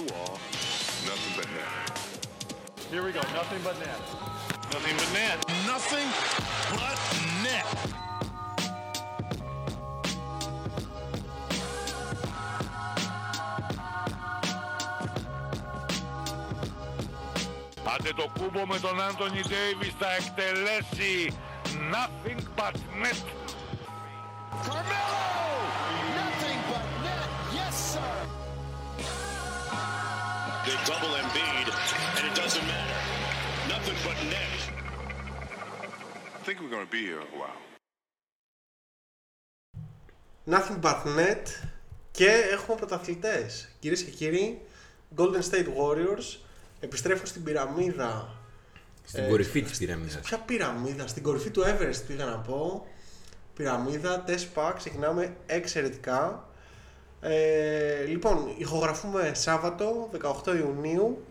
wall, 0.12 0.38
nothing 1.04 1.34
but 1.36 1.46
net. 1.52 1.98
Here 2.90 3.04
we 3.04 3.12
go. 3.12 3.20
Nothing 3.34 3.60
but 3.62 3.78
net. 3.78 4.00
Nothing 4.72 4.96
but 4.96 5.12
net. 5.12 5.38
Nothing 5.66 6.08
but 6.72 6.98
net. 7.42 7.96
Άντε 17.94 18.12
το 18.16 18.30
κούμπο 18.38 18.66
με 18.66 18.78
τον 18.78 19.00
Άντωνι 19.00 19.40
Ντέιβις 19.40 19.94
θα 19.98 20.14
εκτελέσει 20.14 21.32
nothing 21.92 22.40
but 22.56 22.74
net. 23.02 23.39
think 36.51 36.63
we're 36.63 36.75
going 36.77 36.85
to 36.85 36.91
be 36.91 37.03
here 37.09 37.21
a 37.21 37.31
while. 37.39 37.61
Nothing 40.45 40.81
but 40.81 41.05
net 41.05 41.67
και 42.11 42.27
έχουμε 42.51 42.77
πρωταθλητές. 42.77 43.69
Κυρίες 43.79 44.03
και 44.03 44.11
κύριοι, 44.11 44.61
Golden 45.15 45.41
State 45.51 45.67
Warriors 45.67 46.37
επιστρέφουν 46.79 47.25
στην 47.25 47.43
πυραμίδα. 47.43 48.35
Στην 49.03 49.23
Ε, 49.23 49.27
κορυφή 49.27 49.61
της 49.61 49.77
πυραμίδας. 49.77 50.19
Ποια 50.25 50.37
πυραμίδα, 50.37 51.07
στην 51.07 51.23
κορυφή 51.23 51.49
του 51.49 51.61
Everest 51.61 52.01
πήγα 52.07 52.25
να 52.25 52.37
πω. 52.37 52.87
Πυραμίδα, 53.55 54.21
τεσπα, 54.21 54.71
ξεκινάμε 54.71 55.35
εξαιρετικά. 55.45 56.49
Ε, 57.21 58.03
λοιπόν, 58.03 58.55
ηχογραφούμε 58.57 59.31
Σάββατο 59.33 60.09
18 60.45 60.55
Ιουνίου 60.55 61.25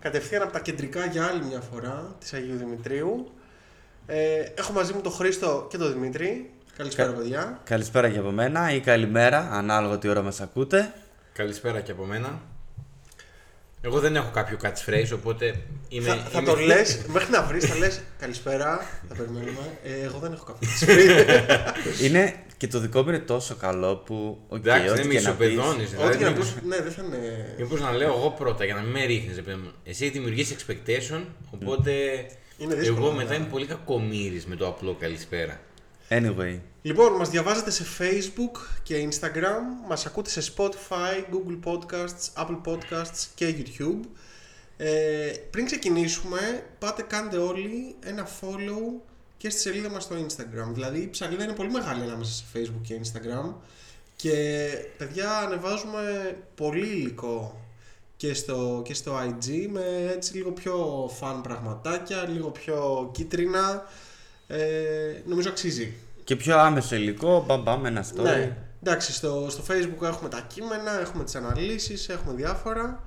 κατευθείαν 0.00 0.42
από 0.42 0.52
τα 0.52 0.60
κεντρικά 0.60 1.06
για 1.06 1.26
άλλη 1.26 1.44
μια 1.44 1.60
φορά 1.60 2.16
της 2.18 2.32
Αγίου 2.32 2.56
Δημητρίου. 2.56 3.30
Ε, 4.06 4.42
έχω 4.54 4.72
μαζί 4.72 4.92
μου 4.92 5.00
τον 5.00 5.12
Χρήστο 5.12 5.66
και 5.70 5.76
τον 5.78 5.92
Δημήτρη. 5.92 6.50
Καλησπέρα, 6.76 7.10
Κα- 7.12 7.16
παιδιά. 7.18 7.60
Καλησπέρα 7.64 8.10
και 8.10 8.18
από 8.18 8.30
μένα 8.30 8.72
ή 8.74 8.80
καλημέρα, 8.80 9.48
ανάλογα 9.52 9.98
τι 9.98 10.08
ώρα 10.08 10.22
μας 10.22 10.40
ακούτε. 10.40 10.92
Καλησπέρα 11.32 11.80
και 11.80 11.90
από 11.92 12.04
μένα. 12.04 12.40
Εγώ 13.80 14.00
δεν 14.00 14.16
έχω 14.16 14.30
κάποιο 14.34 14.58
catchphrase, 14.62 15.10
οπότε 15.14 15.54
είμαι... 15.88 16.08
θα, 16.08 16.14
θα 16.14 16.40
είμαι- 16.40 16.50
το 16.52 16.56
λες, 16.56 17.00
μέχρι 17.14 17.30
να 17.30 17.42
βρεις, 17.42 17.64
θα 17.64 17.74
λες 17.78 18.00
Καλησπέρα, 18.20 18.86
θα 19.08 19.14
περιμένουμε. 19.14 19.78
Ε, 19.84 20.04
εγώ 20.04 20.18
δεν 20.18 20.32
έχω 20.32 20.44
κάποιο 20.44 20.68
Είναι 22.06 22.34
και 22.56 22.66
το 22.68 22.78
δικό 22.78 23.02
μου 23.02 23.08
είναι 23.08 23.18
τόσο 23.18 23.54
καλό 23.54 23.96
που. 23.96 24.38
οκ, 24.48 24.58
Εντάξει, 24.58 24.88
ό,τι 24.88 25.00
δεν 25.00 25.10
και 25.10 25.20
να 25.20 25.32
πεις- 25.34 25.48
μας 25.48 25.56
ισοπεδώνεις. 25.56 25.88
Ό,τι 25.92 26.16
και 26.16 26.24
να 26.24 26.30
Δηλαδή, 26.32 26.34
πεις. 26.40 26.54
Ναι, 26.64 26.76
δεν 26.76 26.92
θα 26.92 27.02
είναι. 27.04 27.54
Μήπως 27.58 27.80
να 27.80 27.92
λέω 27.92 28.08
εγώ 28.08 28.30
πρώτα 28.30 28.64
για 28.64 28.74
να 28.74 28.80
μην 28.80 28.90
με 28.90 29.04
ρίχνεις. 29.04 29.42
παιδί 29.42 29.60
μου. 29.62 29.70
Εσύ 29.84 30.04
έχει 30.04 30.12
δημιουργήσει 30.12 30.56
expectation, 30.58 31.20
οπότε 31.50 31.92
Είναι 32.58 32.74
δύσκολο, 32.74 33.06
εγώ 33.06 33.10
ναι. 33.16 33.22
μετά 33.22 33.34
είμαι 33.34 33.46
πολύ 33.46 33.66
κακομύρης 33.66 34.46
με 34.46 34.56
το 34.56 34.66
απλό 34.66 34.94
καλησπέρα. 34.94 35.60
Anyway, 36.08 36.58
Λοιπόν, 36.86 37.12
μας 37.12 37.30
διαβάζετε 37.30 37.70
σε 37.70 37.84
Facebook 37.98 38.58
και 38.82 39.08
Instagram, 39.10 39.88
μας 39.88 40.06
ακούτε 40.06 40.30
σε 40.40 40.52
Spotify, 40.56 41.24
Google 41.32 41.58
Podcasts, 41.64 42.44
Apple 42.44 42.60
Podcasts 42.64 43.26
και 43.34 43.54
YouTube. 43.58 44.00
Ε, 44.76 45.32
πριν 45.50 45.66
ξεκινήσουμε, 45.66 46.64
πάτε 46.78 47.02
κάντε 47.02 47.36
όλοι 47.36 47.96
ένα 48.04 48.28
follow 48.40 49.00
και 49.36 49.50
στη 49.50 49.60
σελίδα 49.60 49.90
μας 49.90 50.02
στο 50.02 50.16
Instagram. 50.26 50.72
Δηλαδή 50.72 51.00
η 51.00 51.08
ψαλίδα 51.08 51.44
είναι 51.44 51.52
πολύ 51.52 51.70
μεγάλη 51.70 52.02
ανάμεσα 52.02 52.32
σε 52.32 52.44
Facebook 52.54 52.80
και 52.82 53.00
Instagram 53.02 53.54
και 54.16 54.68
παιδιά 54.98 55.38
ανεβάζουμε 55.38 56.36
πολύ 56.54 56.86
υλικό 56.86 57.60
και 58.16 58.34
στο, 58.34 58.82
και 58.84 58.94
στο 58.94 59.18
IG 59.18 59.66
με 59.70 60.10
έτσι 60.12 60.36
λίγο 60.36 60.50
πιο 60.50 61.06
fun 61.20 61.40
πραγματάκια, 61.42 62.28
λίγο 62.28 62.50
πιο 62.50 63.10
κίτρινα. 63.12 63.86
Ε, 64.46 65.22
νομίζω 65.24 65.48
αξίζει. 65.48 65.94
και 66.24 66.36
πιο 66.36 66.58
άμεσο 66.58 66.94
υλικό, 66.94 67.44
μπαμ 67.46 67.62
μπαμ 67.62 67.86
ένα 67.86 68.04
story. 68.04 68.22
Ναι. 68.22 68.56
Εντάξει, 68.82 69.12
στο, 69.12 69.46
στο 69.50 69.62
facebook 69.68 70.02
έχουμε 70.02 70.28
τα 70.28 70.40
κείμενα, 70.40 71.00
έχουμε 71.00 71.24
τις 71.24 71.34
αναλύσεις, 71.34 72.08
έχουμε 72.08 72.34
διάφορα, 72.34 73.02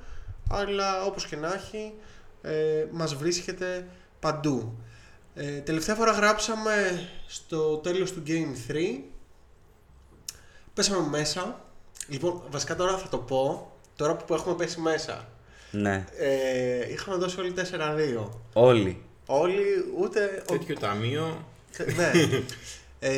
αλλά 0.49 1.03
όπως 1.03 1.25
και 1.27 1.35
να 1.35 1.53
έχει, 1.53 1.93
ε, 2.41 2.85
μας 2.91 3.15
βρίσκεται 3.15 3.87
παντού. 4.19 4.77
Ε, 5.35 5.59
τελευταία 5.59 5.95
φορά 5.95 6.11
γράψαμε 6.11 7.07
στο 7.27 7.77
τέλος 7.77 8.11
του 8.11 8.23
Game 8.27 8.71
3, 8.71 8.99
πέσαμε 10.73 11.07
μέσα, 11.07 11.65
λοιπόν 12.07 12.41
βασικά 12.49 12.75
τώρα 12.75 12.97
θα 12.97 13.07
το 13.07 13.17
πω, 13.17 13.71
τώρα 13.99 14.15
που 14.15 14.33
έχουμε 14.33 14.55
πέσει 14.55 14.79
μέσα, 14.79 15.27
Ναι, 15.71 16.05
ε, 16.17 16.91
είχαμε 16.91 17.17
δώσει 17.17 17.39
όλοι 17.39 17.53
4-2. 18.17 18.29
όλοι. 18.53 19.01
Όλοι 19.25 19.61
ούτε... 19.99 20.43
ο- 20.49 20.51
Τέτοιο 20.51 20.75
ταμείο, 20.75 21.45
ναι. 21.95 22.11
Ε, 22.99 23.11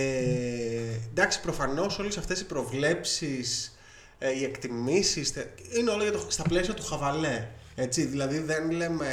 εντάξει, 1.09 1.41
προφανώς 1.41 1.99
όλες 1.99 2.17
αυτές 2.17 2.39
οι 2.39 2.45
προβλέψεις, 2.45 3.77
ε, 4.19 4.31
οι 4.39 4.43
εκτιμήσεις 4.43 5.33
είναι 5.79 5.89
όλα 5.91 6.03
για 6.03 6.11
το, 6.11 6.25
στα 6.27 6.43
πλαίσια 6.43 6.73
του 6.73 6.83
χαβαλέ. 6.83 7.47
Έτσι, 7.75 8.05
δηλαδή 8.05 8.37
δεν 8.39 8.71
λέμε. 8.71 9.05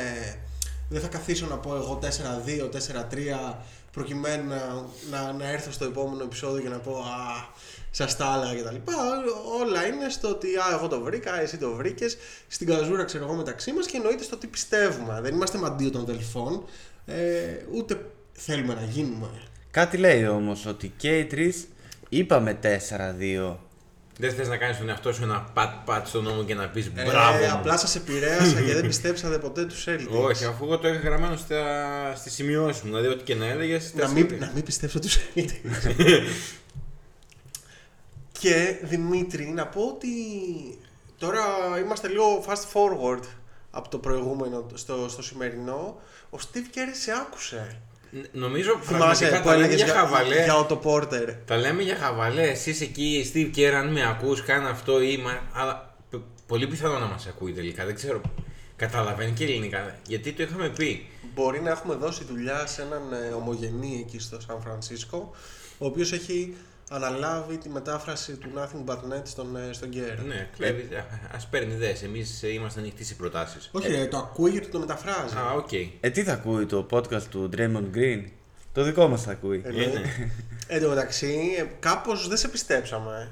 Δεν 0.89 1.01
θα 1.01 1.09
καθίσω 1.09 1.47
να 1.47 1.57
πω 1.59 1.75
εγώ 1.77 1.99
4-2, 2.03 2.69
4-3 2.69 3.55
προκειμένου 3.93 4.49
να, 4.49 4.85
να, 5.11 5.33
να 5.33 5.49
έρθω 5.51 5.71
στο 5.73 5.85
επόμενο 5.85 6.23
επεισόδιο 6.23 6.63
και 6.63 6.69
να 6.69 6.79
πω 6.79 6.93
Α, 6.99 7.47
σα 7.91 8.17
τα 8.17 8.27
άλλα 8.27 8.55
και 8.55 8.63
τα 8.63 8.73
λοιπά. 8.73 8.93
Όλα 9.61 9.87
είναι 9.87 10.09
στο 10.09 10.29
ότι 10.29 10.47
Α, 10.57 10.65
εγώ 10.73 10.89
το 10.89 11.01
βρήκα, 11.01 11.41
εσύ 11.41 11.57
το 11.57 11.73
βρήκες, 11.73 12.17
στην 12.49 12.67
καζούρα 12.67 13.05
ξέρω 13.05 13.25
εγώ 13.25 13.35
μεταξύ 13.35 13.73
μας 13.73 13.87
και 13.87 13.97
εννοείται 13.97 14.23
στο 14.23 14.37
τι 14.37 14.47
πιστεύουμε. 14.47 15.21
Δεν 15.23 15.35
είμαστε 15.35 15.59
μαντίο 15.59 15.91
των 15.91 16.05
δελφών, 16.05 16.65
ε, 17.07 17.15
ούτε 17.75 18.01
θέλουμε 18.33 18.75
να 18.75 18.85
γίνουμε. 18.85 19.29
Κάτι 19.71 19.97
λέει 19.97 20.27
όμως 20.27 20.67
ότι 20.67 20.93
και 20.97 21.19
οι 21.19 21.25
τρεις 21.25 21.69
είπαμε 22.09 22.59
4-2. 22.63 23.57
δεν 24.19 24.33
θες 24.35 24.49
να 24.49 24.57
κάνεις 24.57 24.79
τον 24.79 24.89
εαυτό 24.89 25.13
σου 25.13 25.23
ένα 25.23 25.51
πατ-πατ 25.55 26.07
στον 26.07 26.25
νόμο 26.25 26.45
και 26.45 26.55
να 26.55 26.69
πεις 26.69 26.87
Ε, 26.95 27.05
μπράβο 27.05 27.45
μου». 27.45 27.53
απλά 27.53 27.77
σας 27.77 27.95
επηρέασα 27.95 28.61
και 28.61 28.73
δεν 28.75 28.87
πιστέψατε 28.87 29.39
ποτέ 29.39 29.65
τους 29.65 29.85
Celtics. 29.89 30.23
Όχι, 30.23 30.45
αφού 30.45 30.65
εγώ 30.65 30.79
το 30.79 30.89
είχα 30.89 30.99
γραμμένο 30.99 31.37
στα... 31.37 31.63
στις 32.17 32.33
σημειώσεις 32.33 32.83
μου, 32.83 32.89
δηλαδή 32.89 33.09
ό,τι 33.09 33.25
και 33.25 33.35
να 33.35 33.47
έλεγες... 33.47 33.93
να, 33.95 34.01
τα 34.03 34.09
μην, 34.09 34.29
σημεία. 34.29 34.47
να 34.47 34.53
μην 34.55 34.65
πιστέψω 34.65 34.99
τους 34.99 35.19
Celtics. 35.35 36.23
Και 38.39 38.79
Δημήτρη, 38.83 39.45
να 39.47 39.67
πω 39.67 39.81
ότι 39.83 40.09
τώρα 41.19 41.43
είμαστε 41.85 42.09
λίγο 42.09 42.45
fast 42.47 42.73
forward 42.73 43.23
από 43.71 43.89
το 43.89 43.99
προηγούμενο 43.99 44.67
στο, 44.75 45.09
στο 45.09 45.23
σημερινό. 45.23 46.01
Ο 46.31 46.39
Steve 46.41 46.77
Kerr 46.77 46.91
σε 47.03 47.13
άκουσε. 47.13 47.81
Ν- 48.11 48.25
Νομίζω 48.33 48.71
Θυμάσαι 48.83 48.89
πραγματικά 49.29 49.39
που 49.43 49.49
τα 49.49 49.51
λέμε 49.57 49.65
έλεγες 49.65 49.85
για 49.85 49.93
για, 49.93 50.03
χαβαλέ. 50.03 50.43
για 50.45 50.67
Otto 50.67 50.81
Porter. 50.83 51.35
Τα 51.47 51.57
λέμε 51.57 51.83
για 51.83 51.97
χαβαλέ. 51.97 52.43
Εσείς 52.49 52.81
εκεί, 52.81 53.31
Steve 53.35 53.57
Kerr, 53.59 53.73
αν 53.73 53.93
με 53.93 54.09
ακούς, 54.09 54.43
κάνε 54.43 54.69
αυτό 54.69 55.01
ή. 55.01 55.17
Μα... 55.17 55.41
Αλλά 55.53 55.95
π- 56.11 56.17
πολύ 56.47 56.67
πιθανό 56.67 56.99
να 56.99 57.07
μας 57.07 57.27
ακούει 57.27 57.53
τελικά. 57.53 57.85
Δεν 57.85 57.95
ξέρω. 57.95 58.21
Καταλαβαίνει 58.77 59.31
και 59.33 59.45
ελληνικά. 59.45 59.99
Γιατί 60.07 60.33
το 60.33 60.43
είχαμε 60.43 60.69
πει. 60.69 61.07
Μπορεί 61.35 61.61
να 61.61 61.71
έχουμε 61.71 61.95
δώσει 61.95 62.25
δουλειά 62.25 62.67
σε 62.67 62.83
έναν 62.83 63.03
ε, 63.13 63.33
ομογενή 63.35 64.05
εκεί 64.07 64.19
στο 64.19 64.41
Σαν 64.41 64.61
Φρανσίσκο, 64.63 65.31
ο 65.79 65.87
οποίος 65.87 66.13
έχει 66.13 66.57
αναλάβει 66.89 67.57
τη 67.59 67.69
μετάφραση 67.69 68.37
του 68.37 68.49
Nothing 68.57 68.91
But 68.91 68.97
Net 68.97 69.23
στον, 69.23 69.57
ε, 69.57 69.73
στον 69.73 69.89
Kerr. 69.93 70.25
Ναι, 70.27 70.49
κλέβει. 70.57 70.89
Α 71.33 71.47
παίρνει 71.51 71.73
ιδέες. 71.73 72.03
Εμείς 72.03 72.43
είμαστε 72.43 72.81
ανοιχτοί 72.81 73.05
σε 73.05 73.15
προτάσεις. 73.15 73.69
Όχι, 73.73 73.89
ρε, 73.89 74.07
το 74.07 74.17
ακούει 74.17 74.51
γιατί 74.51 74.69
το 74.69 74.79
μεταφράζει. 74.79 75.35
Α, 75.37 75.53
οκ. 75.57 75.73
Ε, 76.01 76.11
τι 76.11 76.23
θα 76.23 76.33
ακούει 76.33 76.67
το 76.67 76.87
podcast 76.91 77.23
του 77.23 77.51
Draymond 77.57 77.97
Green; 77.97 78.25
Το 78.73 78.83
δικό 78.83 79.09
μας 79.09 79.23
θα 79.23 79.31
ακούει. 79.31 79.63
Εννοεί. 79.65 79.87
Εν 80.67 80.83
τω 80.83 80.89
μεταξύ, 80.89 81.55
ε, 81.59 81.65
κάπως 81.79 82.29
δεν 82.29 82.37
σε 82.37 82.49
πιστέψαμε. 82.49 83.31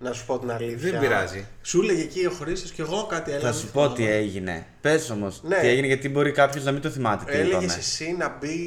Να 0.00 0.12
σου 0.12 0.26
πω 0.26 0.38
την 0.38 0.50
αλήθεια. 0.50 0.90
Δεν 0.90 1.00
πειράζει. 1.00 1.46
Σου 1.62 1.80
έλεγε 1.82 2.02
εκεί 2.02 2.26
ο 2.26 2.30
Χρήστος 2.30 2.70
και 2.70 2.82
εγώ 2.82 3.06
κάτι 3.08 3.30
έλεγα. 3.30 3.52
Θα 3.52 3.58
σου 3.58 3.66
πω 3.72 3.88
τι 3.88 4.06
έγινε. 4.06 4.66
Πες 4.80 5.10
όμως 5.10 5.40
Ναι. 5.42 5.56
τι 5.60 5.66
έγινε 5.68 5.86
γιατί 5.86 6.08
μπορεί 6.08 6.32
κάποιος 6.32 6.64
να 6.64 6.72
μην 6.72 6.80
το 6.82 6.88
θυμάται 6.90 7.24
τι 7.32 7.38
Έλεγες 7.38 7.62
είπαμε. 7.62 7.78
εσύ 7.78 8.14
να 8.18 8.36
μπει 8.40 8.58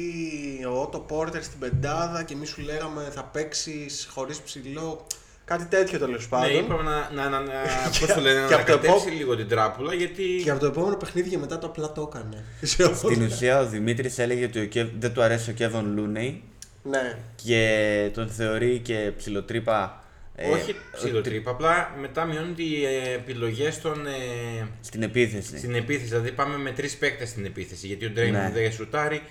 ο 0.68 0.80
Ότο 0.82 0.98
Πόρτερ 0.98 1.42
στην 1.42 1.58
πεντάδα 1.58 2.22
και 2.22 2.34
εμείς 2.34 2.48
σου 2.48 2.60
λέγαμε 2.60 3.08
θα 3.14 3.24
παίξεις 3.24 4.08
χωρίς 4.10 4.38
ψηλό. 4.40 5.06
Κάτι 5.44 5.64
τέτοιο 5.64 5.98
τέλος 5.98 6.22
Ναι, 6.22 6.28
πάντων. 6.28 6.50
είπαμε 6.56 6.82
να, 6.82 7.10
να, 7.14 7.28
να, 7.28 7.40
να, 7.40 7.52
Και- 7.92 7.98
πώς 8.06 8.14
το 8.14 8.20
λένε, 8.20 8.40
να 8.40 8.46
και 8.46 8.54
από 8.54 8.64
το 8.66 8.72
ανακατέψει 8.72 9.06
επό- 9.06 9.16
λίγο 9.18 9.36
την 9.36 9.48
τράπουλα 9.48 9.94
γιατί. 9.94 10.40
Και 10.44 10.50
από 10.50 10.60
το 10.60 10.66
επόμενο 10.66 10.96
παιχνίδι 10.96 11.28
και 11.28 11.38
μετά 11.38 11.58
το 11.58 11.66
απλά 11.66 11.92
το 11.92 12.10
έκανε. 12.12 12.44
Στην 12.96 13.22
ουσία 13.22 13.60
ο 13.60 13.66
Δημήτρης 13.66 14.18
έλεγε 14.18 14.44
ότι 14.44 14.60
ο 14.60 14.68
Kev- 14.74 14.90
δεν 14.98 15.12
του 15.12 15.22
αρέσει 15.22 15.50
ο 15.50 15.54
Kevin 15.58 15.98
Looney 15.98 16.34
Ναι. 16.82 17.16
και 17.44 18.10
τον 18.14 18.28
θεωρεί 18.28 18.78
και 18.78 19.12
ψιλοτρύπα. 19.16 20.01
Ε, 20.34 20.48
Όχι 20.50 20.74
ψιλοτρύπα, 20.92 21.50
απλά 21.50 21.94
μετά 22.00 22.24
μειώνονται 22.24 22.62
οι 22.62 22.84
επιλογές 23.14 23.80
των. 23.80 24.06
ε, 24.06 24.66
Στην 24.80 25.02
επίθεση. 25.02 25.58
στην 25.58 25.74
επίθεση. 25.74 26.08
Δηλαδή 26.08 26.32
πάμε 26.32 26.56
με 26.56 26.70
τρεις 26.70 26.96
παίκτες 26.96 27.28
στην 27.28 27.44
επίθεση. 27.44 27.86
Γιατί 27.86 28.06
ο 28.06 28.10
Ντρέιμον 28.10 28.40
Ναι. 28.42 28.50
δεν 28.50 28.72
σουτάρει, 28.72 29.22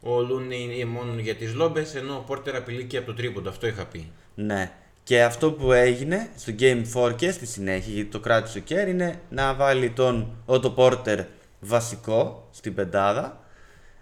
ο 0.00 0.20
Λούνι 0.20 0.70
είναι 0.76 0.84
μόνο 0.84 1.20
για 1.20 1.34
τις 1.34 1.54
λόμπες, 1.54 1.94
ενώ 1.94 2.14
ο 2.14 2.20
Πόρτερ 2.26 2.56
απειλεί 2.56 2.84
και 2.84 2.96
από 2.96 3.06
το 3.06 3.14
τρίποντο. 3.14 3.48
Αυτό 3.48 3.66
είχα 3.66 3.86
πει. 3.86 4.10
Ναι. 4.34 4.70
Και 5.02 5.22
αυτό 5.22 5.52
που 5.52 5.72
έγινε 5.72 6.28
στο 6.36 6.52
Game 6.60 6.82
4 6.94 7.12
και 7.16 7.30
στη 7.30 7.46
συνέχεια, 7.46 7.92
γιατί 7.94 8.08
το 8.10 8.20
κράτησε 8.20 8.58
ο 8.58 8.60
Κέρ, 8.60 8.88
είναι 8.88 9.20
να 9.30 9.54
βάλει 9.54 9.90
τον 9.90 10.36
Otto 10.46 10.74
Porter 10.74 11.24
βασικό 11.60 12.48
στην 12.52 12.74
πεντάδα. 12.74 13.44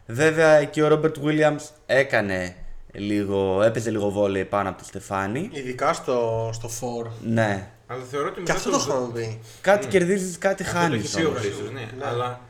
Βέβαια 0.06 0.64
και 0.64 0.82
ο 0.82 0.88
Robert 0.92 1.24
Williams 1.24 1.60
έκανε 1.86 2.56
λίγο, 2.92 3.62
έπαιζε 3.62 3.90
λίγο 3.90 4.10
βόλεϊ 4.10 4.44
πάνω 4.44 4.68
από 4.68 4.78
τη 4.78 4.84
Στεφάνη. 4.84 5.48
Ειδικά 5.52 5.92
στο, 5.92 6.50
στο 6.52 6.68
4. 7.06 7.10
Ναι. 7.22 7.70
Αλλά 7.86 8.02
θεωρώ 8.10 8.26
ότι 8.26 8.34
Και 8.34 8.40
μετά 8.40 8.52
αυτό 8.54 8.70
τον- 8.70 8.78
το 8.80 8.84
είχαμε 8.88 9.12
πει. 9.12 9.38
Κάτι 9.60 9.86
κερδίζεις, 9.86 10.38
κάτι 10.38 10.62
Αυτό 10.62 10.74
το 10.74 10.80
χάνεις 10.80 10.98
έχεις 10.98 11.14
πει 11.16 11.22
ο 11.22 11.28
όμως. 11.28 11.40
Χρήστος, 11.40 11.70
ναι. 11.70 11.88
Αλλά 12.00 12.40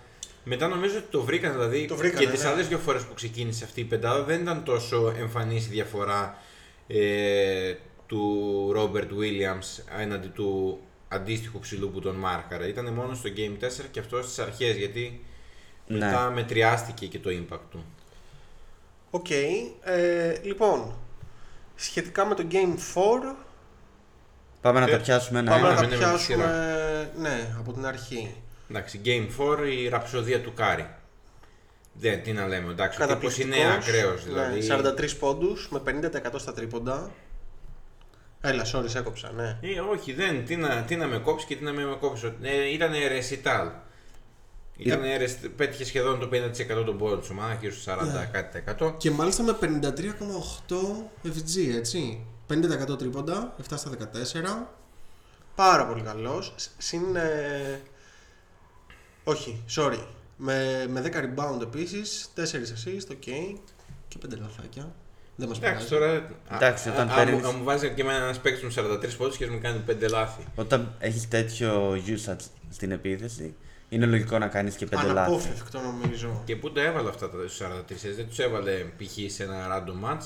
μετά 0.44 0.68
νομίζω 0.68 0.96
ότι 0.96 1.06
το 1.10 1.22
βρήκαν. 1.22 1.52
Δηλαδή 1.52 1.86
Το 1.86 1.96
βρήκανε, 1.96 2.24
και 2.24 2.30
τις 2.30 2.42
ναι. 2.42 2.48
άλλες 2.48 2.68
δύο 2.68 2.78
φορές 2.78 3.02
που 3.02 3.14
ξεκίνησε 3.14 3.64
αυτή 3.64 3.80
η 3.80 3.84
πεντάδα 3.84 4.22
δεν 4.22 4.40
ήταν 4.40 4.64
τόσο 4.64 5.14
εμφανής 5.18 5.66
η 5.66 5.68
διαφορά 5.68 6.36
ε, 6.86 7.74
του 8.06 8.68
Ρόμπερτ 8.72 9.10
Williams 9.12 9.82
έναντι 10.00 10.28
του 10.28 10.78
αντίστοιχου 11.08 11.58
ψηλού 11.58 11.90
που 11.90 12.00
τον 12.00 12.14
μάρκαρα. 12.16 12.68
Ήταν 12.68 12.92
μόνο 12.92 13.14
στο 13.14 13.28
Game 13.36 13.64
4 13.64 13.68
και 13.90 14.00
αυτό 14.00 14.22
στις 14.22 14.38
αρχές 14.38 14.76
γιατί 14.76 15.20
Ναι. 15.86 15.98
μετά 15.98 16.30
μετριάστηκε 16.30 17.06
και 17.06 17.18
το 17.18 17.30
impact 17.30 17.58
του. 17.70 17.84
Οκ. 19.10 19.30
Ε, 19.30 20.34
λοιπόν, 20.42 20.94
σχετικά 21.74 22.26
με 22.26 22.34
το 22.34 22.44
Game 22.50 22.76
4, 22.94 23.34
Πάμε 24.60 24.80
να 24.80 24.86
Ε, 24.86 24.90
τα 24.90 24.96
πιάσουμε 24.96 25.42
πάμε 25.42 25.56
ένα-ένα. 25.56 25.74
να 25.74 25.80
τα 25.80 25.80
ναι, 25.82 25.86
με 25.88 25.92
τη 25.92 25.98
πιάσουμε 25.98 27.12
ναι, 27.16 27.54
από 27.58 27.72
την 27.72 27.86
αρχή. 27.86 28.34
Εντάξει, 28.70 29.00
Game 29.04 29.28
4 29.42 29.58
η 29.78 29.88
ραψοδία 29.88 30.40
του 30.40 30.54
Κάρι. 30.54 30.88
Δεν, 31.92 32.22
τι 32.22 32.32
να 32.32 32.46
λέμε, 32.46 32.70
εντάξει, 32.70 33.02
ο 33.02 33.06
τύπος 33.06 33.36
Καταπληκτικός. 33.36 33.58
είναι 33.58 33.72
ακραίος, 33.74 34.24
Ναι, 34.26 34.48
δηλαδή. 34.60 34.92
43 35.14 35.16
πόντους 35.18 35.68
με 35.70 35.78
50% 35.78 36.38
στα 36.38 36.52
τρίποντα. 36.52 37.10
Έλα, 38.40 38.64
sorry, 38.72 38.84
σε 38.88 38.98
έκοψα, 38.98 39.32
ναι. 39.32 39.58
Ε, 39.62 39.80
όχι, 39.80 40.12
δεν. 40.12 40.44
Τι 40.44 40.56
να, 40.56 40.82
τι 40.82 40.96
να 40.96 41.06
με 41.06 41.18
κόψεις 41.18 41.48
και 41.48 41.56
τι 41.56 41.64
να 41.64 41.72
με, 41.72 41.84
με 41.84 41.96
κόψεις. 42.00 42.32
Ε, 42.42 42.68
ήταν 42.72 42.92
ρεσιτάλ. 43.08 43.68
Ήταν 44.80 45.00
ρεσ- 45.18 45.48
πέτυχε 45.56 45.84
σχεδόν 45.84 46.18
το 46.20 46.28
50% 46.32 46.84
των 46.84 46.98
πόντων 46.98 47.20
της 47.20 47.30
ομάδας, 47.30 47.56
γύρω 47.60 47.72
στο 47.74 47.82
40% 47.92 48.12
Ναι. 48.18 48.28
κάτι 48.32 48.52
τα 48.52 48.58
εκατό. 48.58 48.94
Και 48.98 49.10
μάλιστα 49.10 49.42
με 49.42 49.52
53,8 49.52 51.10
FG, 51.24 51.74
έτσι. 51.76 52.24
50% 52.46 52.96
τρίποντα, 52.98 53.54
7 53.58 53.76
στα 53.76 53.90
14. 53.90 54.68
Πάρα 55.54 55.86
πολύ 55.86 56.02
καλός. 56.02 56.52
Σ- 56.56 56.70
Συν... 56.78 57.16
ε, 57.16 57.80
όχι, 59.24 59.62
sorry. 59.76 59.98
Με, 60.36 60.86
με 60.88 61.00
10 61.00 61.16
rebound 61.20 61.60
επίσης, 61.62 62.28
4 62.34 62.40
assist, 62.40 63.12
ok. 63.12 63.58
Και 64.08 64.18
5 64.26 64.36
λαθάκια. 64.40 64.94
Δεν 65.36 65.48
μας 65.48 65.58
Εντάξει, 65.58 65.88
πειράζει. 65.88 65.88
τώρα. 65.88 66.36
Εντάξει, 66.54 66.88
α- 66.88 66.92
όταν 66.92 67.10
α- 67.10 67.14
παίρνεις- 67.14 67.44
αν 67.44 67.54
μου 67.58 67.64
βάζει 67.64 67.90
και 67.90 68.02
εμένα 68.02 68.18
ένας 68.24 68.38
παίκτης 68.40 68.62
με 68.62 68.70
43 68.70 69.16
πόντους 69.16 69.36
και 69.36 69.46
μου 69.50 69.58
κάνει 69.62 69.78
5 69.86 70.08
λάθη. 70.08 70.44
Όταν 70.54 70.94
έχεις 70.98 71.28
τέτοιο 71.28 71.92
usage 72.06 72.44
στην 72.70 72.90
επίθεση, 72.90 73.54
είναι 73.88 74.06
λογικό 74.06 74.38
να 74.38 74.46
κάνεις 74.48 74.74
και 74.76 74.86
πέντε 74.86 75.02
λάθη. 75.06 75.18
Αναπόφευκτο 75.18 75.80
νομίζω. 75.80 76.42
Και 76.44 76.56
πού 76.56 76.72
τα 76.72 76.82
έβαλε 76.82 77.08
αυτά 77.08 77.30
τα 77.30 77.36
43, 77.36 77.94
δεν 78.16 78.28
τους 78.28 78.38
έβαλε 78.38 78.72
π.χ. 78.72 79.32
σε 79.32 79.42
ένα 79.42 79.66
random 79.84 80.08
match. 80.08 80.24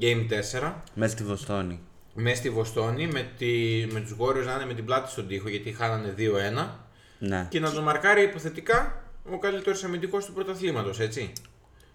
Game 0.00 0.28
4. 0.60 0.72
Μέσα 0.94 1.12
στη 1.12 1.24
Βοστόνη. 1.24 1.80
Μέσα 2.14 2.36
στη 2.36 2.50
Βοστόνη 2.50 3.06
με, 3.06 3.30
τη, 3.38 3.46
με 3.92 4.00
τους 4.00 4.14
Warriors 4.18 4.44
να 4.44 4.52
είναι 4.54 4.66
με 4.66 4.74
την 4.74 4.84
πλάτη 4.84 5.10
στον 5.10 5.26
τοίχο 5.28 5.48
γιατί 5.48 5.72
χάνανε 5.72 6.14
2-1 6.18 6.68
Ναι. 7.18 7.46
και 7.50 7.60
να 7.60 7.72
τον 7.72 7.82
μαρκάρει 7.82 8.22
υποθετικά 8.22 9.02
ο 9.32 9.38
καλύτερος 9.38 9.84
αμυντικός 9.84 10.24
του 10.24 10.32
πρωταθλήματος, 10.32 11.00
έτσι. 11.00 11.32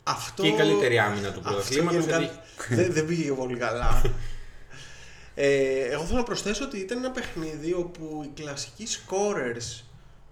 Αυτό... 0.04 0.42
Και 0.42 0.48
η 0.48 0.54
καλύτερη 0.56 1.00
άμυνα 1.00 1.32
του 1.32 1.40
Αυτό 1.40 1.42
πρωταθλήματος, 1.42 2.06
γενικά 2.06 2.20
γιατί- 2.20 2.76
δεν, 2.76 2.94
δεν 2.94 3.06
πήγε 3.06 3.32
πολύ 3.32 3.58
καλά. 3.58 4.02
ε, 5.36 5.82
εγώ 5.92 6.04
θέλω 6.04 6.18
να 6.18 6.24
προσθέσω 6.24 6.64
ότι 6.66 6.78
ήταν 6.78 6.98
ένα 6.98 7.12
παιχνίδι 7.12 7.74
όπου 7.74 8.22
οι 8.24 8.42
κλασικοί 8.42 8.88
scorers 8.88 9.84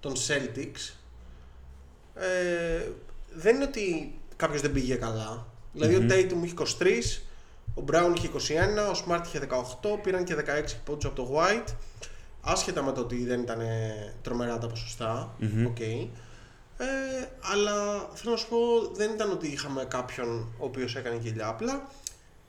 των 0.06 0.13
Celtics 0.28 0.94
ε, 2.16 2.88
δεν 3.34 3.56
είναι 3.56 3.63
ότι 3.63 4.16
κάποιος 4.36 4.62
δεν 4.62 4.72
πήγε 4.72 4.96
καλά. 4.96 5.48
Δηλαδή 5.74 5.96
ο 5.96 6.06
Tatum 6.10 6.44
είχε 6.44 6.54
23, 6.80 7.22
ο 7.75 7.84
Brown 7.92 8.13
είχε 8.18 8.30
21, 8.34 8.96
ο 8.96 9.04
Smart 9.06 9.22
είχε 9.25 9.48
18, 9.81 10.00
πήραν 10.04 10.24
και 10.24 10.36
16 10.36 10.74
πόντους 10.86 11.06
από 11.06 11.16
το 11.16 11.36
White. 11.36 11.74
Άσχετα 12.42 12.84
με 12.84 12.92
το 12.92 13.02
ότι 13.02 13.25
δεν 13.25 13.42
ήταν 13.42 13.60
ε, 13.60 14.13
τρομερά 14.22 14.57
τα 14.57 14.68
ποσοστά. 14.68 15.36
οκ. 15.68 15.80
Ε, 15.80 16.07
αλλά 17.40 18.10
θέλω 18.13 18.31
να 18.31 18.38
σου 18.38 18.48
πω, 18.50 18.57
δεν 18.94 19.12
ήταν 19.13 19.31
ότι 19.31 19.48
είχαμε 19.48 19.86
κάποιον 19.86 20.54
ο 20.57 20.66
οποίος 20.66 20.96
έκανε 20.96 21.18
γελιά. 21.22 21.48
Απλά 21.48 21.90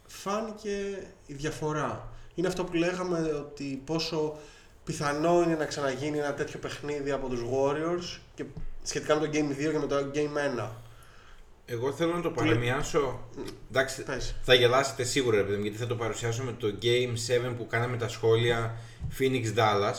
φάνηκε 0.07 1.03
η 1.27 1.35
διαφορά. 1.35 2.09
Είναι 2.35 2.49
αυτό 2.49 2.65
που 2.65 2.75
λέγαμε 2.75 3.19
ότι 3.19 3.83
πόσο 3.85 4.37
πιθανό 4.87 5.43
είναι 5.43 5.55
να 5.55 5.65
ξαναγίνει 5.65 6.19
ένα 6.19 6.35
τέτοιο 6.35 6.59
παιχνίδι 6.59 7.11
από 7.11 7.29
τους 7.29 7.41
Warriors 7.53 8.19
και 8.35 8.45
σχετικά 8.83 9.15
με 9.21 9.27
το 9.27 9.31
Game 9.33 9.53
2 9.53 9.57
και 9.73 9.79
με 9.79 9.87
το 9.87 10.11
Game 10.15 10.61
1. 10.65 10.69
Εγώ 11.67 11.93
θέλω 11.93 12.13
να 12.15 12.21
το 12.21 12.31
παραμοιάσω. 12.31 13.29
Εντάξει, 13.71 14.03
Πες. 14.03 14.35
θα 14.43 14.55
γελάσετε 14.55 15.05
σίγουρα, 15.05 15.37
ρε 15.37 15.43
παιδί 15.43 15.57
μου, 15.57 15.63
γιατί 15.63 15.77
θα 15.79 15.87
το 15.87 15.95
παρουσιάσω 15.97 16.43
με 16.43 16.53
το 16.53 16.75
Game 16.83 17.13
7 17.51 17.55
που 17.57 17.67
κάναμε 17.67 17.97
τα 17.97 18.09
σχόλια 18.09 18.77
Phoenix 19.19 19.45
Dallas. 19.57 19.95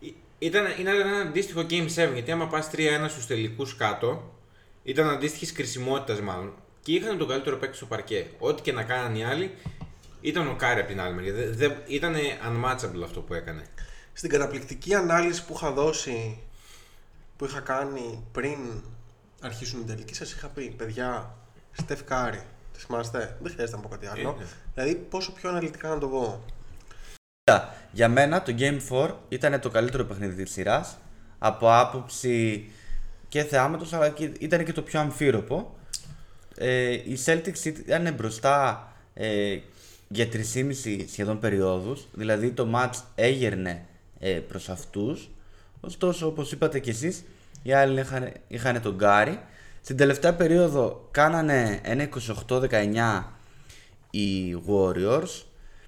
Ή- 0.00 0.14
Ήταν, 0.38 0.64
ήταν 0.80 0.94
ένα 1.00 1.16
αντίστοιχο 1.20 1.60
Game 1.70 1.86
7, 1.96 2.12
γιατί 2.12 2.30
άμα 2.30 2.46
πας 2.46 2.70
3-1 2.70 3.08
στους 3.08 3.26
τελικούς 3.26 3.76
κάτω, 3.76 4.34
ήταν 4.82 5.08
αντίστοιχης 5.10 5.52
κρισιμότητας 5.52 6.20
μάλλον. 6.20 6.52
Και 6.82 6.92
είχαν 6.92 7.18
τον 7.18 7.28
καλύτερο 7.28 7.56
παίκτη 7.56 7.76
στο 7.76 7.86
παρκέ. 7.86 8.26
Ό,τι 8.38 8.62
και 8.62 8.72
να 8.72 8.82
κάνανε 8.82 9.18
οι 9.18 9.22
άλλοι, 9.24 9.50
ήταν 10.20 10.48
ο 10.48 10.54
Κάρι 10.54 10.80
από 10.80 10.88
την 10.88 11.00
άλλη 11.00 11.14
μεριά. 11.14 11.32
Δεν- 11.32 11.56
δεν- 11.56 11.76
Ήταν 11.86 12.14
unmatchable 12.48 13.02
αυτό 13.04 13.20
που 13.20 13.34
έκανε. 13.34 13.62
Στην 14.12 14.30
καταπληκτική 14.30 14.94
ανάλυση 14.94 15.44
που 15.44 15.52
είχα 15.56 15.72
δώσει, 15.72 16.38
που 17.36 17.44
είχα 17.44 17.60
κάνει 17.60 18.24
πριν 18.32 18.58
αρχίσουν 19.40 19.80
οι 19.80 19.84
τελικοί, 19.84 20.14
σας 20.14 20.32
είχα 20.32 20.48
πει, 20.48 20.70
παιδιά, 20.70 21.34
Στεφ 21.72 22.04
Κάρι, 22.04 22.42
τη 22.72 22.80
θυμάστε, 22.80 23.36
δεν 23.40 23.52
χρειάζεται 23.52 23.76
να 23.76 23.82
πω 23.82 23.88
κάτι 23.88 24.06
άλλο. 24.06 24.36
Ε, 24.38 24.42
ναι. 24.42 24.46
Δηλαδή, 24.74 24.94
πόσο 24.94 25.32
πιο 25.32 25.48
αναλυτικά 25.48 25.88
να 25.88 25.98
το 25.98 26.08
πω. 26.08 26.44
Κοίτα, 27.44 27.74
Για 27.92 28.08
μένα 28.08 28.42
το 28.42 28.54
Game 28.58 28.78
4 28.90 29.10
ήταν 29.28 29.60
το 29.60 29.70
καλύτερο 29.70 30.04
παιχνίδι 30.04 30.42
της 30.42 30.52
σειράς 30.52 30.98
από 31.38 31.74
άποψη 31.74 32.70
και 33.28 33.42
θεάματος 33.42 33.92
αλλά 33.92 34.08
και 34.08 34.30
ήταν 34.38 34.64
και 34.64 34.72
το 34.72 34.82
πιο 34.82 35.00
αμφίροπο. 35.00 35.74
Ε, 36.56 36.90
οι 36.90 37.18
Celtics 37.24 37.64
ήταν 37.64 38.14
μπροστά 38.14 38.86
ε, 39.14 39.58
για 40.08 40.28
3,5 40.32 41.04
σχεδόν 41.10 41.38
περιόδους, 41.38 42.08
δηλαδή 42.12 42.50
το 42.50 42.70
match 42.74 43.00
έγερνε 43.14 43.86
ε, 44.20 44.30
προς 44.30 44.68
αυτούς. 44.68 45.30
Ωστόσο, 45.80 46.26
όπως 46.26 46.52
είπατε 46.52 46.78
κι 46.78 46.90
εσείς, 46.90 47.24
οι 47.62 47.72
άλλοι 47.72 48.00
είχαν, 48.00 48.32
είχαν 48.48 48.82
τον 48.82 48.94
Γκάρι. 48.94 49.40
Στην 49.82 49.96
τελευταία 49.96 50.34
περίοδο 50.34 51.08
κάνανε 51.10 51.80
ένα 51.82 52.08
28-19 52.48 53.24
οι 54.10 54.56
Warriors. 54.66 55.42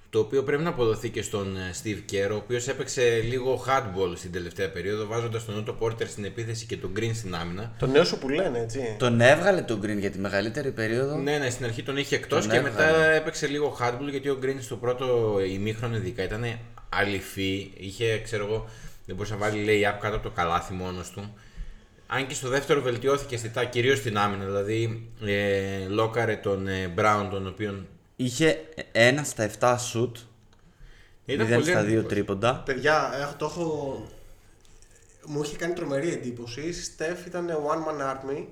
Το 0.09 0.19
οποίο 0.19 0.43
πρέπει 0.43 0.63
να 0.63 0.69
αποδοθεί 0.69 1.09
και 1.09 1.21
στον 1.21 1.57
ε, 1.57 1.71
Steve 1.83 2.11
Kerr, 2.11 2.31
ο 2.31 2.35
οποίος 2.35 2.67
έπαιξε 2.67 3.21
λίγο 3.23 3.63
hardball 3.67 4.13
στην 4.15 4.31
τελευταία 4.31 4.71
περίοδο, 4.71 5.05
βάζοντας 5.05 5.45
τον 5.45 5.65
Otto 5.65 5.83
Porter 5.83 6.07
στην 6.07 6.25
επίθεση 6.25 6.65
και 6.65 6.77
τον 6.77 6.91
Green 6.97 7.11
στην 7.13 7.35
άμυνα. 7.35 7.71
Το 7.79 7.87
νέο 7.87 8.03
σου 8.03 8.17
που 8.17 8.29
λένε, 8.29 8.59
έτσι. 8.59 8.95
Τον 8.99 9.21
έβγαλε 9.21 9.61
τον 9.61 9.79
Green 9.83 9.97
για 9.99 10.11
τη 10.11 10.19
μεγαλύτερη 10.19 10.71
περίοδο. 10.71 11.17
Ναι, 11.17 11.37
ναι, 11.37 11.49
στην 11.49 11.65
αρχή 11.65 11.83
τον 11.83 11.97
είχε 11.97 12.15
εκτός 12.15 12.41
Τον 12.41 12.51
και 12.51 12.57
έβγαλε. 12.57 12.91
μετά 12.91 13.05
έπαιξε 13.05 13.47
λίγο 13.47 13.77
hardball 13.81 14.09
γιατί 14.09 14.29
ο 14.29 14.39
Green 14.43 14.57
στο 14.59 14.75
πρώτο 14.75 15.37
ημίχρονο 15.49 15.95
ειδικά 15.95 16.23
ήταν 16.23 16.43
αληφή. 16.97 17.71
Είχε, 17.77 18.19
ξέρω 18.23 18.45
εγώ, 18.45 18.69
δεν 19.05 19.15
μπορούσε 19.15 19.33
να 19.33 19.39
βάλει 19.39 19.65
lay-up 19.67 19.97
κάτω 19.99 20.15
από 20.15 20.23
το 20.23 20.29
καλάθι 20.29 20.73
μόνος 20.73 21.09
του. 21.09 21.33
Αν 22.07 22.27
και 22.27 22.33
στο 22.33 22.49
δεύτερο 22.49 22.81
βελτιώθηκε 22.81 23.35
αισθητά 23.35 23.65
κυρίως 23.65 23.97
στην 23.97 24.17
άμυνα, 24.17 24.45
δηλαδή 24.45 25.09
ε, 25.25 25.87
λόκαρε 25.87 26.35
τον 26.35 26.67
ε, 26.67 26.93
Brown, 26.97 27.27
τον 27.31 27.47
οποίον. 27.47 27.87
Είχε 28.15 28.59
ένα 28.91 29.23
στα 29.23 29.49
7 29.59 29.75
shoot, 29.75 30.11
Ήταν 31.25 31.47
0 31.47 31.49
πολύ 31.49 31.63
στα 31.63 31.73
2 31.73 31.75
αρνητικός. 31.77 32.11
τρίποντα. 32.11 32.61
Παιδιά, 32.65 33.11
έχω, 33.21 33.33
το 33.37 33.45
έχω... 33.45 34.07
Μου 35.25 35.43
είχε 35.43 35.55
κάνει 35.55 35.73
τρομερή 35.73 36.09
εντύπωση. 36.11 36.61
Η 36.61 36.73
Στεφ 36.73 37.25
ήταν 37.25 37.49
one 37.49 37.89
man 37.89 38.01
army 38.11 38.45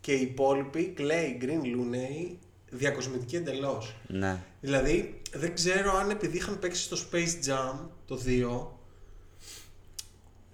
και 0.00 0.12
οι 0.12 0.20
υπόλοιποι, 0.20 0.94
Clay, 0.98 1.44
Green, 1.44 1.62
Looney, 1.64 2.34
διακοσμητικοί 2.70 3.36
εντελώς. 3.36 3.94
Ναι. 4.06 4.36
Δηλαδή, 4.60 5.20
δεν 5.32 5.54
ξέρω 5.54 5.96
αν 5.96 6.10
επειδή 6.10 6.36
είχαν 6.36 6.58
παίξει 6.58 6.82
στο 6.82 6.96
Space 7.12 7.46
Jam 7.48 7.74
το 8.06 8.20
2. 8.24 8.72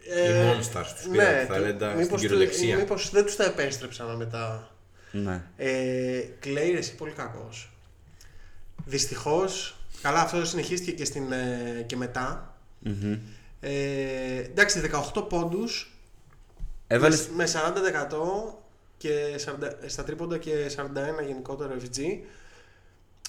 Οι 0.07 0.33
Monsters 0.35 0.87
τους 0.97 1.09
πήραν 1.11 1.27
τα 1.37 1.47
το- 1.47 1.53
ταλέντα 1.53 1.89
στην 1.89 2.01
μήπως 2.01 2.21
του- 2.21 2.27
κυριολεξία. 2.27 2.77
Μήπως 2.77 3.11
δεν 3.11 3.25
τους 3.25 3.37
τα 3.37 3.45
επέστρεψαν 3.45 4.17
μετά. 4.17 4.71
ναι. 5.13 5.43
Ε, 5.57 6.21
Clay, 6.45 6.75
εσύ 6.77 6.95
πολύ 6.95 7.13
κακός. 7.13 7.73
Δυστυχώς, 8.85 9.77
καλά 10.03 10.21
αυτό 10.21 10.45
συνεχίστηκε 10.45 10.93
και, 10.93 11.05
στην, 11.05 11.33
ε, 11.33 11.85
και 11.87 11.97
μετά. 11.97 12.57
Μμμ. 12.79 13.19
Ε, 13.61 14.37
εντάξει, 14.39 14.81
18 14.81 15.23
πόντους 15.29 15.93
Έβαλε. 16.87 17.17
με, 17.17 17.23
με 17.35 17.47
40% 17.47 18.64
και 19.05 19.41
40, 19.45 19.71
στα 19.87 20.05
τρίποντα 20.05 20.39
και 20.39 20.71
41 20.77 21.27
γενικότερο 21.27 21.77
FG. 21.81 21.99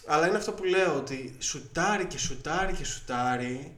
Αλλά 0.05 0.27
είναι 0.27 0.37
αυτό 0.37 0.51
που 0.51 0.63
λέω 0.63 0.95
ότι 0.95 1.35
σουτάρει 1.39 2.05
και 2.05 2.17
σουτάρει 2.17 2.73
και 2.73 2.85
σουτάρει. 2.85 3.75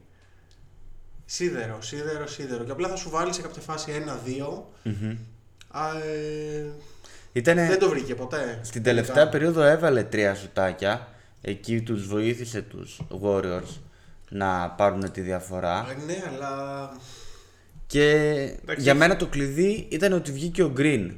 Σίδερο, 1.25 1.82
σίδερο, 1.82 2.27
σίδερο. 2.27 2.63
Και 2.63 2.72
απλά 2.72 2.88
θα 2.88 2.96
σου 2.96 3.10
βάλει 3.10 3.34
σε 3.34 3.42
κάποια 3.42 3.62
φάση 3.62 3.92
ένα-δύο. 3.92 4.72
Α, 5.68 5.98
ε, 5.98 6.66
Ήτανε... 7.34 7.68
δεν 7.68 7.80
το 7.80 7.89
βρήκε 7.89 8.16
ποτέ. 8.16 8.60
Στην 8.63 8.84
τελευταία 8.84 9.30
περίοδο 9.30 9.62
έβαλε 9.62 10.04
τρία 10.04 10.36
σουτάκια. 10.36 11.08
Εκεί 11.42 11.82
τους 11.82 12.08
βοήθησε 12.08 12.62
τους 12.62 13.01
Warriors 13.22 13.80
να 14.30 14.70
πάρουν 14.70 15.12
τη 15.12 15.22
διαφορά. 15.22 15.88
Ε, 15.89 16.06
ναι, 16.06 16.24
αλλά. 16.34 16.92
Και 17.88 18.60
για 18.77 18.94
μένα 18.94 19.16
το 19.16 19.27
κλειδί 19.27 19.88
ήταν 19.89 20.13
ότι 20.13 20.32
βγήκε 20.32 20.63
ο 20.63 20.74
Green. 20.77 21.12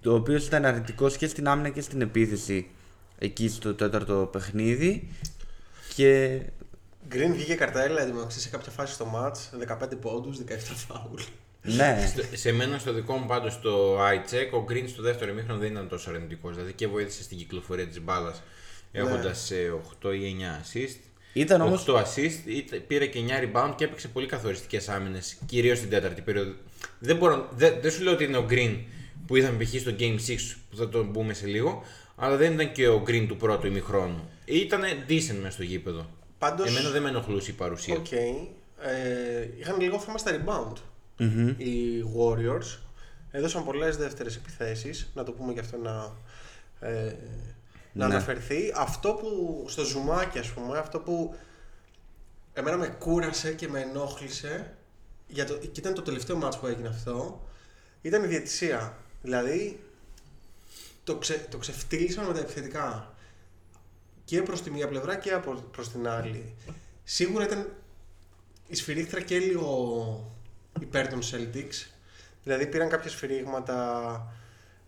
Το 0.00 0.14
οποίο 0.14 0.36
ήταν 0.36 0.64
αρνητικό 0.64 1.10
και 1.10 1.26
στην 1.26 1.48
άμυνα 1.48 1.68
και 1.68 1.80
στην 1.80 2.00
επίθεση 2.00 2.66
εκεί 3.18 3.48
στο 3.48 3.74
τέταρτο 3.74 4.28
παιχνίδι. 4.32 5.08
Και 5.94 6.40
Green 7.12 7.30
βγήκε 7.32 7.54
καρτέλα 7.54 8.02
εντωμεταξύ 8.02 8.40
σε 8.40 8.48
κάποια 8.48 8.72
φάση 8.72 8.92
στο 8.92 9.06
match. 9.14 9.58
15 9.82 9.96
πόντους, 10.00 10.38
17 10.38 10.74
φάουλ. 10.88 11.20
ναι, 11.62 12.06
Στο- 12.12 12.36
Σε 12.36 12.52
μένα 12.52 12.78
στο 12.78 12.92
δικό 12.92 13.16
μου 13.16 13.26
πάντως 13.26 13.60
το 13.60 13.98
eye 14.00 14.32
check, 14.34 14.58
ο 14.60 14.64
Green 14.70 14.84
στο 14.88 15.02
δεύτερο 15.02 15.30
ημίχρονο 15.30 15.60
δεν 15.60 15.70
ήταν 15.70 15.88
τόσο 15.88 16.10
αρνητικός. 16.10 16.54
Δηλαδή 16.54 16.72
και 16.72 16.86
βοήθησε 16.86 17.22
στην 17.22 17.38
κυκλοφορία 17.38 17.86
της 17.86 18.00
μπάλας 18.02 18.42
έχοντας 18.92 19.50
8 20.02 20.12
ή 20.14 20.24
9 20.24 20.60
assist. 20.64 20.96
Ήταν 21.32 21.60
όμως- 21.60 21.80
8 21.88 21.96
assist, 21.96 22.46
είτε- 22.46 22.76
πήρε 22.76 23.06
και 23.06 23.18
9 23.18 23.40
rebound 23.40 23.74
και 23.76 23.84
έπαιξε 23.84 24.08
πολύ 24.08 24.26
καθοριστικές 24.26 24.88
άμυνες, 24.88 25.36
κυρίως 25.46 25.78
στην 25.78 25.90
τέταρτη 25.90 26.20
περίοδο. 26.22 26.52
Δεν, 26.98 27.16
μπορώ, 27.16 27.48
δεν, 27.56 27.74
δεν 27.82 27.90
σου 27.90 28.02
λέω 28.02 28.12
ότι 28.12 28.24
είναι 28.24 28.36
ο 28.36 28.46
Green 28.50 28.76
που 29.26 29.36
είδαμε 29.36 29.64
π.χ. 29.64 29.80
στο 29.80 29.90
Game 29.98 30.18
6 30.26 30.36
που 30.70 30.76
θα 30.76 30.88
το 30.88 31.04
μπούμε 31.04 31.32
σε 31.34 31.46
λίγο, 31.46 31.82
αλλά 32.16 32.36
δεν 32.36 32.52
ήταν 32.52 32.72
και 32.72 32.88
ο 32.88 33.02
Green 33.06 33.24
του 33.28 33.36
πρώτου 33.36 33.66
ημιχρόνου. 33.66 34.28
Ήταν 34.44 34.80
decent 35.08 35.36
μέσα 35.40 35.50
στο 35.50 35.62
γήπεδο. 35.62 36.06
Πάντως- 36.38 36.68
Εμένα 36.68 36.90
δεν 36.90 37.02
με 37.02 37.08
ενοχλούσε 37.08 37.50
η 37.50 37.54
παρουσία 37.54 37.94
Οκ. 37.96 38.04
του. 38.08 38.14
Ε, 38.80 39.48
είχαν 39.58 39.80
λίγο 39.80 39.98
θέμα 39.98 40.18
στα 40.18 40.30
rebound. 40.44 40.76
Οι 41.56 42.02
Warriors 42.18 42.78
έδωσαν 43.30 43.64
πολλές 43.64 43.96
δεύτερες 43.96 44.36
επιθέσεις. 44.36 45.10
Να 45.14 45.24
το 45.24 45.32
πούμε 45.32 45.52
και 45.52 45.60
αυτό 45.60 45.76
να, 45.76 46.12
ε, 46.88 47.16
να 47.92 48.06
Ναι. 48.08 48.14
αναφερθεί. 48.14 48.72
Αυτό 48.76 49.12
που 49.12 49.64
στο 49.68 49.84
ζουμάκι, 49.84 50.38
ας 50.38 50.48
πούμε, 50.48 50.78
αυτό 50.78 50.98
που 51.00 51.34
εμένα 52.52 52.76
με 52.76 52.86
κούρασε 52.98 53.52
και 53.52 53.68
με 53.68 53.80
ενόχλησε 53.80 54.74
για 55.26 55.44
το, 55.46 55.54
και 55.54 55.80
ήταν 55.80 55.94
το 55.94 56.02
τελευταίο 56.02 56.36
μάτς 56.36 56.58
που 56.58 56.66
έγινε 56.66 56.88
αυτό 56.88 57.46
ήταν 58.02 58.24
η 58.24 58.26
διαιτησία. 58.26 58.96
Δηλαδή 59.24 59.80
το, 61.04 61.16
ξε, 61.16 61.46
το 61.50 61.58
ξεφτύλισαν 61.58 62.26
με 62.26 62.32
τα 62.32 62.40
επιθετικά 62.40 63.14
και 64.24 64.42
προς 64.42 64.62
τη 64.62 64.70
μία 64.70 64.88
πλευρά 64.88 65.16
και 65.16 65.32
από, 65.32 65.52
προς 65.52 65.90
την 65.90 66.08
άλλη. 66.08 66.54
Σίγουρα 67.04 67.44
ήταν 67.44 67.68
η 68.66 68.74
σφυρίχτρα 68.74 69.20
και 69.20 69.38
λίγο 69.38 70.32
υπέρ 70.80 71.08
των 71.08 71.20
Celtics. 71.22 71.90
Δηλαδή 72.42 72.66
πήραν 72.66 72.88
κάποια 72.88 73.10
σφυρίγματα 73.10 74.32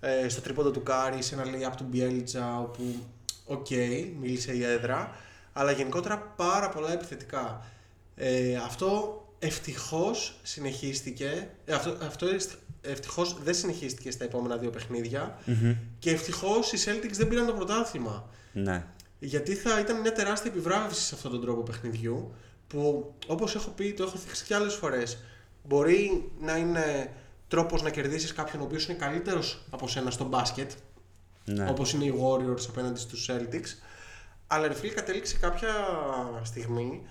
ε, 0.00 0.28
στο 0.28 0.40
τρίποντο 0.40 0.71
του 0.71 0.83
Κάρι, 0.83 1.23
σε 1.23 1.35
ένα 1.35 1.45
layup 1.45 1.76
του 1.76 1.85
Μπιέλιτσα, 1.85 2.61
όπου 2.61 3.07
οκ, 3.45 3.71
μίλησε 4.21 4.52
η 4.52 4.64
έδρα, 4.64 5.16
αλλά 5.52 5.73
γενικότερα 5.73 6.19
πάρα 6.19 6.69
πολλά 6.69 6.93
επιθετικά. 6.93 7.66
Ε, 8.16 8.57
αυτό 8.57 9.21
ευτυχώς 9.38 10.38
συνεχίστηκε, 10.43 11.50
ε, 11.64 11.75
αυτό, 11.75 11.97
αυτό 12.02 12.26
ευτυχώς 12.87 13.37
δεν 13.43 13.55
συνεχίστηκε 13.55 14.11
στα 14.11 14.25
επόμενα 14.25 14.57
δύο 14.57 14.71
παιχνίδια 14.71 15.38
και 15.99 16.11
ευτυχώς 16.11 16.73
οι 16.73 16.78
Celtics 16.85 17.12
δεν 17.12 17.28
πήραν 17.28 17.47
το 17.47 17.52
πρωτάθλημα. 17.52 18.28
ναι. 18.52 18.85
Γιατί 19.19 19.55
θα 19.55 19.81
ήταν 19.81 20.00
μια 20.00 20.12
τεράστια 20.12 20.50
επιβράβευση 20.50 21.00
σε 21.00 21.14
αυτόν 21.14 21.31
τον 21.31 21.40
τρόπο 21.40 21.62
παιχνιδιού 21.62 22.35
που 22.66 23.14
όπως 23.26 23.55
έχω 23.55 23.71
πει, 23.71 23.93
το 23.93 24.02
έχω 24.02 24.16
θίξει 24.16 24.45
και 24.45 24.55
άλλες 24.55 24.75
φορές 24.75 25.19
μπορεί 25.64 26.31
να 26.40 26.57
είναι 26.57 27.12
τρόπος 27.49 27.83
να 27.83 27.90
κερδίσεις 27.90 28.33
κάποιον 28.33 28.62
ο 28.62 28.64
οποίος 28.64 28.87
είναι 28.87 28.99
καλύτερος 28.99 29.62
από 29.71 29.88
σένα 29.88 30.11
στο 30.11 30.25
μπάσκετ 30.25 30.71
ναι. 31.45 31.69
όπως 31.71 31.93
είναι 31.93 32.05
οι 32.05 32.14
Warriors 32.23 32.66
απέναντι 32.69 33.00
στους 33.00 33.31
Celtics 33.31 33.87
αλλά 34.47 34.69
ρε 34.69 34.75
φίλε 34.75 34.93
κατέληξε 34.93 35.37
κάποια 35.37 35.69
στιγμή 36.43 37.02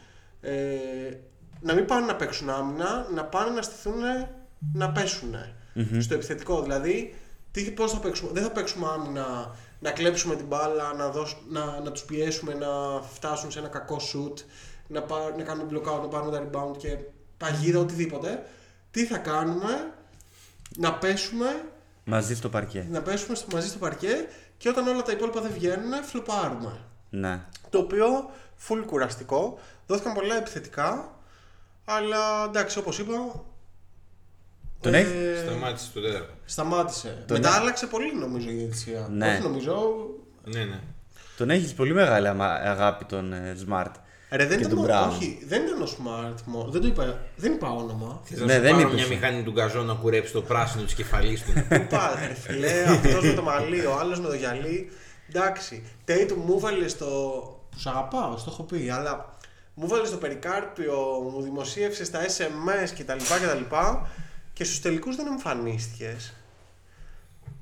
ε, 0.41 0.53
να 1.61 1.73
μην 1.73 1.85
πάνε 1.85 2.05
να 2.05 2.15
παίξουν 2.15 2.49
άμυνα, 2.49 3.07
να 3.13 3.25
πάνε 3.25 3.55
να 3.55 3.61
στηθούν 3.61 4.01
να 4.73 4.89
πεσουν 5.83 6.01
στο 6.01 6.13
επιθετικό. 6.13 6.61
Δηλαδή, 6.61 7.15
τι, 7.51 7.61
πώς 7.71 7.91
θα 7.91 7.97
παίξουμε, 7.97 8.31
δεν 8.33 8.43
θα 8.43 8.51
παίξουμε 8.51 8.87
άμυνα, 8.87 9.55
να 9.79 9.91
κλέψουμε 9.91 10.35
την 10.35 10.45
μπάλα, 10.45 10.93
να, 10.93 11.09
δώσ, 11.09 11.37
να, 11.49 11.79
να 11.79 11.91
τους 11.91 12.03
πιέσουμε 12.03 12.53
να 12.53 13.01
φτάσουν 13.13 13.51
σε 13.51 13.59
ένα 13.59 13.67
κακό 13.67 13.97
shoot, 13.99 14.33
να, 14.87 15.01
πά, 15.01 15.35
να 15.37 15.43
κάνουμε 15.43 15.69
block 15.71 15.93
out, 15.93 16.01
να 16.01 16.07
πάρουμε 16.07 16.31
τα 16.31 16.43
rebound 16.43 16.77
και 16.77 16.97
παγίδα, 17.37 17.79
οτιδήποτε. 17.79 18.45
Τι 18.91 19.05
θα 19.05 19.17
κάνουμε, 19.17 19.93
να 20.77 20.93
πέσουμε 20.93 21.65
Μαζί 22.05 22.35
στο 22.35 22.49
παρκέ. 22.49 22.87
να 22.89 23.01
πέσουμε 23.01 23.35
στο, 23.35 23.47
μαζί 23.53 23.67
στο 23.67 23.77
παρκέ 23.77 24.27
και 24.57 24.69
όταν 24.69 24.87
όλα 24.87 25.01
τα 25.01 25.11
υπόλοιπα 25.11 25.41
δεν 25.41 25.51
βγαίνουν, 25.51 26.03
φλοπάρουμε. 26.03 26.79
Ναι. 27.09 27.41
Το 27.69 27.77
οποίο 27.77 28.05
full 28.67 28.83
κουραστικό. 28.85 29.59
Δόθηκαν 29.87 30.13
πολλά 30.13 30.35
επιθετικά, 30.37 31.15
αλλά 31.85 32.43
εντάξει, 32.47 32.79
όπως 32.79 32.99
είπα. 32.99 33.13
Τον 34.81 34.93
ε, 34.93 34.99
έχει- 34.99 35.09
Σταμάτησε 35.45 35.89
το 35.93 36.01
τέταρτο. 36.01 36.33
Σταμάτησε. 36.45 37.23
Τον 37.27 37.37
Μετά 37.37 37.49
έχει- 37.49 37.57
άλλαξε 37.59 37.87
πολύ 37.87 38.15
νομίζω 38.15 38.49
η 38.49 38.53
διαιτησία. 38.53 39.07
Ναι. 39.11 39.31
Όχι 39.31 39.41
νομίζω. 39.41 39.95
Ναι, 40.43 40.63
ναι. 40.63 40.79
Τον 41.37 41.49
έχεις 41.49 41.73
πολύ 41.73 41.93
μεγάλη 41.93 42.27
αμα- 42.27 42.53
αγάπη 42.53 43.05
τον 43.05 43.33
ε, 43.33 43.55
Smart. 43.69 43.91
Ρε, 44.29 44.45
δεν 44.45 44.57
Και 44.57 44.63
ήταν, 44.63 44.75
τον 44.75 44.85
ο- 44.85 44.87
Brown. 44.87 45.09
όχι, 45.09 45.43
δεν 45.47 45.61
ήταν 45.65 45.81
ο 45.81 45.85
Smart. 45.85 46.35
μόνο. 46.45 46.69
Δεν 46.71 46.81
το 46.81 46.87
είπα, 46.87 47.19
δεν 47.35 47.51
είπα 47.53 47.69
όνομα. 47.71 48.21
Θες 48.23 48.39
Ναι, 48.39 48.45
να 48.45 48.53
σου 48.53 48.61
δεν 48.61 48.71
πάρω 48.75 48.87
είπες. 48.87 48.93
μια 49.07 49.07
μηχανή 49.15 49.43
του 49.43 49.51
γκαζό 49.51 49.81
να 49.81 49.93
κουρέψει 49.93 50.33
το 50.33 50.41
πράσινο 50.41 50.83
της 50.83 50.93
κεφαλής 50.93 51.43
του. 51.43 51.51
Πού 51.53 51.87
πάλι, 51.89 52.27
ρε 52.27 52.33
φίλε, 52.33 52.83
αυτός 52.89 53.23
με 53.23 53.33
το 53.33 53.41
μαλλί, 53.41 53.85
ο 53.85 53.97
άλλος 53.99 54.19
με 54.19 54.27
το 54.27 54.33
γυαλί. 54.33 54.91
Εντάξει. 55.29 55.83
Τέιτου 56.05 56.35
μου 56.35 56.53
έβαλε 56.57 56.87
στο. 56.87 57.05
Του 57.83 57.89
αγαπάω, 57.89 58.37
στο 58.37 58.49
έχω 58.51 58.63
πει, 58.63 58.89
αλλά 58.89 59.35
μου 59.73 59.85
έβαλε 59.85 60.05
στο 60.05 60.17
περικάρπιο, 60.17 60.95
μου 61.33 61.41
δημοσίευσες 61.41 62.07
στα 62.07 62.19
SMS 62.25 62.89
κτλ. 62.97 63.17
κτλ 63.17 63.75
και 64.55 64.63
στους 64.63 64.79
τελικούς 64.81 65.15
δεν 65.15 65.27
εμφανίστηκες. 65.27 66.33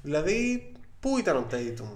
Δηλαδή, 0.03 0.71
πού 0.99 1.17
ήταν 1.17 1.35
ο 1.37 1.41
Τέιτουμ. 1.49 1.87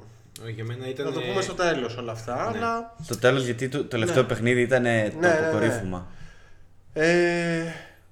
Όχι, 0.44 0.52
για 0.52 0.64
μένα 0.64 0.88
ήταν. 0.88 1.06
Να 1.06 1.12
το 1.12 1.20
πούμε 1.22 1.42
στο 1.42 1.54
τέλος 1.54 1.98
όλα 1.98 2.12
αυτά, 2.12 2.48
αλλά. 2.48 2.96
Στο 3.04 3.18
τέλος, 3.18 3.44
γιατί 3.46 3.70
το 3.70 3.84
τελευταίο 3.86 4.22
Ναι. 4.22 4.28
παιχνίδι 4.28 4.62
ήταν 4.62 4.86
ε, 4.86 5.10
το 5.10 5.20
Ναι, 5.20 5.28
ναι, 5.28 5.34
ναι. 5.40 5.48
αποκορύφωμα. 5.48 6.08
Ε, 6.94 7.64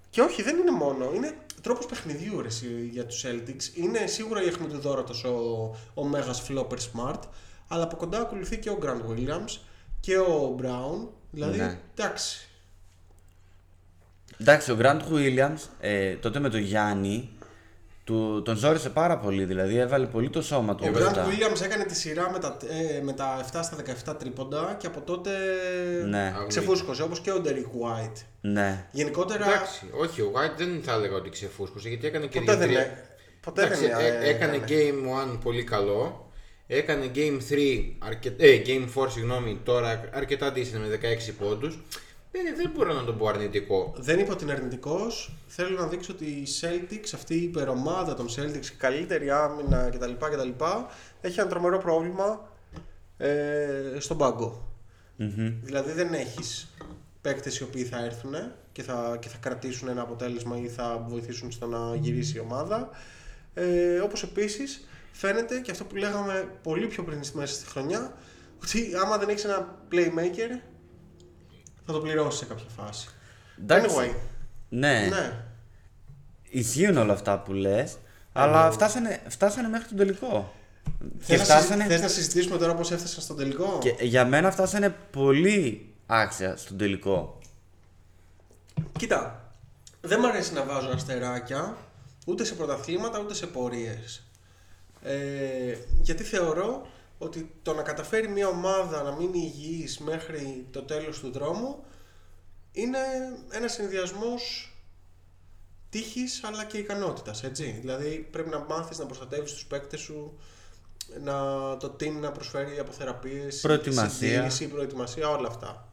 και 0.09 0.21
όχι, 0.21 0.41
δεν 0.43 0.57
είναι 0.57 0.71
μόνο. 0.71 1.11
Είναι 1.15 1.37
τρόπος 1.61 1.85
παιχνιδιού 1.85 2.41
ρε, 2.41 2.47
εσύ, 2.47 2.89
για 2.91 3.05
τους 3.05 3.23
Celtics. 3.25 3.77
Είναι 3.77 4.05
σίγουρα 4.07 4.43
η 4.43 4.47
αιχμή 4.47 4.67
του 4.67 4.79
δώρατο 4.79 5.13
ο, 5.29 5.75
ο 5.93 6.03
Μέγας 6.03 6.43
Flopper 6.49 6.77
Smart, 6.77 7.19
αλλά 7.67 7.83
από 7.83 7.95
κοντά 7.95 8.19
ακολουθεί 8.19 8.57
και 8.57 8.69
ο 8.69 8.79
Grant 8.81 9.11
Williams 9.11 9.59
και 9.99 10.17
ο 10.17 10.55
Brown. 10.61 11.07
Δηλαδή, 11.31 11.57
Ναι. 11.57 11.77
εντάξει. 11.97 12.49
Εντάξει, 14.39 14.71
ο 14.71 14.77
Grant 14.81 15.01
Williams 15.13 15.59
ε, 15.79 16.13
τότε 16.13 16.39
με 16.39 16.49
τον 16.49 16.59
Γιάννη 16.59 17.29
του, 18.03 18.41
τον 18.45 18.55
ζόρισε 18.55 18.89
πάρα 18.89 19.17
πολύ. 19.17 19.45
Δηλαδή 19.45 19.77
έβαλε 19.77 20.05
πολύ 20.05 20.29
το 20.29 20.41
σώμα 20.41 20.75
του. 20.75 20.83
Ο 20.87 20.91
μπροστά. 20.91 21.25
Grant 21.25 21.27
Williams 21.29 21.61
έκανε 21.63 21.83
τη 21.83 21.95
σειρά 21.95 22.31
με 22.31 22.39
τα, 22.39 22.57
ε, 22.97 23.01
με 23.01 23.13
τα 23.13 23.45
7 23.53 23.59
στα 23.63 23.75
17 24.11 24.15
τρίποντα 24.19 24.75
και 24.79 24.87
από 24.87 25.01
τότε 25.01 25.29
Ναι. 26.09 26.33
ξεφούσκωσε, 26.47 27.03
όπως 27.03 27.19
και 27.19 27.31
ο 27.31 27.41
Derek 27.45 27.49
White. 28.07 28.21
Ναι. 28.41 28.85
Γενικότερα, 28.91 29.45
Εντάξει, 29.45 29.85
όχι, 29.99 30.21
ο 30.21 30.31
White 30.35 30.57
δεν 30.57 30.81
θα 30.83 30.93
έλεγα 30.93 31.15
ότι 31.15 31.29
ξεφούσκωσε 31.29 31.87
γιατί 31.89 32.07
έκανε 32.07 32.25
και 32.25 32.39
ποτέ 32.39 32.51
δύο 32.51 32.59
δεν, 32.59 32.67
τρία. 32.67 32.81
έ- 32.81 32.91
ποτέ 33.41 33.61
δεν 33.67 33.83
Εντάξει, 33.83 34.05
ε, 34.05 34.25
ε, 34.25 34.29
έκανε 34.29 34.59
Game 34.67 35.33
1 35.33 35.39
πολύ 35.43 35.63
καλό. 35.63 36.29
Έκανε 36.67 37.11
Game 37.15 37.37
3, 37.49 37.95
αρκε... 37.99 38.33
ε, 38.37 38.61
Game 38.65 39.01
4 39.03 39.07
συγγνώμη, 39.11 39.59
τώρα 39.63 40.09
αρκετά 40.13 40.51
decent 40.55 40.79
με 40.87 40.99
16 41.29 41.33
πόντους. 41.39 41.79
Δεν, 42.43 42.55
δεν 42.55 42.71
μπορώ 42.75 42.93
να 42.93 43.03
τον 43.03 43.17
πω 43.17 43.27
αρνητικό. 43.27 43.93
Δεν 43.97 44.19
είπα 44.19 44.33
ότι 44.33 44.43
είναι 44.43 44.53
αρνητικός. 44.53 45.35
Θέλω 45.47 45.79
να 45.79 45.87
δείξω 45.87 46.13
ότι 46.13 46.25
η 46.25 46.47
Celtics, 46.61 47.09
αυτή 47.13 47.35
η 47.35 47.43
υπερομάδα 47.43 48.13
των 48.13 48.27
Celtics, 48.27 48.65
η 48.65 48.75
καλύτερη 48.77 49.31
άμυνα 49.31 49.89
κτλ. 49.89 50.11
κτλ 50.11 50.63
έχει 51.21 51.39
ένα 51.39 51.49
τρομερό 51.49 51.77
πρόβλημα 51.77 52.49
ε, 53.17 53.97
στον 53.97 54.17
παγκο 54.17 54.67
Δηλαδή 55.61 55.91
δεν 55.91 56.13
έχεις 56.13 56.73
παίκτες 57.21 57.59
οι 57.59 57.63
οποίοι 57.63 57.83
θα 57.83 58.03
έρθουν 58.05 58.33
και 58.71 58.83
θα, 58.83 59.17
και 59.21 59.29
θα 59.29 59.37
κρατήσουν 59.37 59.87
ένα 59.87 60.01
αποτέλεσμα 60.01 60.57
ή 60.57 60.67
θα 60.67 61.05
βοηθήσουν 61.07 61.51
στο 61.51 61.67
να 61.67 61.95
γυρίσει 61.95 62.37
η 62.37 62.39
ομάδα. 62.39 62.89
Ε, 63.53 63.99
Όπως 63.99 64.23
επίσης 64.23 64.87
φαίνεται 65.11 65.59
και 65.59 65.71
αυτό 65.71 65.83
που 65.83 65.95
λέγαμε 65.95 66.49
πολύ 66.63 66.87
πιο 66.87 67.03
πριν 67.03 67.23
στη 67.23 67.37
μέση 67.37 67.53
στη 67.53 67.65
χρονιά, 67.65 68.13
ότι 68.63 68.91
άμα 69.03 69.17
δεν 69.17 69.29
έχεις 69.29 69.43
ένα 69.43 69.77
playmaker, 69.91 70.59
θα 71.85 71.93
το 71.93 71.99
πληρώσει 71.99 72.37
σε 72.37 72.45
κάποια 72.45 72.65
φάση. 72.77 73.07
Εντάξει. 73.61 73.95
Anyway, 73.99 74.15
Ναι. 74.69 75.07
ναι. 75.09 75.33
Ισχύουν 76.49 76.97
όλα 76.97 77.13
αυτά 77.13 77.39
που 77.39 77.53
λες, 77.53 77.97
αλλά 78.33 78.71
φτάσανε, 78.71 79.21
φτάσανε 79.27 79.67
μέχρι 79.67 79.87
τον 79.87 79.97
τελικό. 79.97 80.53
Και 81.25 81.37
Θες, 81.37 81.37
να, 81.39 81.43
συζη- 81.45 81.65
φτάσανε. 81.65 81.85
θες 81.85 82.01
να 82.01 82.07
συζητήσουμε 82.07 82.57
τώρα 82.57 82.75
πώς 82.75 82.91
έφτασαν 82.91 83.21
στον 83.23 83.37
τελικό; 83.37 83.77
Και 83.81 83.95
για 84.05 84.25
μένα 84.25 84.51
φτάσανε 84.51 84.95
πολύ 85.11 85.89
άξια 86.05 86.55
στον 86.57 86.77
τελικό. 86.77 87.39
Κοίτα, 88.99 89.51
δεν 90.01 90.19
μου 90.21 90.27
αρέσει 90.27 90.53
να 90.53 90.63
βάζω 90.63 90.89
αστεράκια 90.89 91.77
ούτε 92.25 92.43
σε 92.43 92.53
πρωταθλήματα 92.53 93.19
ούτε 93.19 93.33
σε 93.33 93.47
πορείες. 93.47 94.23
Ε, 95.03 95.75
γιατί 96.01 96.23
θεωρώ 96.23 96.87
ότι 97.17 97.55
το 97.61 97.73
να 97.73 97.81
καταφέρει 97.81 98.27
μια 98.27 98.47
ομάδα 98.47 99.03
να 99.03 99.11
μείνει 99.15 99.39
υγιής 99.39 99.97
μέχρι 99.99 100.67
το 100.71 100.81
τέλος 100.81 101.19
του 101.19 101.31
δρόμου 101.31 101.83
είναι 102.71 102.97
ένας 103.51 103.73
συνδυασμός 103.73 104.69
τύχης 105.89 106.43
αλλά 106.43 106.65
και 106.65 106.77
ικανότητας, 106.77 107.43
έτσι. 107.43 107.77
Δηλαδή 107.81 108.27
πρέπει 108.31 108.49
να 108.49 108.59
μάθεις 108.59 108.97
να 108.97 109.05
προστατεύεις 109.05 109.53
τους 109.53 109.65
παίκτες 109.65 109.99
σου, 109.99 110.39
να, 111.23 111.33
το 111.77 111.95
team 111.99 112.11
να 112.11 112.31
προσφέρει 112.31 112.79
αποθεραπείες, 112.79 113.61
Προετοιμασία. 113.61 114.09
συντήρηση, 114.29 114.67
προετοιμασία, 114.67 115.29
όλα 115.29 115.47
αυτά. 115.47 115.89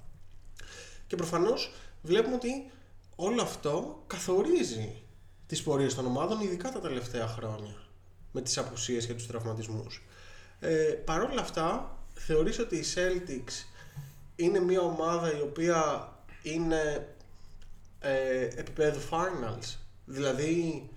Και 1.06 1.16
προφανώς 1.16 1.72
βλέπουμε 2.02 2.34
ότι 2.34 2.70
όλο 3.16 3.42
αυτό 3.42 4.02
καθορίζει 4.06 5.02
τις 5.46 5.62
πορείες 5.62 5.94
των 5.94 6.06
ομάδων, 6.06 6.40
ειδικά 6.40 6.70
τα 6.70 6.80
τελευταία 6.80 7.26
χρόνια, 7.26 7.74
με 8.32 8.40
τις 8.40 8.58
απουσίες 8.58 9.06
και 9.06 9.14
τους 9.14 9.26
τραυματισμούς. 9.26 10.02
Ε, 10.64 10.74
Παρ' 11.04 11.22
όλα 11.22 11.40
αυτά, 11.40 11.98
θεωρείς 12.14 12.58
ότι 12.58 12.76
οι 12.76 12.84
Celtics 12.94 13.66
είναι 14.36 14.60
μια 14.60 14.80
ομάδα 14.80 15.36
η 15.38 15.40
οποία 15.40 16.08
είναι 16.42 17.08
ε, 18.00 18.44
επίπεδου 18.56 19.00
finals; 19.10 19.76
Δηλαδή, 20.04 20.88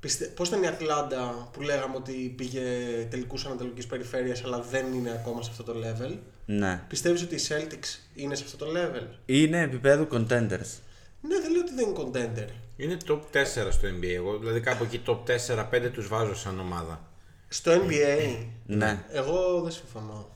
πιστε... 0.00 0.24
πώς 0.24 0.48
ήταν 0.48 0.62
η 0.62 0.66
Ατλάντα 0.66 1.48
που 1.52 1.60
λέγαμε 1.62 1.96
ότι 1.96 2.34
πήγε 2.36 2.62
τελικούς 3.10 3.46
ανατολικής 3.46 3.86
περιφέρειας 3.86 4.44
αλλά 4.44 4.60
δεν 4.60 4.92
είναι 4.92 5.10
ακόμα 5.10 5.42
σε 5.42 5.50
αυτό 5.50 5.62
το 5.62 5.74
level; 5.84 6.16
Ναι. 6.46 6.82
Πιστεύεις 6.88 7.22
ότι 7.22 7.34
οι 7.34 7.40
Celtics 7.48 8.00
είναι 8.14 8.34
σε 8.34 8.44
αυτό 8.44 8.64
το 8.64 8.72
level; 8.76 9.06
Είναι 9.26 9.60
επίπεδου 9.60 10.08
contenders. 10.12 10.78
Ναι, 11.20 11.40
δεν 11.40 11.50
λέω 11.52 11.60
ότι 11.60 11.74
δεν 11.74 11.88
είναι 11.88 11.98
contender. 11.98 12.48
Είναι 12.76 12.96
top 13.08 13.20
4 13.32 13.44
στο 13.70 13.88
NBA. 14.00 14.14
Εγώ 14.14 14.38
δηλαδή 14.38 14.60
κάπου 14.60 14.84
εκεί 14.84 15.02
top 15.06 15.18
4-5 15.86 15.90
τους 15.92 16.08
βάζω 16.08 16.34
σαν 16.34 16.60
ομάδα. 16.60 17.10
Στο 17.56 17.72
NBA, 17.72 18.36
Ναι, 18.66 19.04
εγώ 19.12 19.60
δεν 19.62 19.72
συμφωνώ. 19.72 20.28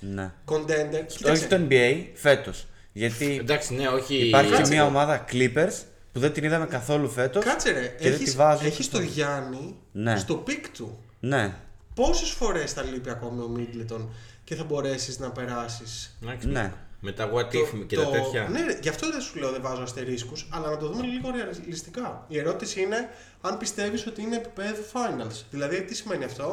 ναι. 0.00 0.32
Contender, 0.46 1.04
Όχι 1.08 1.16
κοίταξε, 1.16 1.44
στο 1.44 1.56
NBA 1.68 2.04
φέτος. 2.14 2.66
Γιατί 2.92 3.36
Εντάξει, 3.40 3.74
ναι, 3.74 3.88
όχι. 3.88 4.14
υπάρχει 4.26 4.50
και 4.50 4.56
Κάτσε. 4.56 4.72
μια 4.72 4.84
ομάδα 4.86 5.24
Clippers 5.32 5.82
που 6.12 6.20
δεν 6.20 6.32
την 6.32 6.44
είδαμε 6.44 6.66
καθόλου 6.66 7.08
φέτος. 7.10 7.44
κάτσε 7.44 7.70
ρε, 7.70 7.80
και 7.80 8.08
δεν 8.08 8.16
τη 8.16 8.36
βάζω. 8.36 8.49
έχεις. 8.49 8.66
έχεις 8.66 8.90
το 8.90 9.00
Γιάννη 9.00 9.76
Ναι. 9.92 10.16
στο 10.18 10.34
peak 10.34 10.68
του. 10.68 10.98
Ναι, 11.20 11.54
Πόσες 11.94 12.30
φορές 12.30 12.72
θα 12.72 12.82
λείπει 12.82 13.10
ακόμη 13.10 13.42
ο 13.42 13.48
Μίτλετον 13.48 14.10
και 14.48 14.54
θα 14.54 14.64
μπορέσεις 14.64 15.18
να 15.18 15.30
περάσεις 15.30 16.16
Εντάξει, 16.22 16.48
ναι. 16.48 16.72
Με 17.00 17.12
τα 17.12 17.30
what 17.32 17.52
if 17.54 17.86
και 17.86 17.96
τα 17.96 18.06
τέτοια. 18.10 18.48
Ναι, 18.48 18.64
ρε, 18.64 18.78
γι' 18.82 18.88
αυτό 18.88 19.10
δεν 19.10 19.20
σου 19.20 19.38
λέω 19.38 19.50
δεν 19.50 19.62
βάζω 19.62 19.82
αστερίσκους, 19.82 20.48
αλλά 20.50 20.70
να 20.70 20.76
το 20.76 20.88
δούμε 20.88 21.06
λίγο 21.06 21.30
ρεαλιστικά. 21.30 22.24
Η 22.28 22.38
ερώτηση 22.38 22.80
είναι 22.82 23.08
αν 23.40 23.58
πιστεύεις 23.58 24.06
ότι 24.06 24.22
είναι 24.22 24.36
επίπεδο 24.36 24.82
finals. 24.92 25.42
Δηλαδή, 25.50 25.82
τι 25.84 25.94
σημαίνει 25.94 26.24
αυτό, 26.24 26.44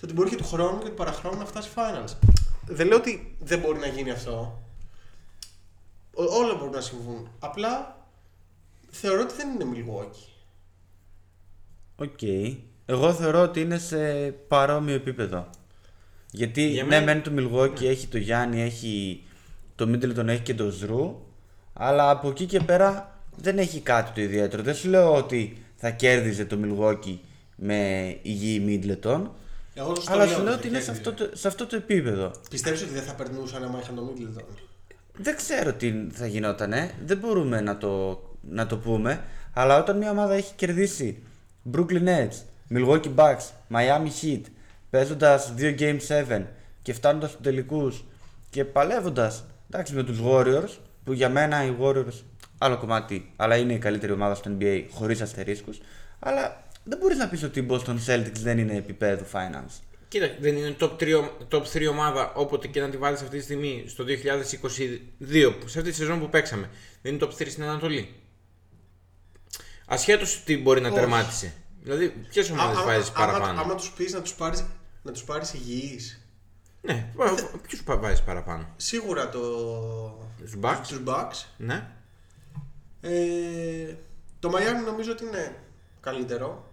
ότι 0.02 0.12
μπορεί 0.12 0.30
και 0.30 0.36
του 0.36 0.44
χρόνου 0.44 0.78
και 0.78 0.88
του 0.88 0.94
παραχρόνου 0.94 1.38
να 1.38 1.44
φτάσει 1.44 1.68
finals. 1.74 2.16
Δεν 2.66 2.86
λέω 2.86 2.96
ότι 2.96 3.36
δεν 3.40 3.58
μπορεί 3.58 3.78
να 3.78 3.86
γίνει 3.86 4.10
αυτό. 4.10 4.62
Ό- 6.14 6.34
όλα 6.34 6.54
μπορούν 6.54 6.72
να 6.74 6.80
συμβούν. 6.80 7.28
Απλά 7.38 7.96
θεωρώ 8.90 9.20
ότι 9.20 9.34
δεν 9.34 9.48
είναι 9.50 9.64
Milwaukee. 9.74 10.28
οκ. 11.96 12.22
Εγώ 12.86 13.12
θεωρώ 13.12 13.42
ότι 13.42 13.60
είναι 13.60 13.78
σε 13.78 14.30
παρόμοιο 14.30 14.94
επίπεδο. 14.94 15.50
Γιατί 16.36 16.62
Για 16.66 16.82
ναι, 16.82 16.88
μένα- 17.00 17.04
μεν 17.04 17.22
το 17.22 17.30
Milwaukee 17.36 17.82
έχει 17.84 18.06
το 18.06 18.18
Γιάννη, 18.18 18.62
έχει 18.62 19.22
το 19.74 19.84
Middleton, 19.88 20.26
έχει 20.26 20.42
και 20.42 20.54
το 20.54 20.70
Ζρου, 20.70 21.20
αλλά 21.72 22.10
από 22.10 22.28
εκεί 22.28 22.44
και 22.44 22.60
πέρα 22.60 23.18
δεν 23.36 23.58
έχει 23.58 23.80
κάτι 23.80 24.10
το 24.14 24.20
ιδιαίτερο. 24.20 24.62
Δεν 24.62 24.74
σου 24.74 24.88
λέω 24.88 25.14
ότι 25.14 25.56
θα 25.76 25.90
κέρδιζε 25.90 26.44
το 26.44 26.58
Milwaukee 26.64 27.16
με 27.56 28.08
υγιή 28.22 28.64
Middleton, 28.66 29.22
Εγώ 29.74 29.94
σου 29.94 30.04
το 30.06 30.12
αλλά 30.12 30.24
λέω 30.24 30.34
σου 30.34 30.42
λέω 30.42 30.52
ότι 30.52 30.58
ότι 30.58 30.68
είναι 30.68 30.80
σε 30.80 30.84
κέρδιζε. 30.84 30.90
αυτό, 30.90 31.12
το, 31.12 31.30
σε 31.36 31.48
αυτό 31.48 31.66
το 31.66 31.76
επίπεδο. 31.76 32.30
Πιστεύεις 32.50 32.82
ότι 32.82 32.92
δεν 32.92 33.02
θα 33.02 33.12
περνούσαν 33.14 33.64
άμα 33.64 33.78
είχαν 33.82 33.94
το 33.94 34.12
Middleton; 34.16 34.44
Δεν 35.16 35.36
ξέρω 35.36 35.72
τι 35.72 35.92
θα 36.12 36.26
γινότανε, 36.26 36.90
δεν 37.06 37.16
μπορούμε 37.18 37.60
να 37.60 37.76
το, 37.78 38.22
να 38.40 38.66
το 38.66 38.76
πούμε, 38.78 39.24
αλλά 39.52 39.78
όταν 39.78 39.96
μια 39.96 40.10
ομάδα 40.10 40.34
έχει 40.34 40.52
κερδίσει 40.56 41.22
Brooklyn 41.74 42.04
Nets, 42.04 42.36
Milwaukee 42.74 43.14
Bucks, 43.14 43.44
Miami 43.72 44.10
Heat, 44.22 44.40
παίζοντας 44.94 45.54
2 45.58 45.74
Game 45.78 45.98
7 46.08 46.42
και 46.82 46.92
φτάνοντας 46.92 47.30
στους 47.30 47.42
τελικούς 47.42 48.04
και 48.50 48.64
παλεύοντας 48.64 49.44
εντάξει, 49.70 49.94
με 49.94 50.02
τους 50.02 50.18
Warriors, 50.24 50.78
που 51.04 51.12
για 51.12 51.28
μένα 51.28 51.64
οι 51.64 51.74
Warriors 51.80 52.22
άλλο 52.58 52.78
κομμάτι, 52.78 53.32
αλλά 53.36 53.56
είναι 53.56 53.72
η 53.72 53.78
καλύτερη 53.78 54.12
ομάδα 54.12 54.34
στο 54.34 54.56
NBA 54.58 54.84
χωρίς 54.90 55.20
αστερίσκους, 55.20 55.80
αλλά 56.18 56.62
δεν 56.84 56.98
μπορείς 56.98 57.16
να 57.18 57.28
πεις 57.28 57.42
ότι 57.42 57.60
οι 57.60 57.66
Boston 57.70 57.96
Celtics 58.06 58.32
δεν 58.40 58.58
είναι 58.58 58.76
επίπεδου 58.76 59.24
finals. 59.32 59.80
Κοίτα, 60.08 60.26
δεν 60.40 60.56
είναι 60.56 60.76
top 60.80 60.90
3, 60.98 61.30
top 61.50 61.62
3 61.72 61.86
ομάδα 61.90 62.32
όποτε 62.34 62.66
και 62.66 62.80
να 62.80 62.88
τη 62.88 62.96
βάλεις 62.96 63.20
αυτή 63.20 63.36
τη 63.36 63.42
στιγμή 63.42 63.84
στο 63.86 64.04
2022, 64.04 65.52
που- 65.60 65.68
σε 65.68 65.78
αυτή 65.78 65.90
τη 65.90 65.96
σεζόν 65.96 66.20
που 66.20 66.28
παίξαμε. 66.28 66.70
Δεν 67.02 67.14
είναι 67.14 67.26
top 67.26 67.34
3 67.34 67.50
στην 67.50 67.62
Ανατολή. 67.62 68.14
Ασχέτως 69.86 70.42
τι 70.44 70.58
μπορεί 70.58 70.80
να 70.80 70.88
Όχι. 70.88 70.96
τερμάτισε. 70.98 71.52
Δηλαδή, 71.82 72.08
ποιες 72.28 72.50
ομάδες 72.50 72.76
άμα, 72.76 72.86
βάζεις 72.86 73.12
άμα, 73.14 73.26
παραπάνω; 73.26 73.60
άμα 73.60 73.74
τους 73.74 73.90
πεις 73.90 74.12
να 74.12 74.22
τους 74.22 74.34
πάρεις, 74.34 74.64
να 75.04 75.12
τους 75.12 75.24
πάρεις 75.24 75.54
υγιείς, 75.54 76.26
Ναι, 76.80 77.12
ποιους 77.62 77.82
βάζεις 77.86 78.22
παραπάνω; 78.22 78.66
σίγουρα 78.76 79.28
το... 79.28 79.40
Τους 80.38 80.54
Bucks. 80.60 80.80
τους 80.88 81.00
Bucks. 81.06 81.44
Ναι. 81.56 81.86
Ε, 83.00 83.94
το 84.40 84.50
Miami 84.54 84.84
νομίζω 84.84 85.12
ότι 85.12 85.24
είναι 85.24 85.56
καλύτερο. 86.00 86.68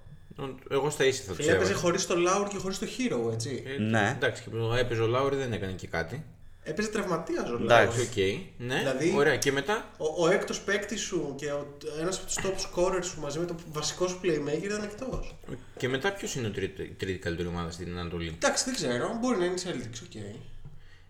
Εγώ 0.70 0.90
στα 0.90 1.06
ίση 1.06 1.22
θα 1.22 1.30
του 1.30 1.36
Φίλε, 1.36 1.52
έπαιζε 1.52 1.70
έβαζα. 1.72 1.86
χωρίς 1.86 2.08
το 2.08 2.16
Laur 2.18 2.48
και 2.50 2.58
χωρίς 2.58 2.80
το 2.80 2.86
Hero, 2.98 3.34
έτσι. 3.34 3.64
Ε, 3.66 3.78
Ναι. 3.82 4.14
Εντάξει, 4.16 4.44
και 4.44 4.50
που 4.50 4.74
έπαιζε 4.78 5.02
ο 5.02 5.08
Λάουρι 5.08 5.36
δεν 5.36 5.54
έκανε 5.54 5.72
και 5.72 5.88
κάτι. 5.88 6.26
Έπαιζε 6.64 6.88
τραυματίας 6.88 7.50
ο 7.50 7.56
Lowry. 7.56 7.62
Εντάξει. 7.62 8.02
Οκ. 8.02 8.16
Ναι, 8.58 8.78
Δηλαδή- 8.78 9.14
ωραία. 9.16 9.38
Και 9.38 9.52
μετά; 9.52 9.86
Ο, 9.98 10.24
ο 10.24 10.30
έκτος 10.30 10.62
παίκτη 10.62 10.96
σου 10.96 11.34
και 11.38 11.52
ο, 11.52 11.78
ένας 12.00 12.18
από 12.18 12.26
τους 12.26 12.38
top 12.44 12.56
scorers 12.56 13.04
σου 13.04 13.20
μαζί 13.20 13.40
με 13.40 13.46
το 13.46 13.56
βασικός 13.72 14.10
σου 14.10 14.20
playmaker 14.24 14.64
ήταν 14.64 14.84
εκτός. 14.84 15.36
Και 15.78 15.90
μετά 15.90 16.12
ποιος 16.14 16.36
είναι 16.36 16.48
ο 16.48 16.52
τρίτη, 16.52 16.82
η 16.82 16.96
τρίτη 17.00 17.20
καλύτερη 17.20 17.48
ομάδα 17.48 17.72
στην 17.72 17.98
Ανατολή; 17.98 18.28
Εντάξει, 18.36 18.64
δεν 18.64 18.74
ξέρω, 18.74 19.18
μπορεί 19.22 19.38
να 19.38 19.46
είναι 19.46 19.54
η 19.54 19.64
Celtics, 19.66 20.02
οκ. 20.06 20.24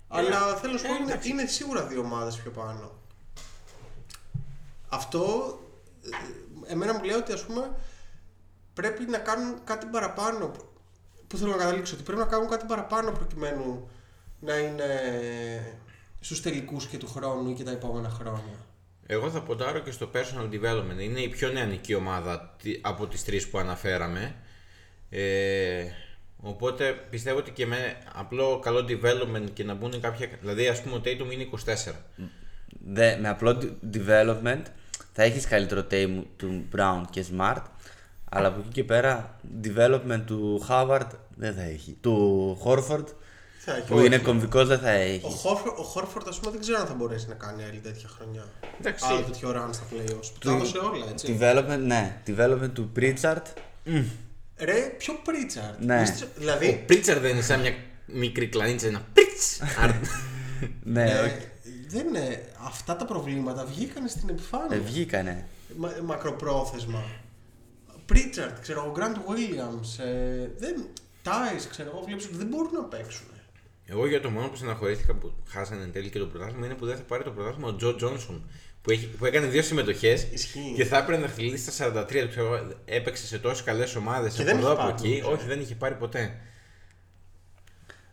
Αλλά 0.08 0.56
θέλω 0.56 0.74
να 0.74 0.78
σου 0.80 0.86
ε, 0.86 0.88
πω, 0.88 0.96
είναι, 0.96 1.12
εντάξει. 1.12 1.30
είναι 1.30 1.46
σίγουρα 1.46 1.86
δύο 1.88 2.00
ομάδες 2.00 2.36
πιο 2.36 2.52
πάνω. 2.52 2.92
Αυτό 4.90 5.60
ε, 6.68 6.72
εμένα 6.72 6.94
μου 6.94 7.04
λέει 7.04 7.16
ότι 7.16 7.32
ας 7.32 7.46
πούμε 7.46 7.72
πρέπει 8.74 9.06
να 9.06 9.18
κάνουν 9.18 9.64
κάτι 9.64 9.86
παραπάνω. 9.86 10.52
Που 11.28 11.38
θέλω 11.38 11.52
να 11.52 11.58
καταλήξω, 11.58 11.94
ότι 11.94 12.04
πρέπει 12.04 12.20
να 12.20 12.26
κάνουν 12.26 12.50
κάτι 12.50 12.66
παραπάνω 12.66 13.12
προκειμένου 13.12 13.90
να 14.42 14.58
είναι 14.58 14.86
στους 16.20 16.42
τελικούς 16.42 16.86
και 16.88 16.98
του 16.98 17.08
χρόνου 17.08 17.50
ή 17.50 17.54
και 17.54 17.64
τα 17.64 17.72
επόμενα 17.72 18.10
χρόνια. 18.10 18.66
Εγώ 19.08 19.30
θα 19.30 19.42
ποντάρω 19.42 19.80
και 19.80 19.92
στο 19.92 20.10
personal 20.14 20.50
development. 20.54 21.00
Είναι 21.00 21.20
η 21.20 21.28
πιο 21.30 21.50
νεανική 21.50 21.94
ομάδα 21.96 22.56
τι- 22.62 22.80
από 22.82 23.08
τις 23.08 23.24
τρεις 23.26 23.48
που 23.50 23.58
αναφέραμε. 23.58 24.36
Ε, 25.10 25.84
οπότε 26.38 26.92
πιστεύω 27.10 27.38
ότι 27.38 27.52
και 27.52 27.66
με 27.66 27.98
απλό 28.14 28.60
καλό 28.60 28.86
development 28.90 29.50
και 29.54 29.64
να 29.64 29.74
μπουν 29.74 30.02
κάποια... 30.02 30.28
Δηλαδή 30.42 30.68
ας 30.68 30.82
πούμε 30.82 30.96
ο 30.96 31.02
Tatum 31.06 31.32
είναι 31.32 31.48
24. 31.88 31.92
Δε, 32.86 33.18
με 33.18 33.30
απλό 33.30 33.58
de- 33.62 33.98
development 33.98 34.62
θα 35.14 35.24
έχεις 35.24 35.46
καλύτερο 35.48 35.86
team 35.92 36.22
του 36.38 36.66
Brown 36.76 37.02
και 37.10 37.26
Smart 37.32 37.62
αλλά 38.30 38.48
από 38.48 38.60
εκεί 38.60 38.70
και 38.70 38.84
πέρα 38.84 39.40
development 39.64 40.22
του 40.26 40.66
Howard 40.70 41.08
δεν 41.36 41.54
θα 41.54 41.62
έχει. 41.62 41.98
Του 42.02 42.58
Horford 42.66 43.06
Θα 43.64 43.76
έχει, 43.76 43.88
που 43.88 43.96
όχι. 43.96 44.06
είναι 44.06 44.18
κομβικός 44.18 44.68
δεν 44.68 44.80
θα 44.80 44.90
Ο 44.92 45.00
έχει. 45.00 45.22
Χόρφορντ, 45.38 45.78
ο 45.80 45.84
Χόρφορντ, 45.84 46.28
ας 46.28 46.40
πούμε, 46.40 46.52
δεν 46.52 46.60
ξέρω 46.60 46.80
αν 46.80 46.88
θα 46.88 46.94
μπορέσει 46.94 47.28
να 47.28 47.34
κάνει 47.34 47.64
άλλη 47.64 47.80
τέτοια 47.80 48.10
χρονιά. 48.18 48.44
Εντάξει. 48.80 49.06
Άλλο 49.08 49.20
τέτοιο 49.22 49.50
run 49.50 49.70
στα 49.72 49.84
playoffs. 49.92 50.30
Που 50.34 50.40
τα 50.40 50.52
έδωσε 50.54 50.78
όλα, 50.78 51.06
έτσι. 51.10 51.38
Development, 51.40 51.80
ναι. 51.86 52.22
Development 52.28 52.70
του 52.74 52.92
Pritchard. 53.00 53.42
Ρε, 54.58 54.96
πιο 54.98 55.14
Pritchard; 55.26 55.76
Ναι. 55.80 56.02
Είστε- 56.02 56.24
Ο 56.24 56.28
Δηλαδή, 56.40 56.84
Πρίτσαρ 56.88 57.20
δεν 57.20 57.32
είναι 57.32 57.42
σαν 57.42 57.60
μια 57.60 57.74
μικρή 58.06 58.48
κλανίτσα, 58.48 58.88
ένα 58.88 59.06
πρίτς. 59.14 59.60
ναι, 60.84 61.12
ε, 61.12 61.20
όχι. 61.20 61.36
δεν 61.88 62.08
είναι. 62.08 62.46
Αυτά 62.66 62.96
τα 62.96 63.06
προβλήματα 63.06 63.66
βγήκαν 63.66 64.08
στην 64.08 64.30
επιφάνεια. 64.30 64.78
Ε, 64.78 64.80
βγήκανε. 64.80 65.48
Μα, 65.78 65.92
μακροπρόθεσμα. 66.06 67.04
Pritchard, 68.14 68.54
ξέρω 68.62 68.80
εγώ, 68.84 68.94
Grant 68.98 69.18
Williams. 69.32 70.04
Ε, 70.06 70.48
δεν, 70.58 70.88
Tice, 71.24 71.66
ξέρω 71.70 71.90
εγώ, 71.94 72.02
βλέπεις 72.06 72.26
ότι 72.26 72.36
δεν 72.36 72.48
μπορούν 72.48 72.72
να 72.74 72.84
παίξουν. 72.84 73.26
Εγώ 73.92 74.08
για 74.08 74.22
το 74.22 74.30
μόνο 74.30 74.48
που 74.48 74.56
στεναχωρήθηκα 74.56 75.14
που 75.14 75.34
χάσανε 75.50 75.84
εν 75.84 75.92
τέλει 75.92 76.10
και 76.10 76.20
το 76.20 76.26
πρωτάθλημα 76.26 76.66
είναι 76.66 76.76
που 76.76 76.86
δεν 76.86 76.96
θα 76.96 77.02
πάρει 77.04 77.24
το 77.24 77.32
πρωτάθλημα 77.32 77.68
ο 77.68 77.76
Τζο 77.76 77.96
Τζόνσον. 77.96 78.50
Που, 78.82 78.92
έχει, 78.92 79.08
που 79.08 79.26
έκανε 79.26 79.48
δύο 79.48 79.62
συμμετοχές 79.62 80.28
Ισχύει. 80.32 80.74
και 80.76 80.86
θα 80.86 80.98
έπρεπε 80.98 81.22
να 81.22 81.28
χτυλίσει 81.28 81.72
στα 81.72 81.86
43 82.04 82.06
του. 82.22 82.28
Ξέρω, 82.30 82.68
έπαιξε 82.86 83.26
σε 83.26 83.38
τόσες 83.40 83.64
καλές 83.64 83.96
ομάδες 83.96 84.34
Και 84.34 84.42
από 84.42 84.50
δεν 84.52 84.60
εδώ 84.60 84.72
είχε 84.72 84.82
από 84.82 84.92
πάρει, 84.92 85.04
εκεί. 85.10 85.22
νομίζω. 85.22 85.32
Όχι, 85.40 85.48
δεν 85.48 85.60
είχε 85.60 85.76
πάρει 85.76 85.96
ποτέ. 85.96 86.36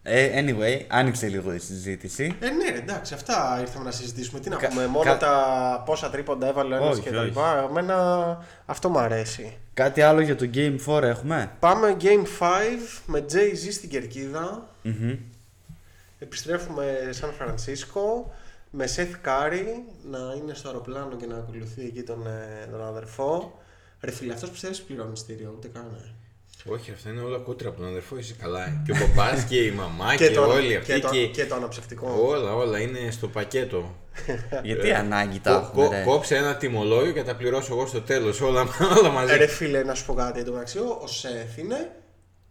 Ε, 0.02 0.44
anyway, 0.44 0.84
άνοιξε 0.88 1.28
λίγο 1.28 1.54
η 1.54 1.58
συζήτηση. 1.58 2.36
Ε, 2.40 2.50
ναι, 2.50 2.70
ρε, 2.70 2.78
εντάξει, 2.78 3.14
αυτά 3.14 3.58
ήρθαμε 3.60 3.84
να 3.84 3.90
συζητήσουμε. 3.90 4.40
Τι 4.40 4.48
να 4.48 4.56
Κα- 4.56 4.68
πούμε, 4.68 4.86
μόνο 4.86 5.04
κα- 5.04 5.16
τα 5.16 5.82
πόσα 5.86 6.10
τρίποντα 6.10 6.46
έβαλε 6.48 6.74
ο 6.74 6.76
ένας 6.82 6.92
Όχι, 6.94 7.00
και 7.02 7.10
τα 7.10 7.18
όχι. 7.18 7.26
λοιπά. 7.26 7.66
Εμένα 7.70 8.38
αυτό 8.66 8.88
μου 8.88 8.98
αρέσει. 8.98 9.56
Κάτι 9.74 10.00
άλλο 10.00 10.20
για 10.20 10.36
το 10.36 10.50
Game 10.54 10.76
4 10.86 11.02
έχουμε; 11.02 11.50
Πάμε 11.58 11.96
Game 12.00 12.24
5 12.38 13.02
με 13.06 13.24
Jay-Z 13.32 13.68
στην 13.72 13.88
κερκίδα. 13.88 14.68
Επιστρέφουμε 16.18 17.08
Σαν 17.10 17.32
Φρανσίσκο 17.32 18.34
με 18.70 18.88
Seth 18.96 19.26
Curry 19.28 19.64
να 20.10 20.18
είναι 20.36 20.54
στο 20.54 20.68
αεροπλάνο 20.68 21.16
και 21.16 21.26
να 21.26 21.36
ακολουθεί 21.36 21.82
εκεί 21.84 22.02
τον, 22.02 22.26
ε, 22.26 22.66
τον 22.70 22.82
αδερφό. 22.86 23.58
Ρε 24.00 24.10
φίλε, 24.10 24.32
αυτός 24.32 24.50
πιστεύεις 24.50 24.82
πληρώνει 24.82 25.16
στήριο, 25.16 25.54
ούτε 25.56 25.68
καν. 25.68 25.96
ε. 26.04 26.10
Όχι, 26.72 26.90
αυτά 26.90 27.10
είναι 27.10 27.20
όλα 27.20 27.38
κούτρα 27.38 27.68
από 27.68 27.78
τον 27.78 27.88
αδερφό, 27.88 28.18
είσαι 28.18 28.34
καλά. 28.38 28.82
Και 28.86 28.92
ο 28.92 28.94
παπάς 29.14 29.44
και 29.44 29.56
η 29.64 29.70
μαμά 29.70 30.16
και, 30.16 30.30
το, 30.30 30.46
όλοι 30.46 30.76
αυτοί. 30.76 30.92
και, 30.92 30.98
το, 31.00 31.08
και- 31.10 31.26
και 31.26 31.46
το 31.46 31.54
αναψευτικό. 31.54 32.16
Όλα, 32.26 32.54
όλα 32.54 32.78
είναι 32.80 33.10
στο 33.10 33.28
πακέτο. 33.28 33.94
Γιατί 34.62 34.92
ανάγκη 34.92 35.40
τα 35.40 35.50
Κο- 35.52 35.58
έχουμε, 35.58 35.84
κο- 35.86 35.92
ρε. 35.92 36.02
κόψε 36.02 36.36
ένα 36.36 36.56
τιμολόγιο 36.56 37.12
και 37.12 37.22
τα 37.22 37.34
πληρώσω 37.36 37.72
εγώ 37.74 37.86
στο 37.86 38.00
τέλος. 38.00 38.40
Όλα, 38.40 38.64
όλα 38.98 39.08
μαζί. 39.10 39.32
Ε, 39.32 39.36
ρε 39.36 39.46
φίλε, 39.46 39.82
να 39.82 39.94
σου 39.94 40.06
πω 40.06 40.14
κάτι. 40.14 40.38
Εν 40.38 40.44
τω 40.44 40.52
μεταξύ, 40.52 40.78
ο 40.78 41.04
Seth 41.22 41.58
είναι 41.58 41.90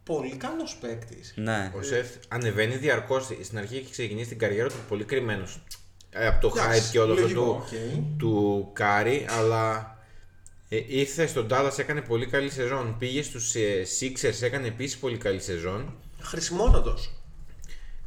πολύ 0.08 0.36
καλός 0.36 0.76
παίκτης. 0.80 1.32
Ναι. 1.36 1.72
Ο 1.76 1.82
Σεφ 1.82 2.06
ανεβαίνει 2.28 2.76
διαρκώς. 2.76 3.28
Στην 3.42 3.58
αρχή 3.58 3.76
έχει 3.76 3.90
ξεκινήσει 3.90 4.28
την 4.28 4.38
καριέρα 4.38 4.68
του 4.68 4.74
πολύ 4.88 5.04
κρυμμένος. 5.04 5.62
Από 6.14 6.48
το 6.48 6.54
Εντάξει, 6.56 6.82
hype 6.86 6.90
και 6.92 6.98
όλο 6.98 7.12
αυτό 7.12 7.22
λογικό, 7.22 7.40
του, 7.70 8.10
οκ. 8.12 8.18
του 8.18 8.70
Κάρι, 8.72 9.26
αλλά 9.28 9.96
ε, 10.68 10.80
ήρθε 10.86 11.26
στον 11.26 11.46
Dallas, 11.50 11.78
έκανε 11.78 12.00
πολύ 12.00 12.26
καλή 12.26 12.50
σεζόν. 12.50 12.96
Πήγε 12.98 13.22
στους 13.22 13.54
ε, 13.54 13.86
Sixers, 14.00 14.42
έκανε 14.42 14.66
επίσης 14.66 14.98
πολύ 14.98 15.16
καλή 15.16 15.40
σεζόν. 15.40 15.94
Χρησιμότατος. 16.20 17.12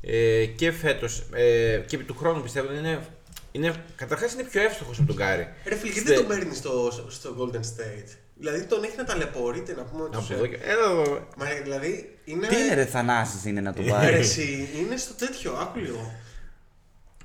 Ε, 0.01 0.45
και 0.45 0.71
φέτος 0.71 1.23
ε, 1.33 1.83
και 1.87 1.97
του 1.97 2.15
χρόνου 2.15 2.41
πιστεύω 2.41 2.67
ότι 2.67 2.77
είναι. 2.77 3.07
είναι 3.51 3.83
Καταρχάς 3.95 4.33
είναι 4.33 4.43
πιο 4.43 4.61
εύστοχος 4.61 4.97
από 4.97 5.07
τον 5.07 5.15
Κάρι. 5.15 5.47
Ρε 5.65 5.75
φίλε, 5.75 5.91
γιατί 5.91 6.07
Στε- 6.07 6.17
δεν 6.17 6.27
τον 6.27 6.37
παίρνεις 6.37 6.57
στο, 6.57 6.91
στο 7.09 7.35
Golden 7.39 7.59
State; 7.59 8.17
Δηλαδή 8.41 8.63
τον 8.65 8.83
έχεις 8.83 8.97
να 8.97 9.03
ταλαιπωρείται 9.03 9.73
να 9.75 9.83
πούμε 9.83 10.03
Από 10.03 10.17
τους, 10.17 10.29
εδώ 10.29 10.43
ε, 10.43 10.47
και- 10.47 10.55
Έλα 10.61 10.83
εδώ. 10.83 11.27
Μα 11.37 11.45
δηλαδή 11.63 12.17
είναι. 12.25 12.47
Τι 12.47 12.55
είναι 12.55 12.73
ρε 12.73 12.85
Θανάσης 12.85 13.45
είναι 13.45 13.61
να 13.61 13.73
το 13.73 13.81
Ρε, 13.81 13.89
πάρεις; 13.89 14.19
εσύ, 14.29 14.69
είναι 14.79 14.97
στο 14.97 15.13
τέτοιο, 15.13 15.53
άκου 15.53 15.79
λίγο. 15.79 16.11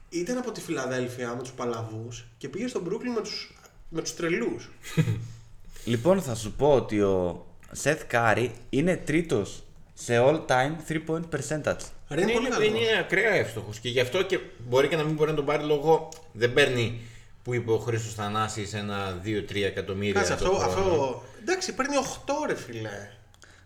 Ήταν 0.08 0.38
από 0.38 0.50
τη 0.52 0.60
Φιλαδέλφια 0.60 1.34
με 1.34 1.42
τους 1.42 1.50
Παλαβούς 1.52 2.26
και 2.38 2.48
πήγε 2.48 2.66
στον 2.68 2.88
Brooklyn 2.88 3.12
με 3.14 3.20
τους, 3.22 3.54
με 3.88 4.00
τους 4.02 4.14
τρελούς. 4.14 4.70
λοιπόν, 5.84 6.22
θα 6.22 6.34
σου 6.34 6.52
πω 6.52 6.72
ότι 6.74 7.00
ο 7.00 7.46
Seth 7.82 8.00
Curry 8.12 8.48
είναι 8.70 8.96
τρίτος 8.96 9.62
σε 9.94 10.18
all 10.24 10.46
time 10.46 10.72
3 10.88 11.00
point 11.08 11.22
percentage. 11.36 11.76
Ρε, 12.08 12.20
είναι 12.20 12.32
πολύ 12.32 12.46
είναι, 12.46 12.48
καλός. 12.48 12.66
είναι 12.68 12.98
ακραία 13.00 13.30
εύστοχος 13.30 13.78
και 13.78 13.88
γι' 13.88 14.00
αυτό 14.00 14.22
και 14.22 14.38
μπορεί 14.68 14.88
και 14.88 14.96
να 14.96 15.02
μην 15.04 15.14
μπορεί 15.14 15.30
να 15.30 15.36
τον 15.36 15.44
πάρει 15.44 15.64
λόγω. 15.64 16.08
Δεν 16.32 16.52
παίρνει 16.52 17.00
που 17.46 17.54
είπε 17.54 17.70
ο 17.72 17.78
Χρήστος 17.78 18.14
Θανάσης 18.14 18.74
ένα 18.74 19.20
2-3 19.24 19.62
εκατομμύρια. 19.62 20.12
Κάτσε, 20.22 20.34
το 20.44 20.50
αυτό, 20.56 20.58
χρόνο. 20.58 20.92
αυτό. 20.92 21.22
Εντάξει, 21.40 21.74
παίρνει 21.74 21.94
8 22.26 22.32
ρε 22.46 22.54
φίλε. 22.56 22.90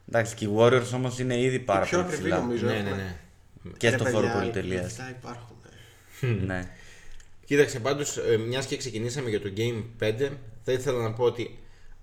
Εντάξει, 0.09 0.35
και 0.35 0.45
οι 0.45 0.55
Warriors 0.59 0.90
όμως 0.95 1.19
είναι 1.19 1.40
ήδη 1.40 1.59
πάρα 1.59 1.85
πιο 1.85 1.90
πολύ 1.99 2.03
ακριβή 2.09 2.23
ψηλά. 2.23 2.38
νομίζω. 2.40 2.66
Ναι, 2.66 2.73
ναι, 2.73 2.79
έχουμε. 2.79 2.97
ναι. 2.97 3.16
Και 3.77 3.88
Ρε, 3.88 3.95
στο 3.95 4.05
παιδιά, 4.05 4.21
φόρο 4.21 4.33
πολυτελείας. 4.38 4.83
λεφτά 4.83 5.11
υπάρχουν. 5.19 5.57
ε. 6.21 6.27
ναι. 6.27 6.69
Κοίταξε 7.45 7.81
πάντως, 7.81 8.19
μιας 8.47 8.66
και 8.66 8.77
ξεκινήσαμε 8.77 9.29
για 9.29 9.40
το 9.40 9.53
Game 9.57 9.83
5, 10.05 10.29
θα 10.64 10.73
ήθελα 10.73 11.03
να 11.03 11.12
πω 11.12 11.25
ότι 11.25 11.59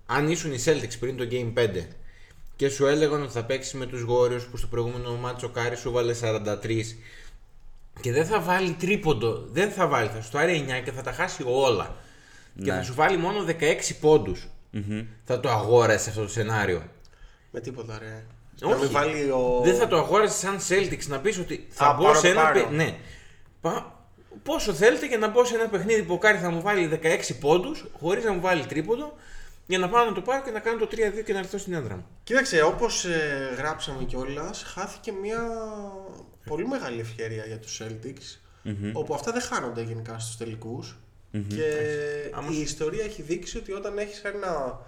αν 0.06 0.30
ήσουν 0.30 0.52
οι 0.52 0.58
Celtics 0.64 0.98
πριν 1.00 1.16
το 1.16 1.28
Game 1.30 1.52
5 1.58 1.82
και 2.56 2.68
σου 2.68 2.86
έλεγαν 2.86 3.22
ότι 3.22 3.32
θα 3.32 3.44
παίξεις 3.44 3.72
με 3.72 3.86
τους 3.86 4.04
Warriors 4.08 4.46
που 4.50 4.56
στο 4.56 4.66
προηγούμενο 4.66 5.14
ματς 5.16 5.46
ο 5.46 5.50
Κάρι 5.50 5.76
σου 5.76 5.90
βαλε 5.90 6.14
43 6.22 6.66
και 8.00 8.12
δεν 8.12 8.26
θα 8.26 8.40
βάλει 8.40 8.72
τρίποντο, 8.72 9.44
δεν 9.52 9.70
θα 9.70 9.86
βάλει, 9.86 10.08
θα 10.08 10.22
σου 10.22 10.30
το 10.30 10.38
άρει 10.38 10.66
9 10.68 10.82
και 10.84 10.92
θα 10.92 11.02
τα 11.02 11.12
χάσει 11.12 11.42
όλα. 11.46 11.96
Και 12.64 12.70
Ναι. 12.70 12.76
θα 12.76 12.82
σου 12.82 12.94
βάλει 12.94 13.16
μόνο 13.16 13.44
16 13.46 13.94
πόντους 14.00 14.36
Θα 15.24 15.40
το 15.40 15.48
αγόρασε 15.50 16.10
αυτό 16.10 16.22
το 16.22 16.28
σενάριο. 16.28 16.82
Με 17.50 17.60
τίποτα 17.60 17.98
ρε. 17.98 18.24
Όχι. 18.62 18.72
Να 18.72 18.78
μην 18.78 18.90
βάλει 18.90 19.30
ο... 19.30 19.60
Δεν 19.64 19.74
θα 19.76 19.86
το 19.86 19.96
αγόρασε 19.96 20.38
σαν 20.38 20.58
Celtics 20.68 21.06
να 21.06 21.18
πεις 21.20 21.38
ότι 21.38 21.66
θα 21.70 21.86
Α, 21.86 21.94
μπω 21.94 22.02
πάρω 22.04 22.14
σε 22.14 22.20
το 22.22 22.28
ένα. 22.28 22.42
πάρω. 22.42 22.60
παι- 22.60 22.72
Ναι. 22.72 22.96
Πα... 23.60 23.92
Πόσο 24.42 24.72
θέλετε 24.72 25.06
για 25.06 25.18
να 25.18 25.28
μπω 25.28 25.44
σε 25.44 25.54
ένα 25.54 25.68
παιχνίδι 25.68 26.02
που 26.02 26.14
ο 26.14 26.18
Κάρι 26.18 26.38
θα 26.38 26.50
μου 26.50 26.60
βάλει 26.62 27.00
16 27.02 27.34
πόντους 27.40 27.84
χωρίς 28.00 28.24
να 28.24 28.32
μου 28.32 28.40
βάλει 28.40 28.66
τρίποντο 28.66 29.12
για 29.66 29.78
να 29.78 29.88
πάω 29.88 30.04
να 30.04 30.12
το 30.12 30.20
πάρω 30.20 30.42
και 30.42 30.50
να 30.50 30.60
κάνω 30.60 30.78
το 30.78 30.88
3-2 30.90 31.22
και 31.24 31.32
να 31.32 31.38
έρθω 31.38 31.58
στην 31.58 31.72
έδρα 31.72 31.94
μου. 31.96 32.06
Κοίταξε, 32.24 32.62
όπως 32.62 33.04
ε, 33.04 33.54
γράψαμε 33.56 34.04
κιόλας, 34.04 34.62
χάθηκε 34.74 35.12
μια 35.12 35.40
πολύ 36.48 36.66
μεγάλη 36.66 37.00
ευκαιρία 37.00 37.44
για 37.44 37.58
τους 37.58 37.80
Celtics, 37.82 38.38
όπου 38.92 39.14
αυτά 39.14 39.32
δεν 39.32 39.40
χάνονται 39.40 39.82
γενικά 39.82 40.18
στους 40.18 40.36
τελικούς 40.36 40.96
Και 41.48 41.64
Άμα 42.32 42.50
η 42.50 42.54
σου- 42.54 42.62
ιστορία 42.62 43.04
έχει 43.04 43.22
δείξει 43.22 43.58
ότι 43.58 43.72
όταν 43.72 43.98
έχεις 43.98 44.22
ένα 44.24 44.80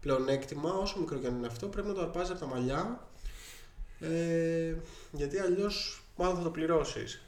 πλεονέκτημα, 0.00 0.70
όσο 0.74 0.98
μικρό 0.98 1.18
και 1.18 1.26
αν 1.26 1.34
είναι 1.36 1.46
αυτό, 1.46 1.66
πρέπει 1.66 1.88
να 1.88 1.94
το 1.94 2.00
αρπάζεις 2.00 2.30
από 2.30 2.40
τα 2.40 2.46
μαλλιά, 2.46 3.06
ε, 4.00 4.74
γιατί 5.12 5.38
αλλιώς 5.38 6.02
μάλλον 6.16 6.36
θα 6.36 6.42
το 6.42 6.50
πληρώσεις. 6.50 7.20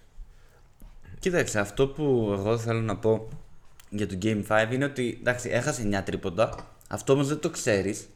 Κοίταξε, 1.18 1.58
αυτό 1.60 1.88
που 1.88 2.28
εγώ 2.32 2.58
θέλω 2.58 2.80
να 2.80 2.96
πω 2.96 3.28
για 3.90 4.06
το 4.08 4.18
Game 4.22 4.42
5 4.48 4.68
είναι 4.72 4.84
ότι 4.84 5.16
εντάξει, 5.20 5.48
έχασε 5.48 5.82
9 5.82 6.02
τρίποντα. 6.04 6.66
Αυτό 6.88 7.12
όμως 7.12 7.28
δεν 7.28 7.38
το 7.40 7.50
ξέρεις 7.50 8.08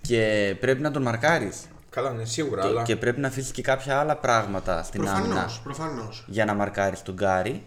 και 0.00 0.56
πρέπει 0.60 0.80
να 0.80 0.90
τον 0.90 1.02
μαρκάρεις. 1.02 1.64
Καλά, 1.90 2.12
ναι, 2.12 2.24
σίγουρα, 2.24 2.64
αλλά. 2.64 2.82
Και 2.82 2.96
πρέπει 2.96 3.20
να 3.20 3.28
αφήσει 3.28 3.52
και 3.52 3.62
κάποια 3.62 3.98
άλλα 3.98 4.16
πράγματα 4.16 4.82
στην 4.82 5.08
άμυνα 5.08 5.22
Προφανώς, 5.28 5.60
προφανώς. 5.60 6.24
για 6.26 6.44
να 6.44 6.54
μαρκάρεις 6.54 7.02
τον 7.02 7.14
Γκάρι. 7.14 7.64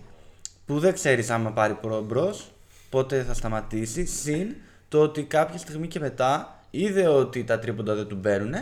Που 0.65 0.79
δεν 0.79 0.93
ξέρεις 0.93 1.29
άμα 1.29 1.51
πάρει 1.51 1.77
μπρος, 2.03 2.51
πότε 2.89 3.23
θα 3.23 3.33
σταματήσει. 3.33 4.05
Συν 4.05 4.55
το 4.89 5.01
ότι 5.01 5.23
κάποια 5.23 5.57
στιγμή 5.57 5.87
και 5.87 5.99
μετά 5.99 6.59
είδε 6.69 7.07
ότι 7.07 7.43
τα 7.43 7.59
τρίποντα 7.59 7.95
δεν 7.95 8.07
του 8.07 8.15
μπαίνουν 8.15 8.53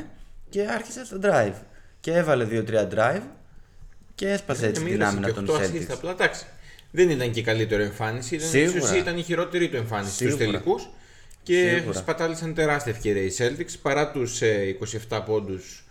και 0.49 0.67
άρχισε 0.67 1.05
στο 1.05 1.17
drive. 1.23 1.53
Και 1.99 2.13
έβαλε 2.13 2.47
2-3 2.51 2.87
drive 2.95 3.21
και 4.15 4.29
έσπασε 4.29 4.65
έτσι 4.67 4.81
την 4.81 4.91
μοίρασε 4.91 5.11
άμυνα 5.11 5.27
και 5.27 5.33
των 5.33 5.49
οκτώ 5.49 5.59
assist, 5.63 5.75
Celtics. 5.75 5.93
Απλά 5.93 6.11
εντάξει. 6.11 6.45
Δεν 6.91 7.09
ήταν 7.09 7.31
και 7.31 7.39
η 7.39 7.43
καλύτερη 7.43 7.83
εμφάνιση. 7.83 8.35
Ήταν, 8.35 8.47
Σίγουρα. 8.47 8.77
ίσως 8.77 8.91
ήταν 8.91 9.17
η 9.17 9.21
χειρότερη 9.23 9.69
του 9.69 9.75
εμφάνιση 9.75 10.13
στους 10.13 10.27
Σίγουρα. 10.33 10.45
τελικούς. 10.45 10.89
Και 11.43 11.77
Σίγουρα. 11.77 11.99
σπατάλησαν 11.99 12.53
τεράστια 12.53 12.91
ευκαιρία 12.91 13.23
οι 13.23 13.31
Celtics 13.37 13.79
παρά 13.81 14.11
τους 14.11 14.41
27 15.09 15.21
πόντους 15.25 15.83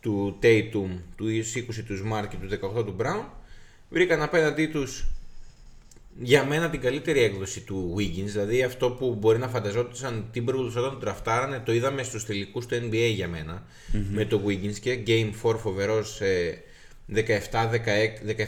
του 0.00 0.38
Tatum, 0.42 0.88
του 1.16 1.26
20 1.28 1.84
τους 1.86 2.02
Smart 2.04 2.24
και 2.28 2.36
του 2.36 2.76
18 2.78 2.84
του 2.84 2.96
Brown. 2.98 3.24
Βρήκαν 3.88 4.22
απέναντί 4.22 4.66
τους 4.66 5.06
για 6.18 6.44
μένα 6.44 6.70
την 6.70 6.80
καλύτερη 6.80 7.22
έκδοση 7.22 7.60
του 7.60 7.94
Wiggins. 7.98 8.24
Δηλαδή 8.26 8.62
αυτό 8.62 8.90
που 8.90 9.14
μπορεί 9.14 9.38
να 9.38 9.48
φανταζόταν 9.48 10.30
Timberwolves 10.34 10.74
όταν 10.76 10.90
τον 10.90 11.00
τραφτάρανε, 11.00 11.58
το 11.58 11.72
είδαμε 11.72 12.02
στους 12.02 12.24
τελικούς 12.24 12.66
του 12.66 12.74
NBA 12.74 13.10
για 13.14 13.28
μενα 13.28 13.66
με 14.10 14.24
το 14.24 14.40
Wiggins 14.46 14.78
και 14.80 15.02
Game 15.06 15.30
4 15.42 15.56
φοβερός 15.58 16.20
ε, 16.20 16.62
17, 17.14 17.16
16, 17.16 17.18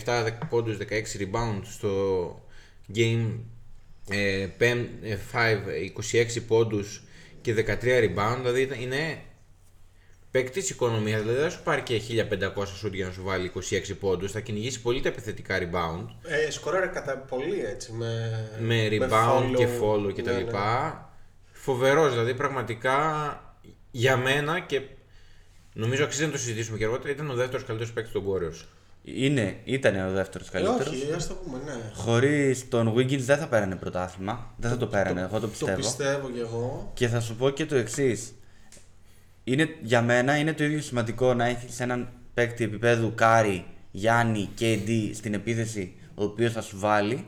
17 0.05 0.33
πόντους, 0.49 0.77
16 0.77 1.21
rebound 1.21 1.61
στο 1.63 2.43
Game 2.95 3.27
ε, 4.11 4.47
5, 4.59 4.87
26 6.37 6.41
πόντους 6.47 7.03
και 7.41 7.55
13 7.55 7.99
rebound. 8.01 8.37
Δηλαδή 8.41 8.61
ήταν- 8.61 8.81
είναι 8.81 9.19
παίκτης 10.31 10.71
οικονομίας. 10.71 11.21
Δηλαδή 11.21 11.39
δεν 11.41 11.51
θα 11.51 11.57
σου 11.57 11.63
πάρει 11.63 11.83
και 11.83 11.95
1500 11.95 12.75
σουτ 12.77 12.95
για 12.95 13.07
να 13.07 13.13
σου 13.13 13.23
βάλει 13.23 13.47
26 13.47 13.95
πόντους. 13.95 14.33
Θα 14.33 14.41
κυνηγήσει 14.41 14.81
πολύ 14.83 15.01
τα 15.01 15.09
επιθετικά 15.09 15.59
rebound 15.59 16.07
Ε, 16.47 16.51
σκοράρε 16.51 16.87
κατά 16.87 17.17
πολύ 17.19 17.61
έτσι, 17.65 17.93
με, 17.93 18.49
με 18.61 18.89
rebound 18.91 19.55
και 19.57 19.69
follow 19.83 20.13
και 20.15 20.23
τα 20.23 20.31
Ναι, 20.33 20.37
ναι. 20.39 20.45
λοιπά. 20.45 21.09
Φοβερός, 21.53 22.11
δηλαδή 22.13 22.35
πραγματικά 22.35 22.99
για 23.91 24.17
μένα 24.17 24.61
και 24.61 24.81
νομίζω 25.73 26.05
αξίζει 26.05 26.25
να 26.27 26.31
το 26.31 26.39
συζητήσουμε 26.39 26.79
και 26.79 26.85
αργότερα 26.85 27.13
ήταν 27.13 27.31
ο 27.31 27.35
δεύτερος 27.35 27.65
καλύτερος 27.65 27.93
παίκτης 27.93 28.13
των 28.13 28.25
Warriors. 28.27 28.65
Είναι, 29.07 29.57
ήταν 29.65 30.07
ο 30.09 30.11
δεύτερος 30.11 30.49
Ε, 30.49 30.51
καλύτερος. 30.51 30.87
όχι, 30.87 31.13
ας 31.13 31.27
το 31.27 31.35
πούμε, 31.35 31.59
ναι. 31.65 31.73
Χωρίς 31.95 32.69
τον 32.69 32.95
Wiggins 32.97 33.19
δεν 33.19 33.39
θα 33.39 33.47
παίρνανε 33.47 33.77
πρωτάθλημα. 33.77 34.55
Δεν 34.57 34.71
θα 34.71 34.77
το 34.77 34.87
παίρνανε, 34.87 35.21
εγώ 35.21 35.35
το 35.35 35.41
Το 35.41 35.47
πιστεύω. 35.49 35.77
πιστεύω 35.77 36.31
κι 36.31 36.39
εγώ. 36.39 36.91
Και 36.95 37.09
θα 37.09 37.21
σου 37.21 37.37
πω 37.37 37.51
και 37.51 37.67
το 37.67 37.77
εξής. 37.77 38.35
Για 39.83 40.03
μένα 40.03 40.37
είναι 40.37 40.53
το 40.53 40.65
ίδιο 40.65 40.81
σημαντικό 40.81 41.35
να 41.35 41.45
έχεις 41.47 41.81
έναν 41.81 42.09
παίκτη 42.35 42.65
επίπεδου 42.65 43.13
Κάρι, 43.15 43.65
Γιάννη 43.91 44.49
και 44.55 44.79
KD 44.87 45.11
στην 45.15 45.35
επίθεση, 45.35 45.93
ο 46.15 46.25
οποίος 46.25 46.53
θα 46.53 46.61
σου 46.61 46.79
βάλει 46.79 47.27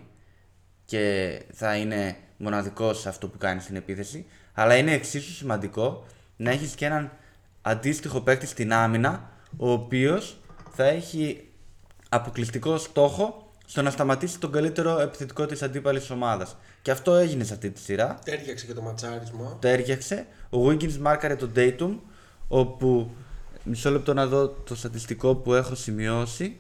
και 0.85 1.33
θα 1.53 1.77
είναι 1.77 2.17
μοναδικός 2.37 3.01
σε 3.01 3.09
αυτό 3.09 3.29
που 3.29 3.39
κάνει 3.39 3.61
στην 3.61 3.77
επίθεση. 3.77 4.27
Αλλά 4.53 4.77
είναι 4.77 4.93
εξίσου 4.93 5.33
σημαντικό 5.33 6.07
να 6.37 6.51
έχεις 6.51 6.75
και 6.75 6.85
έναν 6.87 7.13
αντίστοιχο 7.63 8.21
παίκτη 8.21 8.47
στην 8.47 8.73
άμυνα, 8.73 9.31
ο 9.57 9.71
οποίος 9.71 10.37
θα 10.71 10.85
έχει 10.85 11.46
αποκλειστικό 12.17 12.79
στόχο 12.79 13.51
στο 13.67 13.83
να 13.83 13.91
σταματήσει 13.91 14.39
τον 14.39 14.53
καλύτερο 14.53 14.99
επιθετικό 15.01 15.47
της 15.47 15.63
αντίπαλης 15.63 16.11
ομάδας. 16.11 16.57
Και 16.83 16.91
αυτό 16.91 17.15
έγινε 17.15 17.45
σε 17.45 17.53
αυτή 17.53 17.71
τη 17.71 17.81
σειρά 17.81 18.19
Τέριαξε 18.25 18.67
και 18.67 18.75
το 18.75 18.83
ματσάρισμα. 18.83 19.57
το 19.61 19.69
έριξε. 19.69 20.27
Ο 20.51 20.67
Wiggins 20.69 20.97
μάρκαρε 20.97 21.37
τον 21.37 21.53
Dayton, 21.57 21.97
όπου 22.49 23.11
Μισό 23.65 23.91
λεπτό 23.91 24.15
να 24.15 24.27
δω 24.27 24.49
το 24.49 24.75
στατιστικό 24.75 25.35
που 25.35 25.55
έχω 25.55 25.75
σημειώσει. 25.75 26.57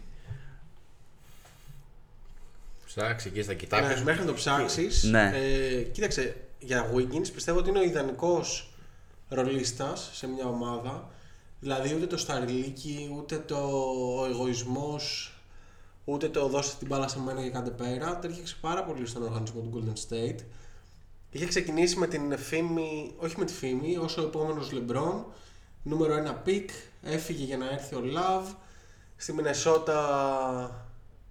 Ψάξει 2.87 3.29
εκεί 3.29 3.43
στα 3.43 3.53
Ναι, 3.53 3.59
κοιτάξια. 3.59 4.03
μέχρι 4.05 4.21
να 4.21 4.27
το 4.27 4.35
ψάξεις. 4.35 5.03
Ναι. 5.03 5.33
Ε, 5.35 5.83
κοίταξε, 5.83 6.37
για 6.59 6.91
Wiggins 6.95 7.31
πιστεύω 7.35 7.59
ότι 7.59 7.69
είναι 7.69 7.79
ο 7.79 7.83
ιδανικός 7.83 8.71
ρολίστας 9.29 10.11
σε 10.13 10.27
μια 10.27 10.45
ομάδα. 10.47 11.09
Δηλαδή 11.61 11.95
ούτε 11.95 12.07
το 12.07 12.17
σταριλίκι, 12.17 13.11
ούτε 13.19 13.39
το 13.39 13.57
ο 14.21 14.27
εγωισμός, 14.27 15.36
ούτε 16.09 16.29
το 16.29 16.47
δώστε 16.49 16.75
την 16.79 16.87
μπάλα 16.87 17.09
σε 17.09 17.19
μένα 17.21 17.43
και 17.43 17.51
κάντε 17.51 17.71
πέρα. 17.71 18.19
Ταίριαξε 18.19 18.57
πάρα 18.61 18.85
πολύ 18.85 19.07
στον 19.07 19.23
οργανισμό 19.23 19.61
του 19.61 19.73
Golden 19.75 20.13
State. 20.15 20.39
Είχε 21.31 21.47
ξεκινήσει 21.47 21.97
με 21.99 22.07
την 22.07 22.39
φήμη, 22.39 23.15
όχι 23.17 23.35
με 23.39 23.45
τη 23.45 23.53
φήμη, 23.53 23.97
όσο 23.97 24.23
ο 24.23 24.25
επόμενος 24.25 24.71
LeBron, 24.73 25.25
νούμερο 25.83 26.15
ένα 26.17 26.35
pick, 26.35 26.71
έφυγε 27.03 27.45
για 27.45 27.57
να 27.57 27.71
έρθει 27.71 27.95
ο 27.95 28.03
Love. 28.05 28.55
Στη 29.17 29.33
Μινεσότα 29.33 30.87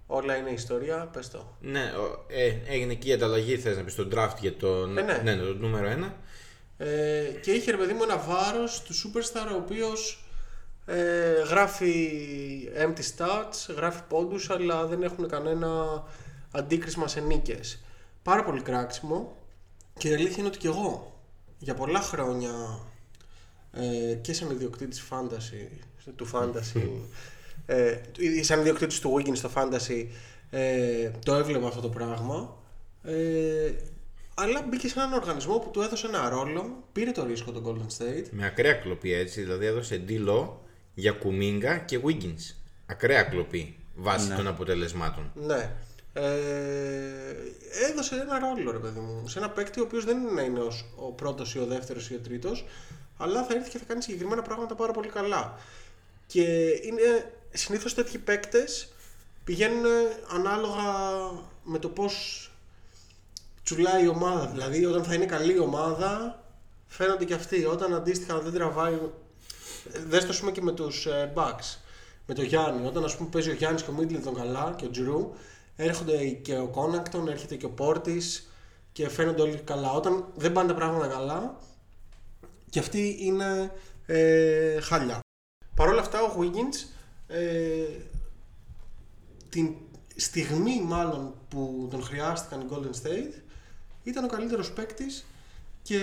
όλα 0.06 0.36
είναι 0.36 0.50
ιστορία, 0.50 1.08
πες 1.12 1.30
το. 1.30 1.56
Ναι, 1.60 1.82
ο- 1.84 2.24
ε, 2.28 2.54
έγινε 2.66 2.92
εκεί 2.92 3.08
η 3.08 3.12
ανταλλαγή, 3.12 3.58
θες 3.58 3.76
να 3.76 3.82
πεις, 3.82 3.92
στο 3.92 4.08
draft 4.14 4.34
για 4.40 4.56
το, 4.56 4.68
Ε, 4.82 4.86
ναι. 4.86 5.20
ναι, 5.24 5.36
το 5.36 5.54
νούμερο 5.54 5.88
1. 5.88 6.12
Ε, 6.78 7.22
και 7.42 7.52
είχε 7.52 7.70
ρε 7.70 7.76
παιδί 7.76 7.92
μου 7.92 8.02
ένα 8.02 8.18
βάρος 8.18 8.82
του 8.82 8.92
Superstar 8.94 9.52
ο 9.52 9.56
οποίος 9.56 10.25
ε, 10.86 11.32
γράφει 11.48 12.18
empty 12.78 13.16
stats, 13.16 13.74
γράφει 13.76 14.02
πόντους 14.08 14.50
αλλά 14.50 14.86
δεν 14.86 15.02
έχουν 15.02 15.28
κανένα 15.28 16.02
αντίκρισμα 16.50 17.08
σε 17.08 17.20
νίκες. 17.20 17.80
Πάρα 18.22 18.44
πολύ 18.44 18.60
κράξιμο 18.60 19.36
και 19.98 20.08
η 20.08 20.14
αλήθεια 20.14 20.36
είναι 20.38 20.46
ότι 20.46 20.58
και 20.58 20.68
εγώ 20.68 21.20
για 21.58 21.74
πολλά 21.74 22.00
χρόνια 22.00 22.80
ε, 23.72 24.14
και 24.14 24.32
σαν 24.32 24.50
ιδιοκτήτης 24.50 25.08
fantasy, 25.10 25.68
του 26.16 26.30
fantasy 26.32 26.88
ε, 27.66 28.00
ή 28.18 28.42
σαν 28.42 28.60
ιδιοκτήτης 28.60 29.00
του 29.00 29.14
Wiggins 29.16 29.36
στο 29.36 29.50
fantasy 29.54 30.06
ε, 30.50 31.10
το 31.24 31.34
έβλεπα 31.34 31.66
αυτό 31.66 31.80
το 31.80 31.88
πράγμα 31.88 32.56
ε, 33.02 33.72
αλλά 34.34 34.64
μπήκε 34.68 34.88
σε 34.88 34.98
έναν 34.98 35.12
οργανισμό 35.12 35.58
που 35.58 35.70
του 35.70 35.80
έδωσε 35.80 36.06
ένα 36.06 36.28
ρόλο, 36.28 36.84
πήρε 36.92 37.10
το 37.10 37.24
ρίσκο 37.24 37.52
το 37.52 37.62
Golden 37.66 38.02
State. 38.02 38.26
Με 38.30 38.46
ακραία 38.46 38.72
κλοπή 38.72 39.12
έτσι, 39.12 39.40
δηλαδή 39.40 39.66
έδωσε 39.66 40.04
Dilo 40.08 40.48
για 40.98 41.12
Κουμίγκα 41.12 41.78
και 41.78 42.00
Wiggins. 42.04 42.54
Ακραία 42.86 43.22
κλοπή 43.22 43.76
βάσει 43.94 44.30
των 44.30 44.46
αποτελεσμάτων. 44.46 45.30
Ναι. 45.34 45.72
Ε, 46.12 46.22
έδωσε 47.90 48.14
ένα 48.14 48.38
ρόλο, 48.38 48.70
ρε 48.70 48.78
παιδί 48.78 49.00
μου, 49.00 49.28
σε 49.28 49.38
ένα 49.38 49.50
παίκτη 49.50 49.80
ο 49.80 49.82
οποίος 49.82 50.04
δεν 50.04 50.20
είναι 50.20 50.30
να 50.30 50.42
είναι 50.42 50.60
ως 50.60 50.84
ο 50.96 51.12
πρώτος 51.12 51.54
ή 51.54 51.58
ο 51.58 51.66
δεύτερος 51.66 52.10
ή 52.10 52.14
ο 52.14 52.18
τρίτος, 52.18 52.64
αλλά 53.16 53.44
θα 53.44 53.54
έρθει 53.54 53.70
και 53.70 53.78
θα 53.78 53.84
κάνει 53.84 54.02
συγκεκριμένα 54.02 54.42
πράγματα 54.42 54.74
πάρα 54.74 54.92
πολύ 54.92 55.08
καλά. 55.08 55.58
Και 56.26 56.42
είναι 56.82 57.32
συνήθως 57.52 57.94
τέτοιοι 57.94 58.18
παίκτες 58.18 58.88
πηγαίνουν 59.44 59.84
ανάλογα 60.34 60.82
με 61.64 61.78
το 61.78 61.88
πώς 61.88 62.50
τσουλάει 63.62 64.04
η 64.04 64.08
ομάδα. 64.08 64.46
Δηλαδή, 64.46 64.84
όταν 64.84 65.04
θα 65.04 65.14
είναι 65.14 65.26
καλή 65.26 65.54
η 65.54 65.58
ομάδα, 65.58 66.42
φαίνονται 66.86 67.24
και 67.24 67.34
αυτοί. 67.34 67.64
Όταν 67.64 67.94
αντίστοιχα 67.94 68.40
δεν 68.40 68.52
τραβάει. 68.52 68.98
Δες 70.06 70.22
το 70.22 70.28
ας 70.28 70.38
πούμε 70.38 70.50
και 70.50 70.62
με 70.62 70.72
τους 70.72 71.06
ε, 71.06 71.32
Bucks. 71.36 71.78
Με 72.26 72.34
το 72.34 72.42
Γιάννη. 72.42 72.86
Όταν 72.86 73.04
ας 73.04 73.16
πούμε 73.16 73.28
παίζει 73.28 73.50
ο 73.50 73.54
Γιάννης 73.54 73.82
και 73.82 73.90
ο 73.90 73.92
Μίτλετον 73.92 74.34
καλά 74.34 74.74
και 74.76 74.84
ο 74.84 74.90
Τζρου, 74.90 75.32
έρχονται 75.76 76.28
και 76.28 76.58
ο 76.58 76.66
Κόνατον, 76.66 77.28
έρχεται 77.28 77.56
και 77.56 77.66
ο 77.66 77.70
Πόρτις 77.70 78.50
και 78.92 79.08
φαίνονται 79.08 79.42
όλοι 79.42 79.56
καλά. 79.56 79.92
Όταν 79.92 80.24
δεν 80.34 80.52
πάνε 80.52 80.68
τα 80.68 80.74
πράγματα 80.74 81.06
καλά, 81.06 81.56
και 82.70 82.78
αυτοί 82.78 83.16
είναι 83.20 83.72
ε, 84.06 84.80
χάλια. 84.80 85.20
Παρ' 85.74 85.88
όλα 85.88 86.00
αυτά 86.00 86.22
ο 86.22 86.38
Wiggins 86.40 86.88
ε, 87.26 87.84
την 89.48 89.74
στιγμή 90.16 90.82
μάλλον 90.82 91.34
που 91.48 91.88
τον 91.90 92.02
χρειάστηκαν 92.02 92.60
οι 92.60 92.66
Golden 92.70 93.06
State 93.06 93.40
ήταν 94.02 94.24
ο 94.24 94.28
καλύτερος 94.28 94.72
παίκτης 94.72 95.26
και, 95.82 96.00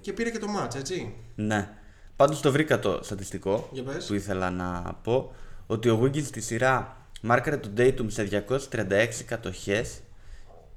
και 0.00 0.12
πήρε 0.12 0.30
και 0.30 0.38
το 0.38 0.46
match, 0.58 0.74
έτσι. 0.74 1.14
Ναι. 1.34 1.78
Πάντως 2.18 2.40
το 2.40 2.52
βρήκα 2.52 2.78
το 2.78 3.00
στατιστικό 3.02 3.68
Για 3.72 3.82
πες. 3.82 4.06
που 4.06 4.14
ήθελα 4.14 4.50
να 4.50 4.98
πω 5.02 5.34
ότι 5.66 5.88
ο 5.88 6.00
Wiggins 6.02 6.22
στη 6.24 6.40
σειρά 6.40 6.96
μάρκαρε 7.22 7.56
τον 7.56 7.72
Tatum 7.76 8.06
σε 8.06 8.44
236 8.70 9.08
κατοχές 9.26 10.00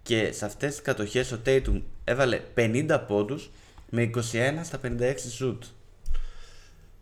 και 0.04 0.32
σε 0.32 0.46
αυτές 0.46 0.72
τις 0.72 0.82
κατοχές 0.82 1.32
ο 1.32 1.40
Tatum 1.46 1.82
έβαλε 2.04 2.42
50 2.56 3.04
πόντους 3.08 3.52
με 3.90 4.02
21 4.02 4.20
στα 4.64 4.80
56 4.84 5.16
shoot. 5.40 5.58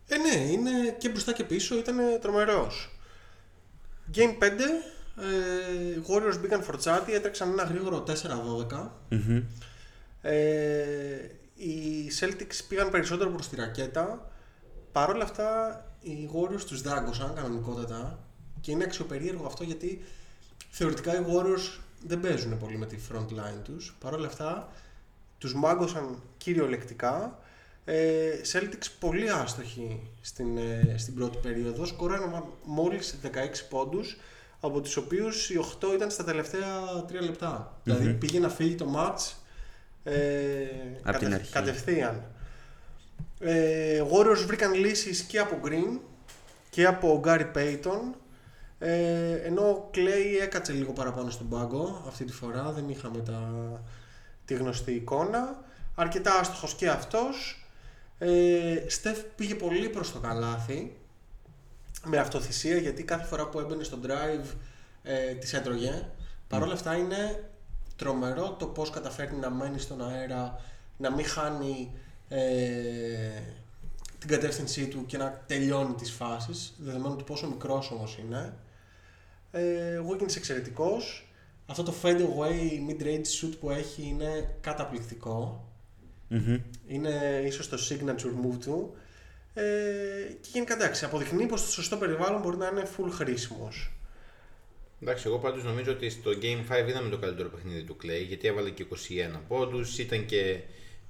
Ε, 0.08 0.18
ναι, 0.18 0.52
είναι 0.52 0.72
και 0.98 1.10
μπροστά 1.10 1.34
και 1.34 1.44
πίσω, 1.44 1.78
ήταν 1.78 1.96
τρομερός. 2.22 2.96
Game 4.16 4.38
5, 4.40 4.52
ε, 5.22 5.84
οι 5.96 6.04
Warriors 6.08 6.40
μπήκαν 6.42 6.64
φορτσάτι, 6.64 7.14
έτρεξαν 7.14 7.52
ένα 7.52 7.64
γρήγορο 7.64 8.04
4-12. 8.08 8.92
Ε, 10.22 10.34
οι 11.56 12.12
Celtics 12.20 12.60
πήγαν 12.68 12.90
περισσότερο 12.90 13.30
προς 13.30 13.50
τη 13.50 13.56
ρακέτα. 13.56 14.29
Παρ' 14.92 15.10
όλα 15.10 15.24
αυτά, 15.24 15.84
οι 16.02 16.30
Warriors 16.34 16.62
τους 16.68 16.82
δάγκωσαν 16.82 17.34
κανονικότατα 17.36 18.20
και 18.62 18.72
είναι 18.72 18.84
αξιοπερίεργο 18.84 19.46
αυτό 19.46 19.64
γιατί 19.64 20.02
θεωρητικά 20.70 21.20
οι 21.20 21.24
Warriors 21.28 21.80
δεν 22.08 22.20
παίζουν 22.20 22.58
πολύ 22.58 22.78
με 22.78 22.86
τη 22.86 22.98
front 23.12 23.26
line 23.34 23.62
τους. 23.64 23.96
Παρ' 24.00 24.14
όλα 24.14 24.28
αυτά, 24.28 24.70
τους 25.38 25.54
μάγκωσαν 25.54 26.22
κυριολεκτικά. 26.38 27.40
Ε, 27.86 28.30
Celtics 28.54 28.88
πολύ 29.00 29.30
άστοχοι 29.30 30.02
στην, 30.22 30.58
ε, 30.58 30.96
στην 30.98 31.16
πρώτη 31.16 31.38
περίοδο. 31.38 31.86
Σκοράραν 31.86 32.44
μόλις 32.64 33.16
16 33.22 33.66
πόντους, 33.70 34.18
από 34.60 34.82
τους 34.82 34.98
οποίους 34.98 35.50
οι 35.50 35.58
8 35.58 35.94
ήταν 35.94 36.10
στα 36.12 36.24
τελευταία 36.24 36.70
3 37.08 37.22
λεπτα 37.22 37.80
Δηλαδή 37.84 38.14
πήγε 38.14 38.40
να 38.40 38.50
φύγει 38.50 38.76
το 38.76 38.94
match 38.98 39.34
ε, 40.04 40.14
Απ' 41.04 41.18
την 41.18 41.30
κατευ- 41.30 41.34
αρχή. 41.34 41.52
κατευθείαν. 41.52 42.24
Ε, 43.40 44.04
Warriors 44.12 44.44
βρήκαν 44.46 44.74
λύσεις 44.74 45.22
και 45.22 45.40
από 45.40 45.60
Green 45.66 46.00
και 46.70 46.86
από 46.86 47.22
Gary 47.26 47.52
Payton 47.56 48.14
ε, 48.80 49.34
ενώ 49.34 49.62
ο 49.62 49.90
Clay 49.94 50.42
έκατσε 50.42 50.74
λίγο 50.74 50.92
παραπάνω 50.92 51.30
στον 51.30 51.50
πάγκο 51.50 52.04
αυτή 52.08 52.26
τη 52.26 52.32
φορά, 52.32 52.72
δεν 52.72 52.90
είχαμε 52.90 53.20
τα, 53.20 53.52
τη 54.46 54.54
γνωστή 54.54 54.92
εικόνα. 54.92 55.64
Αρκετά 55.96 56.40
άστοχος 56.40 56.74
και 56.74 56.90
αυτός. 56.90 57.64
Ε, 58.18 58.84
Στεφ 58.88 59.20
πήγε 59.36 59.56
πολύ 59.56 59.90
προς 59.90 60.12
το 60.12 60.20
καλάθι 60.20 60.98
με 62.06 62.18
αυτοθυσία 62.18 62.78
γιατί 62.78 63.04
κάθε 63.04 63.26
φορά 63.26 63.48
που 63.48 63.60
έμπαινε 63.60 63.84
στο 63.84 64.00
drive 64.04 64.56
ε, 65.04 65.34
τις 65.34 65.54
έτρωγε. 65.54 66.08
Παρ' 66.48 66.62
όλα 66.62 66.74
αυτά 66.74 66.96
είναι 66.96 67.50
τρομερό 67.96 68.56
το 68.60 68.66
πώς 68.66 68.90
καταφέρνει 68.90 69.40
να 69.40 69.50
μένει 69.50 69.80
στον 69.80 70.10
αέρα, 70.10 70.62
να 70.98 71.12
μην 71.12 71.26
χάνει 71.26 71.92
ε, 72.30 73.42
την 74.20 74.30
κατεύθυνσή 74.30 74.88
του 74.88 75.06
και 75.06 75.18
να 75.18 75.44
τελειώνει 75.48 75.94
τις 75.94 76.12
φάσεις, 76.12 76.74
δεδομένου 76.78 77.16
του 77.16 77.24
πόσο 77.24 77.48
μικρός 77.48 77.92
όμως 77.92 78.18
είναι. 78.18 78.54
Ε, 79.52 80.02
Wiggins 80.10 80.36
εξαιρετικός. 80.36 81.28
Αυτό 81.66 81.84
το 81.84 81.94
fade 82.04 82.22
away 82.22 82.90
mid-range 82.90 83.42
shoot 83.42 83.54
που 83.60 83.70
έχει 83.70 84.04
είναι 84.04 84.56
καταπληκτικό. 84.62 85.64
Είναι 86.88 87.44
ίσως 87.46 87.70
το 87.70 87.78
signature 87.90 88.46
move 88.46 88.58
του. 88.62 88.96
Ε, 89.54 89.64
και 90.42 90.50
γενικά 90.54 90.74
εντάξει, 90.74 91.06
αποδεικνύει 91.06 91.46
πως 91.46 91.60
στο 91.60 91.72
σωστό 91.72 91.98
περιβάλλον 91.98 92.42
μπορεί 92.42 92.58
να 92.58 92.68
είναι 92.68 92.88
full 92.98 93.10
χρήσιμος. 93.12 93.92
Εντάξει, 95.02 95.24
εγώ 95.28 95.38
πάντως 95.38 95.64
νομίζω 95.64 95.92
ότι 95.92 96.10
στο 96.10 96.32
Game 96.42 96.86
5 96.86 96.88
είδαμε 96.88 97.10
το 97.10 97.18
καλύτερο 97.18 97.50
παιχνίδι 97.50 97.84
του 97.84 97.98
Clay 98.04 98.26
γιατί 98.28 98.48
έβαλε 98.48 98.70
και 98.70 98.86
21 99.36 99.40
πόντους, 99.48 99.98
ήταν 99.98 100.26
και 100.26 100.60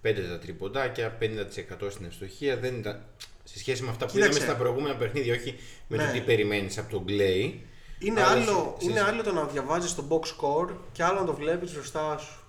5 0.04 0.16
τα 0.30 0.40
τριποντάκια, 0.40 1.18
50% 1.22 1.92
στην 1.92 2.06
ευστοχία. 2.06 2.58
Δεν 2.58 2.76
ήταν... 2.76 3.02
Σε 3.44 3.60
σχέση 3.60 3.84
με 3.84 3.90
αυτά 3.90 4.06
που 4.06 4.12
Κοίταξε. 4.12 4.38
είδαμε 4.40 4.52
στα 4.54 4.60
προηγούμενα 4.62 4.96
παιχνίδια, 4.96 5.34
όχι 5.34 5.56
με 5.88 5.98
Ναι. 5.98 6.06
το 6.06 6.12
τι 6.12 6.20
περιμένεις 6.22 6.78
από 6.78 6.90
τον 6.92 7.06
Clay. 7.08 7.54
Είναι 8.00 8.22
αλλά 8.22 8.32
άλλο, 8.32 8.76
σε- 8.80 8.84
σε- 8.86 8.92
είναι 8.92 9.02
άλλο 9.02 9.24
το 9.24 9.34
να 9.34 9.44
διαβάζεις 9.44 9.96
το 9.96 10.04
box 10.10 10.24
score 10.26 10.74
και 10.92 11.04
άλλο 11.04 11.20
να 11.20 11.26
το 11.26 11.34
βλέπεις 11.34 11.74
μπροστά 11.74 12.18
σου. 12.18 12.40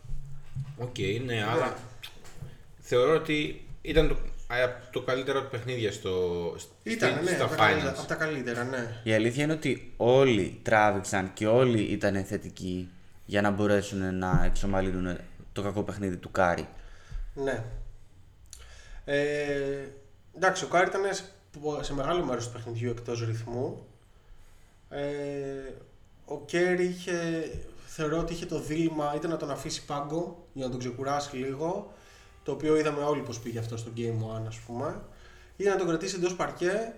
Οκ, 0.79 0.97
ναι, 1.25 1.45
αλλά 1.51 1.77
θεωρώ 2.81 3.15
ότι 3.15 3.67
ήταν 3.83 4.09
το, 4.09 4.15
α, 4.55 4.57
το 4.93 5.01
καλύτερο 5.03 5.43
του 5.43 5.49
παιχνίδια 5.51 5.93
στο, 5.93 6.11
Ήταν, 6.83 7.13
στη- 7.15 7.25
ναι, 7.25 7.31
στα 7.31 7.45
από 7.45 7.55
τα, 7.57 7.65
καλύτερα, 7.67 7.93
finals. 7.95 7.99
από 7.99 8.09
τα 8.09 8.15
καλύτερα, 8.15 8.65
ναι. 8.65 9.01
Η 9.05 9.13
αλήθεια 9.13 9.45
είναι 9.45 9.53
ότι 9.53 9.93
όλοι 9.97 10.59
τράβηξαν 10.63 11.33
και 11.35 11.47
όλοι 11.47 11.81
ήταν 11.83 12.25
θετικοί 12.25 12.89
για 13.27 13.41
να 13.41 13.51
μπορέσουν 13.51 14.19
να 14.19 14.43
εξομαλύνουν 14.45 15.17
το 15.53 15.63
κακό 15.63 15.83
παιχνίδι 15.83 16.17
του 16.17 16.31
Κάρι. 16.31 16.69
Ναι. 17.35 17.65
Ε, 19.05 19.89
εντάξει, 20.37 20.65
ο 20.65 20.69
Κάρι 20.69 20.89
ήταν 20.89 21.15
σε, 21.15 21.25
σε 21.81 21.95
μεγάλο 21.95 22.25
μέρος 22.25 22.47
του 22.47 22.53
παιχνιδιού 22.53 22.91
εκτός 22.91 23.25
ρυθμού. 23.25 23.87
Ε, 24.89 25.73
ο 26.25 26.41
Κέρι 26.45 26.85
είχε, 26.85 27.15
θεωρώ 27.87 28.19
ότι 28.19 28.33
είχε 28.33 28.47
το 28.47 28.61
δίλημμα 28.61 29.13
είτε 29.17 29.27
να 29.27 29.37
τον 29.37 29.51
αφήσει 29.51 29.85
πάγκο 29.85 30.47
για 30.53 30.65
να 30.65 30.71
τον 30.71 30.81
ξεκουράσει 30.81 31.37
λίγο, 31.37 31.93
το 32.43 32.53
οποίο 32.53 32.77
είδαμε 32.77 33.03
όλοι 33.03 33.21
πως 33.21 33.41
πήγε 33.41 33.59
αυτό 33.59 33.77
στο 33.77 33.91
Game 33.97 34.41
1 34.41 34.47
ας 34.47 34.59
πούμε, 34.59 35.01
ή 35.57 35.65
να 35.65 35.77
τον 35.77 35.87
κρατήσει 35.87 36.17
εντός 36.17 36.35
παρκέ 36.37 36.95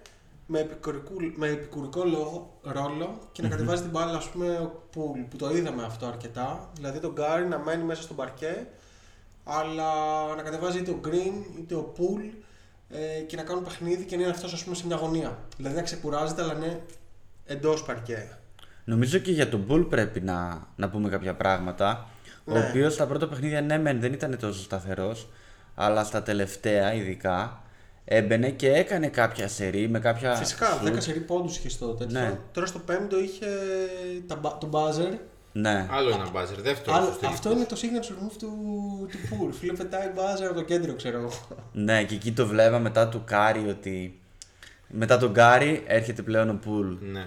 με, 0.47 0.61
επικουρικού, 0.61 1.14
με 1.37 1.49
επικουρικό 1.49 2.05
λόγο, 2.05 2.59
ρόλο 2.62 3.18
και 3.33 3.42
να 3.42 3.49
κατεβάζει 3.49 3.83
την 3.83 3.90
μπάλα, 3.90 4.16
ας 4.16 4.29
πούμε, 4.29 4.59
ο 4.59 4.83
Πουλ, 4.90 5.21
που 5.21 5.37
το 5.37 5.57
είδαμε 5.57 5.85
αυτό 5.85 6.07
αρκετά. 6.07 6.71
Δηλαδή 6.75 6.99
τον 6.99 7.12
Γκάρι 7.12 7.47
να 7.47 7.59
μένει 7.59 7.83
μέσα 7.83 8.03
στον 8.03 8.16
παρκέ, 8.16 8.66
αλλά 9.45 9.91
να 10.37 10.43
κατεβάζει 10.43 10.79
είτε 10.79 10.91
ο 10.91 11.01
Green 11.05 11.59
είτε 11.59 11.75
ο 11.75 11.83
Πουλ 11.83 12.23
ε, 12.89 13.21
και 13.27 13.37
να 13.37 13.43
κάνουν 13.43 13.65
παιχνίδι 13.65 14.05
και 14.05 14.17
να 14.17 14.23
είναι 14.23 14.31
αυτός 14.31 14.53
ας 14.53 14.65
πούμε 14.65 14.77
σε 14.77 14.87
μια 14.87 14.97
αγωνία. 14.97 15.39
Δηλαδή 15.57 15.77
να 15.77 15.83
ξεκουράζεται, 15.83 16.43
αλλά 16.43 16.53
είναι 16.53 16.81
εντός 17.47 17.83
παρκέ. 17.85 18.29
Νομίζω 18.85 19.19
και 19.19 19.31
για 19.33 19.49
τον 19.49 19.67
Bull 19.71 19.87
πρέπει 19.89 20.21
να, 20.21 20.67
να 20.77 20.89
πούμε 20.89 21.09
κάποια 21.09 21.35
πράγματα. 21.35 22.09
Ο 22.45 22.53
Ναι. 22.53 22.67
οποίος 22.69 22.95
στα 22.95 23.07
πρώτα 23.07 23.29
παιχνίδια, 23.29 23.61
ναι, 23.61 23.79
μεν 23.79 24.01
δεν 24.01 24.13
ήταν 24.13 24.39
τόσο 24.39 24.61
σταθερός, 24.61 25.29
αλλά 25.75 26.05
στα 26.05 26.23
τελευταία 26.23 26.95
ειδικά 26.95 27.63
έμπαινε 28.05 28.51
και 28.51 28.73
έκανε 28.73 29.09
κάποια 29.09 29.49
σερί 29.49 29.88
με 29.89 29.99
κάποια. 29.99 30.35
Φυσικά, 30.35 30.81
shoot. 30.83 30.89
10 30.89 30.95
σερί 30.99 31.21
πόντους 31.21 31.57
είχε 31.57 31.69
στο 31.69 31.87
τέτοιο. 31.89 32.21
Ναι. 32.21 32.39
Τώρα 32.53 32.67
στο 32.67 32.79
πέμπτο 32.79 33.21
είχε 33.21 33.47
τα, 34.27 34.37
μπα- 34.37 34.59
το 34.59 34.69
buzzer. 34.73 35.19
Ναι. 35.53 35.87
Άλλο 35.91 36.11
ένα 36.11 36.31
buzzer, 36.31 36.61
δεύτερο. 36.61 36.97
Άλλο- 36.97 37.07
στους 37.07 37.19
τελικούς. 37.19 37.38
αυτό 37.38 37.53
είναι 37.53 37.65
το 37.65 37.77
signature 37.83 38.25
move 38.27 38.37
του, 38.38 38.57
του 39.11 39.37
Πουλ. 39.37 39.51
Φίλε, 39.53 39.73
πετάει 39.73 40.11
buzzer 40.17 40.45
από 40.45 40.55
το 40.55 40.62
κέντρο, 40.62 40.95
ξέρω 40.95 41.19
εγώ. 41.19 41.31
Ναι, 41.73 42.05
και 42.05 42.15
εκεί 42.15 42.33
το 42.33 42.47
'βλεπα 42.47 42.79
μετά 42.79 43.09
του 43.09 43.23
Κάρι 43.25 43.69
ότι. 43.69 44.21
Μετά 44.88 45.19
τον 45.19 45.33
Κάρι 45.33 45.83
έρχεται 45.87 46.23
πλέον 46.23 46.49
ο 46.51 46.55
Πουλ. 46.55 46.95
Ναι. 47.01 47.27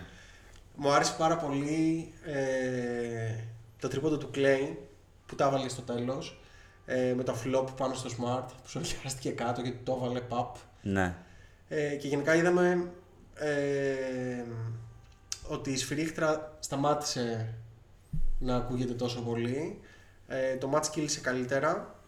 Μου 0.75 0.91
άρεσε 0.91 1.15
πάρα 1.17 1.37
πολύ 1.37 2.13
ε, 2.25 3.43
το 3.79 3.87
τρίποντο 3.87 4.17
του 4.17 4.29
Clay 4.35 4.75
που 5.25 5.35
τα 5.35 5.45
έβαλε 5.45 5.69
στο 5.69 5.81
τέλος. 5.81 6.39
Ε, 6.85 7.13
με 7.15 7.23
το 7.23 7.35
flop 7.45 7.65
πάνω 7.77 7.93
στο 7.93 8.09
smart 8.09 8.45
που 8.47 8.69
σοριάστηκε 8.69 9.29
κάτω 9.29 9.61
και 9.61 9.73
το 9.83 9.99
έβαλε 10.03 10.21
pop. 10.29 10.59
Ναι. 10.81 11.15
Ε, 11.67 11.95
και 11.95 12.07
γενικά 12.07 12.35
είδαμε 12.35 12.91
ε, 13.35 14.43
ότι 15.47 15.71
η 15.71 15.77
σφυρίχτρα 15.77 16.57
σταμάτησε 16.59 17.53
να 18.45 18.55
ακούγεται 18.55 18.93
τόσο 18.93 19.21
πολύ. 19.21 19.79
Ε, 20.27 20.55
το 20.55 20.71
match 20.75 20.87
κύλησε 20.91 21.19
καλύτερα. 21.19 21.99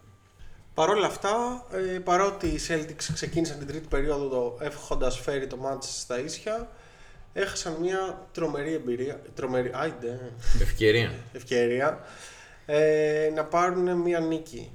Παρ' 0.74 0.88
όλα 0.88 1.06
αυτά, 1.06 1.66
ε, 1.72 1.98
παρότι 1.98 2.46
οι 2.46 2.60
Celtics 2.68 3.04
ξεκίνησαν 3.14 3.58
την 3.58 3.66
τρίτη 3.66 3.88
περίοδο 3.88 4.56
έχοντας 4.60 5.18
φέρει 5.18 5.46
το 5.46 5.58
match 5.64 5.82
στα 5.82 6.20
ίσια, 6.20 6.70
έχασαν 7.32 7.76
μια 7.80 8.26
τρομερή 8.32 8.72
εμπειρία, 8.72 9.20
τρομερή, 9.34 9.70
άιντε, 9.74 10.32
Ευκαιρία. 10.60 11.12
ευκαιρία 11.32 11.98
ε, 12.66 13.30
να 13.34 13.44
πάρουν 13.44 13.96
μια 13.96 14.20
νίκη. 14.20 14.70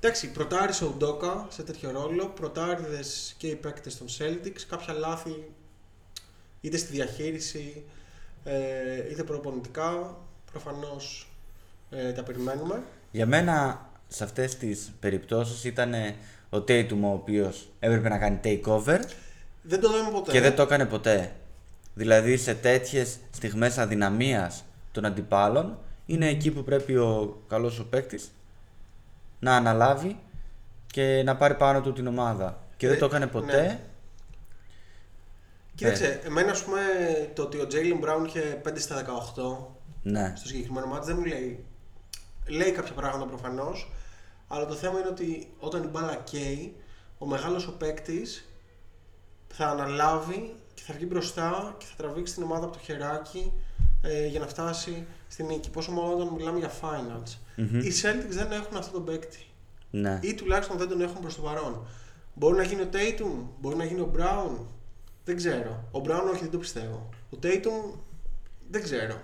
Εντάξει, 0.00 0.30
πρωτάρισε 0.30 0.84
ο 0.84 0.94
Ντόκα 0.98 1.46
σε 1.48 1.62
τέτοιο 1.62 1.90
ρόλο, 1.90 2.26
πρωτάριδες 2.26 3.34
και 3.38 3.46
οι 3.46 3.54
παίκτες 3.54 3.98
των 3.98 4.06
Celtics, 4.18 4.60
κάποια 4.68 4.94
λάθη 4.94 5.50
είτε 6.60 6.76
στη 6.76 6.92
διαχείριση 6.92 7.84
ε, 8.44 9.10
είτε 9.10 9.22
προπονητικά, 9.22 10.16
προφανώς 10.52 11.28
ε, 11.90 12.12
τα 12.12 12.22
περιμένουμε. 12.22 12.82
Για 13.10 13.26
μένα 13.26 13.86
σε 14.08 14.24
αυτές 14.24 14.56
τις 14.56 14.92
περιπτώσεις 15.00 15.64
ήταν 15.64 15.94
ο 16.50 16.56
Tatum 16.56 16.98
ο 17.02 17.12
οποίος 17.12 17.68
έπρεπε 17.80 18.08
να 18.08 18.18
κάνει 18.18 18.40
takeover 18.44 19.00
Δεν 19.62 19.80
το 19.80 19.88
δούμε 19.88 20.10
ποτέ. 20.10 20.30
και 20.30 20.40
δεν 20.40 20.54
το 20.54 20.62
έκανε 20.62 20.86
ποτέ. 20.86 21.32
Δηλαδή 21.94 22.36
σε 22.36 22.54
τέτοιες 22.54 23.16
στιγμές 23.30 23.78
αδυναμίας 23.78 24.64
των 24.92 25.04
αντιπάλων 25.04 25.78
είναι 26.06 26.28
εκεί 26.28 26.50
που 26.50 26.64
πρέπει 26.64 26.96
ο 26.96 27.42
καλός 27.48 27.78
ο 27.78 27.84
παίκτης 27.86 28.32
να 29.38 29.56
αναλάβει 29.56 30.18
και 30.86 31.22
να 31.24 31.36
πάρει 31.36 31.54
πάνω 31.54 31.80
του 31.80 31.92
την 31.92 32.06
ομάδα. 32.06 32.62
Και 32.76 32.86
δεν 32.86 32.96
Ε, 32.96 32.98
το 32.98 33.04
έκανε 33.06 33.26
ποτέ. 33.26 33.62
ναι. 33.62 33.80
Κοίταξε, 35.74 36.20
εμένα 36.24 36.50
ας 36.50 36.62
πούμε 36.64 36.80
το 37.34 37.42
ότι 37.42 37.56
ο 37.58 37.66
Jalen 37.70 38.04
Brown 38.04 38.26
είχε 38.26 38.60
5 38.64 38.72
στα 38.76 38.96
18 38.96 39.04
Ναι. 40.02 40.32
στο 40.36 40.48
συγκεκριμένο 40.48 40.86
μάτι 40.86 41.06
δεν 41.06 41.16
μου 41.18 41.24
λέει. 41.24 41.64
Λέει 42.48 42.70
κάποια 42.70 42.94
πράγματα 42.94 43.24
προφανώς, 43.26 43.92
αλλά 44.48 44.66
το 44.66 44.74
θέμα 44.74 44.98
είναι 44.98 45.08
ότι 45.08 45.52
όταν 45.58 45.82
η 45.82 45.86
μπάλα 45.86 46.16
καίει, 46.16 46.76
ο 47.18 47.26
μεγάλος 47.26 47.66
ο 47.66 47.72
παίκτης 47.72 48.48
θα 49.48 49.66
αναλάβει 49.66 50.54
και 50.74 50.82
θα 50.82 50.94
βγει 50.94 51.06
μπροστά 51.08 51.74
και 51.78 51.86
θα 51.86 51.94
τραβήξει 51.96 52.34
την 52.34 52.42
ομάδα 52.42 52.64
από 52.64 52.72
το 52.72 52.78
χεράκι 52.82 53.52
ε, 54.02 54.26
για 54.26 54.40
να 54.40 54.46
φτάσει 54.46 55.06
στη 55.28 55.42
νίκη. 55.42 55.70
Πόσο 55.70 55.92
μάλλον 55.92 56.12
όταν 56.12 56.28
μιλάμε 56.28 56.58
για 56.58 56.70
finals. 56.70 57.36
Οι 57.56 57.92
Celtics 58.02 58.30
δεν 58.30 58.52
έχουν 58.52 58.76
αυτόν 58.76 58.92
τον 58.92 59.04
παίκτη. 59.04 59.46
Ναι. 59.90 60.18
Ή 60.22 60.34
τουλάχιστον 60.34 60.78
δεν 60.78 60.88
τον 60.88 61.00
έχουν 61.00 61.20
προς 61.20 61.36
το 61.36 61.42
παρόν. 61.42 61.86
Μπορεί 62.34 62.56
να 62.56 62.62
γίνει 62.62 62.80
ο 62.80 62.88
Tatum, 62.92 63.46
μπορεί 63.60 63.76
να 63.76 63.84
γίνει 63.84 64.00
ο 64.00 64.10
Brown. 64.16 64.64
Δεν 65.24 65.36
ξέρω. 65.36 65.88
Ο 65.90 66.00
Brown 66.04 66.30
όχι, 66.32 66.40
δεν 66.40 66.50
το 66.50 66.58
πιστεύω. 66.58 67.08
Ο 67.30 67.38
Tatum 67.42 67.98
δεν 68.70 68.82
ξέρω. 68.82 69.20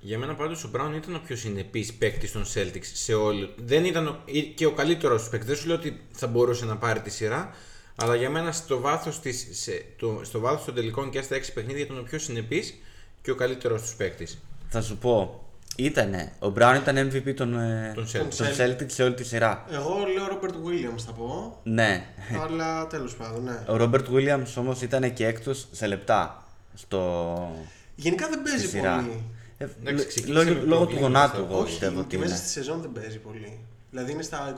Για 0.00 0.18
μένα 0.18 0.34
πάντως 0.34 0.64
ο 0.64 0.70
Brown 0.74 0.92
ήταν 0.96 1.14
ο 1.14 1.20
πιο 1.26 1.36
συνεπής 1.36 1.94
παίκτη 1.94 2.30
των 2.30 2.44
Celtics 2.54 2.84
σε 2.92 3.14
όλη. 3.14 3.54
Δεν 3.56 3.84
ήταν 3.84 4.06
ο- 4.06 4.18
ή- 4.24 4.42
και 4.42 4.66
ο 4.66 4.72
καλύτερος 4.72 5.28
παίκτης. 5.28 5.48
Δεν 5.48 5.56
σου 5.56 5.66
λέω 5.66 5.76
ότι 5.76 6.00
θα 6.12 6.26
μπορούσε 6.26 6.64
να 6.64 6.76
πάρει 6.76 7.00
τη 7.00 7.10
σειρά. 7.10 7.50
Αλλά 7.96 8.14
για 8.14 8.30
μένα 8.30 8.52
στο 8.52 8.80
βάθος, 8.80 9.20
της, 9.20 9.48
σε, 9.50 9.84
το, 9.98 10.20
στο 10.24 10.38
βάθος 10.40 10.64
των 10.64 10.74
τελικών 10.74 11.10
και 11.10 11.22
στα 11.22 11.36
6 11.36 11.52
παιχνίδια 11.54 11.82
ήταν 11.84 11.98
ο 11.98 12.02
πιο 12.02 12.18
συνεπής 12.18 12.74
και 13.22 13.30
ο 13.30 13.34
καλύτερος 13.34 13.82
τους 13.82 13.94
παίκτης. 13.94 14.38
Θα 14.68 14.80
σου 14.82 14.96
πω, 14.98 15.44
ήτανε, 15.76 16.32
ο 16.38 16.52
Brown 16.58 16.78
ήταν 16.82 17.10
MVP 17.10 17.34
των, 17.34 17.58
ε, 17.58 17.92
Των 17.94 18.06
των 18.12 18.28
Celtics. 18.30 18.60
Celtics 18.60 18.90
σε 18.90 19.02
όλη 19.02 19.14
τη 19.14 19.24
σειρά. 19.24 19.64
Εγώ 19.70 19.94
λέω 20.14 20.38
Robert 20.40 20.54
Williams 20.68 21.00
θα 21.06 21.12
πω. 21.12 21.60
Ναι. 21.62 22.04
αλλά 22.40 22.86
τέλος 22.86 23.16
πάντων, 23.16 23.44
ναι. 23.44 23.52
Ο 23.68 23.74
Robert 23.80 24.08
Williams 24.14 24.52
όμως 24.56 24.82
ήταν 24.82 25.12
και 25.12 25.26
έκτος 25.26 25.68
σε 25.72 25.86
λεπτά 25.86 26.46
στο... 26.74 27.56
Γενικά 27.94 28.28
δεν 28.28 28.42
παίζει 28.42 28.66
στη 28.66 28.76
σειρά. 28.76 28.96
πολύ. 28.96 29.22
Ε, 29.58 29.64
Εντάξει, 29.80 30.04
λ- 30.04 30.08
ξεκίνησε 30.08 30.44
λόγω, 30.44 30.58
με 30.60 30.64
λόγω 30.66 30.80
του 30.86 30.88
προβλήματα 30.90 31.00
γονάτου 31.06 31.28
στα 31.36 31.38
εγώ 31.38 31.46
πόδια. 31.46 31.64
πιστεύω 31.64 31.90
Όχι, 31.92 32.00
ότι 32.00 32.08
και 32.08 32.18
μέσα 32.18 32.30
είναι. 32.30 32.38
στη 32.40 32.48
σεζόν 32.48 32.80
δεν 32.80 32.92
παίζει 32.92 33.18
πολύ. 33.18 33.58
Δηλαδή 33.90 34.12
είναι 34.12 34.22
στα 34.22 34.56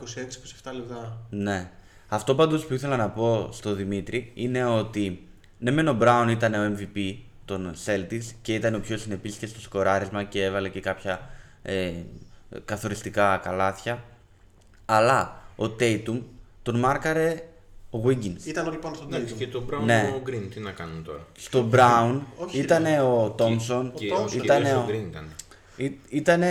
26-27 0.64 0.72
λεπτά. 0.74 1.18
Ναι. 1.30 1.70
Αυτό 2.08 2.34
πάντως 2.34 2.66
που 2.66 2.74
ήθελα 2.74 2.96
να 2.96 3.08
πω 3.10 3.48
στο 3.52 3.74
Δημήτρη 3.74 4.30
είναι 4.34 4.64
ότι 4.64 5.28
ναι 5.58 5.70
μεν 5.70 5.88
ο 5.88 5.98
Brown 6.00 6.26
ήταν 6.30 6.54
ο 6.54 6.76
MVP 6.78 7.16
των 7.44 7.74
Celtics 7.86 8.24
και 8.42 8.54
ήταν 8.54 8.74
ο 8.74 8.78
πιο 8.78 8.96
συνεπής 8.98 9.36
και 9.36 9.46
στο 9.46 9.60
σκοράρισμα 9.60 10.24
και 10.24 10.44
έβαλε 10.44 10.68
και 10.68 10.80
κάποια 10.80 11.30
ε, 11.62 11.92
καθοριστικά 12.64 13.36
καλάθια 13.42 14.04
αλλά 14.84 15.42
ο 15.56 15.64
Tatum 15.64 16.20
τον 16.62 16.78
μάρκαρε 16.78 17.42
ο 17.90 18.00
Wiggins. 18.06 18.44
Ήταν 18.46 18.66
όλοι 18.66 18.76
πάνω 18.76 18.94
στον 18.94 19.14
Εντάξει, 19.14 19.34
και 19.34 19.46
Tatum. 19.46 19.50
το 19.50 19.62
Brown 19.70 19.84
Ναι. 19.84 20.12
ο 20.16 20.22
Green, 20.26 20.48
τι 20.54 20.60
να 20.60 20.70
κάνουν 20.70 21.04
τώρα; 21.04 21.26
Στο 21.38 21.68
Brown 21.72 22.20
Όχι, 22.36 22.58
ήταν 22.58 22.82
ρε. 22.82 22.98
ο 23.00 23.34
Thompson, 23.38 23.90
Και 23.94 24.10
Thompson. 24.12 24.20
ο 24.22 24.42
ήταν 24.42 24.62
κυρίως 24.62 24.70
ο 24.72 24.78
ο, 24.80 24.86
Green 24.88 25.08
ήταν. 25.08 25.26
ήταν 26.08 26.42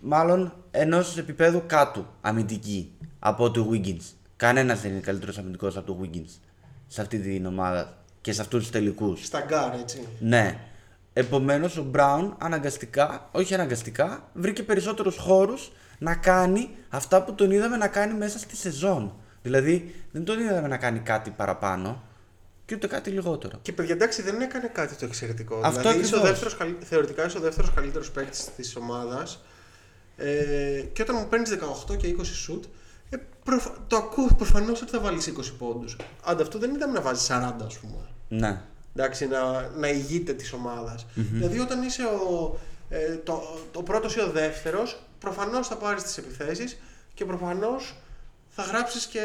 μάλλον 0.00 0.52
ενός 0.70 1.18
επίπεδου 1.18 1.62
κάτω 1.66 2.06
αμυντική 2.20 2.92
από 3.18 3.44
ότι 3.44 3.58
ο 3.58 3.68
Wiggins. 3.72 4.02
Κανένας 4.36 4.80
δεν 4.80 4.90
είναι 4.90 5.00
καλύτερος 5.00 5.38
αμυντικός 5.38 5.76
από 5.76 5.86
το 5.86 5.98
Wiggins 6.02 6.30
σε 6.86 7.00
αυτή 7.00 7.18
την 7.18 7.46
ομάδα 7.46 7.96
και 8.20 8.32
σε 8.32 8.40
αυτούς 8.40 8.60
τους 8.60 8.70
τελικούς. 8.70 9.24
Στα 9.24 9.40
γκάρ, 9.40 9.74
έτσι. 9.80 10.06
Ναι. 10.20 10.58
Επομένως 11.12 11.76
ο 11.76 11.86
Brown 11.94 12.30
αναγκαστικά, 12.38 13.28
όχι 13.32 13.54
αναγκαστικά, 13.54 14.28
βρήκε 14.34 14.62
περισσότερους 14.62 15.16
χώρους 15.16 15.72
να 15.98 16.14
κάνει 16.14 16.70
αυτά 16.88 17.22
που 17.24 17.34
τον 17.34 17.50
είδαμε 17.50 17.76
να 17.76 17.88
κάνει 17.88 18.14
μέσα 18.14 18.38
στη 18.38 18.56
σεζόν. 18.56 19.12
Δηλαδή 19.42 19.94
δεν 20.10 20.24
τον 20.24 20.40
είδαμε 20.40 20.68
να 20.68 20.76
κάνει 20.76 20.98
κάτι 20.98 21.30
παραπάνω 21.30 22.02
και 22.66 22.74
ούτε 22.74 22.86
κάτι 22.86 23.10
λιγότερο. 23.10 23.58
Και 23.62 23.72
παιδιά, 23.72 23.94
εντάξει, 23.94 24.22
δεν 24.22 24.40
έκανε 24.40 24.66
κάτι 24.66 24.94
το 24.94 25.04
εξαιρετικό. 25.04 25.60
Αυτό 25.64 25.80
δηλαδή, 25.80 25.98
είσαι 26.00 26.14
ο 26.14 26.18
ακριβώς. 26.18 26.40
δεύτερος, 26.40 26.56
καλ- 26.56 26.84
θεωρητικά 26.84 27.26
είσαι 27.26 27.38
ο 27.38 27.40
δεύτερος 27.40 27.70
καλύτερος 27.74 28.10
παίκτης 28.10 28.48
της 28.56 28.76
ομάδας. 28.76 29.42
Ε, 30.16 30.80
και 30.92 31.02
όταν 31.02 31.16
μου 31.18 31.26
παίρνεις 31.28 31.50
18 31.50 31.96
και 31.96 32.06
20 32.06 32.24
σουτ, 32.24 32.64
ε, 33.10 33.16
προφ... 33.44 33.66
το 33.86 33.96
ακούω 33.96 34.26
προφανώς 34.36 34.82
ότι 34.82 34.90
θα 34.90 35.00
βάλεις 35.00 35.26
20 35.26 35.52
πόντους. 35.58 35.96
Ανταυτού 36.24 36.58
δεν 36.58 36.74
είδαμε 36.74 36.92
να 36.92 37.00
βάζεις 37.00 37.26
40, 37.30 37.64
ας 37.66 37.78
πούμε. 37.78 38.08
Ναι. 38.28 38.60
εντάξει, 38.96 39.26
να, 39.26 39.68
να 39.76 39.88
ηγείται 39.88 40.32
της 40.32 40.52
ομάδας. 40.52 41.06
Δηλαδή, 41.14 41.58
όταν 41.58 41.82
είσαι 41.82 42.02
ο, 42.04 42.58
ε, 42.88 43.14
το, 43.16 43.58
το 43.72 43.82
πρώτος 43.82 44.16
ή 44.16 44.20
ο 44.20 44.30
δεύτερος, 44.30 45.02
προφανώς 45.18 45.68
θα 45.68 45.76
πάρεις 45.76 46.02
τις 46.02 46.18
επιθέσεις 46.18 46.78
και 47.14 47.24
προφανώς 47.24 47.96
θα 48.60 48.72
γράψεις 48.72 49.06
και 49.06 49.20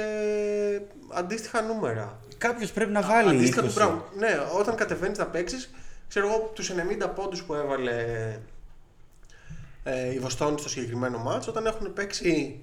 αντίστοιχα 1.14 1.62
νούμερα. 1.62 2.20
Κάποιος 2.38 2.72
πρέπει 2.72 2.92
να 2.92 3.02
βάλει 3.02 3.30
Αντίστοιχα 3.30 3.62
του 3.62 3.74
20. 3.76 3.82
Brown. 3.82 4.00
Ναι, 4.18 4.40
όταν 4.60 4.76
κατεβαίνεις 4.76 5.18
να 5.18 5.26
παίξεις, 5.26 5.70
ξέρω 6.08 6.28
εγώ 6.28 6.52
τους 6.56 6.72
90 6.72 7.10
πόντους 7.16 7.44
που 7.44 7.54
έβαλε 7.54 7.96
ε, 9.84 10.14
η 10.14 10.20
Βοστόνη 10.20 10.60
στο 10.60 10.70
συγκεκριμένο 10.70 11.18
μάτσο, 11.18 11.50
όταν 11.52 11.66
έχουν 11.66 11.94
παίξει 11.94 12.60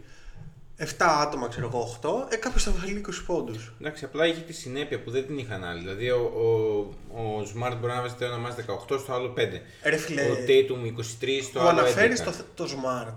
7 0.78 0.84
άτομα, 0.98 1.48
ξέρω 1.48 1.66
εγώ 1.66 1.98
8, 2.02 2.32
ε, 2.32 2.36
κάποιος 2.36 2.62
θα 2.64 2.70
βάλει 2.70 3.04
20 3.08 3.10
πόντους. 3.26 3.72
Εντάξει, 3.80 4.04
απλά 4.04 4.26
είχε 4.26 4.40
τη 4.40 4.52
συνέπεια 4.52 5.00
που 5.00 5.10
δεν 5.10 5.26
την 5.26 5.38
είχαν 5.38 5.64
άλλοι. 5.64 5.80
Δηλαδή 5.80 6.10
ο, 6.10 6.20
ο, 6.20 7.20
ο 7.20 7.40
Smart 7.40 7.76
μπορεί 7.80 7.92
να 7.92 8.00
βάζει 8.00 8.14
το 8.14 8.24
ένα 8.24 8.36
μάτς 8.38 8.56
18, 8.90 8.98
στο 8.98 9.12
άλλο 9.12 9.34
5. 9.36 9.40
Ρε 9.84 9.96
φίλε, 9.96 10.22
Ο 10.22 10.34
Tatum 10.48 10.98
23, 10.98 11.42
στο 11.42 11.60
μου 11.60 11.68
άλλο 11.68 11.78
11. 11.78 11.82
αναφέρει 11.82 12.18
το, 12.18 12.32
το 12.54 12.64
Smart. 12.64 13.16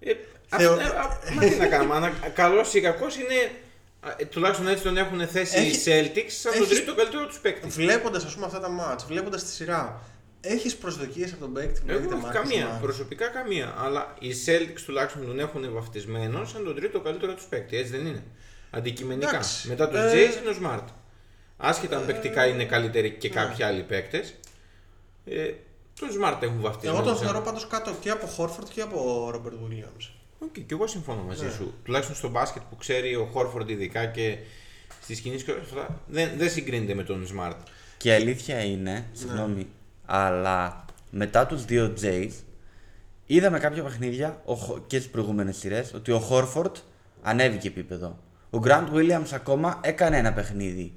Ε, 0.00 0.12
Θεω- 0.56 0.72
αυτά- 0.72 1.00
α, 1.00 1.32
μα 1.34 1.42
τι 1.42 1.56
να 1.56 1.66
κάνουμε, 1.66 1.94
ανα- 1.94 2.28
καλός 2.34 2.74
ή 2.74 2.80
κακός 2.80 3.16
είναι 3.16 3.50
Α, 4.00 4.14
ε, 4.16 4.24
τουλάχιστον 4.24 4.68
έτσι 4.68 4.82
τον 4.82 4.96
έχουν 4.96 5.26
θέσει 5.28 5.56
Έχει- 5.58 5.70
οι 5.76 5.82
Celtics 5.86 6.30
σαν 6.30 6.52
τον 6.52 6.62
έχεις- 6.62 6.76
τρίτο 6.76 6.94
καλύτερο 6.94 7.26
τους 7.26 7.38
παίκτη. 7.38 7.68
Βλέποντας 7.68 8.24
ας 8.24 8.34
πούμε 8.34 8.46
αυτά 8.46 8.60
τα 8.60 8.68
μάτς, 8.68 9.04
βλέποντας 9.04 9.44
τη 9.44 9.50
σειρά, 9.50 10.00
έχεις 10.40 10.76
προσδοκίες 10.76 11.30
από 11.32 11.40
τον 11.40 11.52
παίκτη 11.52 11.80
που 11.80 11.86
Εγώ 11.88 11.98
λέγεται 11.98 12.14
όχι 12.14 12.24
Marcus 12.28 12.32
καμία, 12.32 12.76
Smart; 12.76 12.80
προσωπικά 12.82 13.26
καμία. 13.26 13.74
Αλλά 13.78 14.14
οι 14.18 14.28
Celtics 14.46 14.80
τουλάχιστον 14.86 15.26
τον 15.26 15.38
έχουν 15.38 15.72
βαφτισμένο 15.72 16.44
σαν 16.44 16.64
τον 16.64 16.74
τρίτο 16.74 17.00
καλύτερο 17.00 17.34
τους 17.34 17.44
παίκτη. 17.44 17.76
Έτσι 17.76 17.90
δεν 17.96 18.06
είναι; 18.06 18.22
Αντικειμενικά. 18.70 19.28
Εντάξει. 19.28 19.68
Μετά 19.68 19.88
τους 19.88 19.98
Ε, 19.98 20.12
Jays 20.12 20.40
είναι 20.40 20.50
ο 20.50 20.54
Smart. 20.62 20.84
Άσχετα 21.56 21.96
αν 21.96 22.06
παικτικά 22.06 22.46
είναι 22.46 22.64
καλύτεροι 22.64 23.10
και 23.10 23.28
κάποιοι 23.28 23.64
άλλοι 23.64 23.82
παίκτες. 23.82 24.34
Ε, 25.24 25.50
τον 26.00 26.08
Smart 26.08 26.42
έχουν 26.42 26.60
βαφτισμένο. 26.60 26.98
Εγώ 26.98 27.06
τον 27.08 27.16
σαν- 27.16 27.24
θεωρώ 27.26 27.40
πάντως 27.44 27.66
κάτω 27.66 27.94
και 28.00 28.10
από 28.10 28.26
Χόρφορντ 28.26 28.68
και 28.74 28.80
από 28.80 29.28
Ρόμπερτ 29.32 29.56
Williams. 29.56 30.10
Οκ, 30.38 30.52
και 30.52 30.64
εγώ 30.74 30.86
συμφωνώ 30.86 31.22
μαζί 31.22 31.44
Ναι. 31.44 31.50
σου. 31.50 31.74
Τουλάχιστον 31.84 32.16
στο 32.16 32.28
μπάσκετ 32.28 32.62
που 32.70 32.76
ξέρει 32.76 33.14
ο 33.14 33.28
Χόρφορντ 33.32 33.70
ειδικά 33.70 34.06
και 34.06 34.38
στις 35.02 35.14
κινήσεις 35.20 35.44
και 35.44 35.50
όλα 35.50 35.60
αυτά 35.62 36.00
δεν, 36.06 36.30
δεν 36.36 36.50
συγκρίνεται 36.50 36.94
με 36.94 37.02
τον 37.02 37.26
Smart. 37.34 37.56
Και 37.96 38.08
η 38.08 38.12
αλήθεια 38.12 38.60
είναι, 38.64 39.06
συγγνώμη, 39.12 39.66
αλλά 40.06 40.84
μετά 41.10 41.46
τους 41.46 41.64
δύο 41.64 41.94
Jays 42.02 42.30
είδαμε 43.26 43.58
κάποια 43.58 43.82
παιχνίδια 43.82 44.40
ο 44.44 44.54
Χο- 44.54 44.84
και 44.86 44.96
στις 44.98 45.10
προηγούμενες 45.10 45.56
σειρές 45.56 45.92
ότι 45.94 46.10
ο 46.12 46.18
Χόρφορντ 46.18 46.76
ανέβηκε 47.22 47.68
επίπεδο. 47.68 48.18
Ο 48.50 48.58
Grant 48.64 48.88
Williams 48.94 49.28
ακόμα 49.32 49.80
έκανε 49.82 50.16
ένα 50.18 50.32
παιχνίδι. 50.32 50.92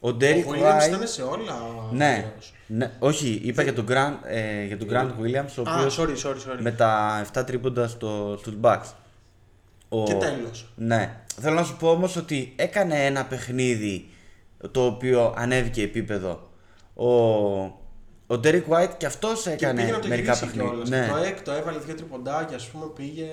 Ο 0.00 0.08
Ο 0.08 0.16
Derek 0.20 0.44
Williams 0.44 0.82
White... 0.82 0.88
ήταν 0.88 1.06
σε 1.06 1.22
όλα. 1.22 1.54
Ναι, 1.92 2.24
ωραίος. 2.26 2.52
ναι, 2.66 2.90
όχι, 2.98 3.40
είπα 3.44 3.62
για 3.62 3.74
τον 3.74 3.86
Grant, 3.88 4.14
ε, 4.26 4.64
για 4.64 4.78
τον 4.78 4.88
Grant 4.90 5.10
Williams, 5.22 5.64
ο 5.64 5.70
Α, 5.70 5.74
οποίος 5.76 5.98
sorry, 6.00 6.26
sorry, 6.28 6.34
sorry. 6.52 6.58
με 6.60 6.70
τα 6.72 7.24
7 7.34 7.42
τρίποντα 7.46 7.88
στο, 7.88 8.36
στους 8.38 8.54
Bucks. 8.62 8.92
Ο... 9.88 10.04
Και 10.04 10.14
τέλος. 10.14 10.72
Ναι. 10.76 11.16
Θέλω 11.40 11.54
να 11.54 11.64
σου 11.64 11.76
πω 11.76 11.90
όμως 11.90 12.16
ότι 12.16 12.52
έκανε 12.56 13.06
ένα 13.06 13.24
παιχνίδι 13.24 14.08
το 14.70 14.86
οποίο 14.86 15.34
ανέβηκε 15.36 15.82
επίπεδο. 15.82 16.50
Ο, 16.94 17.08
ο 18.26 18.40
Derek 18.44 18.62
White 18.68 18.90
και 18.96 19.06
αυτός 19.06 19.42
Και 19.42 19.50
έκανε 19.50 19.80
πήγε 19.80 19.92
να 19.92 19.98
το 19.98 20.08
μερικά 20.08 20.32
γυρίσει 20.32 20.44
παιχνίδια. 20.44 20.70
κιόλας. 20.70 20.88
Ναι. 20.88 21.08
Το 21.10 21.16
έκτο 21.16 21.52
έβαλε 21.52 21.78
δύο 21.78 21.94
τριποντάκια, 21.94 22.56
ας 22.56 22.66
πούμε, 22.68 22.84
πήγε... 22.96 23.26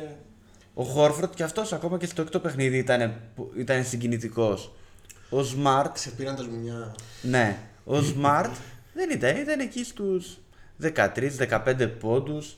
Ο 0.73 0.83
Χόρφορντ 0.83 1.33
και 1.35 1.43
αυτός 1.43 1.73
ακόμα 1.73 1.97
και 1.97 2.05
στο 2.05 2.21
έκτο 2.21 2.39
παιχνίδι 2.39 2.77
ήταν, 2.77 3.13
ήταν 3.57 3.83
συγκινητικός. 3.83 4.71
Ο 5.35 5.39
Smart, 5.39 5.89
Ξεπήραν 5.93 6.35
τα 6.35 6.43
σμουνιά. 6.43 6.95
ναι, 7.21 7.57
ο 7.85 7.95
Smart 7.97 8.51
δεν 8.93 9.09
ήταν, 9.09 9.37
ήταν 9.37 9.59
εκεί 9.59 9.83
στους 9.83 10.37
13-15 10.81 11.91
πόντους. 11.99 12.57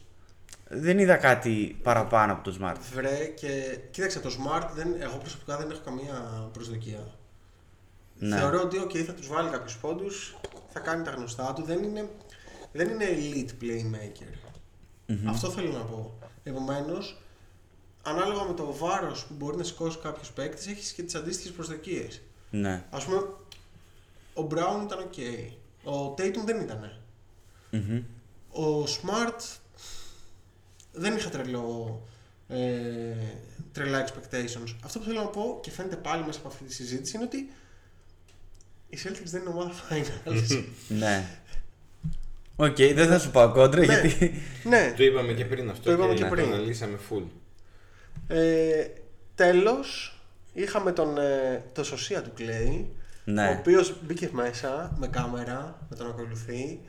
Δεν 0.69 0.99
είδα 0.99 1.15
κάτι 1.15 1.79
παραπάνω 1.83 2.33
από 2.33 2.43
το 2.51 2.57
Smart. 2.61 2.75
Βρε 2.93 3.25
και 3.25 3.79
κοίταξε 3.91 4.19
το 4.19 4.29
Smart, 4.29 4.69
δεν, 4.75 4.95
εγώ 4.99 5.17
προσωπικά 5.17 5.57
δεν 5.57 5.71
έχω 5.71 5.81
καμία 5.85 6.49
προσδοκία. 6.53 7.07
Ναι. 8.19 8.37
Θεωρώ 8.37 8.61
ότι 8.61 8.77
okay, 8.83 8.97
θα 9.01 9.13
τους 9.13 9.27
βάλει 9.27 9.49
κάποιους 9.49 9.77
πόντους, 9.77 10.37
θα 10.69 10.79
κάνει 10.79 11.03
τα 11.03 11.11
γνωστά 11.11 11.53
του, 11.53 11.63
δεν 11.63 11.83
είναι, 11.83 12.09
δεν 12.71 12.89
είναι 12.89 13.05
elite 13.05 13.63
playmaker. 13.63 14.33
Αυτό 15.27 15.49
θέλω 15.49 15.71
να 15.71 15.83
πω. 15.83 16.19
Επομένως, 16.43 17.21
ανάλογα 18.03 18.43
με 18.43 18.53
το 18.53 18.73
βάρος 18.73 19.25
που 19.25 19.33
μπορεί 19.33 19.57
να 19.57 19.63
σηκώσει 19.63 19.97
κάποιος 19.97 20.31
παίκτης, 20.31 20.67
έχεις 20.67 20.91
και 20.91 21.03
τις 21.03 21.15
αντίστοιχες 21.15 21.51
προσδοκίες. 21.51 22.21
Ναι. 22.49 22.83
Ας 22.89 23.03
πούμε, 23.05 23.17
ο 24.33 24.47
Brown 24.51 24.83
ήταν 24.83 25.09
ok. 25.11 25.49
Ο 25.89 26.13
Tatum 26.17 26.43
δεν 26.45 26.61
ήτανε. 26.61 26.97
Μμμ. 27.71 28.03
Ο 28.65 28.83
Smart 28.83 29.57
δεν 30.91 31.15
είχα 31.15 31.29
τρελό, 31.29 32.01
ε, 32.47 33.13
τρελά 33.71 34.07
expectations. 34.07 34.75
Αυτό 34.83 34.99
που 34.99 35.05
θέλω 35.05 35.21
να 35.21 35.27
πω 35.27 35.59
και 35.63 35.71
φαίνεται 35.71 35.95
πάλι 35.95 36.25
μέσα 36.25 36.39
από 36.39 36.47
αυτή 36.47 36.63
τη 36.63 36.73
συζήτηση 36.73 37.15
είναι 37.15 37.25
ότι 37.25 37.49
οι 38.89 38.97
Celtics 39.03 39.23
δεν 39.25 39.41
είναι 39.41 39.49
ομάδα 39.49 39.71
finals. 39.89 40.63
Ναι. 40.87 41.25
Οκ, 42.55 42.75
δεν 42.75 43.07
θα 43.07 43.19
σου 43.19 43.31
πάω 43.31 43.51
κόντρα 43.51 43.85
Ναι. 43.85 43.85
γιατί. 43.85 44.33
ναι. 44.63 44.93
Το 44.97 45.03
είπαμε 45.03 45.33
και 45.33 45.45
πριν 45.45 45.69
αυτό 45.69 45.83
Το 45.83 45.91
είπαμε 45.91 46.13
και 46.13 46.23
το 46.23 46.29
πριν. 46.29 46.45
αναλύσαμε 46.45 46.99
full. 47.09 47.23
Ε, 48.27 48.87
τέλος, 49.35 50.16
είχαμε 50.61 50.91
τον, 50.91 51.17
ε, 51.17 51.63
το 51.73 51.83
σωσία 51.83 52.21
του 52.21 52.31
Clay, 52.37 52.85
Ναι. 53.25 53.47
ο 53.47 53.55
οποίος 53.59 53.93
μπήκε 54.05 54.29
μέσα 54.31 54.95
με 54.97 55.07
κάμερα, 55.07 55.77
με 55.89 55.95
τον 55.95 56.07
ακολουθεί. 56.07 56.79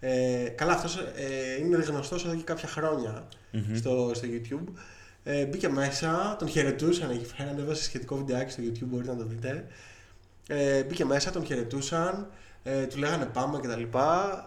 Ε, 0.00 0.48
καλά, 0.54 0.72
αυτός 0.72 0.96
ε, 0.96 1.60
είναι 1.60 1.76
γνωστός 1.76 2.24
εδώ 2.24 2.34
και 2.34 2.42
κάποια 2.42 2.68
χρόνια 2.68 3.28
στο, 3.74 4.10
στο 4.14 4.28
YouTube. 4.30 4.72
Ε, 5.24 5.44
μπήκε 5.44 5.68
μέσα, 5.68 6.36
τον 6.38 6.48
χαιρετούσαν 6.48 7.10
εκεί 7.10 7.26
πέρα, 7.36 7.50
ανέβασε 7.50 7.82
σχετικό 7.82 8.16
βιντεάκι 8.16 8.50
στο 8.50 8.62
YouTube, 8.62 8.86
μπορείτε 8.86 9.10
να 9.12 9.16
το 9.18 9.24
δείτε. 9.24 9.66
Ε, 10.48 10.82
μπήκε 10.82 11.04
μέσα, 11.04 11.30
τον 11.30 11.44
χαιρετούσαν, 11.44 12.30
ε, 12.62 12.86
του 12.86 12.98
λέγανε 12.98 13.24
πάμε 13.24 13.58
κτλ. 13.58 13.98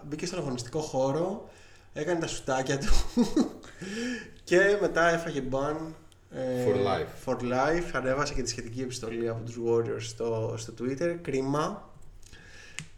Μπήκε 0.08 0.26
στον 0.26 0.38
αγωνιστικό 0.38 0.80
χώρο, 0.80 1.48
έκανε 1.92 2.20
τα 2.20 2.26
σουτάκια 2.26 2.78
του 2.78 2.92
και 4.44 4.78
μετά 4.80 5.08
έφαγε 5.08 5.40
μπαν 5.40 5.76
ε, 5.76 5.92
For 6.66 6.74
life. 6.74 7.24
for 7.24 7.36
life. 7.42 7.90
Ανέβασε 7.92 8.34
και 8.34 8.42
τη 8.42 8.48
σχετική 8.48 8.80
επιστολή 8.80 9.28
από 9.28 9.40
τους 9.44 9.54
Warriors 9.66 10.00
στο, 10.02 10.54
στο 10.56 10.72
Twitter, 10.80 11.16
κρίμα. 11.22 11.90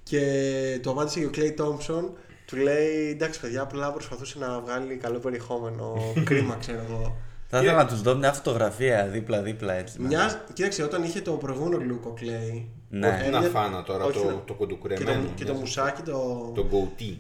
Και 0.03 0.79
του 0.83 0.91
απάντησε 0.91 1.21
και 1.21 1.27
ο 1.27 1.31
Clay 1.35 1.61
Thompson, 1.61 2.05
του 2.47 2.57
λέει 2.57 3.09
εντάξει 3.11 3.41
παιδιά, 3.41 3.63
απλά 3.63 3.93
προσπαθούσε 3.93 4.39
να 4.39 4.61
βγάλει 4.61 4.97
καλό 4.97 5.19
περιεχόμενο, 5.19 5.97
κρίμα 6.25 6.57
ξέρω 6.61 6.81
εγώ. 6.91 7.17
Θα 7.51 7.59
ήθελα 7.63 7.77
να 7.77 7.87
τους 7.87 8.03
δω 8.03 8.17
μια 8.17 8.33
φωτογραφία 8.33 9.07
δίπλα-δίπλα 9.07 9.73
έτσι. 9.75 10.01
να- 10.01 10.07
Μια, 10.07 10.45
κοίταξε, 10.53 10.83
όταν 10.83 11.03
είχε 11.03 11.21
το 11.21 11.33
προηγούμενο 11.33 11.95
look 11.95 12.07
ο 12.11 12.15
Clay. 12.21 12.63
Ναι. 12.91 13.07
ο- 13.07 13.11
Ένα 13.11 13.25
έμοιαζε- 13.25 13.51
φάνα 13.51 13.83
τώρα, 13.83 14.05
όχι, 14.05 14.19
το, 14.19 14.25
ναι. 14.25 14.31
το 14.31 14.37
και 14.39 14.45
το, 14.47 14.55
κοντοκουρεμένο. 14.55 15.23
και 15.35 15.45
το 15.45 15.51
μοιάζει. 15.53 15.61
μουσάκι 15.61 16.03
το. 16.03 16.53
Το 16.55 16.67
goatee. 16.73 17.17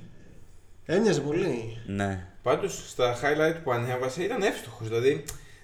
Έμοιαζε 0.86 1.20
πολύ. 1.20 1.76
Ναι. 1.86 2.26
Πάντως 2.42 2.90
στα 2.90 3.14
highlight 3.16 3.56
που 3.64 3.72
ανέβασε 3.72 4.22
ήταν 4.22 4.42
εύστοχος, 4.42 4.88
δηλαδή 4.88 5.08
δεν... 5.12 5.22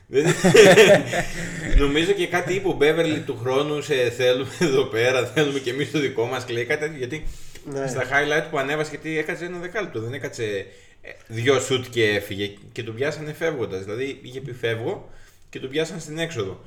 Νομίζω 1.78 2.12
και 2.12 2.26
κάτι 2.26 2.54
είπε 2.54 2.68
ο 2.68 2.72
Μπέβερλι 2.72 3.20
του 3.20 3.38
χρόνου 3.42 3.82
σε 3.82 3.94
θέλουμε 4.10 4.50
εδώ 4.60 4.84
πέρα, 4.84 5.26
θέλουμε 5.26 5.58
και 5.58 5.70
εμείς 5.70 5.90
το 5.90 5.98
δικό 5.98 6.24
μας 6.26 6.44
κλαίει 6.44 6.64
κάτι 6.64 6.80
τέτοιο, 6.80 6.98
γιατί 6.98 7.24
Ναι. 7.64 7.86
στα 7.86 8.02
highlight 8.02 8.46
που 8.50 8.58
ανέβασε 8.58 8.90
γιατί 8.90 9.18
έκατσε 9.18 9.44
ένα 9.44 9.58
δεκάλεπτο, 9.58 10.00
δεν 10.00 10.12
έκατσε 10.12 10.66
ε, 11.02 11.10
δυο 11.26 11.60
σουτ 11.60 11.84
και 11.90 12.08
έφυγε 12.08 12.50
και 12.72 12.82
τον 12.82 12.94
πιάσανε 12.94 13.32
φεύγοντας, 13.32 13.84
δηλαδή 13.84 14.18
είχε 14.22 14.40
πει 14.40 14.52
φεύγω 14.52 15.10
και 15.50 15.58
τον 15.60 15.70
πιάσαν 15.70 16.00
στην 16.00 16.18
έξοδο. 16.18 16.60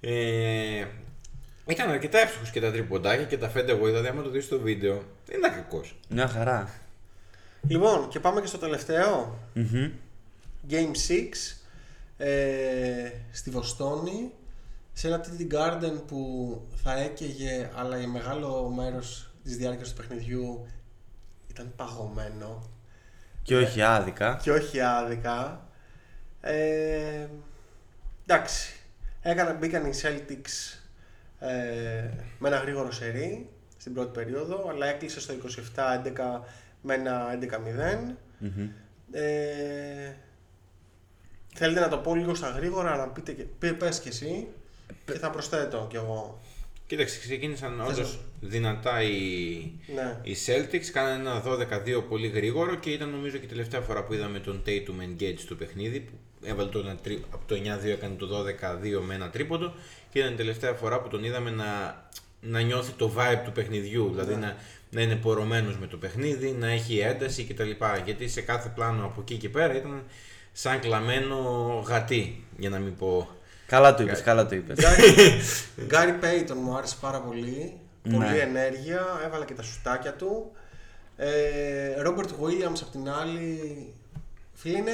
Ε, 0.00 0.84
ήταν 1.66 1.90
αρκετά 1.90 2.18
εύστοχος 2.18 2.50
και 2.50 2.60
τα 2.60 2.70
τριποντάκια 2.70 3.24
και 3.24 3.36
τα 3.38 3.48
φέντε 3.48 3.72
εγώ, 3.72 3.86
δηλαδή 3.86 4.06
άμα 4.08 4.22
το 4.22 4.30
δεις 4.30 4.44
στο 4.44 4.58
βίντεο 4.60 5.02
δεν 5.26 5.38
ήταν 5.38 5.52
κακός. 5.54 5.94
Μια 6.08 6.28
χαρά. 6.28 6.74
Λοιπόν, 7.68 8.08
και 8.08 8.20
πάμε 8.20 8.40
και 8.40 8.46
στο 8.46 8.58
τελευταίο. 8.58 9.38
Μμμ. 9.54 9.90
Game 10.70 10.74
6 10.74 11.59
ε, 12.22 13.10
στη 13.32 13.50
Βοστόνη 13.50 14.32
σε 14.92 15.06
ένα 15.06 15.24
TD 15.24 15.52
Garden 15.54 16.02
που 16.06 16.62
θα 16.82 16.92
έκαιγε 16.98 17.70
αλλά 17.76 17.98
για 17.98 18.08
μεγάλο 18.08 18.68
μέρος 18.68 19.30
της 19.44 19.56
διάρκειας 19.56 19.88
του 19.88 19.96
παιχνιδιού 19.96 20.66
ήταν 21.50 21.72
παγωμένο 21.76 22.62
Και 23.42 23.56
όχι 23.56 23.82
άδικα. 23.82 24.38
και 24.42 24.50
όχι 24.50 24.80
άδικα. 24.80 25.68
Ε, 26.40 27.26
εντάξει, 28.26 28.74
Έκανα, 29.22 29.52
μπήκαν 29.54 29.86
οι 29.86 29.92
Celtics 30.02 30.78
ε, 31.38 32.08
με 32.38 32.48
ένα 32.48 32.56
γρήγορο 32.56 32.92
σερί 32.92 33.50
στην 33.76 33.94
πρώτη 33.94 34.10
περίοδο 34.10 34.68
αλλά 34.68 34.86
έκλεισε 34.86 35.20
στο 35.20 35.34
27-11 35.76 36.40
με 36.82 36.94
ένα 36.94 37.38
11-0. 37.40 38.14
Μμμ. 38.38 38.68
Ε, 39.12 40.14
θέλετε 41.60 41.80
να 41.80 41.88
το 41.88 41.96
πω 41.98 42.14
λίγο 42.14 42.34
στα 42.34 42.48
γρήγορα, 42.48 42.96
να 42.96 43.08
πείτε 43.08 43.32
και, 43.32 43.42
πε- 43.58 43.72
πες 43.74 44.00
και 44.00 44.08
εσύ 44.08 44.46
και 45.06 45.18
θα 45.18 45.30
προσθέτω 45.30 45.86
κι 45.90 45.96
εγώ. 45.96 46.40
Κοίταξε, 46.86 47.18
ξεκίνησαν 47.18 47.82
Θες 47.86 47.96
όντως 47.96 48.18
δυνατά 48.40 49.02
οι, 49.02 49.10
Ναι. 49.94 50.18
οι 50.22 50.36
Celtics. 50.46 50.84
Κάνανε 50.92 51.28
ένα 51.30 51.42
12-2 51.42 52.02
πολύ 52.08 52.26
γρήγορο 52.28 52.74
και 52.74 52.90
ήταν 52.90 53.08
νομίζω 53.10 53.36
και 53.36 53.44
η 53.44 53.48
τελευταία 53.48 53.80
φορά 53.80 54.04
που 54.04 54.12
είδαμε 54.14 54.38
τον 54.38 54.62
Tatum 54.66 55.04
engage 55.22 55.34
στο 55.38 55.54
παιχνίδι. 55.54 56.00
Που 56.00 56.12
έβαλε 56.42 56.68
το 56.68 56.78
ένα 56.78 56.96
τρί- 56.96 57.24
από 57.30 57.44
το 57.46 57.54
9-2 57.54 57.84
έκανε 57.92 58.14
το 58.14 58.26
12-2 58.26 59.00
με 59.06 59.14
ένα 59.14 59.30
τρίποντο 59.30 59.74
και 60.10 60.18
ήταν 60.18 60.32
η 60.32 60.36
τελευταία 60.36 60.72
φορά 60.72 61.00
που 61.00 61.08
τον 61.08 61.24
είδαμε 61.24 61.50
να, 61.50 62.02
να 62.40 62.60
νιώθει 62.60 62.92
το 62.92 63.12
vibe 63.16 63.40
του 63.44 63.52
παιχνιδιού. 63.52 64.08
Δηλαδή 64.10 64.34
να, 64.34 64.56
να 64.90 65.00
είναι 65.02 65.16
πορωμένος 65.16 65.78
με 65.78 65.86
το 65.86 65.96
παιχνίδι, 65.96 66.50
να 66.50 66.68
έχει 66.70 66.98
ένταση 66.98 67.44
κτλ. 67.44 67.70
Γιατί 68.04 68.28
σε 68.28 68.40
κάθε 68.40 68.72
πλάνο 68.74 69.04
από 69.04 69.20
εκεί 69.20 69.36
και 69.36 69.48
πέρα 69.48 69.76
ήταν 69.76 70.02
σαν 70.52 70.80
κλαμμένο 70.80 71.36
γατί, 71.86 72.44
για 72.56 72.70
να 72.70 72.78
μην 72.78 72.96
πω. 72.96 73.28
Καλά 73.66 73.94
το 73.94 74.02
είπες, 74.02 74.22
καλά 74.22 74.46
το 74.46 74.54
είπες. 74.54 74.78
Γκάρι 75.84 76.12
Πέιτον 76.20 76.58
μου 76.60 76.76
άρεσε 76.76 76.96
πάρα 77.00 77.20
πολύ. 77.20 77.78
Πολύ 78.02 78.16
Ναι. 78.18 78.36
ενέργεια, 78.38 79.06
έβαλε 79.24 79.44
και 79.44 79.54
τα 79.54 79.62
σουτάκια 79.62 80.14
του. 80.14 80.52
Ρόμπερτ 82.02 82.30
Williams 82.30 82.78
απ' 82.82 82.90
την 82.90 83.08
άλλη, 83.10 83.58
φίλε 84.54 84.78
είναι... 84.78 84.92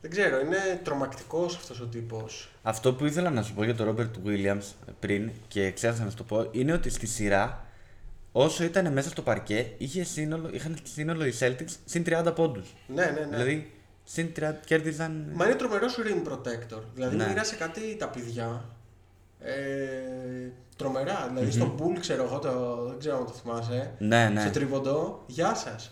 Δεν 0.00 0.10
ξέρω, 0.10 0.40
είναι 0.40 0.80
τρομακτικός 0.84 1.56
αυτός 1.56 1.80
ο 1.80 1.86
τύπος. 1.86 2.50
Αυτό 2.62 2.94
που 2.94 3.06
ήθελα 3.06 3.30
να 3.30 3.42
σου 3.42 3.54
πω 3.54 3.64
για 3.64 3.74
τον 3.74 3.86
Ρόμπερτ 3.86 4.14
Williams 4.26 4.92
πριν 5.00 5.30
και 5.48 5.70
ξέχασα 5.72 6.04
να 6.04 6.10
σου 6.10 6.16
το 6.16 6.24
πω 6.24 6.48
είναι 6.50 6.72
ότι 6.72 6.90
στη 6.90 7.06
σειρά 7.06 7.64
όσο 8.32 8.64
ήταν 8.64 8.92
μέσα 8.92 9.08
στο 9.08 9.22
παρκέ 9.22 9.72
είχε 9.78 10.04
σύνολο, 10.04 10.48
είχαν 10.52 10.76
σύνολο 10.82 11.24
οι 11.26 11.32
Celtics 11.40 11.76
συν 11.84 12.04
30 12.06 12.32
πόντους. 12.34 12.74
Ναι, 12.86 13.04
ναι, 13.04 13.10
ναι. 13.10 13.36
Δηλαδή 13.36 13.72
συν 14.04 14.32
30 14.40 14.52
κέρδισαν. 14.64 15.30
Μα 15.34 15.44
είναι 15.44 15.54
τρομερός 15.54 15.98
rim 15.98 16.28
protector. 16.32 16.82
Δηλαδή 16.94 17.16
Ναι. 17.16 17.26
μοίρασε 17.28 17.56
κάτι 17.56 17.96
τα 17.96 18.08
παιδιά. 18.08 18.64
Ε, 19.40 19.52
τρομερά. 20.76 21.26
Δηλαδή 21.34 21.50
στο 21.50 21.74
Bull, 21.78 21.98
ξέρω 22.00 22.22
εγώ, 22.24 22.38
το, 22.38 22.84
δεν 22.88 22.98
ξέρω 22.98 23.16
αν 23.16 23.26
το 23.26 23.32
θυμάσαι. 23.32 23.94
Ναι, 23.98 24.28
ναι. 24.28 24.40
Στο 24.40 24.50
τρίποντο, 24.50 25.22
γεια 25.26 25.54
σας. 25.54 25.90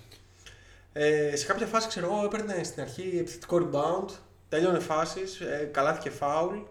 Ε, 0.92 1.36
σε 1.36 1.46
κάποια 1.46 1.66
φάση, 1.66 1.88
ξέρω 1.88 2.06
εγώ, 2.06 2.24
έπαιρνε 2.24 2.62
στην 2.64 2.82
αρχή 2.82 3.16
επιθετικό 3.18 3.56
rebound. 3.72 4.10
Τέλειωνε 4.48 4.78
φάσεις, 4.78 5.40
ε, 5.40 5.68
καλάθηκε 5.72 6.10
foul. 6.20 6.62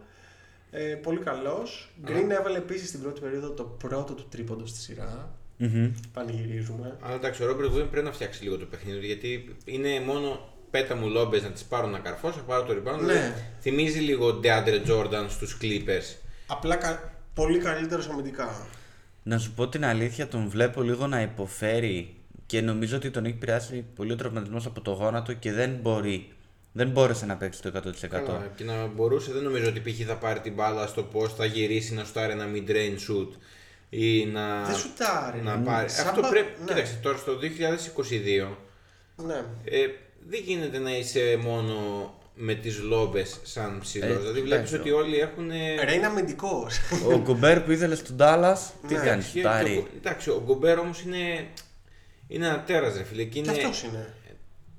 Ε, 0.72 0.82
πολύ 0.84 1.20
καλός. 1.20 1.94
Green 2.08 2.30
έβαλε 2.30 2.58
επίσης 2.58 2.88
στην 2.88 3.02
πρώτη 3.02 3.22
περίοδο 3.22 3.50
το 3.50 3.64
πρώτο 3.64 4.14
του 4.14 4.28
τρίποντο 4.30 4.66
στη 4.66 4.80
σειρά. 4.80 5.30
Μμμ. 5.58 5.92
Πανηγυρίζουμε. 6.14 6.98
Αλλά 7.02 7.16
εντάξει, 7.16 7.44
ο 7.44 7.46
Ρόμπερτ 7.46 7.72
Williams 7.74 7.88
πρέπει 7.92 8.06
να 8.06 8.12
φτιάξει 8.12 8.44
λίγο 8.44 8.58
το 8.58 8.66
παιχνίδι 8.66 9.00
του 9.00 9.06
γιατί 9.06 9.56
είναι 9.66 10.00
μόνο 10.06 10.54
πέτα 10.72 10.96
μου 10.96 11.08
λόμπες 11.10 11.44
να 11.44 11.50
τις 11.50 11.64
πάρω 11.64 11.88
να 11.88 12.00
καρφώσω, 12.00 12.38
να 12.38 12.44
πάρω 12.44 12.64
το 12.64 12.74
rebound. 12.74 13.00
Ναι. 13.00 13.06
Δηλαδή, 13.14 13.34
θυμίζει 13.62 14.00
λίγο 14.00 14.40
DeAndre 14.44 14.88
Jordan 14.90 15.26
στους 15.30 15.58
Clippers. 15.62 16.16
Απλά 16.48 16.76
κα- 16.76 17.14
πολύ 17.34 17.58
καλύτερος 17.60 18.08
αμυντικά. 18.10 18.68
Να 19.24 19.38
σου 19.38 19.52
πω 19.54 19.68
την 19.68 19.86
αλήθεια, 19.86 20.28
τον 20.28 20.50
βλέπω 20.50 20.82
λίγο 20.82 21.08
να 21.08 21.22
υποφέρει 21.22 22.16
και 22.46 22.62
νομίζω 22.62 22.96
ότι 22.98 23.10
τον 23.12 23.26
έχει 23.26 23.34
επηρεάσει 23.34 23.86
πολύ 23.96 24.12
ο 24.12 24.16
τραυματισμός 24.16 24.66
από 24.66 24.82
το 24.82 24.92
γόνατο 24.92 25.34
και 25.34 25.52
δεν 25.52 25.72
μπορεί. 25.82 26.32
Δεν 26.72 26.90
μπόρεσε 26.90 27.26
να 27.26 27.36
παίξει 27.36 27.62
το 27.62 27.72
100%. 27.76 28.08
Καλά, 28.10 28.52
και 28.56 28.64
να 28.64 28.86
μπορούσε, 28.88 29.32
δεν 29.34 29.44
νομίζω 29.44 29.68
ότι 29.68 29.80
π.χ. 29.80 30.06
θα 30.08 30.16
πάρει 30.16 30.40
την 30.40 30.54
μπάλα 30.54 30.88
στο 30.88 31.04
πώ 31.04 31.28
θα 31.28 31.46
γυρίσει 31.46 31.94
να 31.94 32.04
σουτάρει 32.04 32.32
ένα 32.32 32.46
mid-range 32.54 33.12
shoot 33.12 33.28
ή 33.90 34.26
να. 34.26 34.64
Δεν 34.64 34.76
σουτάρει. 34.76 35.42
Να 35.42 35.58
πάρει. 35.60 35.90
Σαν 35.90 36.08
Αυτό 36.08 36.22
πα- 36.22 36.30
πρέπει. 36.30 36.52
ναι. 36.60 36.66
Κοίταξε, 36.68 37.00
τώρα 37.02 37.18
στο 37.18 37.38
2022 37.38 38.58
Ναι. 39.16 39.34
ε, 39.66 39.88
δεν 40.30 40.42
γίνεται 40.46 40.78
να 40.78 40.98
είσαι 40.98 41.38
μόνο 41.42 41.76
με 42.36 42.54
τις 42.54 42.80
λόμπε 42.82 43.26
σαν 43.44 43.80
ψηλός. 43.82 44.10
Ε, 44.10 44.20
δηλαδή 44.20 44.42
βλέπεις 44.42 44.72
εντάξει, 44.72 44.76
ότι 44.76 44.92
όλοι 44.92 45.20
έχουν. 45.20 45.50
Ρε 45.84 45.94
είναι 45.94 46.06
αμυντικός. 46.06 46.80
Ο 47.14 47.18
Γκομπέρ 47.20 47.60
που 47.62 47.72
ήθελε 47.72 47.96
στον 47.96 48.16
Ντάλλα, 48.16 48.58
τι 48.88 48.94
Ναι, 48.94 49.00
κάνει, 49.06 49.22
Και- 49.24 49.28
σουτάρει. 49.30 49.72
και 49.74 49.78
ο- 49.80 49.88
Εντάξει, 49.98 50.30
ο 50.30 50.42
Γκομπέρ 50.46 50.80
όμως 50.80 51.02
είναι. 51.02 51.48
Είναι 52.28 52.46
ένα 52.48 52.64
τέρας, 52.64 52.96
ρε 52.98 53.04
φίλε. 53.04 53.24
Και 53.24 53.30
Και 53.30 53.40
είναι, 53.40 53.52
αυτός 53.52 53.84
είναι. 53.84 54.14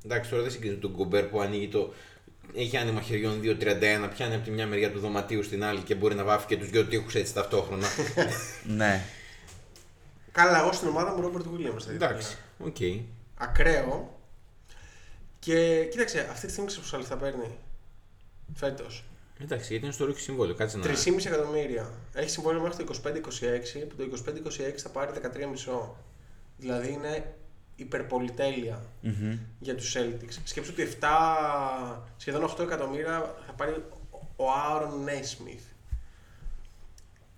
Εντάξει, 0.05 0.31
τώρα 0.31 0.43
δεν 0.43 0.51
συγκρίνει 0.53 0.77
τον 0.77 0.91
Γκομπέρ 0.97 1.25
που 1.25 1.41
ανοίγει 1.41 1.69
το. 1.69 1.93
Έχει 2.55 2.77
άνοιγμα 2.77 3.01
χεριών 3.01 3.41
2-31, 3.43 4.09
πιάνει 4.15 4.35
από 4.35 4.45
τη 4.45 4.51
μια 4.51 4.67
μεριά 4.67 4.93
του 4.93 4.99
δωματίου 4.99 5.43
στην 5.43 5.65
άλλη 5.65 5.81
και 5.81 5.95
μπορεί 5.95 6.15
να 6.15 6.25
βάφει 6.25 6.47
και 6.47 6.57
τους 6.57 6.71
δυο 6.71 6.85
τείχου 6.85 7.07
έτσι 7.13 7.35
ταυτόχρονα. 7.35 7.87
Ναι. 8.77 9.05
Καλά, 10.33 10.61
εγώ 10.61 10.73
στην 10.73 10.89
ομάδα 10.89 11.15
μου 11.15 11.21
Ρόμπερτ 11.21 11.47
Williams 11.47 11.83
θα 11.83 11.93
ήθελα. 11.93 12.11
Εντάξει, 12.11 12.37
οκ. 12.59 12.77
Ακραίο. 13.35 14.19
Και 15.39 15.87
κοίταξε, 15.91 16.29
αυτή 16.31 16.47
τη 16.47 16.53
στιγμή 16.53 16.73
πόσα 16.73 16.99
λεφτά 16.99 17.17
παίρνει. 17.17 17.59
Φέτος. 18.55 19.05
Εντάξει, 19.43 19.67
γιατί 19.69 19.85
είναι 19.85 19.95
στο 19.95 20.05
rookie 20.05 20.21
συμβόλαιο. 20.21 20.55
Κάτσε 20.55 20.77
να. 20.77 20.85
3,5 20.85 21.27
εκατομμύρια. 21.27 21.91
Έχει 22.15 22.31
συμβόλαιο 22.31 22.63
μέχρι 22.63 22.85
το 22.85 23.01
25-26, 23.05 23.09
που 23.89 23.97
το 23.97 24.23
25-26 24.27 24.77
θα 24.77 24.89
πάρει 24.89 25.11
13,5. 25.15 25.91
Δηλαδή 26.57 26.93
είναι 26.93 27.35
υπερπολιτέλεια 27.79 28.83
για 29.59 29.75
τους 29.75 29.97
Celtics. 29.97 30.37
Σκέψου 30.45 30.71
ότι 30.73 30.83
7, 31.01 31.07
σχεδόν 32.17 32.45
8 32.45 32.63
εκατομμύρια 32.63 33.35
θα 33.47 33.53
πάρει 33.53 33.85
ο 34.37 34.45
Άρον 34.75 35.03
Νέισμιθ. 35.05 35.63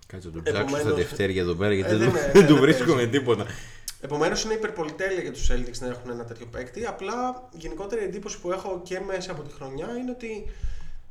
Κάτσε 0.07 0.27
να 0.27 0.33
τον 0.33 0.41
Επομένως- 0.45 0.71
ψάξω 0.71 0.87
στα 0.87 0.95
δευτέρια 0.95 1.41
εδώ 1.41 1.53
πέρα 1.53 1.73
γιατί 1.73 1.91
Ε, 1.93 1.97
δεν, 1.97 2.11
δεν 2.11 2.21
είναι, 2.23 2.31
δεν 2.33 2.45
του 2.47 2.53
δεν 2.53 2.61
βρίσκω 2.61 2.85
παίζει. 2.85 3.05
με 3.05 3.07
τίποτα. 3.11 3.45
Επομένως 4.01 4.43
είναι 4.43 4.53
υπερπολιτέλεια 4.53 5.21
για 5.21 5.31
τους 5.31 5.49
Celtics 5.51 5.77
να 5.79 5.87
έχουν 5.87 6.09
ένα 6.11 6.23
τέτοιο 6.25 6.45
παίκτη. 6.45 6.85
Απλά 6.85 7.47
γενικότερη 7.51 8.03
εντύπωση 8.03 8.39
που 8.39 8.51
έχω 8.51 8.81
και 8.83 8.99
μέσα 8.99 9.31
από 9.31 9.41
τη 9.41 9.53
χρονιά 9.53 9.87
είναι 9.97 10.11
ότι 10.11 10.49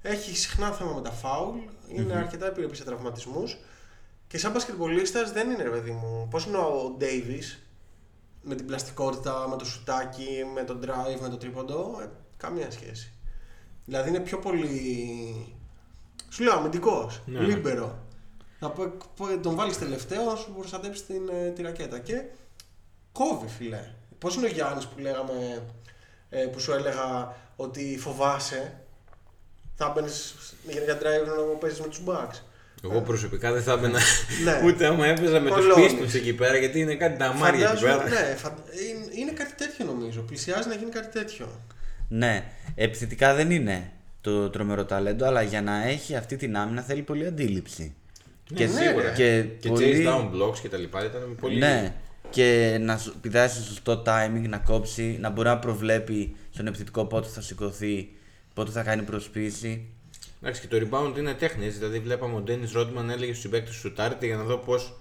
έχει 0.02 0.36
συχνά 0.36 0.70
θέμα 0.72 0.92
με 0.92 1.00
τα 1.00 1.10
φάουλ, 1.10 1.58
είναι 1.96 2.14
αρκετά 2.14 2.46
επιρρεπή 2.46 2.76
σε 2.76 2.84
τραυματισμούς. 2.84 3.56
Και 4.28 4.38
σαν 4.38 4.52
μπασκετμπολίστα 4.52 5.24
δεν 5.32 5.50
είναι 5.50 5.62
ρε 5.62 5.68
παιδί 5.70 5.90
μου. 5.90 6.28
Πώς 6.30 6.44
είναι 6.46 6.56
ο 6.56 6.96
Davis; 7.00 7.58
Με 8.43 8.55
την 8.55 8.66
πλαστικότητα, 8.66 9.49
με 9.49 9.57
το 9.57 9.64
σουτάκι, 9.64 10.28
με 10.55 10.64
το 10.64 10.78
drive, 10.82 11.20
με 11.20 11.28
το 11.28 11.36
τρίποντο. 11.36 11.99
Ε, 12.03 12.09
καμία 12.36 12.70
σχέση. 12.70 13.12
Δηλαδή 13.84 14.09
είναι 14.09 14.20
πιο 14.20 14.38
πολύ. 14.38 15.57
Σου 16.28 16.43
λέω 16.43 16.53
αμυντικός, 16.55 17.20
Ναι. 17.26 17.41
λίμπερο. 17.41 17.99
Να 18.59 18.70
πω, 18.70 18.93
πω- 19.16 19.38
τον 19.43 19.55
βάλεις 19.55 19.78
τελευταίο 19.78 20.24
να 20.24 20.36
σου 20.36 20.53
προστατέψει 20.59 21.05
την, 21.05 21.28
ε, 21.28 21.49
τη 21.51 21.62
ρακέτα. 21.62 21.99
Και 21.99 22.22
κόβει, 23.12 23.49
φιλέ. 23.49 23.93
Πώς 24.18 24.34
είναι 24.34 24.47
ο 24.47 24.51
Γιάννης 24.51 24.86
που 24.86 24.99
λέγαμε, 24.99 25.62
ε, 26.30 26.45
που 26.45 26.61
σου 26.61 26.72
έλεγα 26.72 27.36
ότι 27.57 27.99
φοβάσαι, 28.01 28.80
θα 29.76 29.88
μπαίνεις 29.88 30.34
για, 30.68 30.82
για 30.82 30.99
drive 30.99 31.26
να 31.53 31.59
παίζεις 31.59 31.80
με 31.80 31.86
τους 31.88 32.03
Bucks. 32.07 32.41
Εγώ 32.84 33.00
προσωπικά 33.00 33.52
δεν 33.52 33.62
θα 33.62 33.72
έμπαινα 33.72 33.98
Ναι. 34.44 34.60
ούτε 34.66 34.86
άμα 34.86 35.06
έπαιζα 35.06 35.40
με 35.40 35.50
τους 35.50 35.58
Κολώνεις. 35.58 35.92
πίστους 35.92 36.14
εκεί 36.14 36.32
πέρα 36.34 36.56
γιατί 36.56 36.80
είναι 36.80 36.94
κάτι 36.94 37.18
τα 37.18 37.24
αμάρια 37.26 37.70
εκεί 37.70 37.76
Φαντάζομαι- 37.84 38.08
πέρα. 38.10 38.20
ναι, 38.28 38.34
φαν- 38.34 38.58
είναι, 38.90 39.06
είναι 39.20 39.30
κάτι 39.30 39.54
τέτοιο 39.56 39.84
νομίζω. 39.86 40.20
Πλησιάζει 40.20 40.68
να 40.68 40.74
γίνει 40.74 40.90
κάτι 40.90 41.18
τέτοιο. 41.18 41.48
Ναι, 42.08 42.44
επιθετικά 42.74 43.34
δεν 43.34 43.50
είναι 43.50 43.90
το 44.20 44.50
τρομερό 44.50 44.84
ταλέντο, 44.84 45.26
αλλά 45.26 45.42
για 45.42 45.62
να 45.62 45.86
έχει 45.88 46.16
αυτή 46.16 46.36
την 46.36 46.56
άμυνα 46.56 46.82
θέλει 46.82 47.02
πολύ 47.02 47.26
αντίληψη. 47.26 47.94
Ναι, 48.48 48.66
σίγουρα. 48.66 49.10
Και, 49.10 49.44
Και 49.60 49.68
πολύ... 49.68 50.04
chase 50.06 50.08
down 50.08 50.24
blocks 50.24 50.58
και 50.62 50.68
τα 50.68 50.76
λοιπά 50.76 51.04
ήταν 51.04 51.36
πολύ. 51.40 51.58
Ναι, 51.58 51.94
και 52.30 52.76
να 52.80 52.98
σου 52.98 53.14
πηδάσει 53.20 53.62
σωστό 53.62 54.02
timing, 54.06 54.48
να 54.48 54.58
κόψει, 54.58 55.16
να 55.20 55.30
μπορεί 55.30 55.48
να 55.48 55.58
προβλέπει 55.58 56.36
στον 56.50 56.66
επιθετικό 56.66 57.04
πότε 57.04 57.28
θα 57.28 57.40
σηκωθεί, 57.40 58.08
πότε 58.54 58.70
θα 58.70 58.82
κάνει 58.82 59.02
προσποίηση. 59.02 59.86
Εντάξει, 60.43 60.61
και 60.61 60.78
το 60.78 60.86
rebound 60.91 61.18
είναι 61.18 61.32
τέχνη. 61.34 61.66
έτσι. 61.66 61.78
Δηλαδή, 61.78 61.99
βλέπαμε 61.99 62.34
ο 62.36 62.41
Ντένις 62.41 62.72
Ρόντμαν 62.72 63.11
έλεγε 63.11 63.30
στους 63.30 63.43
συμπαίκτες 63.43 63.72
του 63.74 63.78
σουτάρτε 63.80 64.26
για 64.26 64.36
να 64.36 64.43
δω 64.43 64.57
πώς 64.57 64.95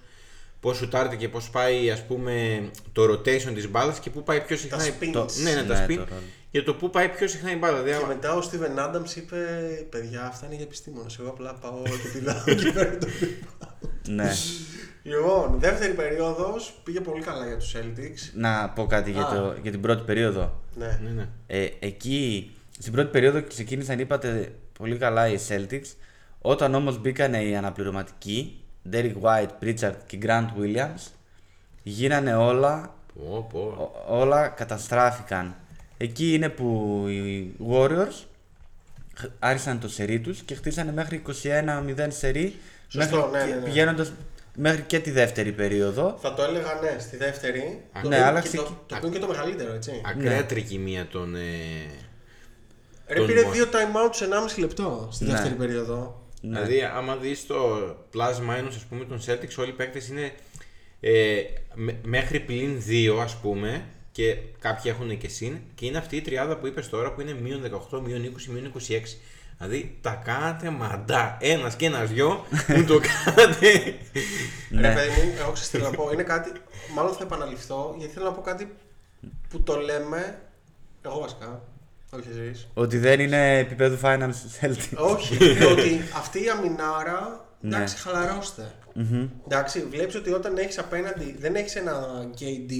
πώς 0.60 0.76
σουτάρτε 0.76 1.16
και 1.16 1.28
πώς 1.28 1.50
πάει 1.50 1.90
ας 1.90 2.06
πούμε, 2.06 2.64
το 2.92 3.02
rotation 3.04 3.52
της 3.54 3.70
μπάλας 3.70 3.98
και 4.00 4.10
πού 4.10 4.22
πάει 4.22 4.40
πιο 4.40 4.56
συχνά. 4.56 4.86
η- 4.86 4.90
spins. 5.00 5.10
Το, 5.12 5.26
ναι, 5.42 5.52
ναι, 5.54 5.62
τα 5.62 5.74
Ναι, 5.78 5.84
spin. 5.84 5.96
το 5.96 6.04
ρόλο. 6.08 6.20
Για 6.50 6.64
το 6.64 6.74
πού 6.74 6.90
πάει 6.90 7.08
πιο 7.08 7.28
συχνά 7.28 7.50
η 7.52 7.56
μπάλα. 7.56 7.82
Δηλαδή, 7.82 7.90
Και 7.90 8.04
άμα- 8.04 8.14
μετά 8.14 8.34
ο 8.34 8.38
Steven 8.40 8.78
Adams 8.88 9.16
είπε: 9.16 9.36
Παιδιά, 9.90 10.22
αυτά 10.26 10.46
είναι 10.46 10.54
για 10.54 10.64
επιστήμονες. 10.64 11.18
Εγώ 11.20 11.28
απλά 11.28 11.54
πάω 11.54 11.82
και 11.82 12.08
πηδάω 12.18 12.44
και 12.62 12.72
παίρνω 12.72 12.98
το 12.98 13.06
ναι. 14.08 14.32
Λοιπόν, 15.02 15.56
δεύτερη 15.58 15.92
περίοδος 15.92 16.80
πήγε 16.84 17.00
πολύ 17.00 17.22
καλά 17.22 17.46
για 17.46 17.56
τους 17.56 17.74
Celtics. 17.76 18.30
να 18.34 18.70
πω 18.70 18.86
κάτι 18.86 19.10
για, 19.10 19.22
Α. 19.26 19.34
το, 19.34 19.56
για 19.62 19.70
την 19.70 19.80
πρώτη 19.80 20.02
περίοδο. 20.02 20.60
Ναι. 20.74 20.98
ναι, 21.02 21.10
ναι. 21.10 21.28
Ε, 21.46 21.68
εκεί, 21.78 22.50
στην 22.78 22.92
πρώτη 22.92 23.10
περίοδο 23.10 23.42
ξεκίνησαν, 23.42 23.98
είπατε, 23.98 24.52
πολύ 24.80 24.96
καλά 24.96 25.28
οι 25.28 25.36
Celtics. 25.48 25.94
Όταν 26.40 26.74
όμως 26.74 26.98
μπήκαν 27.00 27.34
οι 27.34 27.56
αναπληρωματικοί, 27.56 28.64
Derek 28.92 29.12
White, 29.22 29.48
Pritchard 29.62 29.94
και 30.06 30.18
Grant 30.22 30.46
Williams, 30.60 31.06
γίνανε 31.82 32.34
όλα, 32.34 32.94
Πω, 33.14 33.46
πω. 33.52 33.58
ό- 33.58 34.20
όλα 34.20 34.48
καταστράφηκαν. 34.48 35.54
Εκεί 35.96 36.34
είναι 36.34 36.48
που 36.48 37.04
οι 37.08 37.54
Warriors 37.70 38.24
χ- 39.18 39.24
άρχισαν 39.38 39.80
το 39.80 39.88
σερί 39.88 40.20
τους 40.20 40.40
και 40.40 40.54
χτίσανε 40.54 40.92
μέχρι 40.92 41.16
21-0 41.16 42.10
σερί, 42.10 42.54
Σωστό, 42.88 43.28
μέχρι 43.32 43.38
ναι, 43.38 43.44
και- 43.48 43.54
ναι, 43.54 43.60
ναι. 43.60 43.64
πηγαίνοντας 43.66 44.12
μέχρι 44.54 44.82
και 44.82 44.98
τη 45.00 45.10
δεύτερη 45.10 45.52
περίοδο. 45.52 46.18
Θα 46.20 46.34
το 46.34 46.42
έλεγα 46.42 46.74
ναι, 46.82 46.96
στη 46.98 47.16
δεύτερη. 47.16 47.82
Α, 47.92 48.00
το 48.02 48.08
ναι, 48.08 48.14
οποίο 48.16 48.26
αλλά 48.28 48.40
και 48.40 48.48
ξεκι- 48.48 48.66
το, 48.66 48.74
το 48.86 48.96
οποίο 48.96 49.08
είναι 49.08 49.18
και 49.18 49.22
το 49.24 49.30
μεγαλύτερο, 49.32 49.72
έτσι. 49.72 50.00
Ακραία 50.04 50.36
Ναι. 50.36 50.42
τρικυμία 50.42 51.06
των. 51.06 51.34
Ε... 51.34 51.40
Ρε 53.10 53.18
τον 53.18 53.26
πήρε 53.26 53.42
Μο- 53.44 53.50
δύο 53.50 53.64
time 53.64 54.06
out 54.08 54.10
σε 54.14 54.24
1,5 54.24 54.60
λεπτό 54.60 55.08
στη 55.12 55.24
Ναι. 55.24 55.30
δεύτερη 55.32 55.54
περίοδο. 55.54 56.24
Ναι. 56.40 56.54
Δηλαδή, 56.62 56.82
άμα 56.82 57.16
δεις 57.16 57.46
το 57.46 57.76
plus 58.14 58.34
minus 58.50 58.68
ας 58.68 58.84
πούμε, 58.88 59.04
των 59.04 59.20
Celtics, 59.26 59.54
όλοι 59.58 59.68
οι 59.68 59.72
παίκτες 59.72 60.08
είναι 60.08 60.32
ε, 61.00 61.42
με- 61.74 61.98
μέχρι 62.04 62.40
πλην 62.40 62.82
2 62.86 63.18
ας 63.22 63.36
πούμε 63.36 63.84
και 64.12 64.36
κάποιοι 64.58 64.92
έχουν 64.94 65.18
και 65.18 65.28
συν 65.28 65.58
και 65.74 65.86
είναι 65.86 65.98
αυτή 65.98 66.16
η 66.16 66.20
τριάδα 66.20 66.56
που 66.56 66.66
είπες 66.66 66.88
τώρα 66.88 67.12
που 67.12 67.20
είναι 67.20 67.34
μείον 67.34 67.62
18, 67.90 68.00
μείον 68.00 68.24
20, 68.24 68.44
μείον 68.52 68.64
26. 68.64 69.18
Δηλαδή 69.58 69.98
τα 70.00 70.14
κάνατε 70.24 70.70
μαντά. 70.70 71.36
Ένας 71.40 71.76
και 71.76 71.86
ένας 71.86 72.10
δυο 72.10 72.44
μου 72.76 72.84
το 72.84 73.00
κάνατε. 73.00 73.94
Ναι. 74.70 74.80
Ρε 74.88 74.94
παιδί 74.94 75.20
μου, 75.26 75.32
εγώ 75.38 75.52
ξέρω 75.52 75.54
τι 75.54 75.60
θέλω 75.78 75.84
να 75.84 75.90
πω. 75.90 76.10
Είναι 76.12 76.22
κάτι, 76.22 76.52
μάλλον 76.94 77.12
θα 77.12 77.22
επαναληφθώ, 77.24 77.94
γιατί 77.98 78.12
θέλω 78.12 78.24
να 78.24 78.32
πω 78.32 78.40
κάτι 78.40 78.74
που 79.48 79.62
το 79.62 79.76
λέμε, 79.76 80.40
εγώ 81.02 81.20
βασικά, 81.20 81.62
όχι 82.10 82.28
εσείς. 82.30 82.68
Ότι 82.74 82.98
δεν 82.98 83.20
είναι 83.20 83.58
επίπεδο 83.58 83.96
finals 84.02 84.60
Celtics. 84.60 84.96
Όχι, 85.14 85.36
ότι 85.72 86.00
αυτή 86.16 86.44
η 86.44 86.48
αμυνάρα, 86.48 87.46
Ναι. 87.60 87.76
εντάξει, 87.76 87.96
χαλαρώστε. 87.96 88.72
Εντάξει, 89.44 89.80
βλέπεις 89.90 90.14
ότι 90.14 90.30
όταν 90.32 90.56
έχεις 90.56 90.78
απέναντι, 90.78 91.36
δεν 91.38 91.54
έχεις 91.54 91.76
ένα 91.76 92.06
KD 92.38 92.72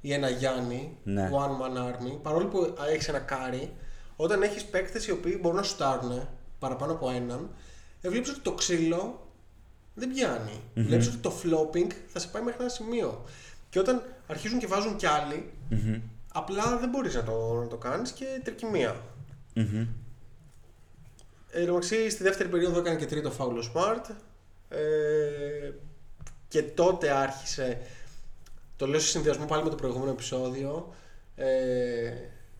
ή 0.00 0.12
ένα 0.12 0.28
Γιάννη, 0.28 0.96
Ναι. 1.02 1.30
one 1.32 1.62
man 1.62 1.78
army, 1.78 2.18
παρόλο 2.22 2.46
που 2.46 2.74
έχεις 2.92 3.08
ένα 3.08 3.18
Κάρι, 3.18 3.72
όταν 4.16 4.42
έχεις 4.42 4.64
παίκτες 4.64 5.06
οι 5.06 5.10
οποίοι 5.10 5.38
μπορούν 5.40 5.56
να 5.56 5.62
σουτάρουν 5.62 6.28
παραπάνω 6.58 6.92
από 6.92 7.10
έναν, 7.10 7.50
ε, 8.00 8.08
βλέπεις 8.08 8.30
ότι 8.30 8.40
το 8.40 8.52
ξύλο 8.52 9.26
δεν 9.94 10.10
πιάνει. 10.12 10.60
Βλέπεις 10.74 11.06
ότι 11.06 11.16
το 11.16 11.32
flopping 11.42 11.90
θα 12.06 12.18
σε 12.18 12.28
πάει 12.28 12.42
μέχρι 12.42 12.60
ένα 12.60 12.70
σημείο. 12.70 13.24
Και 13.70 13.78
όταν 13.78 14.02
αρχίζουν 14.26 14.58
και 14.58 14.66
βάζουν 14.66 14.96
κι 14.96 15.06
άλλοι, 15.06 15.52
απλά 16.32 16.78
δεν 16.78 16.88
μπορείς 16.88 17.14
να 17.14 17.22
το, 17.22 17.60
να 17.62 17.66
το 17.66 17.76
κάνεις 17.76 18.12
και 18.12 18.24
τρικυμία. 18.44 18.96
Ε, 19.54 19.60
εν 21.60 21.66
τω 21.66 21.72
μεταξύ, 21.72 22.10
στη 22.10 22.22
δεύτερη 22.22 22.48
περίοδο 22.48 22.78
έκανε 22.78 22.96
και 22.96 23.06
τρίτο 23.06 23.30
φάουλο 23.30 23.64
Smart. 23.74 24.14
Ε, 24.68 25.72
και 26.48 26.62
τότε 26.62 27.10
άρχισε. 27.10 27.80
Το 28.76 28.86
λέω 28.86 29.00
σε 29.00 29.08
συνδυασμό 29.08 29.46
πάλι 29.46 29.62
με 29.62 29.70
το 29.70 29.76
προηγούμενο 29.76 30.10
επεισόδιο. 30.10 30.94
Ε, 31.36 32.12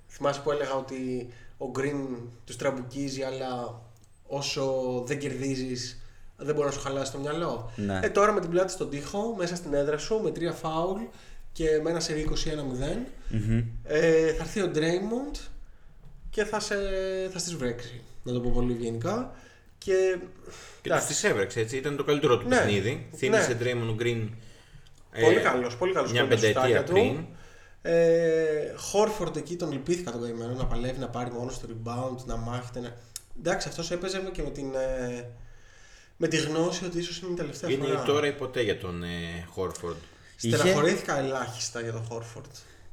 θυμάσαι 0.08 0.40
που 0.40 0.50
έλεγα 0.50 0.74
ότι 0.74 1.32
ο 1.58 1.70
Green 1.78 2.16
τους 2.44 2.56
τραμπουκίζει, 2.56 3.22
αλλά 3.22 3.80
όσο 4.26 4.64
δεν 5.06 5.18
κερδίζεις, 5.18 6.02
δεν 6.36 6.54
μπορεί 6.54 6.66
να 6.66 6.72
σου 6.72 6.80
χαλάσει 6.80 7.12
το 7.12 7.18
μυαλό. 7.18 7.70
Ναι. 7.76 8.00
Ε, 8.02 8.08
τώρα 8.08 8.32
με 8.32 8.40
την 8.40 8.50
πλάτη 8.50 8.72
στον 8.72 8.90
τοίχο, 8.90 9.34
μέσα 9.36 9.56
στην 9.56 9.74
έδρα 9.74 9.98
σου, 9.98 10.20
με 10.22 10.30
τρία 10.30 10.52
φάουλ 10.52 11.02
και 11.52 11.80
με 11.82 11.90
ένα 11.90 12.00
σερί 12.00 12.28
21-0, 12.30 12.32
ε, 13.84 14.32
θα 14.32 14.42
έρθει 14.42 14.60
ο 14.60 14.70
Draymond 14.74 15.38
και 16.30 16.44
θα, 16.44 16.60
σε, 16.60 16.74
θα 17.32 17.38
στις 17.38 17.54
βρέξει. 17.54 18.00
Να 18.22 18.32
το 18.32 18.40
πω 18.40 18.50
πολύ 18.54 18.72
ευγενικά. 18.72 19.34
Και, 19.78 19.92
Και 19.92 20.18
τους 20.44 20.56
εντάξει, 20.82 21.22
τη 21.22 21.28
έβρεξε 21.28 21.60
έτσι. 21.60 21.76
Ήταν 21.76 21.96
το 21.96 22.04
καλύτερο 22.04 22.38
του 22.38 22.48
Ναι. 22.48 22.56
παιχνίδι. 22.56 23.06
Θύμισε 23.16 23.52
Ναι. 23.52 23.58
Draymond 23.60 24.02
Green. 24.02 24.28
ε, 25.12 25.22
Πολύ 25.22 25.40
καλός, 25.40 25.76
πολύ 25.76 25.92
καλός 25.92 26.12
Μια 26.12 26.22
με 26.22 26.28
τα 26.28 26.34
πενταετία 26.34 26.60
σουτάκια 26.62 26.84
του. 26.84 26.92
πριν. 26.92 27.24
Ε, 27.82 28.74
Χόρφορντ 28.76 29.36
εκεί 29.36 29.56
τον 29.56 29.72
λυπήθηκα 29.72 30.10
τον 30.10 30.22
καημένο 30.22 30.54
να 30.54 30.64
παλεύει 30.66 30.98
να 30.98 31.08
πάρει 31.08 31.30
μόνο 31.30 31.50
στο 31.50 31.68
rebound, 31.68 32.24
να 32.24 32.36
μάχεται. 32.36 32.80
Να... 32.80 32.96
Εντάξει, 33.38 33.68
αυτός 33.68 33.90
έπαιζε 33.90 34.22
με- 34.22 34.30
και 34.30 34.42
με 34.42 34.50
την, 34.50 34.74
ε, 34.74 35.24
με 36.16 36.28
τη 36.28 36.36
γνώση 36.36 36.84
ότι 36.84 36.98
ίσως 36.98 37.18
είναι 37.20 37.32
η 37.32 37.34
τελευταία 37.34 37.70
Είναι 37.70 37.86
φορά. 37.86 38.02
η 38.02 38.06
τώρα 38.06 38.26
ή 38.26 38.32
ποτέ 38.32 38.62
για 38.62 38.78
τον 38.78 39.02
ε, 39.02 39.46
Χόρφορντ. 39.50 39.96
Είχε- 40.42 40.56
Στεναχωρήθηκα 40.56 41.18
ελάχιστα 41.18 41.80
για 41.80 41.92
τον 41.92 42.04
Χόρφορντ. 42.08 42.46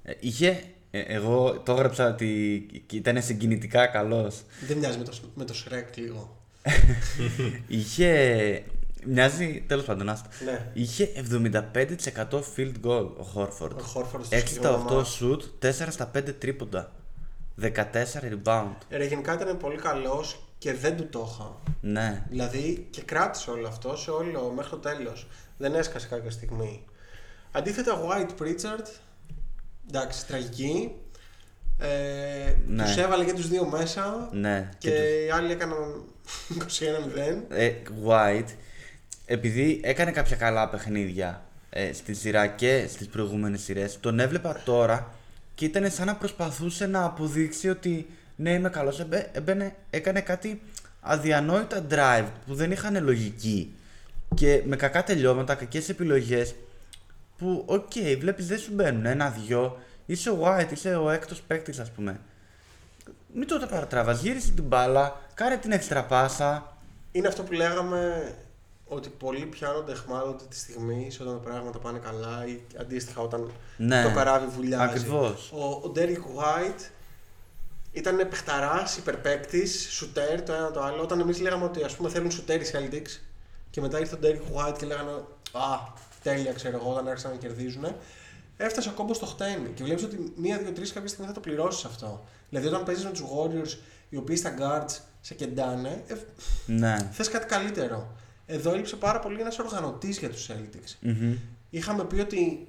Ε, 0.04 0.14
είχε, 0.20 0.64
ε, 0.92 1.00
εγώ 1.00 1.60
το 1.66 1.72
έγραψα 1.72 2.08
ότι 2.08 2.66
ήταν 2.92 3.22
συγκινητικά 3.24 3.88
καλός. 3.88 4.42
Δεν 4.68 4.78
μοιάζει 4.78 4.98
με 4.98 5.04
το, 5.04 5.12
με 5.36 5.46
το 5.46 5.54
Shrek 5.66 5.98
λίγο. 5.98 6.38
Είχε, 7.68 8.64
μοιάζει, 9.06 9.64
τέλος 9.68 9.86
πάντων, 9.86 10.10
άστο. 10.10 10.30
Ναι. 10.46 10.66
Είχε 10.74 11.10
75% 11.32 12.42
field 12.56 12.74
goal 12.86 13.08
ο 13.18 13.24
Χόρφορντ. 13.24 13.80
Ο 13.80 13.84
Χόρφορντ 13.84 14.24
στο 14.26 14.36
6 14.38 14.40
στα 14.40 14.48
συγκεκριμένο 14.48 15.06
8 15.06 15.06
shoot, 15.20 15.70
4 15.86 15.88
στα 15.90 16.12
5 16.16 16.34
τρίποντα. 16.40 16.92
14 17.62 17.72
rebound. 18.24 18.72
Ε, 18.90 19.06
γενικά 19.06 19.34
ήταν 19.34 19.58
πολύ 19.58 19.78
καλός 19.78 20.40
και 20.58 20.74
δεν 20.74 20.98
του 20.98 21.08
το 21.10 21.30
είχα. 21.32 21.56
Ναι. 21.82 22.24
Δηλαδή 22.30 22.88
και 22.90 23.02
κράτησε 23.02 23.52
όλο 23.52 23.68
αυτό 23.68 23.96
σε 23.96 24.12
όλο 24.12 24.54
μέχρι 24.56 24.70
το 24.70 24.78
τέλος. 24.78 25.28
Δεν 25.58 25.76
έσκασε 25.76 26.08
κάποια 26.08 26.32
στιγμή. 26.32 26.84
Αντίθετα, 27.52 28.02
White 28.08 28.42
Pritchard, 28.44 28.86
εντάξει, 29.90 30.26
τραγική. 30.28 30.92
Ε, 31.80 32.54
Ναι. 32.68 32.84
Τους 32.84 32.98
έβαλε 32.98 33.24
και 33.26 33.34
τους 33.34 33.48
δύο 33.48 33.66
μέσα 33.66 34.30
Ναι. 34.32 34.70
και, 34.78 34.90
Και 34.90 34.96
οι 35.26 35.30
άλλοι 35.30 35.52
έκαναν 35.52 36.04
21-0. 36.50 37.46
Ε, 37.50 37.72
White, 38.08 38.50
επειδή 39.26 39.80
έκανε 39.84 40.12
κάποια 40.12 40.36
καλά 40.36 40.70
παιχνίδια 40.70 41.44
ε, 41.70 41.94
στη 41.94 42.14
σειρά 42.14 42.48
και 42.48 42.86
στις 42.90 43.08
προηγούμενες 43.08 43.62
σειρές, 43.62 44.00
τον 44.00 44.20
έβλεπα 44.20 44.62
τώρα 44.66 45.14
και 45.56 45.66
ήταν 45.66 45.92
σαν 45.92 46.06
να 46.06 46.16
προσπαθούσε 46.16 46.86
να 46.88 47.04
αποδείξει 47.04 47.70
ότι 47.70 48.08
ναι 48.36 48.52
είμαι 48.54 48.70
καλός, 48.70 49.00
Εμπέ- 49.00 49.36
έμπαινε, 49.38 49.76
έκανε 49.90 50.22
κάτι 50.22 50.62
αδιανόητα 51.02 51.86
drive 51.90 52.26
που 52.48 52.54
δεν 52.56 52.72
είχαν 52.72 53.04
λογική 53.04 53.74
και 54.36 54.62
με 54.66 54.76
κακά 54.76 55.04
τελειώματα, 55.04 55.56
κακές 55.56 55.90
επιλογές 55.90 56.56
που 57.40 57.64
οκ, 57.66 57.92
βλέπεις 58.20 58.48
δεν 58.48 58.58
σου 58.60 58.72
μπαίνουν 58.74 59.06
ένα-δυο, 59.06 59.78
είσαι 60.06 60.30
ο 60.30 60.40
White, 60.46 60.72
είσαι 60.72 60.96
ο 60.96 61.10
έκτος 61.10 61.42
παίκτης 61.42 61.80
ας 61.80 61.92
πούμε. 61.92 62.20
Μην 63.34 63.48
το 63.48 63.68
παρατραβάς, 63.70 64.22
γύρισε 64.22 64.52
την 64.52 64.64
μπάλα, 64.64 65.22
κάνε 65.34 65.58
την 65.58 65.72
έξτρα 65.72 66.04
πάσα, 66.06 66.78
Είναι 67.12 67.28
αυτό 67.28 67.44
που 67.44 67.52
λέγαμε 67.52 68.34
ότι 68.88 69.10
πολλοί 69.10 69.46
πιάνονται 69.46 69.92
αιχμάλωτοι 69.92 70.46
τη 70.46 70.56
στιγμή 70.56 71.12
όταν 71.22 71.34
τα 71.34 71.50
πράγματα 71.50 71.80
πάνε 71.80 72.00
καλά 72.00 72.46
ή 72.48 72.60
αντίστοιχα 72.80 73.22
όταν 73.22 73.52
Ναι, 73.78 74.04
το 74.04 74.12
καράβι 74.12 74.46
βουλιάζει. 74.48 74.84
ακριβώς. 74.84 75.52
Ο, 75.54 75.64
ο 75.66 75.92
Derek 75.96 76.18
White 76.40 76.90
ήταν 77.92 78.28
παιχταράς, 78.30 78.98
υπερπαίκτης, 78.98 79.88
σουτέρ 79.92 80.42
το 80.42 80.54
ένα 80.54 80.72
το 80.72 80.82
άλλο. 80.84 81.02
Όταν 81.02 81.20
εμείς 81.20 81.40
λέγαμε 81.42 81.64
ότι 81.64 81.84
ας 81.84 81.96
πούμε 81.96 82.10
θέλουν 82.10 82.32
σουτέρ 82.32 82.62
οι 82.62 82.66
Celtics 82.74 83.20
και 83.70 83.82
μετά 83.82 84.00
ήρθε 84.00 84.16
ο 84.16 84.20
Derek 84.24 84.68
White 84.68 84.76
και 84.78 84.86
λέγανε 84.86 85.12
Α, 85.52 85.78
τέλεια 86.24 86.54
ξέρω 86.54 86.78
εγώ, 86.78 86.92
όταν 86.92 87.08
άρχισαν 87.08 87.32
να 87.32 87.38
κερδίζουν. 87.38 87.86
Έφτασε 88.58 88.90
ο 88.90 88.92
κόμπος 88.92 89.16
στο 89.16 89.26
χτένι 89.26 89.70
και 89.76 89.84
βλέπεις 89.84 90.04
ότι 90.04 90.34
μία, 90.36 90.58
δύο, 90.58 90.72
τρεις 90.72 90.94
κάποια 90.94 91.10
στιγμή 91.10 91.28
θα 91.28 91.34
το 91.34 91.40
πληρώσεις 91.40 91.86
αυτό. 91.86 92.26
Δηλαδή 92.50 92.68
όταν 92.68 92.84
παίζεις 92.84 93.04
με 93.04 93.12
τους 93.12 93.22
Warriors 93.22 93.78
οι 94.10 94.18
οποίοι 94.18 94.36
στα 94.36 94.54
guards 94.60 95.00
σε 95.22 95.34
κεντάνε, 95.34 96.04
ε, 96.08 96.16
Ναι. 96.66 97.10
Θες 97.12 97.30
κάτι 97.30 97.46
καλύτερο. 97.46 98.16
Εδώ 98.46 98.74
έλειψε 98.74 98.96
πάρα 98.96 99.20
πολύ 99.20 99.42
ένας 99.42 99.60
οργανωτής 99.60 100.18
για 100.18 100.30
τους 100.30 100.50
Celtics. 100.50 101.08
Είχαμε 101.70 102.04
πει 102.04 102.20
ότι 102.20 102.68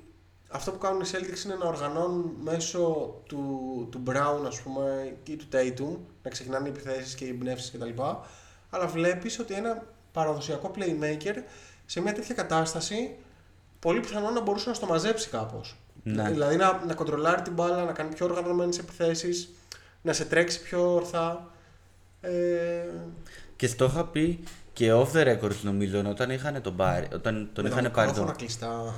αυτό 0.50 0.70
που 0.70 0.78
κάνουν 0.78 1.00
οι 1.00 1.04
Celtics 1.12 1.44
είναι 1.44 1.54
να 1.54 1.66
οργανώνουν 1.66 2.34
μέσω 2.42 3.14
του, 3.26 3.88
του 3.90 4.02
Brown 4.06 4.46
ας 4.46 4.60
πούμε 4.60 5.16
ή 5.24 5.36
του 5.36 5.44
Tatum 5.52 5.96
να 6.22 6.30
ξεκινάνε 6.30 6.68
οι 6.68 6.70
επιθέσεις 6.70 7.14
και 7.14 7.24
οι 7.24 7.28
εμπνεύσεις 7.28 7.70
κτλ. 7.70 8.02
Αλλά 8.70 8.86
βλέπεις 8.86 9.38
ότι 9.38 9.54
ένα 9.54 9.86
παραδοσιακό 10.12 10.70
playmaker 10.76 11.36
σε 11.86 12.00
μια 12.00 12.12
τέτοια 12.12 12.34
κατάσταση 12.34 13.16
πολύ 13.80 14.00
πιθανό 14.00 14.30
να 14.30 14.40
μπορούσε 14.40 14.68
να 14.68 14.74
στο 14.74 14.86
μαζέψει 14.86 15.28
κάπως. 15.28 15.76
Ναι. 16.02 16.30
Δηλαδή 16.30 16.56
να, 16.56 16.82
να 16.86 16.94
κοντρολάρει 16.94 17.42
την 17.42 17.52
μπάλα, 17.52 17.84
να 17.84 17.92
κάνει 17.92 18.14
πιο 18.14 18.26
οργανωμένες 18.26 18.78
επιθέσεις, 18.78 19.50
να 20.02 20.12
σε 20.12 20.24
τρέξει 20.24 20.62
πιο 20.62 20.94
ορθά. 20.94 21.50
Ε, 22.20 22.30
Και 23.56 23.66
στο 23.66 23.84
είχα 23.84 24.04
πει 24.04 24.38
και 24.72 24.92
off 24.92 25.12
the 25.12 25.26
records 25.26 25.56
νομίζω 25.62 26.02
όταν, 26.06 26.30
είχαν 26.30 26.62
τον, 26.62 26.76
πάρει, 26.76 27.08
όταν 27.14 27.50
τον 27.52 27.64
με 27.64 27.70
τα 27.70 27.78
είχαν 27.78 27.90
πάρει 27.92 28.06
μικρόφωνα 28.08 28.32
το, 28.32 28.38
κλειστά. 28.38 28.94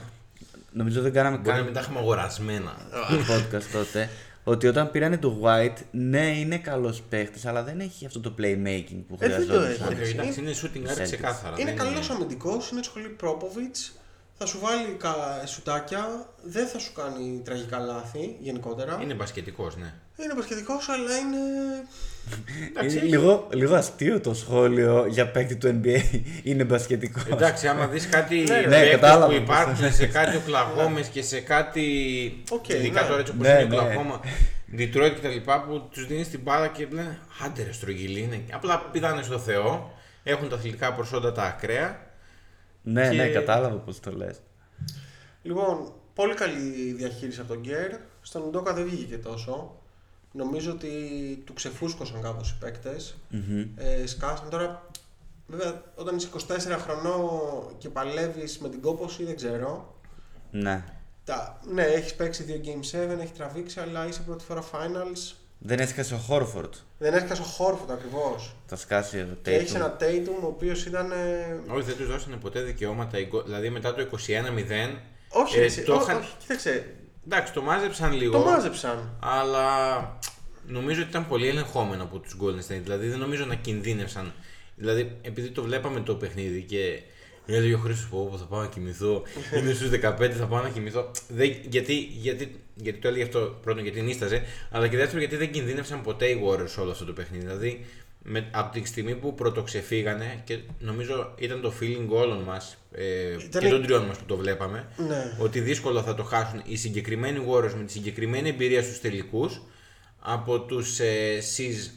Νομίζω 0.73 1.01
δεν 1.03 1.13
κάναμε 1.13 1.37
Μπορεί 1.37 1.49
να 1.49 1.55
καν 1.55 1.65
μην 1.65 1.73
τα 1.75 1.81
έχουμε 1.81 1.99
αγορασμένα. 1.99 2.77
podcast 3.11 3.63
τότε. 3.73 4.09
Ότι 4.45 4.67
όταν 4.67 4.91
πήρανε 4.91 5.19
το 5.19 5.41
White, 5.43 5.77
ναι, 5.91 6.39
είναι 6.39 6.59
καλός 6.59 7.03
παίχτης, 7.09 7.47
αλλά 7.47 7.63
δεν 7.63 7.81
έχει 7.81 8.07
αυτό 8.07 8.21
το 8.21 8.35
playmaking 8.39 9.03
που 9.09 9.17
Ε, 9.19 9.29
δεν 9.29 9.47
το 9.47 9.53
χρειαζόταν. 9.55 9.93
έχει. 9.93 10.03
Όχι, 10.03 10.11
εντάξει, 10.13 10.41
είναι 10.41 10.53
shooting 10.63 10.89
guard 10.89 10.99
Celtics. 11.01 11.03
ξεκάθαρα. 11.03 11.55
Είναι 11.59 11.71
δεν 11.75 11.79
καλός 11.79 12.11
αμυντικός, 12.11 12.71
είναι 12.71 12.83
σχολή 12.83 13.09
Πρόποβιτς. 13.09 13.93
Θα 14.45 14.51
σου 14.51 14.59
βάλει 14.63 14.97
κα- 14.99 15.47
σουτάκια, 15.47 16.27
δεν 16.43 16.67
θα 16.67 16.79
σου 16.79 16.93
κάνει 16.93 17.41
τραγικά 17.45 17.79
λάθη 17.79 18.37
γενικότερα. 18.41 18.99
Είναι 19.03 19.15
μπασκετικός, 19.15 19.77
ναι. 19.77 19.93
Είναι 20.17 20.35
πασχετικό, 20.35 20.73
αλλά 20.89 21.17
είναι. 21.17 21.39
Εντάξει, 22.69 22.97
Είναι 22.97 23.07
λίγο, 23.07 23.49
λίγο 23.53 23.75
αστείο 23.75 24.21
το 24.21 24.35
σχόλιο 24.35 25.07
για 25.09 25.31
παίκτη 25.31 25.57
του 25.57 25.81
NBA. 25.83 26.21
είναι 26.43 26.65
μπασκετικό. 26.65 27.21
Εντάξει, 27.31 27.67
άμα 27.69 27.87
δεις 27.87 28.09
κάτι 28.09 28.37
ναι, 28.37 28.63
παίκτες 28.63 28.91
κατάλαβα. 28.91 29.27
που 29.27 29.33
υπάρχουν 29.33 29.93
σε 29.93 30.07
κάτι 30.07 30.37
Οκλαχόμες 30.37 31.07
και 31.07 31.23
σε 31.23 31.41
κάτι 31.41 31.85
Οκ, 32.51 32.69
ειδικά 32.69 33.01
ναι. 33.03 33.09
τώρα 33.09 33.21
έτσι 33.21 33.33
όπως 33.33 33.47
Ναι, 33.47 33.53
είναι 33.53 33.65
ναι. 33.65 33.77
Οκλαχόμα 33.77 34.21
Detroit 34.79 35.13
και 35.15 35.21
τα 35.23 35.29
λοιπά 35.29 35.63
που 35.63 35.89
τους 35.93 36.07
δίνεις 36.07 36.29
την 36.31 36.41
μπάλα 36.43 36.67
και 36.69 36.87
λένε 36.91 37.19
άντε 37.45 37.63
ρε 37.63 37.73
στρογγυλή 37.73 38.21
είναι 38.21 38.41
απλά 38.53 38.79
πηδάνε 38.93 39.23
στο 39.23 39.39
Θεό 39.39 39.93
έχουν 40.23 40.49
τα 40.49 40.57
αθλητικά 40.57 40.93
προσόντα 40.93 41.33
τα 41.33 41.43
ακραία 41.43 42.11
ναι, 42.83 43.09
και- 43.11 43.17
ναι, 43.17 43.29
κατάλαβα 43.29 43.77
πώς 43.77 44.01
το 44.01 44.13
λες. 44.13 44.41
Λοιπόν, 45.43 45.93
πολύ 46.15 46.35
καλή 46.35 46.93
διαχείριση 46.93 47.41
από 47.41 47.49
τον 47.49 47.61
Κερ. 47.61 47.93
Στον 48.23 48.51
Ντόκα 48.51 48.73
δεν 48.73 48.85
βγήκε 48.85 49.19
τόσο. 49.19 49.77
Νομίζω 50.33 50.71
ότι 50.71 50.89
του 51.47 51.53
ξεφούσκωσαν 51.53 52.23
κάπως 52.23 52.51
οι 52.51 52.57
παίκτες. 52.61 53.17
Ε, 53.77 54.07
σκάσαν 54.07 54.49
τώρα. 54.51 54.87
Βέβαια, 55.47 55.83
όταν 55.95 56.17
είσαι 56.17 56.29
24 56.29 56.79
χρονών 56.79 57.75
και 57.79 57.89
παλεύεις 57.89 58.59
με 58.59 58.69
την 58.69 58.81
κόπωση, 58.81 59.25
δεν 59.25 59.37
ξέρω. 59.37 59.95
Ναι. 60.51 60.85
Τα, 61.25 61.61
ναι, 61.73 61.83
έχεις 61.83 62.15
παίξει 62.15 62.43
δύο 62.43 62.61
Game 62.65 63.17
7, 63.17 63.21
έχει 63.21 63.33
τραβήξει, 63.33 63.81
αλλά 63.81 64.07
είσαι 64.07 64.21
πρώτη 64.23 64.45
φορά 64.45 64.63
finals. 64.73 65.33
Δεν 65.65 65.79
έσκασε 65.79 66.15
ο 66.15 66.17
Χόρφορντ. 66.17 66.75
Δεν 66.99 67.15
έσκασε 67.15 67.41
ο 67.41 67.45
Χόρφουτ 67.45 67.91
ακριβώς. 67.91 68.55
Θα 68.67 68.77
σκάσει 68.77 69.19
ο 69.19 69.37
Και 69.43 69.51
έχεις 69.51 69.73
Tatum. 69.73 69.75
ένα 69.77 69.97
Tatum 70.01 70.43
ο 70.43 70.47
οποίος 70.47 70.87
ήταν. 70.87 71.11
ε, 71.13 71.61
όχι 71.73 71.83
δεν 71.87 71.97
τους 71.97 72.07
δώσανε 72.07 72.37
ποτέ 72.37 72.61
δικαιώματα 72.61 73.19
οι 73.19 73.25
γκο- 73.25 73.43
δηλαδή 73.43 73.71
μετά 73.71 73.95
το 73.95 74.01
21-0 74.01 75.01
Όχι, 75.29 75.59
ε, 75.59 75.63
εσύ, 75.65 75.83
το 75.83 75.95
ό- 75.95 76.01
είχαν- 76.01 76.19
όχι, 76.21 76.33
κοίταξε. 76.39 76.87
εντάξει 77.27 77.53
το 77.53 77.63
μάζεψαν 77.63 78.13
λίγο 78.13 78.33
Το 78.33 78.45
μάζεψαν. 78.45 79.17
αλλά 79.21 79.67
νομίζω 80.67 81.01
ότι 81.01 81.11
ήταν 81.11 81.29
πολύ 81.29 81.49
ελεγχόμενο 81.49 82.03
από 82.03 82.19
τους 82.19 82.37
Golden 82.43 82.73
State. 82.73 82.81
Δηλαδή 82.83 83.09
δεν 83.09 83.19
νομίζω 83.19 83.45
να 83.45 83.55
κινδύνευσαν. 83.55 84.33
Δηλαδή 84.77 85.17
επειδή 85.23 85.49
το 85.51 85.63
βλέπαμε 85.63 86.01
το 86.01 86.15
παιχνίδι 86.15 86.63
και 86.63 87.03
Έλεγε 87.47 87.75
ο 87.75 87.79
Χρήστος 87.79 88.09
πω, 88.09 88.29
πω, 88.31 88.37
θα 88.39 88.45
πάω 88.45 88.61
να 88.61 88.67
κοιμηθώ. 88.69 89.23
Είμαι 89.59 89.73
στους 89.73 89.91
15, 89.91 90.31
θα 90.31 90.47
πάω 90.47 90.63
να 90.63 90.69
κοιμηθώ. 90.69 91.11
Δεν, 91.29 91.55
γιατί, 91.69 91.95
γιατί, 91.95 92.61
γιατί 92.75 92.99
το 92.99 93.09
έλεγε 93.09 93.23
αυτό 93.25 93.59
πρώτον 93.63 93.83
γιατί 93.83 94.01
νίσταζε, 94.01 94.43
αλλά 94.71 94.89
και 94.89 94.97
δεύτερον 94.97 95.21
γιατί 95.21 95.37
δεν 95.37 95.51
κινδύνευσαν 95.51 96.03
ποτέ 96.03 96.27
οι 96.27 96.43
Warriors 96.47 96.69
σε 96.69 96.81
όλο 96.81 96.91
αυτό 96.91 97.05
το 97.05 97.13
παιχνίδι. 97.13 97.45
Δηλαδή 97.45 97.85
με, 98.25 98.49
από 98.53 98.73
τη 98.81 98.87
στιγμή 98.87 99.15
που 99.15 99.35
πρωτοξεφύγανε 99.35 100.41
και 100.45 100.59
νομίζω 100.79 101.35
ήταν 101.39 101.61
το 101.61 101.73
feeling 101.81 102.07
όλων 102.09 102.39
μας 102.43 102.77
ε, 102.93 103.33
Ήταν- 103.33 103.63
και 103.63 103.69
των 103.69 103.83
τριών 103.83 104.03
μας 104.05 104.17
που 104.19 104.25
το 104.27 104.37
βλέπαμε 104.37 104.89
Ναι. 105.09 105.37
ότι 105.39 105.61
δύσκολα 105.61 106.03
θα 106.03 106.15
το 106.15 106.23
χάσουν 106.23 106.63
οι 106.65 106.77
συγκεκριμένοι 106.77 107.47
Warriors 107.51 107.73
με 107.77 107.85
τη 107.85 107.93
συγκεκριμένη 107.93 108.49
εμπειρία 108.49 108.83
στους 108.83 109.01
τελικούς 109.01 109.63
από 110.21 110.61
τους 110.61 110.99
ε, 111.01 111.39
C's 111.57 111.91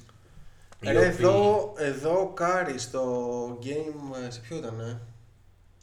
οι 0.79 0.91
Ρε, 0.91 0.97
οποίοι- 0.97 1.09
εδώ, 1.09 1.73
εδώ 1.77 2.19
ο 2.21 2.27
Κάρι 2.33 2.79
στο 2.79 3.03
game, 3.63 4.25
ε, 4.27 4.31
σε 4.31 4.39
ποιο 4.47 4.57
ήταν, 4.57 4.79
ε; 4.79 4.99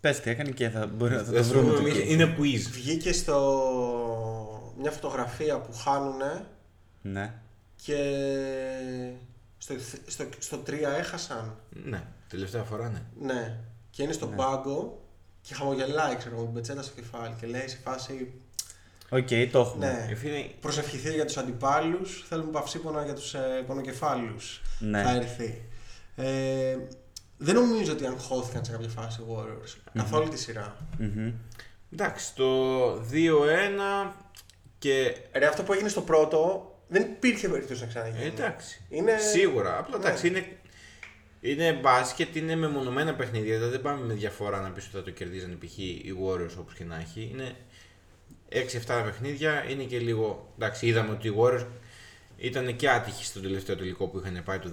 Πες 0.03 0.20
τι 0.20 0.30
έκανε 0.30 0.50
και 0.50 0.68
θα, 0.68 0.86
μπορεί, 0.86 1.14
θα 1.16 1.24
το 1.24 1.32
Θα 1.32 1.42
σου 1.42 1.48
βρούμε. 1.50 1.72
πούμε, 1.72 1.88
το 1.90 1.96
game. 1.96 2.09
είναι 2.09 2.36
quiz. 2.38 2.61
Βγήκε 2.70 3.12
στο 3.12 3.36
μια 4.80 4.90
φωτογραφία 4.90 5.59
που 5.61 5.72
χάνουνε 5.72 6.44
Ναι. 7.03 7.34
και 7.84 7.96
στο, 9.59 9.74
στο, 10.07 10.24
στο 10.38 10.62
3 10.66 10.72
έχασαν. 10.98 11.57
Ναι, 11.84 12.03
τελευταία 12.28 12.62
φορά 12.62 12.88
ναι. 12.88 13.03
Ναι. 13.34 13.57
Και 13.90 14.03
είναι 14.03 14.12
στον 14.12 14.34
πάγκο 14.34 15.03
και 15.42 15.55
χαμογελάει, 15.55 16.16
ξέρω 16.16 16.34
εγώ, 16.34 16.40
με 16.44 16.46
την 16.50 16.55
πετσέτα 16.55 16.82
στο 16.82 16.94
κεφάλι 16.94 17.34
και 17.40 17.46
λέει 17.46 17.68
σε 17.68 17.78
φάση 17.84 18.32
Οκ, 19.11 19.28
το 19.53 19.59
έχουμε. 19.61 19.86
ναι, 19.86 20.07
Ε, 20.11 20.14
φίλε, 20.14 20.44
προσευχηθεί 20.61 21.14
για 21.14 21.24
τους 21.24 21.36
αντιπάλους, 21.36 22.24
θέλουμε 22.28 22.50
παυσίπονα 22.50 23.05
για 23.05 23.14
τους 23.14 23.34
ε, 23.34 23.64
πονοκεφάλους. 23.66 24.62
Ναι. 24.78 25.03
Θα 25.03 25.11
έρθει. 25.11 25.62
Ε, 26.16 26.76
δεν 27.45 27.55
νομίζω 27.55 27.93
ότι 27.93 28.07
αγχώθηκαν 28.07 28.64
σε 28.64 28.72
κάποια 28.72 28.88
φάση 28.88 29.20
οι 29.20 29.24
Warriors. 29.28 29.76
Καθ' 29.93 30.12
όλη 30.12 30.28
τη 30.28 30.38
σειρά. 30.38 30.76
Μμμ. 30.99 31.32
εντάξει, 31.93 32.34
το 32.34 32.93
2-1 32.95 34.12
και 34.78 35.16
Ρε, 35.32 35.47
αυτό 35.47 35.62
που 35.62 35.72
έγινε 35.72 35.88
στο 35.88 36.01
πρώτο 36.01 36.66
δεν 36.88 37.03
υπήρχε 37.03 37.49
περίπτωση 37.49 37.80
να 37.80 37.86
ξαναγίνει. 37.86 38.24
Ε, 38.24 38.26
εντάξει. 38.26 38.80
Είναι- 38.88 39.18
Σίγουρα. 39.18 39.78
Απλά 39.78 39.99
Ναι. 39.99 40.05
εντάξει, 40.05 40.28
είναι, 40.28 40.47
είναι 41.40 41.72
μπάσκετ, 41.72 42.36
είναι 42.36 42.57
μεμονωμένα 42.57 43.14
παιχνίδια. 43.14 43.55
Δηλαδή 43.55 43.70
δεν 43.72 43.82
πάμε 43.82 44.05
με 44.07 44.14
διαφορά 44.14 44.61
να 44.61 44.68
πεις 44.70 44.84
ότι 44.86 44.97
θα 44.97 45.03
το 45.03 45.11
κερδίζανε 45.11 45.55
π.χ. 45.55 45.78
οι 45.78 46.14
Warriors 46.26 46.57
όπως 46.59 46.74
και 46.74 46.84
να 46.84 46.97
έχει. 46.97 47.30
Είναι 47.32 47.57
6-7 48.49 49.03
παιχνίδια. 49.05 49.64
Είναι 49.70 49.82
και 49.82 49.99
λίγο. 49.99 50.53
Εντάξει, 50.59 50.86
είδαμε 50.86 51.11
ότι 51.11 51.28
οι 51.28 51.34
Warriors 51.38 51.66
ήταν 52.43 52.76
και 52.76 52.90
άτυχοι 52.90 53.24
στο 53.24 53.40
τελευταίο 53.40 53.76
τελικό 53.76 54.07
που 54.07 54.18
είχαν 54.18 54.43
πάει 54.45 54.59
το 54.59 54.70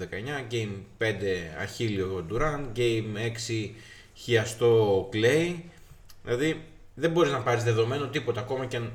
19. 0.50 0.54
Game 0.54 0.72
5 1.00 1.06
αχίλιο 1.62 2.06
ο 2.06 2.26
Durant. 2.32 2.78
Game 2.78 3.32
6 3.50 3.70
χιαστό 4.14 4.98
ο 4.98 5.10
Clay. 5.14 5.56
Δηλαδή 6.24 6.64
δεν 6.96 7.12
μπορείς 7.12 7.32
να 7.32 7.40
πάρεις 7.40 7.64
δεδομένο 7.64 8.08
τίποτα 8.08 8.40
ακόμα 8.40 8.66
και 8.66 8.78
αν 8.78 8.92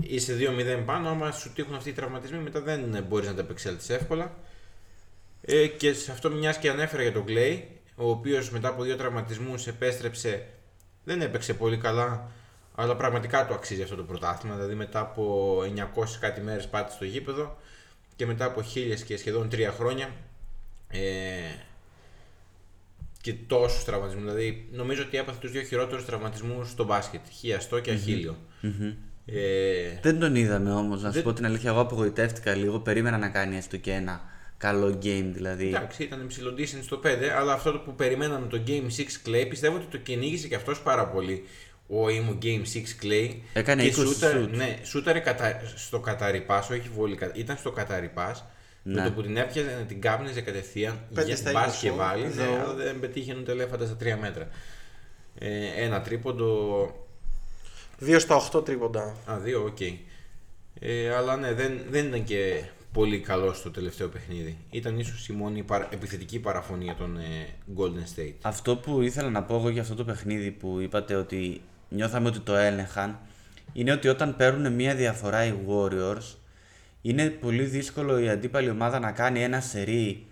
είσαι 0.00 0.36
2-0 0.78 0.82
πάνω. 0.86 1.08
Άμα 1.08 1.30
σου 1.30 1.52
τύχουν 1.52 1.74
αυτοί 1.74 1.88
οι 1.88 1.92
τραυματισμοί, 1.92 2.38
μετά 2.38 2.60
δεν 2.60 3.04
μπορείς 3.08 3.28
να 3.28 3.34
τα 3.34 3.40
επεξέλθεις 3.40 3.90
εύκολα. 3.90 4.34
Ε, 5.42 5.66
και 5.66 5.92
σε 5.92 6.12
αυτό 6.12 6.30
μιας 6.30 6.58
και 6.58 6.70
ανέφερα 6.70 7.02
για 7.02 7.12
τον 7.12 7.24
Clay, 7.28 7.62
ο 7.96 8.10
οποίος 8.10 8.50
μετά 8.50 8.68
από 8.68 8.82
δύο 8.82 8.96
τραυματισμούς 8.96 9.66
επέστρεψε. 9.66 10.46
Δεν 11.04 11.20
έπαιξε 11.20 11.54
πολύ 11.54 11.76
καλά, 11.76 12.30
αλλά 12.74 12.96
πραγματικά 12.96 13.46
το 13.46 13.54
αξίζει 13.54 13.82
αυτό 13.82 13.96
το 13.96 14.02
πρωτάθλημα. 14.02 14.54
Δηλαδή 14.54 14.74
μετά 14.74 15.00
από 15.00 15.56
900 15.60 16.04
κάτι 16.20 16.40
μέρες 16.40 16.68
πάτη 16.68 16.92
στο 16.92 17.04
γήπεδο 17.04 17.56
και 18.16 18.26
μετά 18.26 18.44
από 18.44 18.62
χίλιες 18.62 19.02
και 19.04 19.16
σχεδόν 19.16 19.48
τρία 19.48 19.70
χρόνια. 19.72 20.10
Ε, 20.88 21.00
και 23.20 23.34
τόσους 23.46 23.84
τραυματισμούς. 23.84 24.22
Δηλαδή, 24.24 24.68
νομίζω 24.72 25.02
ότι 25.02 25.16
έπαθε 25.16 25.38
τους 25.40 25.50
δύο 25.50 25.62
χειρότερους 25.62 26.04
τραυματισμούς 26.04 26.70
στο 26.70 26.84
μπάσκετ. 26.84 27.20
Χιαστό 27.30 27.80
και 27.80 27.90
αχίλιο. 27.90 28.36
Ε, 29.26 29.98
Δεν 30.02 30.18
τον 30.18 30.34
είδαμε 30.34 30.72
όμως, 30.72 31.02
να 31.02 31.08
σου 31.08 31.14
Δεν- 31.14 31.22
πω 31.22 31.32
την 31.32 31.44
αλήθεια. 31.46 31.70
Εγώ 31.70 31.80
απογοητεύτηκα 31.80 32.54
λίγο. 32.54 32.78
Περίμενα 32.78 33.18
να 33.18 33.28
κάνει 33.28 33.56
έστω 33.56 33.76
και 33.76 33.92
ένα 33.92 34.20
καλό 34.58 34.88
game 35.02 35.30
δηλαδή. 35.32 35.66
Εντάξει, 35.68 36.02
ήταν 36.02 36.26
ψηλό 36.26 36.54
decent 36.58 36.82
στο 36.82 36.96
5, 36.96 37.28
αλλά 37.36 37.52
αυτό 37.52 37.72
το 37.72 37.78
που 37.78 37.94
περιμέναμε 37.94 38.46
το 38.46 38.62
Game 38.66 38.86
6 38.90 39.20
Clay 39.26 39.46
πιστεύω 39.48 39.76
ότι 39.76 39.86
το 39.86 39.96
κυνήγησε 39.96 40.48
και 40.48 40.54
αυτός 40.54 40.80
πάρα 40.82 41.06
πολύ. 41.08 41.44
Ο 41.94 42.08
ήμου 42.08 42.38
Game 42.42 42.62
6 42.74 43.04
Clay. 43.04 43.30
Έκανε 43.52 43.82
και 43.82 43.88
20 43.88 43.92
σούταρε- 44.06 44.42
shoot. 44.44 44.48
Ναι, 44.50 44.78
σούταρε 44.82 45.18
κατα... 45.18 45.60
στο 45.76 46.00
καταρριπάς, 46.00 46.70
όχι 46.70 46.88
βόλη, 46.94 47.16
κα- 47.16 47.32
ήταν 47.34 47.56
στο 47.56 47.70
καταρριπάς. 47.70 48.44
Με 48.82 48.92
Ναι. 49.00 49.04
το 49.06 49.12
που 49.12 49.22
την 49.22 49.36
έπιαζε 49.36 49.76
να 49.80 49.84
την 49.86 50.00
κάπνιζε 50.00 50.40
κατευθείαν. 50.40 51.00
Πέντε 51.14 51.26
για- 51.26 51.36
στα 51.36 51.50
μπας 51.52 51.76
20, 51.76 51.80
και 51.80 51.90
βάλει, 51.90 52.22
ναι, 52.22 52.42
εδώ. 52.42 52.54
αλλά 52.54 52.74
δεν 52.74 53.00
πετύχαινε 53.00 53.40
ούτε 53.40 53.52
ελέφαντα 53.52 53.86
στα 53.86 53.96
3 53.96 54.16
μέτρα. 54.20 54.48
Ε, 55.38 55.66
ένα 55.84 56.00
τρίποντο, 56.00 56.86
2 58.00 58.18
στα 58.20 58.34
8 58.36 58.64
τρίποντα. 58.64 59.16
Α, 59.26 59.38
δύο, 59.38 59.64
οκ. 59.64 59.80
Ε, 60.80 61.14
αλλά 61.14 61.36
ναι, 61.36 61.52
δεν, 61.52 61.80
δεν 61.90 62.06
ήταν 62.06 62.24
και 62.24 62.62
πολύ 62.92 63.20
καλό 63.20 63.52
στο 63.52 63.70
τελευταίο 63.70 64.08
παιχνίδι. 64.08 64.58
Ήταν 64.70 64.98
ίσως 64.98 65.28
η 65.28 65.32
μόνη 65.32 65.62
παρα- 65.62 65.88
επιθετική 65.92 66.38
παραφωνία 66.38 66.94
των 66.94 67.16
ε, 67.16 67.46
Golden 67.76 68.18
State. 68.20 68.34
Αυτό 68.42 68.76
που 68.76 69.02
ήθελα 69.02 69.30
να 69.30 69.42
πω 69.42 69.54
εγώ 69.54 69.68
για 69.68 69.82
αυτό 69.82 69.94
το 69.94 70.04
παιχνίδι 70.04 70.50
που 70.50 70.80
είπατε 70.80 71.14
ότι 71.14 71.60
νιώθαμε 71.92 72.28
ότι 72.28 72.40
το 72.40 72.54
έλεγχαν 72.56 73.18
είναι 73.72 73.92
ότι 73.92 74.08
όταν 74.08 74.36
παίρνουν 74.36 74.72
μία 74.72 74.94
διαφορά 74.94 75.44
οι 75.44 75.54
Warriors 75.68 76.36
είναι 77.02 77.28
πολύ 77.28 77.64
δύσκολο 77.64 78.18
η 78.18 78.28
αντίπαλη 78.28 78.70
ομάδα 78.70 78.98
να 78.98 79.12
κάνει 79.12 79.42
ένα 79.42 79.60
σερί 79.60 80.26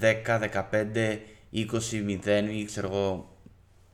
10, 0.00 0.14
15, 0.26 1.18
20, 1.52 1.66
0 2.24 2.48
ή 2.50 2.64
ξέρω 2.64 2.86
εγώ 2.86 3.36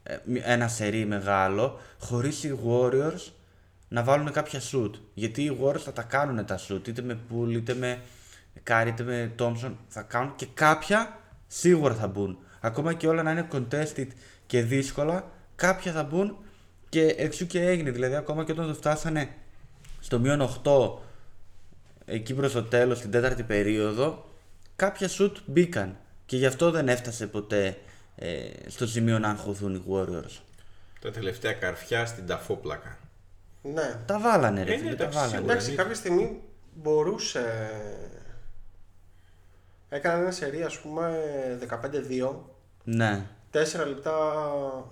ε, 0.03 0.17
ένα 0.43 0.69
σερί 0.69 1.07
μεγάλο 1.07 1.81
χωρίς 1.99 2.45
οι 2.45 2.59
Warriors 2.67 3.33
να 3.89 4.03
βάλουν 4.03 4.33
κάποια 4.33 4.61
shoot. 4.61 4.91
Γιατί 5.15 5.43
οι 5.43 5.59
Warriors 5.63 5.81
θα 5.81 5.93
τα 5.93 6.03
κάνουν 6.03 6.45
τα 6.47 6.59
shoot 6.69 6.89
είτε 6.89 7.03
με 7.03 7.19
Pool 7.31 7.53
είτε 7.53 7.75
με 7.75 7.99
Curry 8.69 8.87
είτε 8.87 9.03
με 9.03 9.33
Thompson 9.39 9.73
θα 9.89 10.03
κάνουν 10.03 10.35
και 10.37 10.47
κάποια 10.55 11.19
σίγουρα 11.47 11.95
θα 11.95 12.07
μπουν. 12.07 12.39
Ακόμα 12.61 12.93
και 12.93 13.09
όλα 13.09 13.23
να 13.23 13.31
είναι 13.31 13.49
contested 13.53 14.07
και 14.47 14.63
δύσκολα 14.63 15.31
κάποια 15.57 15.93
θα 15.93 16.03
μπουν 16.03 16.37
και 16.91 17.07
εξού 17.07 17.47
και 17.47 17.61
έγινε. 17.67 17.91
Δηλαδή 17.91 18.15
ακόμα 18.15 18.45
και 18.45 18.53
όταν 18.53 18.67
το 18.67 18.75
φτάσανε 18.75 19.29
στο 20.01 20.19
μείον 20.19 20.61
8 20.65 20.91
εκεί 22.05 22.35
προς 22.35 22.53
το 22.53 22.63
τέλος 22.63 22.99
στην 22.99 23.11
τέταρτη 23.11 23.43
περίοδο 23.43 24.25
κάποια 24.77 25.09
shoot 25.19 25.33
μπήκαν 25.47 25.97
και 26.27 26.37
γι' 26.37 26.47
αυτό 26.47 26.71
δεν 26.71 26.89
έφτασε 26.89 27.27
ποτέ 27.27 27.77
ε, 28.17 28.41
στο 28.67 28.87
σημείο 28.87 29.19
να 29.19 29.29
αγχωθούν 29.29 29.75
οι 29.75 29.83
Warriors. 29.91 30.39
Τα 31.01 31.11
τελευταία 31.11 31.53
καρφιά 31.53 32.07
στην 32.07 32.27
ταφόπλακα. 32.27 32.99
Ναι. 33.63 33.95
Τα 34.07 34.19
βάλανε 34.21 34.63
ρε 34.63 34.73
Ε, 34.75 34.77
φίλε, 34.79 34.91
ναι, 34.91 34.97
τα 34.97 35.03
εντάξει, 35.05 35.19
βάλανε. 35.19 35.37
σίγουρα. 35.37 35.53
Εντάξει, 35.53 35.75
κάποια 35.75 35.95
στιγμή 35.95 36.41
μπορούσε. 36.75 37.71
Έκανε 39.89 40.23
ένα 40.23 40.31
σερί, 40.31 40.63
ας 40.63 40.79
πούμε, 40.79 41.19
15-2. 41.69 42.35
Ναι. 42.85 43.27
4 43.53 43.87
λεπτά, 43.87 44.13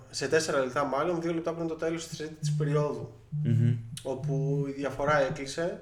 σε 0.09 0.27
4 0.27 0.29
λεπτά 0.63 0.83
μάλλον, 0.83 1.19
2 1.21 1.33
λεπτά 1.33 1.53
πριν 1.53 1.67
το 1.67 1.75
τέλος 1.75 2.07
της 2.07 2.17
τρίτης 2.17 2.55
περίοδου. 2.57 3.11
Μμμ. 3.43 3.75
Όπου 4.03 4.65
η 4.67 4.71
διαφορά 4.71 5.21
έκλεισε. 5.21 5.81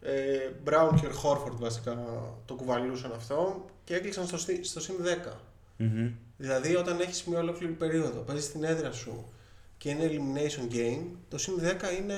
Ε, 0.00 0.12
Brown 0.64 0.90
και 1.00 1.06
Χόρφορντ 1.08 1.58
βασικά 1.60 1.96
το 2.44 2.54
κουβαλούσαν 2.54 3.12
αυτό 3.16 3.64
και 3.84 3.94
έκλεισαν 3.94 4.26
στο, 4.26 4.38
σι- 4.38 4.64
στο 4.64 4.80
συν 4.80 4.94
10. 5.26 5.32
Μμμ. 5.76 6.10
Δηλαδή 6.36 6.74
όταν 6.76 7.00
έχεις 7.00 7.24
μια 7.24 7.38
ολόκληρη 7.38 7.72
περίοδο, 7.72 8.20
παίζεις 8.20 8.44
στην 8.44 8.64
έδρα 8.64 8.92
σου 8.92 9.24
και 9.78 9.90
είναι 9.90 10.10
elimination 10.10 10.74
game, 10.74 11.02
το 11.28 11.38
συν 11.38 11.54
10 11.60 12.00
είναι 12.00 12.14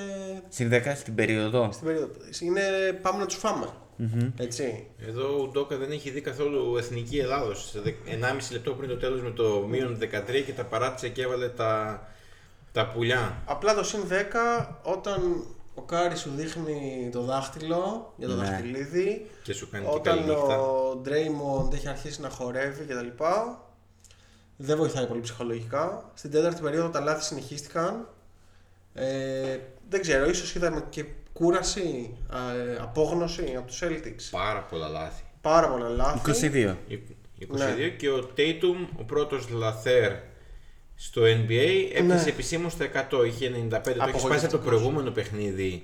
Συν 0.49 0.69
10 0.71 0.93
στην 0.95 1.15
περίοδο. 1.15 1.69
στην 1.71 1.85
περίοδο. 1.85 2.11
Είναι 2.41 2.61
πάμε 3.01 3.19
να 3.19 3.25
τους 3.25 3.35
φάμε. 3.37 3.67
Μμμ. 4.01 4.31
Έτσι. 4.37 4.87
Εδώ 5.07 5.41
ο 5.41 5.47
Ουντόκα 5.47 5.77
δεν 5.77 5.91
έχει 5.91 6.09
δει 6.09 6.21
καθόλου 6.21 6.77
εθνική 6.77 7.17
Ελλάδος. 7.17 7.69
Σε 7.69 7.79
δε- 7.81 7.91
1,5 8.05 8.51
λεπτό 8.51 8.71
πριν 8.73 8.89
το 8.89 8.97
τέλος 8.97 9.21
με 9.21 9.29
το 9.31 9.65
μείον 9.69 9.97
13 9.99 10.41
και 10.45 10.53
τα 10.53 10.63
παράτησε 10.63 11.09
και 11.09 11.21
έβαλε 11.21 11.47
τα, 11.49 12.03
τα 12.71 12.87
πουλιά. 12.87 13.41
Απλά 13.45 13.73
το 13.75 13.83
συν 13.83 13.99
10 14.09 14.67
όταν 14.83 15.43
ο 15.75 15.81
Κάρι 15.81 16.15
σου 16.17 16.31
δείχνει 16.35 17.09
το 17.11 17.21
δάχτυλο 17.21 18.13
για 18.17 18.27
το 18.27 18.35
Ναι. 18.35 18.43
δαχτυλίδι, 18.45 19.25
Και 19.43 19.53
σου 19.53 19.69
κάνει 19.69 19.85
και 19.93 19.99
καλή 20.03 20.19
όταν 20.19 20.35
νύχτα. 20.35 20.61
ο 20.61 20.95
Ντρέιμοντ 20.95 21.73
έχει 21.73 21.87
αρχίσει 21.87 22.21
να 22.21 22.29
χορεύει 22.29 22.83
κτλ. 22.85 23.23
Δεν 24.57 24.77
βοηθάει 24.77 25.07
πολύ 25.07 25.21
ψυχολογικά. 25.21 26.11
Στην 26.13 26.31
τέταρτη 26.31 26.61
περίοδο 26.61 26.89
τα 26.89 26.99
λάθη 26.99 27.23
συνεχίστηκαν. 27.23 28.07
Ε, 28.93 29.57
δεν 29.89 30.01
ξέρω, 30.01 30.29
ίσως 30.29 30.55
είδαμε 30.55 30.83
και 30.89 31.05
κούραση, 31.43 32.17
ε, 32.33 32.75
απόγνωση 32.81 33.53
από 33.57 33.67
τους 33.67 33.79
Celtics. 33.83 34.29
Πάρα 34.31 34.59
πολλά 34.63 34.87
λάθη. 34.87 35.23
Πάρα 35.41 35.69
πολλά 35.69 35.89
λάθη. 35.89 36.17
22. 36.19 36.75
Η- 36.87 36.99
22 37.39 37.55
Ναι. 37.77 37.87
και 37.89 38.09
ο 38.09 38.29
Tatum, 38.37 38.87
ο 38.99 39.03
πρώτος 39.03 39.49
λαθέρ 39.49 40.11
στο 40.95 41.21
NBA, 41.21 41.89
έπιασε 41.93 42.23
Ναι. 42.23 42.29
επισήμως 42.29 42.71
στα 42.71 42.83
100, 42.83 43.23
είχε 43.25 43.49
95. 43.49 43.97
Το 43.97 44.03
έχεις 44.07 44.21
σπάσει 44.21 44.45
από 44.45 44.51
το 44.51 44.57
Απογοητευτικός. 44.57 44.65
προηγούμενο 44.65 45.11
παιχνίδι 45.11 45.83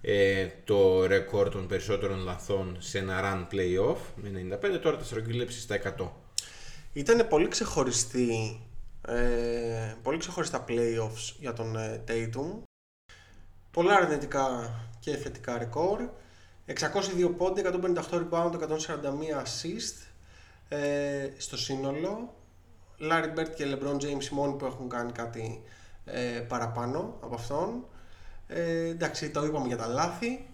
ε, 0.00 0.46
το 0.64 1.06
ρεκόρ 1.06 1.48
των 1.48 1.66
περισσότερων 1.66 2.18
λαθών 2.18 2.76
σε 2.78 2.98
ένα 2.98 3.20
run 3.50 3.54
playoff 3.54 3.96
με 4.16 4.28
95, 4.28 4.78
τώρα 4.82 4.96
τα 4.96 5.04
στρογγύλεψε 5.04 5.60
στα 5.60 5.74
100. 5.74 6.12
Ήταν 6.92 7.28
πολύ 7.28 7.48
ξεχωριστή 7.48 8.60
Ε, 9.08 9.94
πολύ 10.02 10.18
ξεχωριστά 10.18 10.64
playoffs 10.68 11.34
για 11.38 11.52
τον 11.52 11.76
ε, 11.76 12.04
Tatum. 12.08 12.62
Πολλά 13.72 13.94
αρνητικά 13.94 14.74
και 15.00 15.16
θετικά 15.16 15.58
ρεκόρ. 15.58 16.08
602 16.66 17.34
πόντι, 17.36 17.62
158 17.64 17.94
rebound, 18.10 18.52
141 18.52 18.58
assist 19.42 20.06
ε, 20.68 21.30
στο 21.36 21.56
σύνολο. 21.56 22.34
Larry 23.00 23.38
Bird 23.38 23.48
και 23.56 23.64
LeBron 23.66 23.94
James 23.94 24.24
οι 24.30 24.34
μόνοι 24.34 24.54
που 24.54 24.64
έχουν 24.64 24.88
κάνει 24.88 25.12
κάτι 25.12 25.62
ε, 26.04 26.20
παραπάνω 26.48 27.18
από 27.20 27.34
αυτόν. 27.34 27.84
Ε, 28.46 28.88
εντάξει, 28.88 29.30
το 29.30 29.44
είπαμε 29.44 29.66
για 29.66 29.76
τα 29.76 29.86
λάθη. 29.86 30.46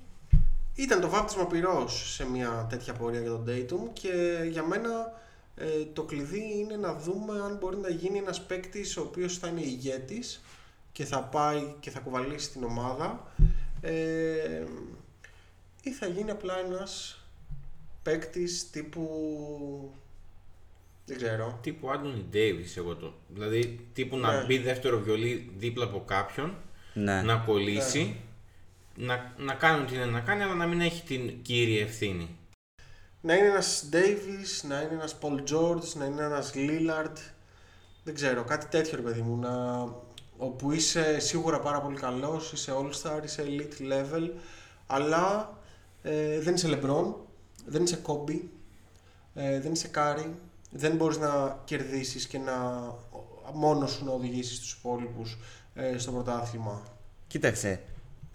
Ήταν 0.75 1.01
το 1.01 1.09
βάπτισμα 1.09 1.47
πυρός 1.47 2.15
σε 2.15 2.27
μια 2.27 2.67
τέτοια 2.69 2.93
πορεία 2.93 3.21
για 3.21 3.31
τον 3.31 3.45
Dayton 3.49 3.91
και 3.93 4.39
για 4.51 4.63
μένα 4.63 5.21
ε, 5.57 5.85
το 5.93 6.03
κλειδί 6.03 6.59
είναι 6.59 6.77
να 6.77 6.95
δούμε 6.95 7.41
αν 7.41 7.57
μπορεί 7.61 7.77
να 7.77 7.89
γίνει 7.89 8.19
ένας 8.19 8.43
παίκτης 8.43 8.97
ο 8.97 9.01
οποίος 9.01 9.39
θα 9.39 9.49
είναι 9.49 9.61
ηγέτης 9.61 10.41
και 10.93 11.05
θα 11.05 11.23
πάει 11.23 11.75
και 11.81 11.91
θα 11.91 12.01
κουβαλήσει 12.01 12.51
την 12.51 12.65
ομάδα 12.65 13.33
ε, 13.81 14.65
ή 15.83 15.93
θα 15.93 16.07
γίνει 16.07 16.31
απλά 16.31 16.59
ένας 16.59 17.21
παίκτης 18.03 18.71
τύπου 18.71 19.09
δεν 21.07 21.17
ξέρω 21.17 21.59
Τύπου 21.63 21.91
Άντωνι 21.91 22.27
Ντέιβις 22.31 22.77
εγώ 22.77 22.95
το. 22.97 23.15
Δηλαδή 23.29 23.87
τύπου 23.93 24.17
να 24.17 24.39
Ναι. 24.39 24.45
μπει 24.47 24.59
δεύτερο 24.59 24.99
βιολί 25.01 25.53
δίπλα 25.57 25.85
από 25.85 26.05
κάποιον, 26.07 26.55
Ναι. 26.95 27.23
να 27.23 27.37
κολλήσει, 27.37 28.17
να, 28.95 29.35
να 29.37 29.55
κάνει 29.55 29.83
ό,τι 29.83 29.95
είναι 29.95 30.05
να 30.05 30.21
κάνει, 30.21 30.43
αλλά 30.43 30.55
να 30.55 30.67
μην 30.67 30.81
έχει 30.81 31.03
την 31.03 31.43
κύρια 31.43 31.83
ευθύνη. 31.83 32.37
να 33.21 33.35
είναι 33.35 33.47
ένας 33.47 33.89
Davis, 33.93 34.69
να 34.69 34.81
είναι 34.81 34.93
ένας 34.93 35.19
Paul 35.21 35.41
George, 35.53 35.93
να 35.95 36.05
είναι 36.05 36.23
ένας 36.23 36.53
Lillard 36.55 37.17
δεν 38.05 38.15
ξέρω, 38.15 38.45
κάτι 38.45 38.67
τέτοιο 38.67 38.97
ρε 38.97 39.03
παιδί 39.03 39.21
μου 39.21 39.37
να... 39.37 39.85
όπου 40.39 40.73
είσαι 40.73 41.19
σίγουρα 41.19 41.61
πάρα 41.61 41.81
πολύ 41.81 41.97
καλός, 41.97 42.53
είσαι 42.53 42.73
all-star, 42.73 43.25
είσαι 43.25 43.45
elite 43.47 43.93
level 43.93 44.31
αλλά 44.87 45.57
ε, 46.03 46.41
δεν 46.41 46.55
είσαι 46.55 46.69
LeBron, 46.71 47.15
δεν 47.67 47.83
είσαι 47.83 48.01
Kobe, 48.07 48.41
ε, 49.35 49.61
δεν 49.61 49.73
είσαι 49.73 49.91
Curry 49.95 50.31
δεν 50.71 50.97
μπορείς 50.97 51.19
να 51.19 51.59
κερδίσεις 51.65 52.27
και 52.27 52.39
να 52.39 52.55
μόνος 53.53 53.91
σου 53.91 54.05
να 54.05 54.13
οδηγήσεις 54.13 54.61
τους 54.61 54.73
υπόλοιπους 54.73 55.39
ε, 55.75 55.99
στο 55.99 56.13
πρωτάθλημα 56.13 56.83
Κοίταξε, 57.27 57.81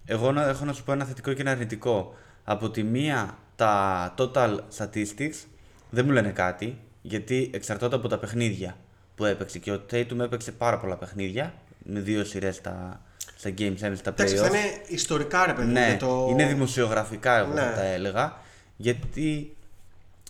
εγώ 0.06 0.32
να, 0.32 0.48
έχω 0.48 0.66
να 0.66 0.74
σου 0.74 0.84
πω 0.84 0.92
ένα 0.92 1.06
θετικό 1.06 1.34
και 1.34 1.42
ένα 1.42 1.52
αρνητικό. 1.52 2.16
Από 2.44 2.70
τη 2.70 2.84
μία, 2.84 3.38
τα 3.56 4.14
total 4.18 4.60
statistics 4.78 5.46
δεν 5.90 6.06
μου 6.06 6.12
λένε 6.12 6.32
κάτι, 6.32 6.78
γιατί 7.02 7.50
εξαρτώνται 7.54 7.96
από 7.96 8.08
τα 8.08 8.18
παιχνίδια 8.18 8.78
που 9.16 9.26
έπαιξε. 9.26 9.60
Και 9.60 9.72
ο 9.72 9.86
Tatum 9.92 10.20
έπαιξε 10.20 10.52
πάρα 10.52 10.80
πολλά 10.80 10.98
παιχνίδια, 10.98 11.54
με 11.84 12.00
δύο 12.00 12.24
σειρές 12.24 12.56
στα, 12.56 13.02
στα 13.38 13.50
Game 13.58 13.72
7, 13.72 13.76
στα 13.96 14.10
Εντάξει, 14.10 14.36
θα 14.36 14.46
playoffs. 14.46 14.50
είναι 14.50 14.60
ιστορικά 14.88 15.46
ρε 15.46 15.54
παιδί 15.54 15.68
μου, 15.68 15.74
Ναι, 15.74 15.86
για 15.88 15.98
το... 15.98 16.28
είναι 16.30 16.46
δημοσιογραφικά 16.46 17.38
εγώ 17.38 17.54
θα 17.54 17.66
Ναι. 17.70 17.76
τα 17.76 17.84
έλεγα, 17.84 18.38
γιατί 18.78 19.56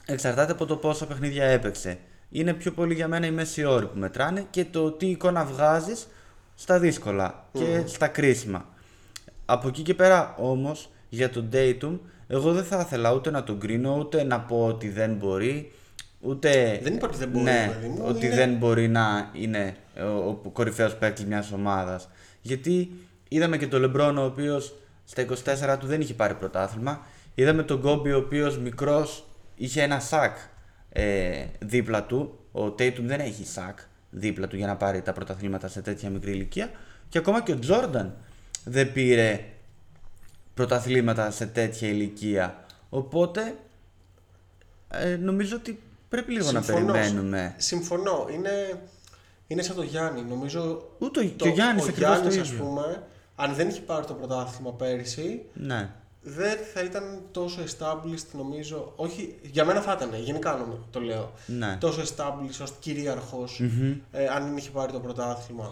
εξαρτάται 0.05 0.51
από 0.51 0.65
το 0.65 0.75
πόσα 0.75 1.05
παιχνίδια 1.07 1.45
έπαιξε. 1.45 1.97
Είναι 2.29 2.53
πιο 2.53 2.71
πολύ 2.71 2.93
για 2.93 3.07
μένα 3.07 3.25
η 3.25 3.31
μέση 3.31 3.63
όρη 3.63 3.85
που 3.85 3.97
μετράνε 3.99 4.45
και 4.49 4.65
το 4.65 4.91
τι 4.91 5.05
εικόνα 5.05 5.45
βγάζεις 5.45 6.07
στα 6.55 6.79
δύσκολα 6.79 7.45
και 7.51 7.81
στα 7.85 8.07
κρίσιμα. 8.07 8.65
Από 9.45 9.67
εκεί 9.67 9.81
και 9.81 9.93
πέρα 9.93 10.35
όμως 10.37 10.89
για 11.09 11.29
τον 11.29 11.49
Dayton 11.53 11.99
εγώ 12.27 12.53
δεν 12.53 12.63
θα 12.63 12.79
ήθελα 12.85 13.13
ούτε 13.13 13.31
να 13.31 13.43
τον 13.43 13.59
κρίνω 13.59 13.95
ούτε 13.99 14.23
να 14.23 14.39
πω 14.39 14.65
ότι 14.65 14.89
δεν 14.89 15.13
μπορεί 15.13 15.71
ούτε 16.19 16.79
Δεν 16.83 16.93
είπα 16.93 17.07
ότι 17.07 17.17
δεν 17.17 17.29
μπορεί, 17.29 17.43
ναι, 17.43 17.69
παιδί 17.73 17.87
μου, 17.87 18.03
ότι 18.07 18.25
είναι- 18.25 18.35
δεν 18.35 18.53
μπορεί 18.55 18.87
να 18.87 19.29
είναι 19.33 19.75
ο, 19.97 20.27
ο 20.43 20.49
κορυφαίος 20.53 20.95
παίκτης 20.95 21.25
μιας 21.25 21.51
ομάδας. 21.51 22.09
Γιατί 22.41 22.91
είδαμε 23.27 23.57
και 23.57 23.67
τον 23.67 23.93
LeBron 23.95 24.15
ο 24.17 24.23
οποίος 24.23 24.75
στα 25.05 25.25
24 25.73 25.77
του 25.79 25.87
δεν 25.87 26.01
είχε 26.01 26.13
πάρει 26.13 26.33
πρωτάθλημα. 26.33 27.05
Είδαμε 27.35 27.63
τον 27.63 27.81
Kobe 27.85 28.11
ο 28.13 28.17
οποίος 28.17 28.57
μικρός 28.57 29.25
είχε 29.55 29.81
ένα 29.81 29.99
σακ 29.99 30.37
ε, 30.89 31.45
δίπλα 31.59 32.03
του. 32.03 32.39
Ο 32.51 32.65
Tatum 32.65 33.01
δεν 33.01 33.19
έχει 33.19 33.45
σακ 33.45 33.79
δίπλα 34.09 34.47
του 34.47 34.55
για 34.55 34.67
να 34.67 34.75
πάρει 34.75 35.01
τα 35.01 35.13
πρωταθλήματα 35.13 35.67
σε 35.67 35.81
τέτοια 35.81 36.09
μικρή 36.09 36.31
ηλικία. 36.31 36.71
Και 37.09 37.17
ακόμα 37.17 37.41
και 37.41 37.51
ο 37.51 37.59
Jordan 37.67 38.07
δεν 38.65 38.91
πήρε 38.93 39.45
πρωταθλήματα 40.53 41.31
σε 41.31 41.45
τέτοια 41.45 41.87
ηλικία. 41.87 42.65
Οπότε 42.89 43.55
ε, 44.89 45.15
νομίζω 45.15 45.55
ότι 45.55 45.79
πρέπει 46.09 46.31
λίγο 46.31 46.51
να 46.51 46.61
Συμφωνώ. 46.61 46.91
περιμένουμε. 46.91 47.55
Συμφωνώ. 47.57 48.27
Είναι, 48.33 48.81
είναι 49.53 49.61
σαν 49.61 49.75
το 49.75 49.83
Γιάννη. 49.83 50.21
Νομίζω 50.21 50.89
Ούτε 50.99 51.19
ο- 51.19 51.23
το, 51.23 51.29
και 51.35 51.47
ο 51.47 51.51
Γιάννης 51.51 51.83
ο 51.83 51.87
ακριβώς 51.87 52.15
το 52.15 52.19
Γιάννης, 52.21 52.41
ας 52.41 52.51
ίδιο. 52.51 52.63
πούμε, 52.63 53.03
αν 53.35 53.53
δεν 53.55 53.67
είχε 53.69 53.81
πάρει 53.81 54.05
το 54.05 54.13
πρωτάθλημα 54.13 54.71
πέρυσι, 54.73 55.41
ναι 55.53 55.89
δεν 56.25 56.57
θα 56.73 56.81
ήταν 56.83 57.21
τόσο 57.31 57.61
established 57.63 58.25
νομίζω. 58.31 58.93
Όχι, 58.95 59.35
για 59.41 59.65
μένα 59.65 59.81
θα 59.81 59.93
ήταν, 59.93 60.21
γενικά 60.21 60.51
νομίζω, 60.55 60.87
το 60.91 60.99
λέω. 60.99 61.31
Ναι. 61.45 61.77
Τόσο 61.79 62.01
established 62.01 62.61
ως 62.61 62.73
κυριαρχος 62.79 63.61
ε, 64.11 64.27
αν 64.27 64.43
δεν 64.45 64.57
είχε 64.57 64.69
πάρει 64.69 64.91
το 64.91 64.99
πρωτάθλημα. 64.99 65.71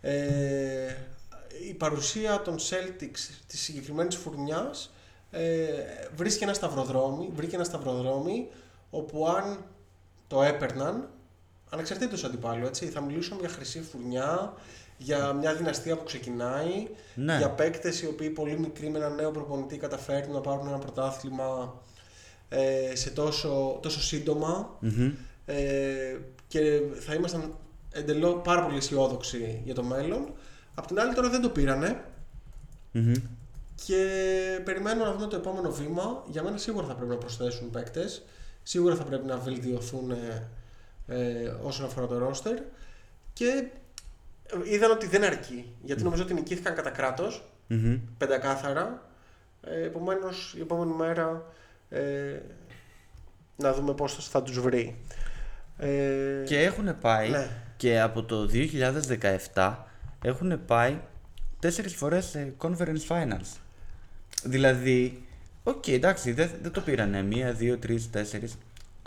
Ε, 0.00 0.94
η 1.68 1.74
παρουσία 1.74 2.42
των 2.42 2.56
Celtics 2.58 3.18
της 3.46 3.60
συγκεκριμένης 3.60 4.16
φουρνιάς 4.16 4.92
ε, 5.30 5.66
βρίσκει 6.16 6.42
ένα 6.44 6.52
σταυροδρόμι, 6.54 7.30
βρήκε 7.34 7.54
ένα 7.54 7.64
σταυροδρόμι 7.64 8.48
όπου 8.90 9.28
αν 9.28 9.64
το 10.26 10.42
έπαιρναν, 10.42 11.08
ανεξαρτήτως 11.70 12.24
αντιπάλου, 12.24 12.66
έτσι, 12.66 12.86
θα 12.86 13.00
μιλούσαμε 13.00 13.40
για 13.40 13.48
χρυσή 13.48 13.80
φουρνιά, 13.82 14.54
για 14.98 15.32
μια 15.32 15.54
δυναστεία 15.54 15.96
που 15.96 16.04
ξεκινάει, 16.04 16.88
Ναι. 17.14 17.36
για 17.36 17.50
παίκτες 17.50 18.02
οι 18.02 18.06
οποίοι 18.06 18.28
πολύ 18.30 18.58
μικροί 18.58 18.90
με 18.90 18.98
έναν 18.98 19.14
νέο 19.14 19.30
προπονητή 19.30 19.76
καταφέρνουν 19.76 20.32
να 20.34 20.40
πάρουν 20.40 20.66
ένα 20.68 20.78
πρωτάθλημα 20.78 21.80
ε, 22.48 22.94
σε 22.96 23.10
τόσο, 23.10 23.78
τόσο 23.82 24.00
σύντομα 24.00 24.78
ε, 25.46 26.16
και 26.48 26.80
θα 27.00 27.14
ήμασταν 27.14 27.54
εντελώ 27.92 28.32
πάρα 28.34 28.62
πολύ 28.64 28.76
αισιόδοξοι 28.76 29.60
για 29.64 29.74
το 29.74 29.82
μέλλον. 29.82 30.32
Απ' 30.74 30.86
την 30.86 31.00
άλλη 31.00 31.14
τώρα 31.14 31.28
δεν 31.28 31.40
το 31.40 31.48
πήρανε 31.48 32.04
Μμμ. 32.92 33.12
και 33.84 34.04
περιμένω 34.64 35.04
να 35.04 35.12
δούμε 35.12 35.26
το 35.26 35.36
επόμενο 35.36 35.70
βήμα. 35.70 36.24
Για 36.26 36.42
μένα 36.42 36.56
σίγουρα 36.56 36.86
θα 36.86 36.94
πρέπει 36.94 37.10
να 37.10 37.16
προσθέσουν 37.16 37.70
παίκτες, 37.70 38.22
σίγουρα 38.62 38.94
θα 38.94 39.04
πρέπει 39.04 39.26
να 39.26 39.36
βελτιωθούν 39.36 40.10
ε, 40.10 40.48
ε, 41.10 41.52
όσον 41.62 41.86
αφορά 41.86 42.06
το 42.06 42.18
ρόστερ 42.18 42.58
και 43.32 43.64
είδαν 44.64 44.90
ότι 44.90 45.06
δεν 45.06 45.24
αρκεί, 45.24 45.72
γιατί 45.82 46.02
νομίζω 46.02 46.22
ότι 46.22 46.34
νικήθηκαν 46.34 46.74
κατά 46.74 46.90
κράτος 46.90 47.44
Μμμ. 47.66 47.98
πεντακάθαρα. 48.18 49.02
Ε, 49.62 49.82
Επομένως, 49.82 50.54
η 50.56 50.60
επόμενη 50.60 50.92
μέρα 50.92 51.44
ε, 51.90 52.38
να 53.56 53.72
δούμε 53.72 53.94
πώς 53.94 54.14
θα- 54.14 54.20
θα 54.30 54.42
τους 54.42 54.60
βρει. 54.60 54.96
Ε, 55.78 56.42
Και 56.46 56.60
έχουν 56.62 56.98
πάει 57.00 57.30
Ναι. 57.30 57.48
και 57.76 58.00
από 58.00 58.22
το 58.22 58.46
2017 58.46 59.76
έχουν 60.24 60.64
πάει 60.66 60.98
τέσσερις 61.58 61.94
φορές 61.94 62.24
σε 62.24 62.52
conference 62.58 63.06
finals. 63.08 63.56
Δηλαδή, 64.44 65.22
οκ, 65.64 65.88
εντάξει, 65.88 66.32
δεν, 66.32 66.50
δεν 66.62 66.72
το 66.72 66.80
πήρανε 66.80 67.22
μία, 67.22 67.52
δύο, 67.52 67.78
τρεις, 67.78 68.10
τέσσερις. 68.10 68.58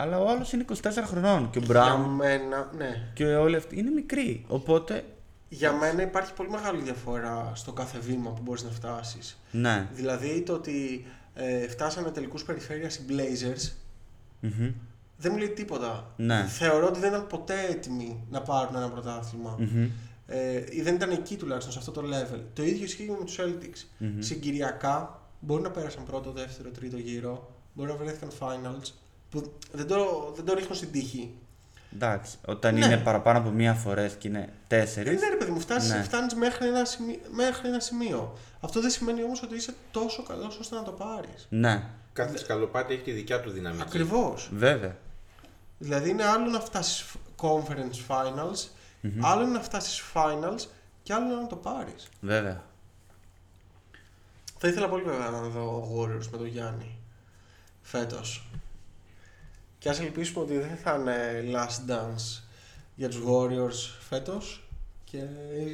Αλλά 0.04 0.18
ο 0.18 0.28
άλλος 0.28 0.52
είναι 0.52 0.64
24 0.68 0.74
χρονών 1.04 1.50
και 1.50 1.58
ο 1.58 1.62
για 1.64 1.74
Μπράουν 1.74 2.10
μένα, 2.14 2.70
ναι. 2.76 3.10
και 3.14 3.24
όλοι 3.24 3.56
αυτοί 3.56 3.78
είναι 3.78 3.90
μικροί. 3.90 4.44
Οπότε, 4.48 5.04
Για 5.48 5.72
μένα 5.72 6.02
υπάρχει 6.02 6.32
πολύ 6.32 6.50
μεγάλη 6.50 6.82
διαφορά 6.82 7.52
στο 7.54 7.72
κάθε 7.72 7.98
βήμα 7.98 8.30
που 8.30 8.42
μπορείς 8.42 8.62
να 8.62 8.70
φτάσεις. 8.70 9.38
ναι. 9.50 9.88
Δηλαδή 9.92 10.42
το 10.42 10.52
ότι 10.52 11.06
ε, 11.34 11.68
φτάσανε 11.68 12.10
τελικούς 12.10 12.44
περιφέρειας 12.44 12.96
οι 12.96 13.04
Blazers 13.08 13.70
Μμμ. 14.40 14.72
δεν 15.16 15.32
μου 15.32 15.38
λέει 15.38 15.48
τίποτα. 15.48 16.12
Ναι. 16.16 16.44
Θεωρώ 16.48 16.86
ότι 16.86 17.00
δεν 17.00 17.08
ήταν 17.08 17.26
ποτέ 17.26 17.54
έτοιμοι 17.70 18.24
να 18.30 18.40
πάρουν 18.42 18.76
ένα 18.76 18.88
πρωτάθλημα. 18.88 19.56
Μμμ. 19.58 19.88
Ε, 20.26 20.64
ή 20.70 20.82
δεν 20.82 20.94
ήταν 20.94 21.10
εκεί 21.10 21.36
τουλάχιστον 21.36 21.72
σε 21.72 21.78
αυτό 21.78 21.90
το 21.90 22.02
level. 22.02 22.40
Το 22.52 22.62
ίδιο 22.64 22.84
ισχύει 22.84 23.04
και 23.04 23.10
με 23.18 23.24
τους 23.24 23.38
Celtics. 23.40 24.04
Συγκυριακά 24.18 25.20
μπορεί 25.40 25.62
να 25.62 25.70
πέρασαν 25.70 26.04
πρώτο, 26.04 26.32
δεύτερο, 26.32 26.70
τρίτο 26.70 26.96
γύρο. 26.96 27.50
Μπορεί 27.72 27.90
να 27.90 27.96
βρέθηκαν 27.96 28.30
finals. 28.38 28.90
Που 29.34 29.52
δεν 29.72 29.86
το, 29.86 30.32
δεν 30.36 30.44
το 30.44 30.54
ρίχνω 30.54 30.74
στην 30.74 30.90
τύχη. 30.92 31.30
Εντάξει, 31.94 32.36
όταν 32.46 32.74
Ναι. 32.74 32.84
είναι 32.86 32.96
παραπάνω 32.96 33.38
από 33.38 33.50
μία 33.50 33.74
φορές 33.74 34.14
και 34.14 34.28
είναι 34.28 34.38
Ε, 34.40 34.48
τέσσερις. 34.66 35.20
ναι, 35.20 35.28
ρε 35.28 35.36
παιδί 35.36 35.50
μου, 35.50 35.60
φτάσεις, 35.60 35.90
Ναι. 35.90 36.02
φτάνεις 36.02 36.34
μέχρι 36.34 36.66
ένα, 36.66 36.84
σημείο, 36.84 37.18
μέχρι 37.30 37.68
ένα 37.68 37.80
σημείο. 37.80 38.38
Αυτό 38.60 38.80
δεν 38.80 38.90
σημαίνει 38.90 39.22
όμως 39.22 39.42
ότι 39.42 39.54
είσαι 39.54 39.74
τόσο 39.90 40.22
καλός 40.22 40.58
ώστε 40.58 40.74
να 40.76 40.82
το 40.82 40.90
πάρεις. 40.90 41.46
Ναι, 41.48 41.84
Κάθε 42.12 42.38
σκαλοπάτι 42.38 42.92
έχει 42.94 43.02
τη 43.02 43.12
δικιά 43.12 43.40
του 43.40 43.50
δυναμική. 43.50 43.82
Ακριβώς. 43.82 44.50
βέβαια. 44.52 44.96
Δηλαδή 45.78 46.10
είναι 46.10 46.24
άλλο 46.24 46.50
να 46.50 46.60
φτάσεις 46.60 47.04
conference 47.40 48.06
finals, 48.08 48.68
άλλο 49.20 49.42
είναι 49.42 49.52
να 49.52 49.60
φτάσεις 49.60 50.02
finals 50.14 50.66
και 51.02 51.12
άλλο 51.12 51.24
είναι 51.32 51.40
να 51.40 51.46
το 51.46 51.56
πάρεις. 51.56 52.08
Βέβαια. 52.20 52.62
Θα 54.58 54.68
ήθελα 54.68 54.88
πολύ 54.88 55.02
βέβαια 55.02 55.30
να 55.30 55.40
δω 55.40 55.88
Warriors 55.96 56.26
με 56.30 56.36
τον 56.36 56.46
Γιάννη 56.46 56.98
φέτος. 57.82 58.48
Και 59.84 59.90
ας 59.90 60.00
ελπίσουμε 60.00 60.44
ότι 60.44 60.58
δεν 60.58 60.76
θα 60.82 60.94
είναι 61.00 61.44
last 61.56 61.90
dance 61.90 62.42
για 62.94 63.08
τους 63.08 63.20
Warriors 63.26 63.96
φέτος 64.08 64.68
και 65.04 65.18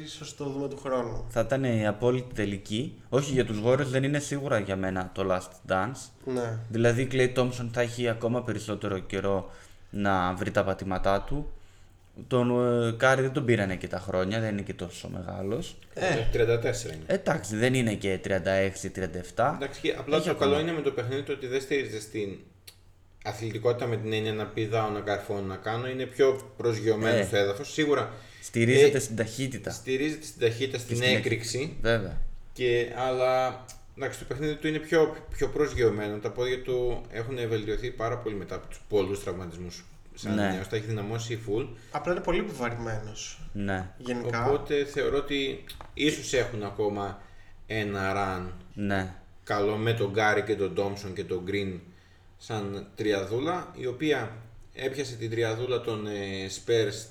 ίσως 0.03 0.35
το 0.35 0.45
δούμε 0.45 0.67
του 0.67 0.77
χρόνου. 0.77 1.25
Θα 1.29 1.39
ήταν 1.39 1.63
η 1.63 1.87
απόλυτη 1.87 2.33
τελική. 2.33 3.01
Όχι 3.09 3.31
για 3.31 3.45
τους 3.45 3.61
Warriors 3.65 3.85
δεν 3.85 4.03
είναι 4.03 4.19
σίγουρα 4.19 4.59
για 4.59 4.75
μένα 4.75 5.11
το 5.13 5.27
Last 5.29 5.71
Dance. 5.71 6.09
Ναι. 6.25 6.57
Δηλαδή 6.69 7.07
Klay 7.11 7.33
Thompson 7.33 7.69
θα 7.71 7.81
έχει 7.81 8.09
ακόμα 8.09 8.43
περισσότερο 8.43 8.99
καιρό 8.99 9.51
να 9.89 10.33
βρει 10.33 10.51
τα 10.51 10.63
πατήματά 10.63 11.21
του. 11.21 11.51
Τον 12.27 12.49
ε, 12.87 12.91
Κάρι 12.97 13.21
δεν 13.21 13.31
τον 13.31 13.45
πήρανε 13.45 13.75
και 13.75 13.87
τα 13.87 13.99
χρόνια, 13.99 14.39
δεν 14.39 14.51
είναι 14.51 14.61
και 14.61 14.73
τόσο 14.73 15.09
μεγάλος. 15.09 15.77
Ε, 15.93 16.05
34 16.33 16.37
είναι. 16.37 17.03
Εντάξει, 17.05 17.55
δεν 17.55 17.73
είναι 17.73 17.93
και 17.93 18.19
36-37. 18.23 18.29
Εντάξει, 19.55 19.81
και 19.81 19.95
απλά 19.97 20.15
Έχει 20.17 20.25
το 20.25 20.31
ακόμα. 20.31 20.51
καλό 20.51 20.59
είναι 20.59 20.71
με 20.71 20.81
το 20.81 20.91
παιχνίδι 20.91 21.23
το 21.23 21.31
ότι 21.31 21.47
δεν 21.47 21.61
στηρίζεται 21.61 21.99
στην 21.99 22.39
αθλητικότητα 23.23 23.85
με 23.87 23.97
την 23.97 24.13
έννοια 24.13 24.33
να 24.33 24.45
πηδάω, 24.45 24.89
να 24.89 24.99
καρφώνω, 24.99 25.41
να 25.41 25.55
κάνω. 25.55 25.89
Είναι 25.89 26.05
πιο 26.05 26.51
προσγειωμένο 26.57 27.17
Ε. 27.17 27.23
στο 27.23 27.37
έδαφος. 27.37 27.71
Σίγουρα 27.73 28.11
Στηρίζεται 28.41 28.97
Ε, 28.97 28.99
στην 28.99 29.15
ταχύτητα. 29.15 29.71
στηρίζεται 29.71 30.25
στην 30.25 30.41
ταχύτητα, 30.41 30.77
στην 30.77 30.95
στην 30.95 31.15
έκρηξη. 31.15 31.77
Βέβαια. 31.81 32.17
Και, 32.53 32.91
αλλά 32.97 33.65
εντάξει, 33.97 34.19
το 34.19 34.25
παιχνίδι 34.27 34.55
του 34.55 34.67
είναι 34.67 34.77
πιο, 34.79 35.15
πιο 35.33 35.47
προσγειωμένο. 35.47 36.17
Τα 36.17 36.29
πόδια 36.31 36.61
του 36.61 37.01
έχουν 37.11 37.35
βελτιωθεί 37.47 37.91
πάρα 37.91 38.17
πολύ 38.17 38.35
μετά 38.35 38.55
από 38.55 38.67
τους 38.67 38.81
πολλούς 38.89 39.23
τραυματισμούς. 39.23 39.85
Σαν 40.13 40.35
Ναι. 40.35 40.49
νέος, 40.49 40.67
τα 40.67 40.75
έχει 40.75 40.85
δυναμώσει 40.85 41.39
full. 41.47 41.67
Απλά 41.91 42.11
είναι 42.11 42.21
πολύ 42.21 42.39
επιβαρημένος 42.39 43.41
Ναι, 43.53 43.89
γενικά. 43.97 44.45
Οπότε 44.45 44.85
θεωρώ 44.85 45.17
ότι 45.17 45.63
ίσως 45.93 46.33
έχουν 46.33 46.63
ακόμα 46.63 47.21
ένα 47.67 48.13
run 48.15 48.51
ναι. 48.73 49.13
καλό 49.43 49.75
με 49.75 49.93
τον 49.93 50.11
Γκάρι 50.11 50.41
και 50.41 50.55
τον 50.55 50.73
Ντόμψον 50.73 51.13
και 51.13 51.23
τον 51.23 51.41
Γκριν 51.43 51.79
σαν 52.43 52.87
τριαδούλα 52.95 53.71
η 53.77 53.85
οποία 53.85 54.35
έπιασε 54.73 55.15
την 55.15 55.29
τριαδούλα 55.29 55.81
των 55.81 56.07
ε, 56.07 56.11
Spurs 56.65 57.05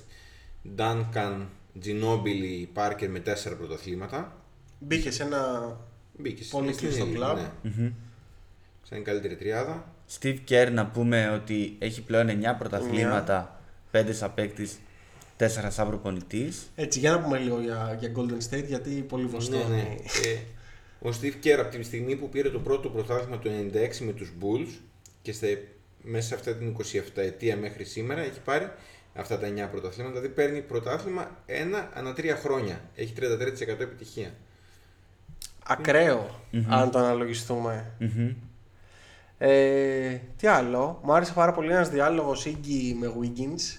Duncan, 0.76 1.46
Ginobili, 1.84 2.66
Parker 2.74 3.08
με 3.08 3.18
τέσσερα 3.20 3.54
πρωταθλήματα 3.56 4.36
Μπήκε 4.78 5.10
σε 5.10 5.22
ένα 5.22 5.76
μπήκε 6.18 6.44
σε- 6.44 6.50
Πολύ 6.50 6.72
στην 6.72 6.88
κλειστό 6.88 7.06
Elite, 7.10 7.14
κλαμπ. 7.14 7.36
ναι. 7.62 7.92
σαν 8.82 8.98
η 8.98 9.02
καλύτερη 9.02 9.36
τριάδα 9.36 9.92
Steve 10.20 10.36
Kerr 10.48 10.68
να 10.72 10.86
πούμε 10.86 11.30
ότι 11.30 11.76
έχει 11.78 12.02
πλέον 12.02 12.28
9 12.28 12.32
πρωταθλήματα, 12.58 13.60
5 13.92 14.04
σαν 14.10 14.34
παίκτης, 14.34 14.78
4 15.38 15.46
σαν 15.68 15.88
προπονητής. 15.88 16.70
Έτσι, 16.74 16.98
για 16.98 17.10
να 17.10 17.20
πούμε 17.20 17.38
λίγο 17.38 17.60
για, 17.60 17.96
για 18.00 18.12
Golden 18.16 18.54
State, 18.54 18.64
γιατί 18.66 18.90
πολύ 18.90 19.22
ναι, 19.24 19.28
βοστόνη. 19.30 19.64
ναι. 19.74 19.96
Ε, 20.26 20.38
ο 21.08 21.10
Steve 21.20 21.46
Kerr 21.46 21.58
από 21.60 21.76
τη 21.76 21.82
στιγμή 21.82 22.16
που 22.16 22.28
πήρε 22.28 22.50
το 22.50 22.58
πρώτο 22.58 22.88
πρωτάθλημα 22.88 23.38
το 23.38 23.50
96 23.50 23.96
με 24.04 24.12
τους 24.12 24.32
Bulls 24.40 24.68
και 25.22 25.32
στε, 25.32 25.66
μέσα 26.02 26.28
σε 26.28 26.34
αυτά 26.34 26.54
την 26.54 26.76
27 26.78 27.00
ετία 27.14 27.56
μέχρι 27.56 27.84
σήμερα 27.84 28.20
έχει 28.20 28.40
πάρει 28.40 28.70
αυτά 29.14 29.38
τα 29.38 29.48
9 29.48 29.68
πρωταθλήματα, 29.70 30.14
δηλαδή 30.14 30.34
παίρνει 30.34 30.60
πρωτάθλημα 30.60 31.30
ένα 31.46 31.90
ανά 31.94 32.12
τρία 32.12 32.36
χρόνια. 32.36 32.80
Έχει 32.94 33.12
33% 33.20 33.80
επιτυχία. 33.80 34.34
ακραιο 35.66 36.40
αν 36.68 36.90
το 36.90 36.98
αναλογιστούμε. 36.98 37.92
Μμμ. 37.98 38.34
Ε, 39.38 40.20
τι 40.36 40.46
άλλο, 40.46 41.00
μου 41.02 41.12
άρεσε 41.12 41.32
πάρα 41.32 41.52
πολύ 41.52 41.70
ένας 41.72 41.88
διάλογος 41.90 42.46
Iggy 42.46 42.94
με 42.98 43.12
Wiggins 43.20 43.78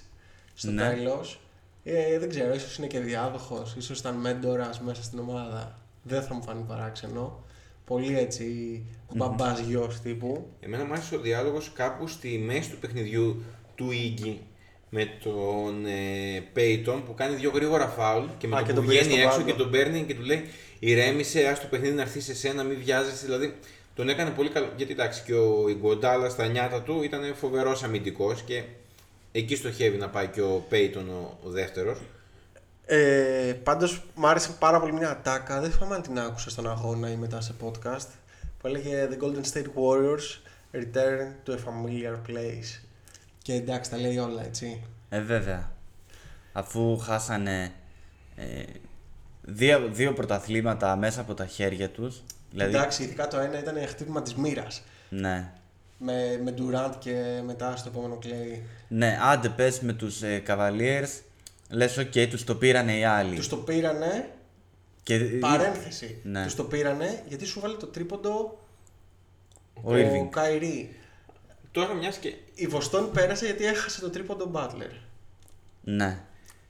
στο 0.54 0.72
Ναι. 0.72 0.82
τέλος. 0.90 1.42
Ε, 1.84 2.20
δεν 2.20 2.30
ξέρω, 2.30 2.54
ίσως 2.54 2.78
είναι 2.78 2.88
και 2.88 3.00
διάδοχος, 3.00 3.76
ίσως 3.78 4.00
ήταν 4.00 4.16
μέντορας 4.16 4.80
μέσα 4.82 5.04
στην 5.04 5.20
ομάδα. 5.20 5.80
Δεν 6.04 6.22
θα 6.24 6.34
μου 6.34 6.44
φανεί 6.44 6.64
παράξενο. 6.68 7.44
Πολύ 7.86 8.18
έτσι, 8.18 8.46
μπαμπάς 9.16 9.60
γιος 9.60 10.00
τύπου. 10.00 10.48
Εμένα 10.60 10.86
μου 10.86 10.94
άρεσε 10.94 11.16
ο 11.16 11.20
διάλογος 11.20 11.72
κάπου 11.76 12.08
στη 12.08 12.38
μέση 12.38 12.70
του 12.70 12.78
παιχνιδιού 12.78 13.44
του 13.76 13.90
Iggy 13.92 14.36
με 14.90 15.06
τον 15.24 15.86
ε, 15.86 16.44
Peyton 16.56 17.02
που 17.06 17.14
κάνει 17.14 17.36
δύο 17.36 17.52
γρήγορα 17.54 17.88
φάουλ 17.88 18.26
και 18.38 18.48
με 18.48 18.56
Α, 18.56 18.60
το 18.60 18.66
και 18.66 18.74
που 18.74 18.78
τον 18.80 18.88
πήρε 18.88 19.00
βγαίνει 19.00 19.14
στον 19.14 19.26
έξω 19.26 19.38
πάγκο. 19.38 19.52
και 19.52 19.58
τον 19.58 19.72
παίρνει 19.72 20.04
και 20.04 20.16
του 20.16 20.22
λέει 20.22 20.44
ηρέμησε, 20.80 21.48
ας 21.48 21.60
το 21.62 21.68
παιχνίδι 21.70 21.96
να 21.96 22.02
έρθει 22.02 22.20
σε 22.20 22.36
σένα, 22.36 22.64
μην 22.64 22.78
βιάζεσαι. 22.84 23.26
Δηλαδή 23.26 23.54
τον 23.96 24.10
έκανε 24.10 24.30
πολύ 24.30 24.50
καλό. 24.50 24.70
Γιατί 24.78 24.92
εντάξει 24.92 25.24
και 25.26 25.34
ο 25.34 25.70
Ιγκοντάλα 25.70 26.30
στα 26.30 26.48
νιάτα 26.48 26.82
του 26.82 27.04
ήταν 27.04 27.36
φοβερός 27.36 27.84
αμυντικός 27.84 28.42
και 28.42 28.64
εκεί 29.32 29.56
στοχεύει 29.56 29.98
να 29.98 30.10
πάει 30.10 30.28
και 30.28 30.42
ο 30.42 30.66
Peyton 30.72 31.06
ο, 31.10 31.38
ο 31.44 31.50
δεύτερος. 31.50 31.98
Ε, 32.94 33.54
πάντως 33.64 34.04
μου 34.16 34.28
άρεσε 34.28 34.52
πάρα 34.60 34.80
πολύ 34.80 34.94
μια 34.94 35.10
ατάκα, 35.10 35.60
δεν 35.60 35.72
θυμάμαι 35.72 35.96
αν 35.96 36.02
την 36.02 36.20
άκουσα 36.20 36.50
στον 36.50 36.70
αγώνα 36.70 37.10
ή 37.12 37.16
μετά 37.16 37.42
σε 37.42 37.54
podcast, 37.64 38.08
που 38.60 38.68
έλεγε 38.68 39.08
The 39.12 39.24
Golden 39.24 39.54
State 39.54 39.66
Warriors 39.66 40.40
return 40.74 41.34
to 41.46 41.52
a 41.52 41.58
familiar 41.58 42.16
place. 42.30 42.82
Και 43.42 43.54
εντάξει, 43.54 43.92
τα 43.92 43.98
λέει 43.98 44.18
όλα, 44.18 44.44
έτσι. 44.46 44.84
Ε, 45.10 45.22
βέβαια. 45.22 45.72
Αφού 46.54 46.98
χάσανε 46.98 47.72
ε, 48.36 48.64
δύο, 49.42 49.90
δύο 49.92 50.14
πρωταθλήματα 50.14 50.96
μέσα 50.96 51.22
από 51.22 51.34
τα 51.34 51.46
χέρια 51.46 51.90
τους. 51.90 52.24
Δηλαδή, 52.52 52.76
Εντάξει, 52.76 53.04
ειδικά 53.04 53.28
το 53.28 53.40
ένα 53.40 53.60
ήταν 53.60 53.88
χτύπημα 53.88 54.22
της 54.22 54.36
μοίρας. 54.36 54.84
ναι. 55.10 55.52
Με, 56.04 56.40
με 56.44 56.54
Durant 56.58 56.94
και 57.00 57.42
μετά 57.46 57.76
στο 57.76 57.90
επόμενο 57.90 58.20
Klay. 58.24 58.60
Ναι, 58.88 59.18
άντε 59.22 59.50
πες 59.50 59.80
με 59.80 59.94
τους 59.94 60.22
ε, 60.22 60.44
Cavaliers, 60.48 61.22
λες 61.72 61.98
οκ, 61.98 62.14
τους 62.30 62.44
το 62.44 62.56
πήρανε 62.56 62.98
οι 62.98 63.04
άλλοι. 63.04 63.36
Τους 63.36 63.48
το 63.50 63.56
πήρανε, 63.58 64.30
Και, 65.04 65.18
παρένθεση, 65.20 66.18
Ναι. 66.24 66.44
τους 66.44 66.56
το 66.56 66.64
πήρανε 66.64 67.24
γιατί 67.28 67.46
σου 67.46 67.60
βάλε 67.60 67.76
το 67.78 67.86
τρίποντο 67.86 68.60
Ο 69.74 69.92
Irving. 69.94 70.28
Kyrie. 70.30 70.96
Τώρα 71.72 71.94
μιας 71.94 72.18
και 72.18 72.34
Η 72.56 72.68
Βοστόνη 72.68 73.08
πέρασε 73.08 73.46
γιατί 73.46 73.66
έχασε 73.66 74.02
το 74.02 74.10
τρίποντο 74.10 74.52
Butler. 74.54 74.92
Ναι. 75.84 76.20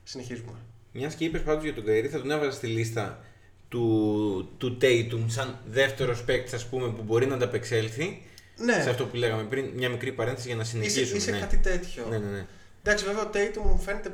Συνεχίζουμε. 0.03 0.51
Μιας 0.93 1.15
και 1.15 1.25
είπες 1.25 1.41
πάντως 1.41 1.63
για 1.63 1.73
τον 1.73 1.85
Καϊρή, 1.85 2.07
θα 2.07 2.17
τον 2.19 2.31
έβαζα 2.31 2.51
στη 2.51 2.67
λίστα 2.67 3.23
του, 3.69 4.49
του 4.57 4.77
Tatum 4.81 5.23
σαν 5.27 5.57
δεύτερος 5.65 6.23
παίκτης, 6.23 6.53
ας 6.53 6.65
πούμε, 6.65 6.87
που 6.87 7.01
μπορεί 7.03 7.25
να 7.25 7.35
ανταπεξέλθει. 7.35 8.25
Ναι. 8.57 8.81
Σε 8.81 8.89
αυτό 8.89 9.05
που 9.05 9.15
λέγαμε 9.15 9.43
πριν, 9.43 9.65
μια 9.75 9.89
μικρή 9.89 10.11
παρένθεση 10.11 10.47
για 10.47 10.55
να 10.55 10.61
Είσαι, 10.61 10.71
συνεχίσουμε. 10.71 11.17
είσαι 11.17 11.31
ναι. 11.31 11.39
κάτι 11.39 11.57
τέτοιο. 11.57 12.05
Ναι, 12.09 12.17
ναι, 12.17 12.25
ναι. 12.29 12.45
Εντάξει, 12.83 13.05
βέβαια 13.05 13.23
ο 13.23 13.29
Tatum 13.33 13.61
μου 13.65 13.77
φαίνεται 13.79 14.13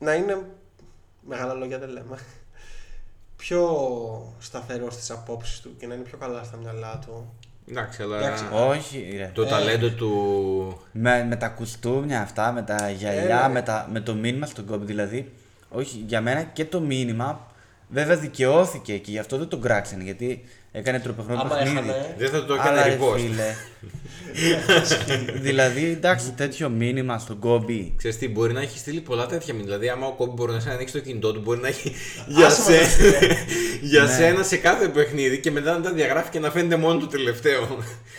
να 0.00 0.14
είναι. 0.14 0.42
Μεγάλα 1.28 1.54
λόγια 1.54 1.78
δεν 1.78 1.88
λέμε. 1.88 2.18
Πιο 3.36 3.62
σταθερός 4.38 4.94
στις 4.94 5.10
απόψεις 5.10 5.60
του 5.60 5.76
και 5.78 5.86
να 5.86 5.94
είναι 5.94 6.02
πιο 6.02 6.18
καλά 6.18 6.42
στα 6.44 6.56
μυαλά 6.56 6.98
του. 7.06 7.34
Εντάξει, 7.68 8.02
αλλά 8.02 8.16
Εντάξει, 8.18 8.44
Όχι, 8.52 9.14
ρε. 9.16 9.30
το 9.34 9.42
Ε. 9.42 9.46
ταλέντο 9.48 9.90
του. 9.90 10.80
Με, 10.92 11.24
με 11.24 11.36
τα 11.36 11.48
κουστούμια 11.48 12.20
αυτά, 12.20 12.52
με 12.52 12.62
τα 12.62 12.90
γυαλιά, 12.90 13.22
Έλα. 13.22 13.48
με, 13.48 13.62
τα, 13.62 13.88
με 13.92 14.00
το 14.00 14.14
μήνυμα 14.14 14.46
στον 14.46 14.66
κόμπι. 14.66 14.84
Δηλαδή, 14.84 15.32
όχι, 15.70 16.04
για 16.06 16.20
μένα 16.20 16.42
και 16.42 16.64
το 16.64 16.80
μήνυμα 16.80 17.46
βέβαια 17.88 18.16
δικαιώθηκε 18.16 18.98
και 18.98 19.10
γι' 19.10 19.18
αυτό 19.18 19.38
δεν 19.38 19.48
τον 19.48 19.60
κράξανε. 19.60 20.02
Γιατί 20.02 20.44
έκανε 20.72 20.98
τροπεχνό 21.00 21.40
Άμα 21.40 21.48
παιχνίδι. 21.54 21.76
έχανε. 21.76 22.14
Δεν 22.18 22.30
θα 22.30 22.44
το 22.44 22.54
Αλλά 22.54 22.62
έκανε 22.62 22.82
ρε 22.82 22.98
repost. 23.00 23.18
φίλε. 23.18 23.54
δηλαδή, 25.48 25.84
εντάξει, 25.90 26.30
τέτοιο 26.32 26.68
μήνυμα 26.68 27.18
στον 27.18 27.38
κόμπι. 27.38 27.94
Ξέρεις 27.96 28.18
τι, 28.18 28.28
μπορεί 28.28 28.52
να 28.52 28.60
έχει 28.60 28.78
στείλει 28.78 29.00
πολλά 29.00 29.26
τέτοια 29.26 29.54
μήνυμα. 29.54 29.64
Δηλαδή, 29.76 29.88
άμα 29.88 30.06
ο 30.06 30.12
Κόμπι 30.12 30.32
μπορεί 30.34 30.52
να 30.52 30.60
σε 30.60 30.70
ανοίξει 30.70 30.94
το 30.94 31.00
κινητό 31.00 31.32
του, 31.32 31.40
μπορεί 31.40 31.60
να 31.60 31.68
έχει 31.68 31.92
για, 32.26 32.46
Άσε 32.46 32.62
σε... 32.62 32.70
μας, 32.70 32.96
ρε. 33.20 33.28
για 33.80 34.02
Ναι. 34.02 34.08
σένα 34.12 34.42
σε 34.42 34.56
κάθε 34.56 34.88
παιχνίδι 34.88 35.40
και 35.40 35.50
μετά 35.50 35.72
να 35.72 35.80
τα 35.80 35.92
διαγράφει 35.92 36.30
και 36.30 36.38
να 36.38 36.50
φαίνεται 36.50 36.76
μόνο 36.76 36.98
το 37.00 37.06
τελευταίο. 37.06 37.62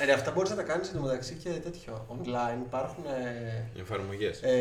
Ε, 0.01 0.05
ρε, 0.05 0.13
αυτά 0.13 0.31
μπορείς 0.31 0.49
να 0.49 0.55
τα 0.55 0.61
κάνεις 0.63 0.89
εντωμεταξύ 0.89 1.37
και 1.43 1.49
τέτοιο. 1.49 2.05
Online 2.09 2.57
υπάρχουν. 2.65 3.03
Ε, 3.75 3.79
Εφαρμογές. 3.81 4.39
ε, 4.41 4.51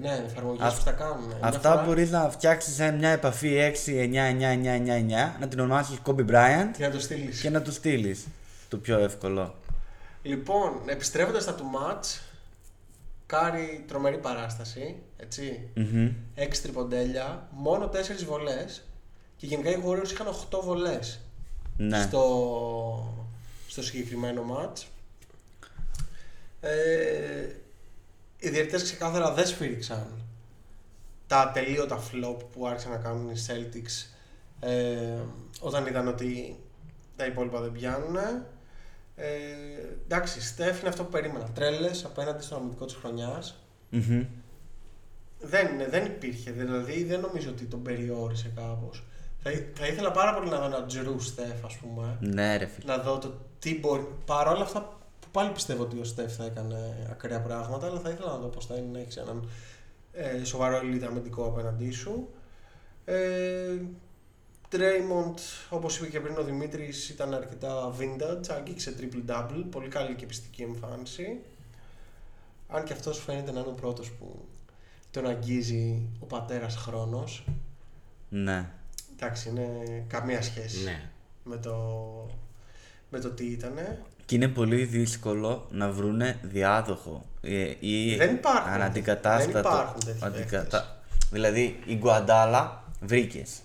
ναι, 0.00 0.24
εφαρμογές 0.30 0.66
Αυ- 0.66 0.78
που 0.78 0.84
τα 0.84 0.90
κάνουν. 0.92 1.26
Μια 1.26 1.36
Αυτά 1.40 1.70
φορά- 1.70 1.82
μπορείς 1.86 2.10
να 2.10 2.30
φτιάξεις 2.30 2.78
μια 2.98 3.08
επαφή 3.08 3.56
6-9-9-9-9-9, 3.56 5.36
να 5.40 5.48
την 5.48 5.60
ονομάσεις 5.60 5.96
Kobe 6.06 6.20
Bryant 6.30 6.70
Και 6.76 6.82
να 6.84 6.90
το 6.90 7.00
στείλεις. 7.00 7.39
Και 7.40 7.50
να 7.50 7.62
του 7.62 7.72
στείλεις. 7.72 8.26
Το 8.68 8.76
πιο 8.76 8.98
εύκολο. 8.98 9.54
Λοιπόν, 10.22 10.72
επιστρέφοντας 10.86 11.42
στα 11.42 11.54
του 11.54 11.64
match, 11.64 12.20
Κάρι 13.26 13.84
τρομερή 13.88 14.18
παράσταση. 14.18 14.96
Έτσι. 15.16 15.68
Μμμ. 15.74 16.12
6 16.36 16.48
τριποντέλια, 16.62 17.48
μόνο 17.50 17.88
4 17.88 18.24
βολές. 18.26 18.82
Και 19.36 19.46
γενικά 19.46 19.70
οι 19.70 19.82
Warriors 19.86 20.10
είχαν 20.10 20.26
8 20.26 20.60
βολές 20.64 21.20
Ναι. 21.76 22.02
στο, 22.02 23.24
στο 23.68 23.82
συγκεκριμένο 23.82 24.44
match. 24.56 24.82
Ε, 26.60 27.46
οι 28.38 28.48
διαιτητές 28.48 28.82
ξεκάθαρα 28.82 29.32
δεν 29.32 29.46
σφύριξαν 29.46 30.06
τα 31.26 31.40
ατελείωτα 31.40 31.98
flop 31.98 32.36
που 32.52 32.66
άρχισαν 32.66 32.90
να 32.90 32.96
κάνουν 32.96 33.30
οι 33.30 33.34
Celtics 33.46 34.06
ε, 34.60 35.18
όταν 35.60 35.86
είδαν 35.86 36.08
ότι 36.08 36.56
τα 37.20 37.26
υπόλοιπα 37.26 37.60
δεν 37.60 37.72
πιάνουν. 37.72 38.16
Ε, 39.16 39.26
εντάξει, 40.04 40.40
Στεφ 40.42 40.80
είναι 40.80 40.88
αυτό 40.88 41.02
που 41.04 41.10
περίμενα. 41.10 41.44
Τρέλες 41.54 42.04
απέναντι 42.04 42.42
στο 42.42 42.54
αμυντικό 42.56 42.84
της 42.84 42.94
χρονιάς. 42.94 43.64
Μμμ. 43.90 44.24
Δεν, 45.42 45.66
είναι, 45.74 45.88
δεν 45.88 46.04
υπήρχε, 46.06 46.50
δηλαδή 46.50 47.04
δεν 47.04 47.20
νομίζω 47.20 47.50
ότι 47.50 47.64
τον 47.64 47.82
περιόρισε 47.82 48.52
κάπως. 48.56 49.04
Θα, 49.42 49.50
ή- 49.50 49.68
θα 49.74 49.86
ήθελα 49.86 50.10
πάρα 50.10 50.34
πολύ 50.34 50.50
να 50.50 50.58
δω 50.58 50.64
ένα 50.64 50.84
Τζρου 50.84 51.20
Στεφ, 51.20 51.64
ας 51.64 51.76
πούμε. 51.76 52.16
Ναι, 52.20 52.56
ρε 52.56 52.66
φίλε. 52.66 52.96
Να 52.96 53.02
δω 53.02 53.18
το 53.18 53.34
τι 53.58 53.78
μπορεί. 53.78 54.08
Παρόλα 54.26 54.62
αυτά 54.62 54.80
που 55.20 55.26
πάλι 55.32 55.50
πιστεύω 55.50 55.82
ότι 55.82 55.98
ο 56.00 56.04
Στεφ 56.04 56.34
θα 56.36 56.44
έκανε 56.44 57.06
ακραία 57.10 57.40
πράγματα, 57.40 57.86
αλλά 57.86 58.00
θα 58.00 58.10
ήθελα 58.10 58.30
να 58.30 58.36
δω 58.38 58.46
πώς 58.46 58.66
θα 58.66 58.74
είναι 58.74 58.88
να 58.92 58.98
έχεις 58.98 59.16
έναν 59.16 59.48
ε, 60.12 60.44
σοβαρό 60.44 60.78
elite 60.78 61.02
αμυντικό 61.06 61.44
απέναντί 61.44 61.90
σου. 61.90 62.28
Ε, 63.04 63.76
Draymond, 64.72 65.38
όπως 65.70 65.96
είπε 65.96 66.06
και 66.08 66.20
πριν 66.20 66.38
ο 66.38 66.42
Δημήτρης, 66.44 67.08
ήταν 67.08 67.34
αρκετά 67.34 67.94
vintage, 67.98 68.48
άγγιξε 68.56 68.94
triple-double, 69.00 69.64
πολύ 69.70 69.88
καλή 69.88 70.14
και 70.14 70.26
πιστική 70.26 70.62
εμφάνιση. 70.62 71.38
Αν 72.68 72.84
και 72.84 72.92
αυτός 72.92 73.18
φαίνεται 73.18 73.52
να 73.52 73.60
είναι 73.60 73.68
ο 73.68 73.72
πρώτος 73.72 74.10
που 74.10 74.44
τον 75.10 75.26
αγγίζει 75.26 76.02
ο 76.20 76.24
πατέρας 76.26 76.76
χρόνος. 76.76 77.44
Ναι. 78.28 78.68
Εντάξει, 79.16 79.48
είναι 79.48 79.68
καμία 80.08 80.42
σχέση 80.42 80.84
Ναι. 80.84 81.10
με, 81.44 81.56
το, 81.56 81.76
με 83.10 83.18
το 83.20 83.30
τι 83.30 83.44
ήτανε. 83.46 84.02
Και 84.26 84.34
είναι 84.34 84.48
πολύ 84.48 84.84
δύσκολο 84.84 85.66
να 85.70 85.90
βρούνε 85.90 86.38
διάδοχο 86.42 87.24
ε, 87.40 87.74
ή 87.80 88.16
Δεν 88.16 88.34
υπάρχουν. 88.34 88.72
αναντικατάστατο. 88.72 89.52
Δεν 89.52 89.60
υπάρχουν 89.60 90.00
τέτοιοι 90.04 90.44
παίχτες. 90.48 90.94
Δηλαδή 91.30 91.78
Iguodala 91.86 92.84
βρήκες. 93.00 93.58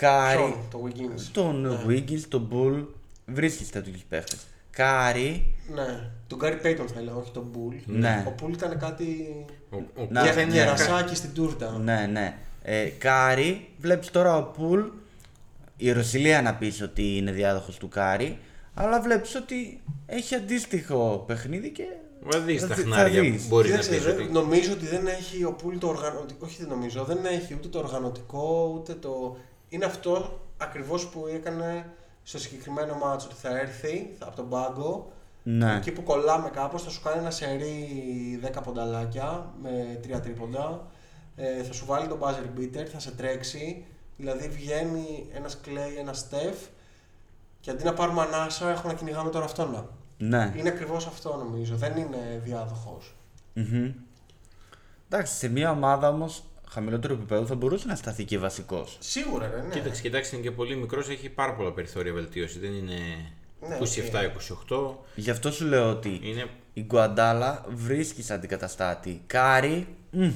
Κάρι, 0.00 0.36
Ποιον, 0.38 0.54
το 0.70 0.82
Wiggins. 0.86 1.20
τον 1.32 1.60
Ναι. 1.60 1.78
Wiggins, 1.86 2.20
τον 2.28 2.48
Poole, 2.52 2.84
βρίσκεις 3.26 3.70
τέτοιους 3.70 4.02
παίχτες. 4.08 4.38
Κάρι, 4.70 5.54
Ναι, 5.74 6.10
τον 6.26 6.38
Gary 6.42 6.66
Payton 6.66 6.86
θα 6.94 6.98
έλεγα, 7.00 7.16
όχι 7.16 7.30
τον 7.30 7.50
Bull. 7.54 7.80
Ναι. 7.86 8.24
Ο 8.28 8.34
Bull 8.42 8.52
ήταν 8.52 8.78
κάτι 8.78 9.34
Ο, 9.70 9.76
ο 9.76 10.06
Να, 10.10 10.20
Κούτ 10.20 10.32
γε- 10.32 10.42
είναι 10.44 10.52
γερασάκι 10.52 11.14
στην 11.14 11.32
τούρτα. 11.34 11.78
ναι, 11.84 12.08
ναι. 12.12 12.36
Ε, 12.62 12.84
Κάρι, 12.84 13.68
βλέπεις 13.78 14.10
τώρα 14.10 14.36
ο 14.36 14.42
Πουλ, 14.42 14.80
η 15.76 15.92
Ρωσιλία 15.92 16.42
να 16.42 16.54
πεις 16.54 16.82
ότι 16.82 17.16
είναι 17.16 17.32
διάδοχος 17.32 17.76
του 17.76 17.88
Κάρι, 17.88 18.38
αλλά 18.74 19.00
βλέπεις 19.00 19.34
ότι 19.34 19.82
έχει 20.06 20.34
αντίστοιχο 20.34 21.24
παιχνίδι 21.26 21.70
και. 21.70 21.84
Θα 22.30 22.40
δεις 22.40 22.60
τα 22.60 22.66
θα 22.66 22.74
δει- 22.74 22.84
χνάρια 22.84 23.22
θα 23.22 23.26
που 23.28 23.32
δεις. 23.32 23.48
μπορεί 23.48 23.68
να 23.70 23.76
Κοίταξε, 23.78 23.90
πεις 23.98 24.04
δεν- 24.14 24.22
ότι... 24.24 24.32
νομίζω 24.32 24.72
ότι 24.72 24.86
δεν 24.86 25.06
έχει 25.06 25.44
ο 25.44 25.52
Πουλ 25.52 25.76
το 25.78 25.86
οργανωτικό. 25.88 26.46
Όχι, 26.46 26.56
δεν 26.60 26.68
νομίζω. 26.68 27.04
Δεν 27.04 27.18
έχει 27.24 27.54
ούτε 27.54 27.68
το 27.68 27.78
οργανωτικό, 27.78 28.72
ούτε 28.74 28.94
το. 28.94 29.36
Είναι 29.68 29.84
αυτό 29.84 30.40
ακριβώς 30.56 31.06
που 31.08 31.26
έκανε 31.26 31.90
στο 32.22 32.38
συγκεκριμένο 32.38 32.94
μάτσο. 32.94 33.28
Ότι 33.30 33.40
θα 33.40 33.58
έρθει 33.58 34.14
θα- 34.18 34.26
από 34.26 34.36
τον 34.36 34.48
πάγκο. 34.48 35.12
Ναι. 35.42 35.76
Εκεί 35.76 35.92
που 35.92 36.02
κολλάμε 36.02 36.50
κάπως 36.50 36.82
θα 36.82 36.90
σου 36.90 37.02
κάνει 37.02 37.18
ένα 37.18 37.30
σερί 37.30 37.88
10 38.42 38.62
πονταλάκια 38.62 39.52
με 39.62 40.00
3 40.02 40.20
τρίποντα. 40.20 40.86
Ε, 41.36 41.62
θα 41.62 41.72
σου 41.72 41.84
βάλει 41.86 42.06
τον 42.08 42.18
buzzer 42.20 42.58
beater, 42.60 42.84
θα 42.92 42.98
σε 42.98 43.10
τρέξει. 43.10 43.84
Δηλαδή 44.16 44.48
βγαίνει 44.48 45.26
ένας 45.32 45.60
Clay, 45.64 45.98
ένας 45.98 46.28
Steph 46.30 46.68
και 47.60 47.70
αντί 47.70 47.84
να 47.84 47.94
πάρουμε 47.94 48.22
ανάσα 48.22 48.70
έχουμε 48.70 48.92
να 48.92 48.98
κυνηγάμε 48.98 49.30
τώρα 49.30 49.44
αυτόν. 49.44 49.88
Ναι. 50.18 50.52
Είναι 50.56 50.68
ακριβώς 50.68 51.06
αυτό 51.06 51.36
νομίζω, 51.36 51.76
δεν 51.76 51.96
είναι 51.96 52.40
διάδοχος. 52.44 53.14
Μμμ. 53.52 53.92
Εντάξει, 55.10 55.34
σε 55.34 55.48
μια 55.48 55.70
ομάδα 55.70 56.08
όμως 56.08 56.44
χαμηλότερου 56.70 57.12
επίπεδου 57.12 57.46
θα 57.46 57.54
μπορούσε 57.54 57.86
να 57.86 57.94
σταθεί 57.94 58.24
και 58.24 58.38
βασικός. 58.38 58.96
Σίγουρα 59.00 59.50
ρε, 59.54 59.62
ναι. 59.62 59.74
Κοίταξε, 59.74 60.02
κοιτάξτε, 60.02 60.36
είναι 60.36 60.44
και 60.44 60.50
πολύ 60.50 60.76
μικρός, 60.76 61.08
έχει 61.08 61.28
πάρα 61.28 61.54
πολλά 61.54 61.72
περιθώρια 61.72 62.12
βελτίωση. 62.12 62.58
Δεν 62.58 62.72
είναι 62.72 62.94
Ναι, 63.68 63.78
27-28. 64.68 64.94
Γι' 65.14 65.30
αυτό 65.30 65.50
σου 65.52 65.64
λέω 65.64 65.90
ότι 65.90 66.20
Είναι 66.22 66.46
Iguodala 66.72 67.64
βρίσκεις 67.68 68.30
αντικαταστάτη. 68.30 69.22
Κάρι, 69.26 69.86
μμ, 70.10 70.30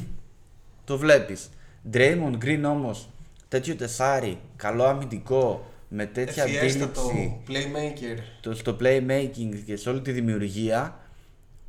το 0.85 0.99
βλέπεις. 0.99 1.49
Draymond 1.93 2.35
Green 2.45 2.63
όμως, 2.65 3.09
τέτοιο 3.49 3.77
τεσάρι, 3.77 4.39
καλό 4.57 4.85
αμυντικό, 4.85 5.71
με 5.89 6.07
τέτοια 6.07 6.43
Ευφυέστατο, 6.45 7.01
αντίληψη 7.01 7.41
playmaker. 7.49 8.19
το, 8.41 8.55
στο 8.55 8.77
playmaking 8.81 9.63
και 9.67 9.77
σε 9.77 9.91
όλη 9.91 10.01
τη 10.01 10.13
δημιουργία, 10.13 11.01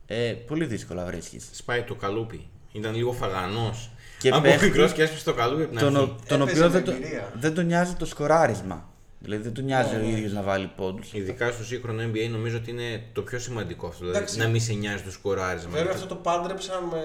ε, 0.05 0.33
πολύ 0.47 0.65
δύσκολα 0.65 1.05
βρίσκεις. 1.05 1.49
σπάει 1.51 1.83
το 1.83 1.95
καλούπι. 1.95 2.47
Ήταν 2.71 2.95
λίγο 2.95 3.11
φαγανός. 3.11 3.89
Και 4.21 4.29
Αν 4.29 4.41
παίχτη- 4.41 4.63
μικρός 4.63 4.91
και 4.93 5.01
έσπασε 5.03 5.23
το 5.23 5.33
καλούπι 5.33 5.61
από 5.63 5.71
την 5.71 5.79
Τον, 5.79 5.95
αρχή. 5.95 6.09
ο- 6.09 6.15
τον 6.27 6.41
Έπαιζε 6.41 6.57
οποίο 6.63 6.63
με 6.63 6.69
δεν, 6.69 6.83
το, 6.83 6.91
εμπειρία. 6.91 7.31
δεν 7.33 7.53
τον 7.53 7.65
νοιάζει 7.65 7.93
το 7.93 8.05
σκοράρισμα. 8.05 8.89
Δηλαδή 9.19 9.41
δεν 9.43 9.53
τον 9.53 9.63
νοιάζει 9.63 9.91
Ναι, 9.95 9.97
ο 10.01 10.01
ναι. 10.05 10.07
ίδιος 10.09 10.31
να 10.33 10.41
βάλει 10.41 10.71
πόντους. 10.75 11.13
Ειδικά 11.13 11.51
στο 11.51 11.63
σύγχρονο 11.63 12.03
NBA 12.03 12.29
νομίζω 12.31 12.57
ότι 12.57 12.69
είναι 12.71 13.03
το 13.13 13.21
πιο 13.21 13.39
σημαντικό 13.39 13.87
αυτό. 13.87 13.99
Δηλαδή 13.99 14.17
Εντάξει. 14.17 14.37
να 14.39 14.47
μην 14.47 14.61
σε 14.61 14.73
νοιάζει 14.73 15.03
το 15.03 15.11
σκοράρισμα. 15.11 15.69
Βέβαια 15.69 15.83
Γιατί- 15.83 15.97
αυτό 16.03 16.15
το 16.15 16.21
πάντρεψαν 16.21 16.83
με 16.83 17.01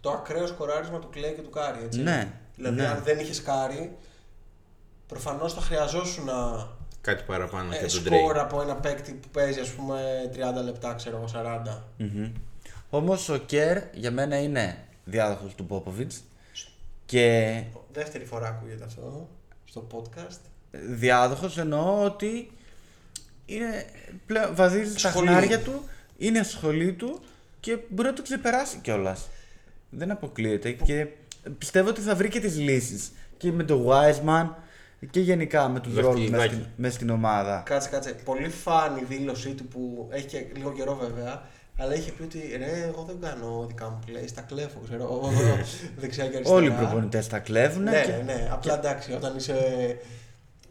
το 0.00 0.10
ακραίο 0.10 0.46
σκοράρισμα 0.46 0.98
του 0.98 1.08
Klay 1.14 1.32
και 1.36 1.42
του 1.42 1.50
Κάρι, 1.50 1.78
έτσι. 1.84 2.00
Ναι, 2.00 2.32
Δηλαδή 2.56 2.76
ναι. 2.76 2.86
αν 2.86 3.00
δεν 3.04 3.18
είχες 3.18 3.42
Κάρι, 3.42 3.96
προφανώς 5.06 5.54
θα 5.54 5.60
χρειαζόσουν 5.60 6.24
να 6.24 6.68
Κάτι 7.00 7.22
παραπάνω 7.26 7.72
ε, 7.72 7.76
και 7.76 7.80
τον 7.80 7.90
σκορ 7.90 8.36
Drake. 8.36 8.40
από 8.40 8.60
ένα 8.62 8.74
παίκτη 8.74 9.12
που 9.12 9.28
παίζει 9.32 9.60
ας 9.60 9.68
πούμε 9.68 10.00
30 10.32 10.62
λεπτά, 10.64 10.94
ξέρω 10.94 11.16
εγώ, 11.16 11.26
40. 11.26 11.82
Όμως 12.90 13.28
ο 13.28 13.36
Κέρ 13.36 13.78
για 13.94 14.10
μένα 14.10 14.42
είναι 14.42 14.78
διάδοχος 15.04 15.54
του 15.54 15.66
Πόποβιτ 15.66 16.12
και 17.06 17.62
Δεύτερη 17.92 18.24
φορά 18.24 18.48
ακούγεται 18.48 18.84
αυτό 18.84 19.28
στο 19.64 19.86
podcast. 19.92 20.38
διάδοχος 20.88 21.58
εννοώ 21.58 22.04
ότι 22.04 22.50
είναι 23.46 23.84
πλέον 24.26 24.54
βαδίζει 24.54 24.92
τα 25.02 25.10
Σχολή. 25.10 25.26
χνάρια 25.26 25.60
του, 25.60 25.84
είναι 26.18 26.42
σχολή 26.42 26.92
του 26.92 27.20
και 27.60 27.78
μπορεί 27.88 28.08
να 28.08 28.14
το 28.14 28.22
ξεπεράσει 28.22 28.78
κιόλας. 28.78 29.28
Δεν 29.90 30.10
αποκλείεται 30.10 30.72
και 30.72 31.06
πιστεύω 31.58 31.88
ότι 31.88 32.00
θα 32.00 32.14
βρει 32.14 32.28
και 32.28 32.40
τις 32.40 32.58
λύσεις. 32.58 33.12
Και 33.36 33.52
με 33.52 33.64
το 33.64 33.88
Wiseman 33.90 34.48
και 35.10 35.20
γενικά 35.20 35.68
με 35.68 35.80
τους 35.80 35.94
ρόλους 35.94 36.20
μέσα 36.30 36.36
Δαχτυλιδάκι. 36.36 36.54
στην, 36.54 36.66
μες 36.76 36.94
στην 36.94 37.10
ομάδα. 37.10 37.62
Κάτσε, 37.66 37.88
κάτσε. 37.88 38.14
Πολύ 38.24 38.48
φαν 38.48 38.96
η 38.96 39.04
δήλωσή 39.04 39.54
του 39.54 39.64
που 39.64 40.08
έχει 40.10 40.26
και 40.26 40.46
λίγο 40.56 40.72
καιρό 40.72 40.94
βέβαια. 40.96 41.48
Αλλά 41.80 41.94
είχε 41.94 42.12
πει 42.12 42.22
ότι 42.22 42.54
ρε, 42.56 42.84
εγώ 42.86 43.02
δεν 43.02 43.20
κάνω 43.20 43.64
δικά 43.68 43.90
μου 43.90 43.98
plays, 44.06 44.28
τα 44.34 44.40
κλέφω, 44.40 44.80
ξέρω 44.84 45.02
εγώ, 45.02 45.30
δεξιά 46.00 46.26
και 46.26 46.34
αριστερά. 46.36 46.58
Όλοι 46.58 46.66
οι 46.66 46.70
προπονητές 46.70 47.26
τα 47.26 47.38
κλέβουν. 47.38 47.82
Ναι, 47.82 48.02
και... 48.04 48.10
ναι, 48.12 48.22
ναι. 48.22 48.48
Απλά 48.52 48.78
εντάξει, 48.78 49.12
όταν 49.12 49.36
είσαι 49.36 49.56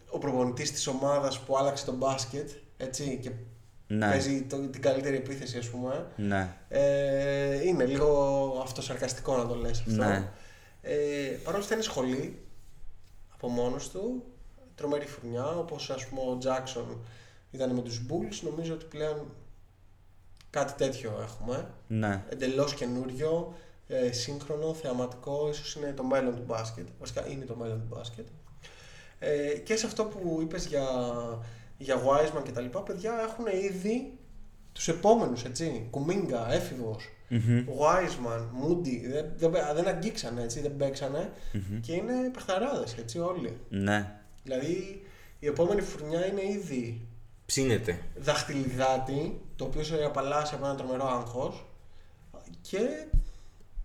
ο 0.10 0.18
προπονητής 0.18 0.72
της 0.72 0.88
ομάδας 0.88 1.39
που 1.39 1.57
άλλαξε 1.57 1.86
τον 1.86 1.95
μπάσκετ, 1.95 2.49
έτσι, 2.78 3.20
και 3.22 3.32
Ναι. 3.88 4.10
παίζει 4.10 4.41
το, 4.41 4.57
την 4.57 4.82
καλύτερη 4.82 5.16
επίθεση, 5.16 5.57
ας 5.57 5.68
πούμε. 5.68 6.07
ναι. 6.16 6.49
Ε, 6.70 7.68
είναι 7.68 7.86
λίγο 7.86 8.62
αυτοσαρκαστικό 8.64 9.38
να 9.38 9.47
το 9.47 9.55
λες 9.55 9.80
αυτό. 9.80 10.03
Ναι. 10.03 10.28
Ε, 10.82 10.95
Παρ' 11.43 11.53
όλα 11.53 11.64
αυτά 11.64 11.74
είναι 11.74 11.84
σχολή 11.84 12.39
από 13.34 13.47
μόνος 13.47 13.89
του, 13.89 14.24
τρομερή 14.76 15.05
φουρνιά, 15.05 15.45
όπως 15.45 15.89
ας 15.89 16.05
πούμε 16.07 16.22
ο 16.32 16.38
Τζάκσον 16.38 16.97
ήταν 17.51 17.72
με 17.72 17.82
τους 17.82 18.01
Bulls, 18.10 18.39
νομίζω 18.41 18.74
ότι 18.74 18.86
πλέον 18.86 19.26
κάτι 20.50 20.74
τέτοιο 20.74 21.20
έχουμε. 21.22 21.68
ναι. 21.88 22.24
Εντελώς 22.30 22.74
καινούριο, 22.74 23.54
ε, 23.88 24.12
σύγχρονο, 24.12 24.74
θεαματικό, 24.74 25.50
ίσως 25.50 25.76
είναι 25.76 25.93
το 25.93 26.04
μέλλον 26.04 26.36
του 26.36 26.43
μπάσκετ. 26.45 26.88
Βασικά 27.00 27.28
είναι 27.28 27.45
το 27.45 27.56
μέλλον 27.56 27.80
του 27.80 27.95
μπάσκετ. 27.95 28.28
Ε, 29.20 29.54
και 29.58 29.76
σε 29.76 29.86
αυτό 29.86 30.04
που 30.04 30.39
είπες 30.41 30.66
για, 30.66 30.86
για 31.78 31.95
Wiseman 31.95 32.43
και 32.43 32.52
τα 32.52 32.62
λοιπά, 32.62 32.82
παιδιά 32.84 33.14
έχουν 33.28 33.45
ήδη 33.64 34.18
τους 34.72 34.88
επόμενους, 34.88 35.43
έτσι. 35.43 35.88
Κουμίγκα, 35.89 36.54
έφηβος, 36.54 37.10
Wiseman, 37.80 38.39
Moody, 38.39 39.10
δεν, 39.12 39.26
δεν, 39.38 39.52
δεν 39.76 39.88
αγγίξανε, 39.88 40.41
έτσι, 40.41 40.62
δεν 40.62 40.76
παίξανε 40.78 41.32
και 41.82 41.93
είναι 41.93 42.14
παιχταράδες, 42.34 42.97
έτσι, 42.97 43.20
όλοι. 43.20 43.58
Ναι. 43.70 44.12
Δηλαδή, 44.43 45.02
η 45.39 45.47
επόμενη 45.47 45.82
φουρνιά 45.82 46.26
είναι 46.26 46.41
ήδη 46.43 47.07
Ψήνεται. 47.54 48.00
δαχτυλιδάτη, 48.16 49.42
το 49.56 49.64
οποίο 49.66 49.84
σε 49.84 50.04
απαλλάσσει 50.04 50.56
από 50.56 50.66
ένα 50.66 50.76
τρομερό 50.76 51.08
άγχος 51.08 51.66
και 52.62 52.78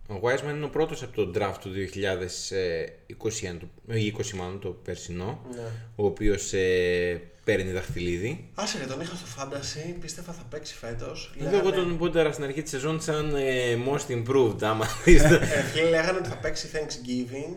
Ο 0.09 0.19
Wiseman 0.23 0.49
είναι 0.49 0.65
ο 0.65 0.69
πρώτος 0.69 1.03
από 1.03 1.15
το 1.25 1.31
draft 1.35 1.55
του 1.59 1.69
2021, 1.69 3.57
το- 3.59 3.67
ε, 3.93 3.99
20 3.99 4.33
μάλλον 4.35 4.59
το 4.59 4.69
περσινό, 4.69 5.39
ναι. 5.55 5.61
ο 5.95 6.05
οποίος 6.05 6.53
ε, 6.53 7.21
παίρνει 7.43 7.71
δαχτυλίδι. 7.71 8.49
Άσε 8.55 8.77
ρε, 8.77 8.85
τον 8.85 9.01
είχα 9.01 9.15
στο 9.15 9.25
fantasy, 9.41 9.95
πίστευα 10.01 10.33
θα 10.33 10.43
παίξει 10.49 10.73
φέτος. 10.75 11.35
Εδώ 11.39 11.57
εγώ 11.57 11.71
τον 11.71 11.97
πόντερα 11.97 12.31
στην 12.31 12.43
αρχή 12.43 12.61
της 12.61 12.71
σεζόν 12.71 13.01
σαν 13.01 13.35
ε, 13.35 13.77
most 13.87 14.11
improved, 14.11 14.63
άμα 14.63 14.85
δεις 15.03 15.21
το- 15.21 15.33
Ε, 15.33 15.61
φίλε, 15.73 15.89
λέγανε 15.89 16.17
ότι 16.17 16.29
θα 16.29 16.37
παίξει 16.37 16.69
Thanksgiving, 16.73 17.55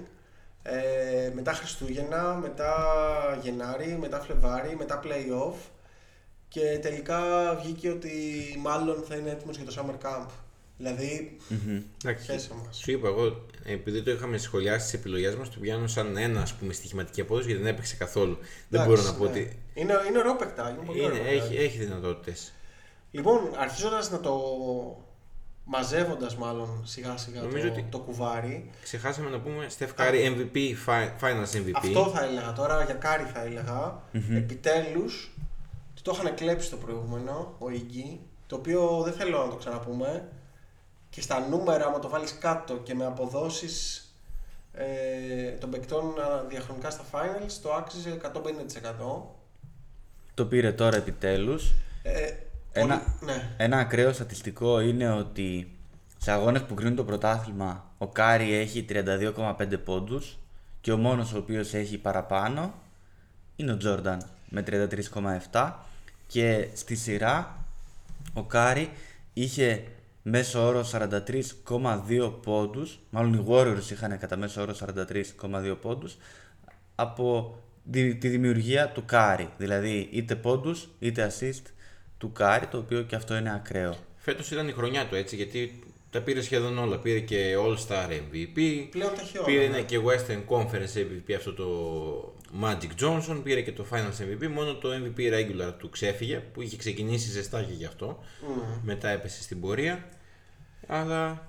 ε, 0.63 1.31
μετά 1.35 1.53
Χριστούγεννα, 1.53 2.35
μετά 2.43 2.75
Γενάρη, 3.43 3.97
μετά 4.01 4.21
Φλεβάρι, 4.21 4.77
μετά 4.77 5.01
Playoff 5.05 5.55
και 6.49 6.79
τελικά 6.83 7.20
βγήκε 7.62 7.91
ότι 7.91 8.11
μάλλον 8.59 9.03
θα 9.09 9.16
είναι 9.16 9.31
έτοιμος 9.31 9.57
για 9.57 9.66
το 9.66 9.75
Summer 9.79 10.07
Camp. 10.07 10.27
Δηλαδή, 10.77 11.37
Εντάξει, 12.05 12.31
χέσε 12.33 12.51
μας. 12.65 12.77
Σου 12.77 12.91
είπα 12.91 13.09
εγώ, 13.09 13.47
επειδή 13.65 14.03
το 14.03 14.11
είχαμε 14.11 14.39
σχολιάσει 14.39 14.87
στι 14.89 14.97
επιλογές 14.99 15.35
μας, 15.37 15.51
το 15.51 15.59
πιάνω 15.61 15.87
σαν 15.87 16.16
ένα 16.16 16.41
ας 16.41 16.55
πούμε, 16.55 16.73
στοιχηματική 16.73 17.20
απόδοση 17.20 17.47
γιατί 17.47 17.62
δεν 17.62 17.73
έπαιξε 17.73 17.97
καθόλου. 17.97 18.39
δεν 18.69 18.81
Εντάξει, 18.81 18.89
μπορώ 18.89 19.03
να 19.03 19.19
πω 19.19 19.25
ναι. 19.25 19.31
ότι. 19.31 19.59
Είναι, 19.75 19.95
είναι 20.09 20.19
ωραίο 20.19 20.37
παικτάκι, 20.37 20.77
είναι 20.77 20.87
πολύ 20.87 20.99
Είναι, 20.99 21.07
ωραίο 21.12 21.23
έχει, 21.25 21.35
παικτάκι. 21.39 21.57
έχει 21.57 21.79
δυνατότητες. 21.79 22.53
Λοιπόν, 23.11 23.41
αρχίζοντας 23.59 24.11
να 24.11 24.20
το 24.20 24.41
μαζεύοντας 25.65 26.37
μάλλον 26.37 26.83
σιγά 26.87 27.16
σιγά 27.16 27.41
Νομίζω 27.43 27.66
το, 27.66 27.73
ότι- 27.73 27.87
το 27.91 27.99
κουβάρι, 27.99 28.70
Ξεχάσαμε 28.83 29.31
να 29.31 29.41
πούμε 29.41 29.66
Steph 29.79 30.01
Curry 30.01 30.33
MVP, 30.35 30.57
fi- 30.87 31.11
Finals 31.20 31.57
MVP. 31.57 31.70
Αυτό 31.75 32.07
θα 32.15 32.25
έλεγα 32.25 32.53
τώρα, 32.53 32.85
για 32.85 32.95
Κάρι 32.95 33.25
θα 33.35 33.43
έλεγα. 33.45 34.03
Επιτέλους, 34.37 35.31
του 35.37 35.48
το 36.03 36.12
είχαν 36.15 36.35
κλέψει 36.35 36.70
το 36.70 36.77
προηγούμενο, 36.77 37.55
ο 37.59 37.66
Iggy, 37.70 38.19
το 38.47 38.57
οποίο 38.57 39.03
δεν 39.05 39.12
θέλω 39.12 39.39
να 39.45 39.51
το 39.51 39.57
ξαναπούμε. 39.57 40.29
και 41.11 41.20
στα 41.20 41.49
νούμερα, 41.49 41.87
άμα 41.87 41.99
το 41.99 42.09
βάλεις 42.09 42.39
κάτω 42.39 42.75
και 42.77 42.95
με 42.95 43.05
αποδόσεις 43.07 44.03
ε, 44.73 45.51
των 45.61 45.70
παικτών 45.70 46.05
α, 46.20 46.45
διαχρονικά 46.49 46.91
στα 46.91 47.05
finals, 47.12 47.53
το 47.62 47.73
άξιζε 47.73 48.20
150%. 48.23 48.29
Το 50.35 50.47
πήρε 50.47 50.73
τώρα 50.73 50.97
επιτέλους. 50.97 51.73
Ε, 52.03 52.33
Ένα, 52.73 52.99
πολύ- 52.99 53.33
ναι. 53.33 53.55
ένα 53.57 53.79
ακραίο 53.79 54.12
στατιστικό 54.12 54.81
είναι 54.81 55.11
ότι 55.12 55.77
σε 56.19 56.31
αγώνες 56.31 56.62
που 56.62 56.75
κρίνουν 56.75 56.97
το 56.97 57.05
πρωτάθλημα 57.05 57.85
ο 57.99 58.07
Κάρι 58.09 58.53
έχει 58.55 58.85
32,5 58.89 59.79
πόντους 59.85 60.39
και 60.81 60.93
ο 60.93 60.97
μόνος 60.97 61.33
ο 61.33 61.39
οποίος 61.39 61.75
έχει 61.75 61.99
παραπάνω 61.99 62.75
είναι 63.57 63.73
ο 63.73 63.77
Τζόρνταν 63.77 64.23
με 64.49 64.65
33,7 65.51 65.73
και 66.29 66.69
στη 66.73 66.97
σειρά 66.97 67.65
ο 68.35 68.43
Κάρι 68.43 68.91
είχε 69.33 69.85
μέσο 70.23 70.67
όρο 70.67 70.85
43,2 70.93 72.33
πόντους 72.43 72.99
μάλλον 73.11 73.35
οι 73.35 73.47
Warriors 73.49 73.91
είχαν 73.91 74.19
κατά 74.19 74.37
μέσο 74.37 74.61
όρο 74.61 74.75
43,2 75.43 75.77
πόντους 75.81 76.17
από 76.95 77.59
τη, 77.91 78.15
τη 78.15 78.29
δημιουργία 78.29 78.89
του 78.89 79.05
Κάρι 79.05 79.49
δηλαδή 79.59 80.09
είτε 80.13 80.37
πόντους 80.37 80.89
είτε 80.99 81.33
assist 81.33 81.63
του 82.19 82.33
Κάρι 82.33 82.67
το 82.67 82.79
οποίο 82.79 83.03
και 83.03 83.17
αυτό 83.17 83.37
είναι 83.37 83.55
ακραίο 83.55 83.97
Φέτος 84.17 84.51
ήταν 84.51 84.69
η 84.69 84.73
χρονιά 84.73 85.07
του 85.07 85.15
έτσι 85.15 85.37
γιατί 85.37 85.83
τα 86.11 86.21
πήρε 86.21 86.41
σχεδόν 86.41 86.79
όλα. 86.79 86.99
Πήρε 86.99 87.21
και 87.21 87.55
All 87.59 87.77
Star 87.77 88.11
MVP. 88.11 88.87
Πλέον 88.91 89.15
τα 89.15 89.21
έχει 89.21 89.39
όλα, 89.39 89.47
Πήρε 89.47 89.69
ναι. 89.69 89.81
και 89.81 89.99
Western 90.05 90.55
Conference 90.55 90.99
MVP 90.99 91.33
αυτό 91.37 91.55
το 91.55 91.69
Magic 92.62 93.03
Johnson. 93.03 93.41
Πήρε 93.43 93.61
και 93.61 93.73
το 93.73 93.87
Finals 93.91 94.23
MVP. 94.45 94.49
Μόνο 94.49 94.75
το 94.75 94.89
MVP 94.93 95.19
regular 95.20 95.73
του 95.79 95.89
ξέφυγε 95.91 96.37
που 96.39 96.62
είχε 96.62 96.77
ξεκινήσει 96.77 97.31
ζεστά 97.31 97.62
και 97.62 97.73
γι' 97.73 97.85
αυτό. 97.85 98.19
Μετά 98.83 99.09
έπεσε 99.09 99.43
στην 99.43 99.61
πορεία. 99.61 100.09
Αλλά 100.87 101.49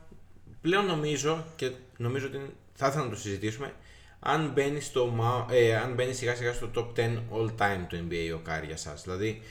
πλέον 0.61 0.85
νομίζω 0.85 1.45
και 1.55 1.71
νομίζω 1.97 2.26
ότι 2.27 2.39
θα 2.73 2.88
ήθελα 2.88 3.03
να 3.03 3.09
το 3.09 3.15
συζητήσουμε. 3.15 3.73
Αν 4.19 4.51
μπαίνει, 4.53 4.80
στο, 4.80 5.05
μα- 5.05 5.45
ε, 5.51 5.76
αν 5.76 5.93
μπαίνει 5.93 6.13
σιγά 6.13 6.35
σιγά 6.35 6.53
στο 6.53 6.69
top 6.76 6.99
10 6.99 7.23
all 7.34 7.49
time 7.57 7.85
του 7.88 8.07
NBA 8.09 8.35
ο 8.35 8.38
Κάρι 8.38 8.65
για 8.65 8.77
σας. 8.77 9.03
Δηλαδή 9.03 9.41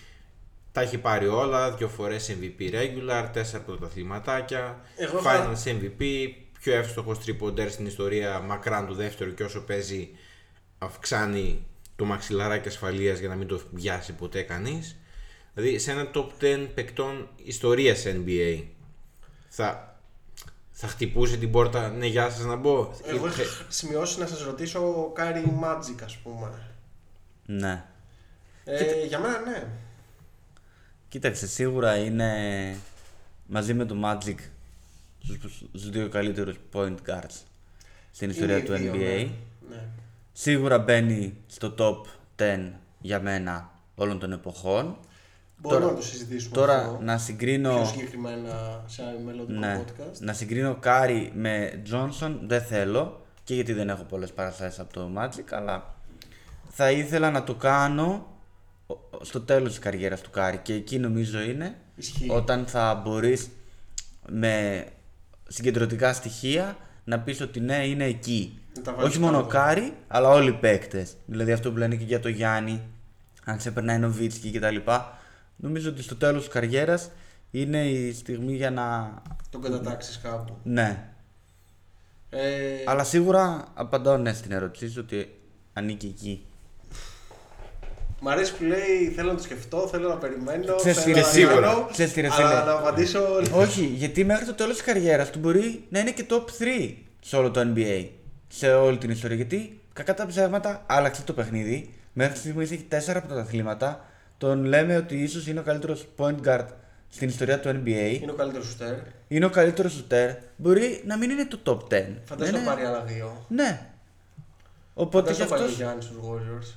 τα 0.73 0.81
έχει 0.81 0.99
πάρει 0.99 1.27
όλα, 1.27 1.71
δύο 1.73 1.89
φορές 1.89 2.37
MVP 2.41 2.73
regular, 2.75 3.29
τέσσερα 3.33 3.63
πρωταθληματάκια, 3.63 4.81
Εγώ 4.97 5.19
θα- 5.19 5.53
finals 5.55 5.69
MVP, 5.71 6.29
πιο 6.61 6.75
εύστοχος 6.75 7.19
τριποντέρ 7.19 7.71
στην 7.71 7.87
ιστορία 7.87 8.41
μακράν 8.41 8.87
του 8.87 8.95
δεύτερου 8.95 9.35
και 9.35 9.43
όσο 9.45 9.61
παίζει 9.61 10.09
αυξάνει 10.79 11.67
το 11.97 12.05
μαξιλαράκι 12.05 12.69
ασφαλείας 12.69 13.19
για 13.19 13.29
να 13.29 13.35
μην 13.35 13.47
το 13.47 13.61
πιάσει 13.73 14.13
ποτέ 14.13 14.43
κανείς. 14.43 14.97
Δηλαδή 15.55 15.79
σε 15.79 15.91
ένα 15.91 16.11
top 16.15 16.27
10 16.41 16.69
παικτών 16.75 17.29
ιστορίας 17.45 18.05
NBA 18.07 18.63
θα, 19.49 19.99
θα 20.71 20.87
χτυπούσε 20.89 21.37
την 21.37 21.51
πόρτα, 21.51 21.89
ναι 21.91 22.07
γεια 22.07 22.31
σας 22.31 22.45
να 22.45 22.57
μπω. 22.57 22.91
Εγώ 23.05 23.27
Ε, 23.27 23.31
είχα 23.31 23.43
σημειώσει 23.69 24.19
να 24.19 24.27
σας 24.27 24.43
ρωτήσω 24.43 25.03
ο 25.05 25.11
Κάρι 25.13 25.59
Magic 25.65 25.97
ας 26.05 26.17
πούμε. 26.17 26.51
ναι 27.47 27.85
Ε, 28.65 29.05
για 29.07 29.19
μένα 29.19 29.41
ναι. 29.41 29.67
Κοίταξε, 31.09 31.47
σίγουρα 31.47 31.97
είναι 31.97 32.33
μαζί 33.47 33.75
με 33.75 33.85
το 33.85 33.97
Magic 34.05 34.35
στους, 35.23 35.57
στους 35.75 35.91
δύο 35.91 36.09
καλύτερους 36.09 36.57
point 36.73 36.95
guards 37.07 37.43
στην 38.11 38.31
ιστορία 38.31 38.57
Είναι 38.57 38.67
του 38.67 38.75
οι 38.75 38.79
δύο, 38.79 38.93
NBA. 38.93 38.99
ναι. 38.99 39.31
Ναι. 39.69 39.83
Σίγουρα 40.41 40.79
μπαίνει 40.79 41.37
στο 41.47 41.75
top 41.79 41.97
10 42.43 42.71
για 43.01 43.21
μένα 43.21 43.71
όλων 43.95 44.19
των 44.19 44.33
εποχών. 44.33 44.97
Μπορούμε 45.57 45.81
Τώρα- 45.81 45.93
να 45.95 46.01
το 46.01 46.07
συζητήσουμε 46.07 46.55
Τώρα 46.55 46.79
αυτό. 46.79 46.99
να 47.03 47.15
πιο 47.15 47.25
συγκρίνω, 47.25 47.85
συγκεκριμένα 47.85 48.83
σε 48.87 49.03
ένα 49.03 49.13
μελλοντικό 49.25 49.59
ναι, 49.59 49.85
podcast. 49.85 50.19
να 50.21 50.33
συγκρίνω 50.33 50.75
Κάρι 50.81 51.33
με 51.35 51.83
Johnson 51.93 52.37
δεν 52.47 52.63
θέλω 52.63 53.27
και 53.45 53.55
γιατί 53.55 53.73
δεν 53.73 53.89
έχω 53.89 54.03
πολλές 54.03 54.33
παραστάσεις 54.33 54.79
από 54.79 54.93
τον 54.93 55.11
Magic 55.19 55.45
αλλά 55.51 55.95
θα 56.69 56.91
ήθελα 56.91 57.31
να 57.31 57.45
το 57.45 57.55
κάνω 57.55 58.27
ο- 58.87 58.93
ο- 58.93 59.25
στο 59.25 59.41
τέλος 59.41 59.69
της 59.69 59.79
καριέρας 59.79 60.21
του 60.21 60.31
Κάρι 60.31 60.57
και 60.59 60.75
εκεί 60.75 60.99
νομίζω 60.99 61.41
είναι 61.41 61.77
Ισχύει. 61.97 62.31
όταν 62.31 62.67
θα 62.67 62.95
μπορείς 63.05 63.49
με 64.29 64.85
συγκεντρωτικά 65.49 66.13
στοιχεία 66.13 66.77
να 67.05 67.21
πεις 67.21 67.41
ότι 67.41 67.61
ναι 67.61 67.87
είναι 67.87 68.05
εκεί. 68.05 68.59
Να 68.79 68.85
τα 68.85 68.93
βάλεις 68.93 69.11
Όχι 69.11 69.19
μόνο 69.19 69.39
ο 69.39 69.41
κάτω. 69.43 69.53
Κάρι, 69.53 69.93
αλλά 70.09 70.29
όλοι 70.29 70.49
οι 70.49 70.53
παίκτες. 70.53 71.17
Δηλαδή 71.27 71.53
αυτό 71.53 71.71
που 71.71 71.77
λένε 71.77 71.95
και 71.97 72.05
για 72.05 72.21
το 72.21 72.29
Γιάννη, 72.29 72.83
αν 73.45 73.61
σε 73.61 73.71
περνάει 73.71 73.99
Νοβίτσκι 73.99 74.51
κτλ. 74.51 74.77
Νομίζω 75.57 75.91
ότι 75.91 76.03
στο 76.03 76.17
τέλος 76.17 76.43
της 76.45 76.53
καριέρας 76.53 77.11
είναι 77.51 77.89
η 77.89 78.13
στιγμή 78.13 78.55
για 78.55 78.71
να... 78.71 79.15
Τον 79.51 79.63
κατατάξεις 79.63 80.21
κάπου. 80.23 80.57
Ναι. 80.63 81.05
Ε, 82.31 82.41
Αλλά 82.87 83.05
σίγουρα 83.05 83.65
απαντάω 83.75 84.17
ναι 84.17 84.33
στην 84.33 84.53
ερώτησή 84.53 84.89
σου 84.91 85.01
ότι 85.05 85.39
ανήκει 85.73 86.07
εκεί. 86.07 86.43
Μ' 88.21 88.29
αρέσει 88.29 88.55
που 88.57 88.65
λέει 88.65 89.13
θέλω 89.17 89.31
να 89.31 89.37
το 89.37 89.43
σκεφτώ, 89.43 89.89
θέλω 89.89 90.09
να 90.09 90.17
περιμένω. 90.17 90.75
Ξέρεις 90.75 90.99
θέλω 91.03 91.15
τι, 91.15 91.21
να 91.21 91.27
ρε, 91.27 91.33
σίγουρα. 91.33 91.61
κάνω, 91.61 91.89
Ξέρεις 91.93 92.13
τι, 92.13 92.21
ρε, 92.21 92.29
Αλλά 92.31 92.49
φίλε. 92.49 92.65
να 92.65 92.73
απαντήσω. 92.73 93.21
Όχι, 93.53 93.85
γιατί 93.85 94.25
μέχρι 94.25 94.45
το 94.47 94.55
τέλος 94.55 94.75
της 94.77 94.85
καριέρας 94.85 95.31
του 95.31 95.39
μπορεί 95.39 95.85
να 95.89 95.99
είναι 95.99 96.11
και 96.11 96.27
top 96.31 96.63
3 96.89 96.95
σε 97.21 97.37
όλο 97.37 97.51
το 97.51 97.73
NBA. 97.75 98.07
Σε 98.49 98.73
όλη 98.75 98.99
την 98.99 99.11
ιστορία. 99.11 99.37
Γιατί 99.37 99.81
κακά 99.93 100.15
τα 100.15 100.27
ψέματα 100.27 100.85
άλλαξε 100.87 101.23
το 101.23 101.33
παιχνίδι. 101.33 101.95
Μέχρι 102.13 102.37
στιγμής 102.37 102.71
έχει 102.71 102.87
4 102.91 103.21
πρωταθλήματα. 103.27 104.05
Τον 104.39 104.65
λέμε 104.65 104.97
ότι 104.97 105.23
ίσως 105.23 105.47
είναι 105.47 105.61
ο 105.61 105.63
καλύτερος 105.63 106.09
point 106.17 106.37
guard 106.47 106.67
στην 107.09 107.29
ιστορία 107.29 107.61
του 107.61 107.69
NBA. 107.69 108.19
Είναι 108.23 108.31
ο 108.31 108.35
καλύτερος 108.35 108.67
σουτέρ. 108.67 108.95
Είναι 109.29 109.45
ο 109.45 109.51
καλύτερος 109.51 109.93
σουτέρ. 109.93 110.31
Μπορεί 110.57 111.03
να 111.07 111.17
μην 111.17 111.31
είναι 111.31 111.45
το 111.47 111.59
top 111.65 111.93
10. 111.95 112.05
Φαντάζομαι 112.25 112.25
Δεν 112.25 112.53
να 112.53 112.59
είναι- 112.59 112.65
πάρει 112.69 112.85
άλλα 112.85 113.03
δύο. 113.05 113.45
Ναι. 113.49 113.87
Οπότε 114.95 115.33
γι' 115.33 115.43
Φαντάζομαι 115.43 115.45
να 115.45 115.51
πάρει 115.51 115.63
ο 115.63 115.65
αυτό 115.65 115.83
Γιάννης 115.83 116.05
στους 116.05 116.17
Warriors. 116.25 116.75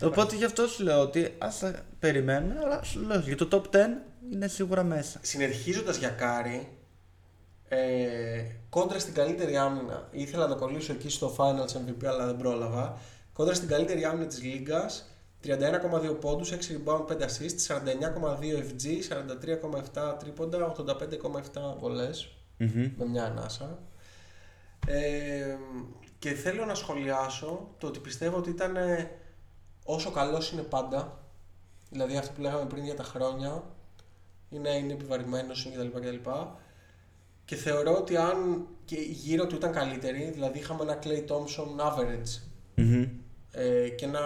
Οπότε 0.08 0.36
γι' 0.36 0.44
αυτό 0.44 0.66
σου 0.66 0.82
λέω 0.82 1.00
ότι 1.00 1.34
ας 1.38 1.58
τα 1.58 1.74
περιμένουμε, 1.98 2.54
αλλά 2.64 2.82
σου 2.82 3.00
λέω 3.00 3.18
για 3.20 3.36
το 3.36 3.48
top 3.52 3.76
10 3.76 3.78
είναι 4.32 4.48
σίγουρα 4.48 4.82
μέσα. 4.82 5.18
Συνεχίζοντας 5.22 5.96
για 5.96 6.08
Κάρι, 6.08 6.68
ε, 7.72 8.44
κόντρα 8.68 8.98
στην 8.98 9.14
καλύτερη 9.14 9.56
άμυνα. 9.56 10.08
Ήθελα 10.10 10.46
να 10.46 10.54
το 10.54 10.60
κολλήσω 10.60 10.92
εκεί 10.92 11.08
στο 11.08 11.34
Finals 11.38 11.72
MVP, 11.76 12.04
αλλά 12.06 12.26
δεν 12.26 12.36
πρόλαβα. 12.36 12.98
Κόντρα 13.32 13.54
στην 13.54 13.68
καλύτερη 13.68 14.04
άμυνα 14.04 14.26
της 14.26 14.42
Λίγκας, 14.42 15.10
31,2 15.44 16.20
πόντους, 16.20 16.52
6 16.52 16.72
rebound, 16.72 17.06
5 17.06 17.24
assists, 17.24 17.66
49,2 17.66 18.58
FG, 18.58 19.02
43,7 19.02 20.16
τρίποντα, 20.18 20.72
85,7 20.76 21.76
βολές 21.78 22.28
με 22.96 23.06
μια 23.06 23.24
ανάσα. 23.24 23.78
Ε, 24.86 25.56
και 26.18 26.30
θέλω 26.30 26.64
να 26.64 26.74
σχολιάσω 26.74 27.68
το 27.78 27.86
ότι 27.86 27.98
πιστεύω 27.98 28.36
ότι 28.36 28.50
ήταν 28.50 28.76
ε, 28.76 29.10
όσο 29.84 30.10
καλός 30.10 30.50
είναι 30.52 30.62
πάντα. 30.62 31.18
Δηλαδή 31.90 32.16
αυτό 32.16 32.32
που 32.32 32.40
λέγαμε 32.40 32.64
πριν 32.64 32.84
για 32.84 32.94
τα 32.94 33.02
χρόνια. 33.02 33.64
Είναι, 34.50 34.70
είναι 34.70 34.92
επιβαρημένος 34.92 35.64
είναι 35.64 35.76
κτλ. 35.76 35.98
κτλ. 35.98 36.30
Και 37.50 37.56
θεωρώ 37.56 37.96
ότι 37.96 38.16
αν 38.16 38.66
και 38.84 38.96
γύρω 38.96 39.46
του 39.46 39.54
ήταν 39.54 39.72
καλύτεροι, 39.72 40.30
δηλαδή 40.32 40.58
είχαμε 40.58 40.82
ένα 40.82 40.98
Clay 41.02 41.24
Thompson 41.30 41.86
average 41.88 42.40
ε, 43.50 43.88
και 43.88 44.04
ένα 44.04 44.20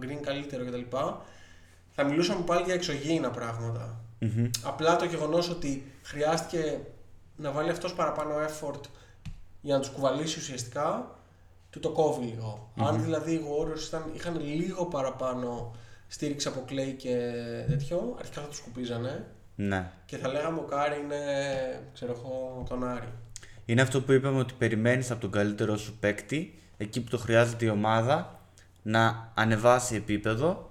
Green 0.00 0.20
καλύτερο 0.22 0.64
κτλ. 0.64 0.96
Θα 1.90 2.04
μιλούσαμε 2.04 2.44
πάλι 2.44 2.62
για 2.62 2.74
εξωγήινα 2.74 3.30
πράγματα. 3.30 4.04
Απλά 4.62 4.96
το 4.96 5.04
γεγονός 5.04 5.48
ότι 5.48 5.92
χρειάστηκε 6.02 6.80
να 7.36 7.50
βάλει 7.50 7.70
αυτός 7.70 7.94
παραπάνω 7.94 8.34
effort 8.34 8.80
για 9.60 9.74
να 9.74 9.80
τους 9.80 9.90
κουβαλήσει 9.90 10.38
ουσιαστικά, 10.38 11.18
του 11.70 11.80
το 11.80 11.90
κόβει 11.90 12.24
λίγο. 12.24 12.72
Αν 12.76 13.02
δηλαδή 13.02 13.32
οι 13.32 13.40
Warriors 13.44 13.86
ήταν, 13.86 14.10
είχαν 14.14 14.40
λίγο 14.40 14.86
παραπάνω 14.86 15.74
στήριξη 16.06 16.48
από 16.48 16.64
Klay 16.68 16.94
και 16.96 17.32
τέτοιο, 17.68 18.16
αρχικά 18.18 18.40
θα 18.40 18.46
τους 18.46 18.56
σκουπίζανε 18.56 19.26
Ναι. 19.68 19.90
και 20.06 20.16
θα 20.16 20.28
λέγαμε 20.28 20.58
ο 20.58 20.62
Κάρι 20.62 21.00
είναι, 21.04 21.16
ξέρω 21.94 22.12
εγώ, 22.12 22.64
τον 22.68 22.88
Άρη. 22.88 23.08
Είναι 23.64 23.82
αυτό 23.82 24.02
που 24.02 24.12
είπαμε 24.12 24.38
ότι 24.38 24.54
περιμένεις 24.58 25.10
από 25.10 25.20
τον 25.20 25.30
καλύτερό 25.30 25.76
σου 25.76 25.96
παίκτη, 26.00 26.58
εκεί 26.76 27.00
που 27.00 27.10
το 27.10 27.18
χρειάζεται 27.18 27.64
η 27.64 27.68
ομάδα, 27.68 28.40
να 28.82 29.32
ανεβάσει 29.34 29.94
επίπεδο, 29.94 30.70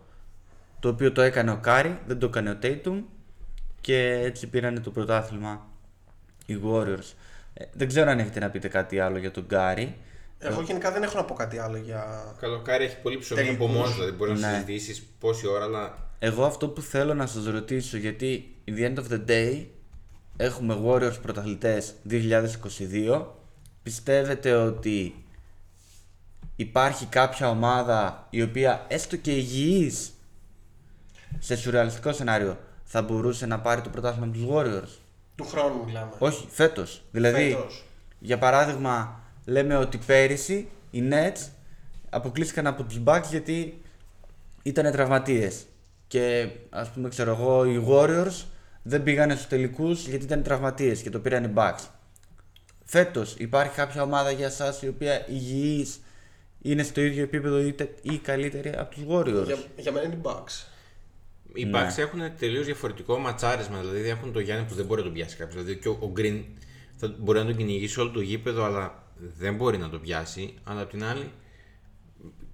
το 0.79 0.89
οποίο 0.89 1.11
το 1.11 1.21
έκανε 1.21 1.51
ο 1.51 1.57
Κάρι, 1.57 1.99
δεν 2.07 2.19
το 2.19 2.25
έκανε 2.25 2.49
ο 2.49 2.57
Tatum 2.63 3.01
και 3.81 4.11
έτσι 4.23 4.47
πήρανε 4.47 4.79
το 4.79 4.91
πρωτάθλημα 4.91 5.65
οι 6.45 6.59
Warriors. 6.65 7.13
Ε, 7.53 7.65
δεν 7.73 7.87
ξέρω 7.87 8.09
αν 8.09 8.19
έχετε 8.19 8.39
να 8.39 8.49
πείτε 8.49 8.67
κάτι 8.67 8.99
άλλο 8.99 9.17
για 9.17 9.31
τον 9.31 9.47
Κάρι. 9.47 9.95
Εγώ 10.39 10.61
γενικά 10.61 10.91
δεν 10.91 11.03
έχω 11.03 11.17
να 11.17 11.25
πω 11.25 11.33
κάτι 11.33 11.57
άλλο 11.57 11.77
για... 11.77 12.33
Καλοκάρι 12.39 12.83
έχει 12.83 12.97
πολύ 13.01 13.17
ψωμί 13.17 13.41
από 13.41 13.49
Τελικούς. 13.49 13.73
μόνος 13.75 13.89
του, 13.89 13.95
δηλαδή 13.95 14.11
μπορεί 14.17 14.31
να 14.31 14.37
Ναι. 14.49 14.53
συζητήσεις 14.53 15.03
πόση 15.19 15.47
ώρα, 15.47 15.63
αλλά 15.63 16.08
Εγώ 16.19 16.45
αυτό 16.45 16.67
που 16.67 16.81
θέλω 16.81 17.13
να 17.13 17.25
σας 17.25 17.45
ρωτήσω, 17.45 17.97
γιατί 17.97 18.55
in 18.67 18.71
the 18.77 18.93
end 18.93 18.97
of 18.97 19.11
the 19.11 19.25
day 19.27 19.65
έχουμε 20.37 20.79
Warriors 20.85 21.21
πρωταθλητές 21.21 21.93
2022, 22.09 23.25
πιστεύετε 23.83 24.53
ότι 24.53 25.23
υπάρχει 26.55 27.05
κάποια 27.05 27.49
ομάδα 27.49 28.27
η 28.29 28.41
οποία 28.41 28.85
έστω 28.87 29.15
και 29.17 29.31
υγιής 29.31 30.11
σε 31.39 31.55
σουρεαλιστικό 31.55 32.11
σενάριο 32.13 32.57
θα 32.83 33.01
μπορούσε 33.01 33.45
να 33.45 33.59
πάρει 33.59 33.81
το 33.81 33.89
πρωτάθλημα 33.89 34.25
με 34.25 34.31
τους 34.33 34.45
Warriors; 34.49 34.97
Του 35.35 35.43
χρόνου 35.45 35.83
μιλάμε. 35.85 36.11
Όχι, 36.19 36.47
φέτος. 36.49 37.01
Δηλαδή, 37.11 37.49
Φέτος. 37.51 37.83
για 38.19 38.37
παράδειγμα, 38.37 39.19
λέμε 39.45 39.75
ότι 39.75 39.97
πέρυσι 39.97 40.69
οι 40.91 41.03
Nets 41.11 41.47
αποκλείστηκαν 42.09 42.67
από 42.67 42.83
τους 42.83 42.99
Bucks 43.05 43.23
γιατί 43.29 43.81
ήταν 44.63 44.91
τραυματίες. 44.91 45.65
Και 46.09 46.47
ας 46.69 46.89
πούμε, 46.91 47.09
ξέρω 47.09 47.31
εγώ, 47.31 47.65
οι 47.65 47.85
Warriors 47.89 48.43
δεν 48.83 49.03
πήγανε 49.03 49.33
στους 49.35 49.47
τελικούς 49.47 50.07
γιατί 50.07 50.23
ήταν 50.25 50.43
τραυματίες 50.43 51.01
και 51.01 51.09
το 51.09 51.19
πήραν 51.19 51.43
οι 51.43 51.51
Bucks. 51.55 51.87
Φέτος 52.85 53.35
υπάρχει 53.37 53.75
κάποια 53.75 54.01
ομάδα 54.01 54.31
για 54.31 54.49
σας 54.49 54.81
η 54.81 54.87
οποία 54.87 55.25
υγιής 55.29 55.99
είναι 56.61 56.83
στο 56.83 57.01
ίδιο 57.01 57.23
επίπεδο 57.23 57.59
είτε- 57.59 57.93
ή 58.01 58.17
καλύτερη 58.17 58.69
από 58.77 58.95
τους 58.95 59.03
Warriors; 59.09 59.45
Για, 59.45 59.57
για 59.77 59.91
μένα 59.91 60.05
είναι 60.05 60.15
οι 60.15 60.21
Bucks. 60.23 60.65
Οι 61.53 61.65
Ναι. 61.65 61.79
Bucks 61.79 61.97
έχουν 61.97 62.21
τελείως 62.39 62.65
διαφορετικό 62.65 63.17
ματσάρισμα. 63.17 63.79
Δηλαδή 63.79 64.09
έχουν 64.09 64.31
το 64.33 64.39
Γιάννη 64.39 64.65
που 64.67 64.73
δεν 64.73 64.85
μπορεί 64.85 64.99
να 64.99 65.05
τον 65.05 65.13
πιάσει 65.15 65.35
κάποιος. 65.35 65.63
Δηλαδή 65.63 65.79
και 65.81 65.87
ο, 65.87 65.97
ο 66.01 66.11
Green 66.17 66.43
θα 66.95 67.15
μπορεί 67.17 67.39
να 67.39 67.45
τον 67.45 67.55
κυνηγήσει 67.55 67.99
όλο 67.99 68.09
το 68.11 68.21
γήπεδο, 68.21 68.63
αλλά 68.63 69.03
δεν 69.37 69.55
μπορεί 69.55 69.77
να 69.77 69.89
τον 69.89 70.01
πιάσει. 70.01 70.53
Αλλά 70.63 70.81
απ' 70.81 70.89
την 70.89 71.03
άλλη, 71.03 71.31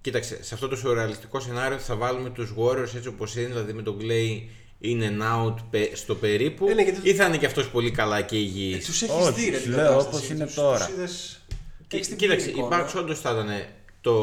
κοίταξε, 0.06 0.44
σε 0.44 0.54
αυτό 0.54 0.68
το 0.68 0.76
σουρεαλιστικό 0.76 1.40
σενάριο 1.40 1.78
θα 1.78 1.96
βάλουμε 1.96 2.30
τους 2.30 2.54
Warriors 2.58 2.96
έτσι 2.96 3.08
όπως 3.08 3.36
είναι, 3.36 3.46
δηλαδή 3.48 3.74
με 3.74 3.82
τον 3.82 3.98
Clay 4.02 4.42
in 4.86 5.02
and 5.02 5.22
out 5.22 5.56
πε- 5.70 5.96
στο 5.96 6.16
περίπου. 6.16 6.68
Ε, 6.70 6.74
ναι, 6.74 6.82
γιατί- 6.84 7.10
Ή 7.10 7.14
θα 7.14 7.26
είναι 7.26 7.38
και 7.38 7.46
αυτός 7.46 7.70
πολύ 7.70 7.92
καλά 7.92 8.22
και 8.22 8.36
Ε, 8.36 8.40
υγιή. 8.40 8.78
τους 8.78 9.02
έχεις 9.02 9.16
Όχι, 9.16 9.42
δει 9.42 9.50
ρε 9.50 9.58
σου 9.58 9.64
την 9.64 9.72
λέω 9.72 9.88
κατάσταση. 9.88 10.16
όπως 10.18 10.30
είναι 10.30 10.46
Τους- 10.46 10.54
τώρα. 10.56 10.86
τους 10.86 10.96
είδες- 10.96 11.42
έχεις 11.92 12.08
την 12.08 12.18
Κοίταξε, 12.18 12.46
πλήρη 12.46 12.60
οι 12.60 12.66
εικόνα. 12.66 12.88
Bucks 12.90 12.94
όντως 12.98 13.20
θα 13.20 13.32
ήταν 13.32 13.50
το, 14.02 14.18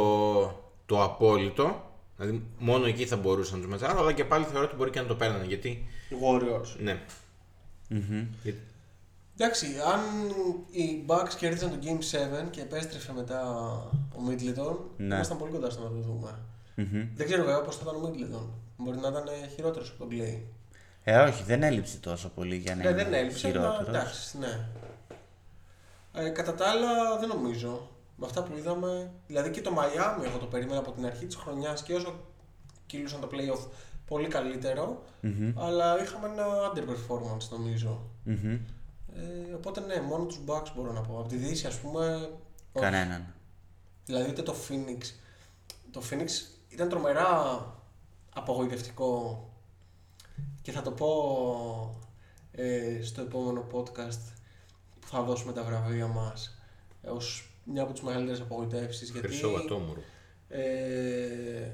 το 0.86 1.02
απόλυτο. 1.02 1.90
Δηλαδή 2.16 2.42
μόνο 2.58 2.86
εκεί 2.86 3.06
θα 3.06 3.16
μπορούσαν 3.16 3.54
να 3.58 3.60
τους 3.62 3.70
ματσάρουν, 3.70 3.98
αλλά 3.98 4.12
και 4.12 4.24
πάλι 4.24 4.44
θεωρώ 4.50 4.66
ότι 4.66 4.76
μπορεί 4.76 4.90
και 4.90 5.00
να 5.00 5.06
το 5.06 5.14
παίρνανε. 5.14 5.44
Γιατί. 5.44 5.68
Οι 6.08 6.14
Warriors. 6.22 6.76
Ναι. 6.78 7.00
Γιατί- 8.42 8.60
Εντάξει, 9.36 9.66
αν 9.66 10.00
οι 10.70 11.04
Bucks 11.06 11.34
κέρδισαν 11.38 11.70
το 11.70 11.76
Game 11.82 11.98
7 12.44 12.50
και 12.50 12.60
επέστρεφε 12.60 13.12
μετά 13.12 13.42
ο 14.16 14.20
Middleton, 14.28 14.76
Ναι. 14.96 15.14
ήμασταν 15.14 15.38
πολύ 15.38 15.52
κοντά 15.52 15.70
στο 15.70 15.82
να 15.82 15.88
το 15.88 15.94
δούμε. 15.94 16.38
Μμμ. 16.74 17.08
Δεν 17.14 17.26
ξέρω 17.26 17.44
βέβαια 17.44 17.60
πώς 17.62 17.76
θα 17.76 17.82
ήταν 17.88 18.04
ο 18.04 18.08
Middleton. 18.08 18.46
Μπορεί 18.76 18.98
να 18.98 19.08
ήταν 19.08 19.24
χειρότερος 19.54 19.90
από 19.90 19.98
τον 19.98 20.08
Clay. 20.10 20.38
Ε, 21.04 21.18
όχι, 21.18 21.42
δεν 21.42 21.62
έλειψε 21.62 21.98
τόσο 21.98 22.28
πολύ 22.28 22.56
για 22.56 22.74
να 22.76 22.82
Ναι, 22.82 22.88
είναι 22.88 23.02
δεν 23.04 23.14
έλειψε, 23.14 23.46
αλλά 23.48 23.56
χειρότερος. 23.60 23.88
εντάξει, 23.88 24.38
ναι. 24.38 24.66
Ε, 26.14 26.28
κατά 26.28 26.54
τα 26.54 26.66
άλλα 26.68 27.18
δεν 27.18 27.28
νομίζω. 27.28 27.88
Με 28.16 28.26
αυτά 28.26 28.42
που 28.42 28.56
είδαμε, 28.56 29.10
δηλαδή 29.26 29.50
και 29.50 29.60
το 29.60 29.70
Miami 29.78 30.24
εγώ 30.24 30.38
το 30.38 30.46
περίμενα 30.46 30.78
από 30.78 30.90
την 30.92 31.06
αρχή 31.06 31.26
της 31.26 31.36
χρονιάς 31.36 31.82
και 31.82 31.94
όσο 31.94 32.20
κύλουσαν 32.86 33.20
το 33.20 33.28
playoff 33.32 33.66
πολύ 34.06 34.28
καλύτερο, 34.28 35.02
αλλά 35.56 36.02
είχαμε 36.02 36.26
ένα 36.28 36.44
underperformance 36.72 37.48
νομίζω. 37.50 38.00
Μμμ. 38.24 38.58
Ε, 39.16 39.52
οπότε 39.54 39.80
ναι, 39.80 40.00
μόνο 40.00 40.24
τους 40.24 40.40
Bucks 40.46 40.72
μπορώ 40.74 40.92
να 40.92 41.00
πω. 41.00 41.18
Από 41.18 41.28
τη 41.28 41.36
Δύση 41.36 41.66
ας 41.66 41.78
πούμε... 41.78 42.30
όχι. 42.72 42.84
Κανέναν. 42.84 43.34
Δηλαδή 44.04 44.30
ούτε 44.30 44.42
το 44.42 44.54
Phoenix. 44.68 45.00
Το 45.90 46.02
Phoenix 46.10 46.28
ήταν 46.68 46.88
τρομερά 46.88 47.66
απογοητευτικό 48.34 49.46
και 50.62 50.72
θα 50.72 50.82
το 50.82 50.90
πω 50.90 51.10
ε, 52.52 53.02
στο 53.02 53.20
επόμενο 53.20 53.66
podcast 53.72 54.32
που 55.00 55.06
θα 55.06 55.22
δώσουμε 55.22 55.52
τα 55.52 55.62
βραβεία 55.62 56.06
μας 56.06 56.58
ε, 57.02 57.08
ως 57.08 57.46
μια 57.64 57.82
από 57.82 57.92
τις 57.92 58.02
μεγαλύτερες 58.02 58.40
απογοητεύσεις 58.40 59.10
γιατί 59.10 59.26
Χρυσό 59.26 59.50
βατόμουρο. 59.50 60.00
ε, 60.48 61.70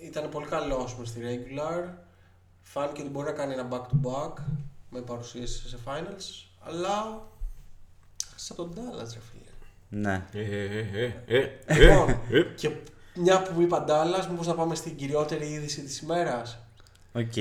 ήταν 0.00 0.28
πολύ 0.28 0.46
καλός 0.46 0.96
μες 0.96 1.08
στη 1.08 1.20
regular, 1.24 1.88
φάνηκε 2.60 3.00
ότι 3.00 3.10
μπορεί 3.10 3.26
να 3.26 3.32
κάνει 3.32 3.52
ένα 3.52 3.68
back 3.70 3.82
to 3.82 4.10
back 4.10 4.32
με 4.90 5.00
παρουσίαση 5.00 5.68
σε 5.68 5.78
finals 5.86 6.51
αλλά 6.64 7.22
σαν 8.36 8.56
τον 8.56 8.72
Dallas 8.74 9.08
ρε 9.14 9.20
φίλε 9.30 9.50
Ναι. 9.88 10.26
Ε, 10.32 10.40
ε, 10.40 10.86
ε, 10.92 11.12
ε, 11.26 11.48
ε, 11.66 11.78
Λοιπόν, 11.78 12.08
ε. 12.30 12.42
και 12.56 12.70
μια 13.14 13.42
που 13.42 13.60
είπα 13.60 13.84
Dallas, 13.88 14.26
μήπως 14.30 14.46
να 14.46 14.54
πάμε 14.54 14.74
στην 14.74 14.96
κυριότερη 14.96 15.46
είδηση 15.46 15.82
της 15.82 16.00
ημέρας. 16.00 16.58
ΟΚ. 17.12 17.36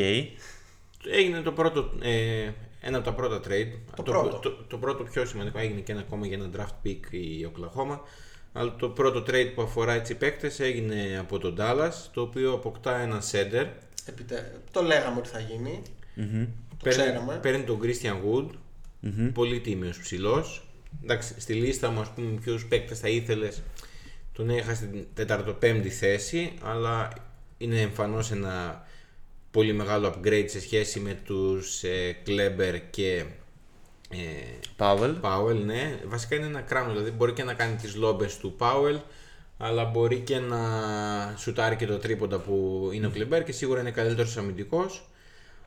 Έγινε 1.12 1.42
το 1.42 1.52
πρώτο, 1.52 1.92
ε, 2.02 2.50
ένα 2.82 2.98
από 2.98 3.06
τα 3.06 3.14
πρώτα 3.14 3.40
trade. 3.48 3.72
Το 3.96 4.04
πρώτο. 4.04 4.40
Το, 4.40 4.52
το 4.52 4.78
πρώτο 4.78 5.04
πιο 5.04 5.26
σημαντικό 5.26 5.60
έγινε 5.60 5.80
και 5.80 5.92
ένα 5.92 6.02
ακόμα 6.02 6.26
για 6.28 6.38
ένα 6.38 6.50
draft 6.58 6.88
pick 6.88 7.12
η 7.12 7.52
Oklahoma. 7.54 8.00
Αλλά 8.54 8.76
το 8.76 8.90
πρώτο 8.90 9.20
trade 9.28 9.52
που 9.56 9.62
αφορά 9.62 9.94
έτσι 9.94 10.16
παίκτες 10.16 10.60
έγινε 10.60 11.18
από 11.20 11.38
τον 11.38 11.56
Dallas, 11.60 11.92
το 12.14 12.22
οποίο 12.22 12.54
αποκτά 12.54 13.00
ένα 13.00 13.22
center. 13.32 13.68
Επιτε... 14.06 14.62
Το 14.72 14.82
λέγαμε 14.82 15.18
ότι 15.20 15.30
θα 15.30 15.40
γίνει. 15.40 15.82
Το 16.16 16.76
Παίρνει, 16.84 17.04
ξέραμε. 17.04 17.40
παίρνει 17.42 17.64
τον 17.64 17.80
Christian 17.84 18.16
Wood, 18.26 18.48
πολύ 19.34 19.60
τίμιος 19.60 20.00
ψηλός. 20.00 20.66
Εντάξει, 21.04 21.42
στη 21.42 21.54
λίστα 21.54 21.90
μου, 21.90 22.00
ας 22.00 22.10
πούμε, 22.14 22.40
ποιους 22.44 22.66
παίκτες 22.66 23.00
θα 23.00 23.08
ήθελες, 23.10 23.62
τον 24.34 24.50
είχα 24.50 24.74
στην 24.74 25.06
4η 25.16 25.88
θέση, 25.88 26.54
αλλά 26.62 27.14
είναι 27.58 27.82
εμφανώς 27.82 28.32
ένα 28.32 28.86
πολύ 29.52 29.74
μεγάλο 29.74 30.14
upgrade 30.16 30.46
σε 30.48 30.62
σχέση 30.62 31.00
με 31.00 31.20
τους 31.24 31.84
ε, 31.84 32.18
Kleber 32.28 32.80
και 32.90 33.26
ε, 34.10 34.18
Powell. 34.76 35.16
Powell, 35.22 35.62
ναι. 35.66 36.00
Βασικά 36.06 36.36
είναι 36.36 36.46
ένα 36.46 36.62
κράμα, 36.62 36.92
δηλαδή 36.92 37.12
μπορεί 37.12 37.34
και 37.34 37.44
να 37.44 37.54
κάνει 37.54 37.76
τις 37.76 37.96
lobες 37.96 38.38
του 38.38 38.56
Powell, 38.60 39.00
αλλά 39.58 39.86
μπορεί 39.86 40.20
και 40.20 40.40
να 40.40 40.60
σουτάρει 41.38 41.76
και 41.76 41.86
το 41.86 41.98
τρίποντα 41.98 42.40
που 42.40 42.90
είναι 42.94 43.08
ο 43.08 43.12
Kleber 43.16 43.42
και 43.46 43.52
σίγουρα 43.52 43.80
είναι 43.80 43.92
καλύτερος 43.92 44.38
αμυντικός. 44.38 45.10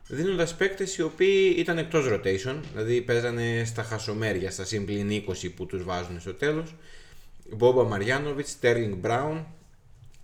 Δίνοντας 0.07 0.55
παίκτες 0.55 0.97
οι 0.97 1.01
οποίοι 1.01 1.55
ήταν 1.57 1.77
εκτός 1.77 2.05
rotation, 2.07 2.59
δηλαδή 2.71 3.01
παίζανε 3.01 3.63
στα 3.65 3.83
χασομέρια, 3.83 4.51
στα 4.51 4.65
συν 4.65 4.84
πλην 4.84 5.09
20 5.09 5.49
που 5.55 5.65
τους 5.65 5.83
βάζουν 5.83 6.19
στο 6.19 6.33
τέλος. 6.33 6.75
Μπόμπαν 7.55 7.83
Μαριάνοβιτς, 7.83 8.49
Sterling 8.49 8.95
Brown, 8.95 9.45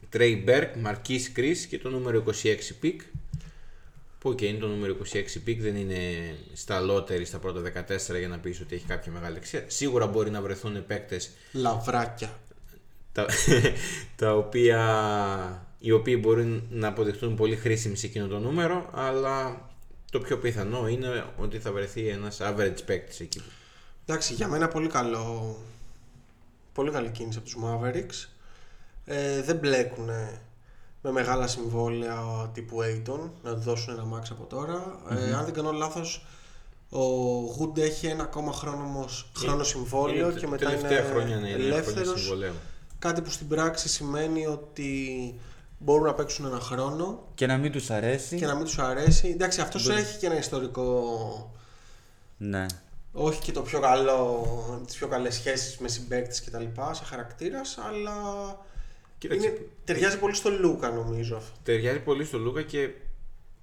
Trey 0.10 0.41
Burke, 0.43 0.76
Marquese 0.76 1.31
Chriss 1.31 1.65
και 1.66 1.78
το 1.78 1.90
νούμερο 1.90 2.18
26 2.18 2.76
pick. 2.80 3.02
Που 4.20 4.36
και 4.36 4.45
είναι 4.45 4.60
το 4.60 4.68
νούμερο 4.68 4.95
26 5.14 5.41
pick, 5.43 5.61
δεν 5.62 5.76
είναι 5.76 5.99
στα 6.53 6.80
lottery 6.80 7.26
στα 7.26 7.38
πρώτα 7.38 7.62
14 7.62 8.18
για 8.18 8.28
να 8.28 8.38
πεις 8.38 8.62
ότι 8.62 8.76
έχει 8.76 8.86
κάποια 8.86 9.12
μεγάλη 9.12 9.38
αξία. 9.38 9.64
Σίγουρα 9.68 10.08
μπορεί 10.08 10.30
να 10.30 10.41
βρεθούν 10.41 10.86
παίκτες 10.86 11.30
Λαβράκια. 11.52 12.40
τα, 13.12 13.26
τα 14.16 14.36
οποία, 14.36 15.68
οι 15.80 15.91
οποίοι 15.91 16.18
μπορούν 16.22 16.64
να 16.70 16.88
αποδειχτούν 16.88 17.36
πολύ 17.36 17.56
χρήσιμοι 17.56 17.95
σε 17.95 18.06
εκείνο 18.06 18.28
το 18.28 18.40
νούμερο, 18.40 18.90
αλλά 18.94 19.70
το 20.11 20.19
πιο 20.19 20.38
πιθανό 20.38 20.88
είναι 20.88 21.25
ότι 21.38 21.59
θα 21.59 21.71
βρεθεί 21.71 22.07
ένας 22.07 22.38
average 22.41 22.85
παίκτης 22.85 23.19
εκεί. 23.19 23.41
Εντάξει, 24.05 24.33
για 24.33 24.47
μένα 24.47 24.67
πολύ 24.67 24.88
καλό. 24.88 25.57
Πολύ 26.73 26.91
καλή 26.91 27.09
κίνηση 27.09 27.38
από 27.38 27.47
τους 27.47 27.57
Mavericks. 27.63 28.29
Ε, 29.05 29.41
δεν 29.41 29.55
μπλέκουν 29.55 30.05
με 31.01 31.11
μεγάλα 31.11 31.47
συμβόλαια 31.47 32.49
τύπου 32.53 32.77
Aiton 32.81 33.29
να 33.43 33.53
του 33.53 33.59
δώσουν 33.59 33.93
ένα 33.93 34.17
max 34.17 34.23
από 34.31 34.43
τώρα. 34.43 34.99
Ε, 35.09 35.33
αν 35.33 35.45
δεν 35.45 35.53
κάνω 35.53 35.71
λάθος, 35.71 36.25
ο 36.89 37.01
Wood 37.59 37.77
έχει 37.77 38.07
ένα 38.07 38.23
ακόμα 38.23 38.51
χρόνο, 38.53 38.83
όμως, 38.83 39.31
χρόνος 39.35 39.67
συμβόλαιο 39.67 40.25
Είναι 40.29 40.33
και 40.33 40.39
τε- 40.39 40.49
μετά 40.49 40.65
τελευταία 40.65 40.99
είναι 40.99 41.09
χρόνια, 41.09 41.35
ναι, 41.35 41.47
είναι 41.47 41.57
χρόνια 41.57 41.73
ελεύθερος. 41.73 42.19
συμβολέου. 42.21 42.53
Κάτι 42.99 43.21
που 43.21 43.29
στην 43.29 43.47
πράξη 43.47 43.89
σημαίνει 43.89 44.45
ότι 44.47 44.99
μπορούν 45.84 46.06
να 46.06 46.14
παίξουν 46.14 46.45
ένα 46.45 46.60
χρόνο 46.60 47.28
Και 47.36 47.45
να 47.45 47.58
μην 47.58 47.72
τους 47.72 47.90
αρέσει. 47.90 48.36
και 48.38 48.45
να 48.45 48.56
μην 48.56 48.64
τους 48.66 48.80
αρέσει. 48.80 49.28
Εντάξει, 49.28 49.62
αυτός 49.62 49.90
έχει 49.90 50.18
και 50.18 50.26
ένα 50.26 50.38
ιστορικό 50.38 51.56
Ναι. 52.38 52.66
όχι 53.12 53.41
και 53.41 53.52
το 53.52 53.62
πιο 53.62 53.80
καλό, 53.80 54.45
τις 54.86 54.95
πιο 54.95 55.08
καλές 55.08 55.34
σχέσεις 55.36 55.78
με 55.78 55.88
συμπαίκτες 55.88 56.41
και 56.41 56.49
τα 56.49 56.60
λοιπά, 56.60 56.94
σε 56.94 57.03
χαρακτήρας, 57.03 57.78
αλλά 57.78 58.16
Κοίταξε, 59.18 59.48
είναι, 59.48 59.58
ταιριάζει 59.84 60.18
πολύ 60.20 60.36
στο 60.36 60.49
Λούκα 60.49 60.90
νομίζω 60.90 61.36
αυτό. 61.36 61.58
ταιριάζει 61.64 61.99
πολύ 61.99 62.26
στο 62.26 62.38
Λούκα 62.38 62.62
και 62.62 62.90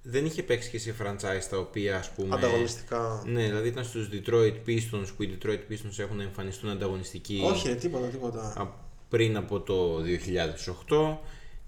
δεν 0.01 0.25
είχε 0.25 0.43
παίξει 0.43 0.69
και 0.69 0.79
σε 0.79 0.95
franchise 1.01 1.43
τα 1.49 1.57
οποία 1.57 1.97
ας 1.97 2.09
πούμε... 2.09 2.35
Ανταγωνιστικά. 2.35 3.23
Ναι, 3.25 3.43
δηλαδή 3.43 3.67
ήταν 3.67 3.83
στους 3.83 4.09
Detroit 4.11 4.53
Pistons 4.67 5.07
που 5.17 5.23
οι 5.23 5.37
Detroit 5.41 5.71
Pistons 5.71 5.97
έχουν 5.99 6.19
εμφανιστούν 6.19 6.69
ανταγωνιστικοί 6.69 7.41
Όχι 7.45 7.67
ρε, 7.67 7.75
τίποτα, 7.75 8.07
τίποτα. 8.07 8.53
α- 8.57 8.67
πριν 9.09 9.37
από 9.37 9.59
το 9.59 9.99
2008. 10.01 11.17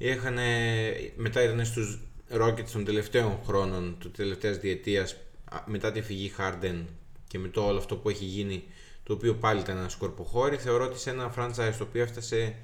Είχαν, 0.03 0.37
μετά 1.15 1.43
ήταν 1.43 1.65
στους 1.65 1.99
Rockets 2.33 2.69
των 2.71 2.85
τελευταίων 2.85 3.39
χρόνων, 3.45 3.95
του 3.99 4.11
τελευταίας 4.11 4.57
διετίας, 4.57 5.15
α, 5.45 5.57
μετά 5.65 5.91
τη 5.91 6.01
φυγή 6.01 6.31
Harden 6.37 6.83
και 7.27 7.39
με 7.39 7.47
το 7.47 7.65
όλο 7.65 7.77
αυτό 7.77 7.95
που 7.95 8.09
έχει 8.09 8.25
γίνει, 8.25 8.63
το 9.03 9.13
οποίο 9.13 9.33
πάλι 9.35 9.59
ήταν 9.59 9.77
ένα 9.77 9.89
σκορποχώρι, 9.89 10.57
θεωρώ 10.57 10.85
ότι 10.85 10.99
σε 10.99 11.09
ένα 11.09 11.33
franchise 11.37 11.75
το 11.77 11.83
οποίο 11.83 12.01
έφτασε 12.01 12.55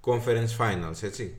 conference 0.00 0.56
finals, 0.58 1.02
έτσι. 1.02 1.34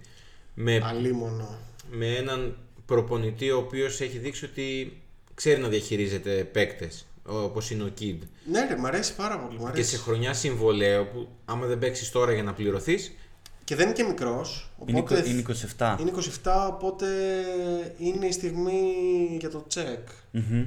Με, 0.53 0.81
Αλίμονο. 0.83 1.57
με 1.91 2.15
έναν 2.15 2.57
προπονητή 2.85 3.51
ο 3.51 3.57
οποίος 3.57 4.01
έχει 4.01 4.17
δείξει 4.17 4.45
ότι 4.45 4.97
ξέρει 5.33 5.61
να 5.61 5.67
διαχειρίζεται 5.67 6.43
παίκτες, 6.43 7.05
όπως 7.23 7.71
είναι 7.71 7.83
ο 7.83 7.91
Kid. 7.99 8.17
Ναι 8.51 8.67
ρε, 8.67 8.75
μ' 8.77 8.85
αρέσει 8.85 9.15
πάρα 9.15 9.39
πολύ, 9.39 9.57
μ' 9.59 9.61
Και 9.61 9.67
αρέσει. 9.67 9.89
σε 9.89 9.97
χρονιά 9.97 10.33
συμβολέου 10.33 11.07
που 11.13 11.27
άμα 11.45 11.65
δεν 11.65 11.79
παίξεις 11.79 12.11
τώρα 12.11 12.33
για 12.33 12.43
να 12.43 12.53
πληρωθείς, 12.53 13.11
Και 13.65 13.75
δεν 13.75 13.85
είναι 13.85 13.95
και 13.95 14.03
μικρός, 14.03 14.69
Είναι, 14.87 14.99
οπότε 14.99 15.19
εικο- 15.19 15.29
είναι 15.29 15.43
27. 15.77 15.97
είναι 15.99 16.11
27, 16.43 16.67
οπότε 16.69 17.05
είναι 17.97 18.25
η 18.25 18.31
στιγμή 18.31 18.81
για 19.39 19.49
το 19.49 19.65
check. 19.73 20.03
Μμμ. 20.31 20.65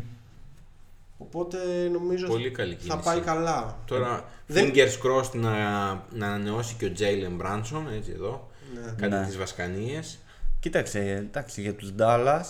Οπότε 1.18 1.58
νομίζω 1.92 2.26
Πολύ 2.26 2.50
καλή 2.50 2.72
θα 2.74 2.78
κίνηση. 2.78 2.98
πάει 3.04 3.20
καλά. 3.20 3.78
Τώρα, 3.84 4.24
Δεν- 4.46 4.70
fingers 4.74 5.06
crossed 5.06 5.30
να, 5.32 5.50
να 6.12 6.26
ανανεώσει 6.26 6.74
και 6.78 6.84
ο 6.86 6.92
Jalen 6.98 7.42
Branson, 7.46 7.82
έτσι 7.96 8.10
εδώ. 8.14 8.50
Ναι. 8.74 8.92
Κάτι 8.96 9.14
Ναι. 9.14 9.26
τις 9.26 9.36
βασκανίες. 9.36 10.18
Κοίταξε, 10.60 11.00
εντάξει, 11.00 11.60
για 11.60 11.74
τους 11.74 11.92
Dallas 11.98 12.44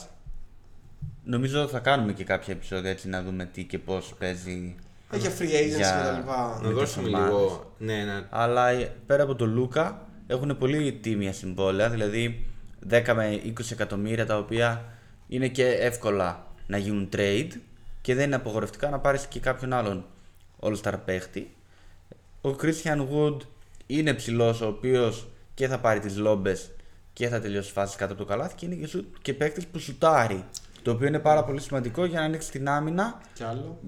νομίζω 1.24 1.68
θα 1.68 1.78
κάνουμε 1.78 2.12
και 2.12 2.24
κάποια 2.24 2.54
επεισόδια 2.54 2.90
έτσι 2.90 3.08
να 3.08 3.22
δούμε 3.22 3.44
τι 3.44 3.64
και 3.64 3.78
πώς 3.78 4.14
παίζει. 4.18 4.74
Έχει 5.10 5.28
free 5.38 5.42
agency 5.42 5.76
Για- 5.76 5.76
και 5.76 6.06
τα 6.08 6.12
λοιπά. 6.18 6.58
Να 6.62 6.68
Με 6.68 6.74
δώσουμε 6.74 7.04
τις 7.08 7.14
ομάδες. 7.14 7.32
λίγο. 7.34 7.72
Ναι, 7.78 8.04
να, 8.04 8.26
Αλλά 8.30 8.68
ε, 8.68 8.92
πέρα 9.06 9.22
από 9.22 9.34
τον 9.34 9.52
Λούκα 9.52 10.07
έχουν 10.30 10.59
πολύ 10.59 10.92
τίμια 10.92 11.32
συμβόλαια, 11.32 11.90
δηλαδή 11.90 12.46
10 12.90 13.12
με 13.14 13.40
20 13.44 13.52
εκατομμύρια 13.70 14.26
τα 14.26 14.38
οποία 14.38 14.84
είναι 15.28 15.48
και 15.48 15.66
εύκολα 15.66 16.46
να 16.66 16.76
γίνουν 16.76 17.09
trade 17.12 17.50
και 18.00 18.14
δεν 18.14 18.26
είναι 18.26 18.34
απογορευτικά 18.34 18.88
να 18.88 18.98
πάρεις 18.98 19.26
και 19.26 19.40
κάποιον 19.40 19.72
άλλον 19.72 20.05
all-star 20.60 20.94
παίχτη. 21.05 21.55
Ο 22.40 22.50
Christian 22.62 23.06
Wood 23.12 23.36
είναι 23.86 24.14
ψηλός 24.14 24.60
ο 24.60 24.66
οποίος 24.66 25.28
και 25.55 25.68
θα 25.68 25.78
πάρει 25.78 26.00
τις 26.00 26.16
λόμπες 26.16 26.70
και 27.12 27.28
θα 27.28 27.40
τελειώσει 27.40 27.72
φάσεις 27.72 27.96
κάτω 27.96 28.12
από 28.12 28.22
το 28.22 28.28
καλάθι 28.28 28.55
και 28.55 28.66
είναι 28.66 28.74
και, 28.74 28.86
σου, 28.86 29.10
και 29.22 29.34
παίκτης 29.34 29.66
που 29.66 29.78
σουτάρει. 29.78 30.44
Το 30.82 30.90
οποίο 30.90 31.06
είναι 31.06 31.18
πάρα 31.18 31.44
πολύ 31.44 31.60
σημαντικό 31.60 32.05
για 32.05 32.18
να 32.20 32.24
ανοίξει 32.24 32.50
την 32.50 32.68
άμυνα 32.68 33.20
Κι 33.34 33.42
άλλο. 33.42 33.78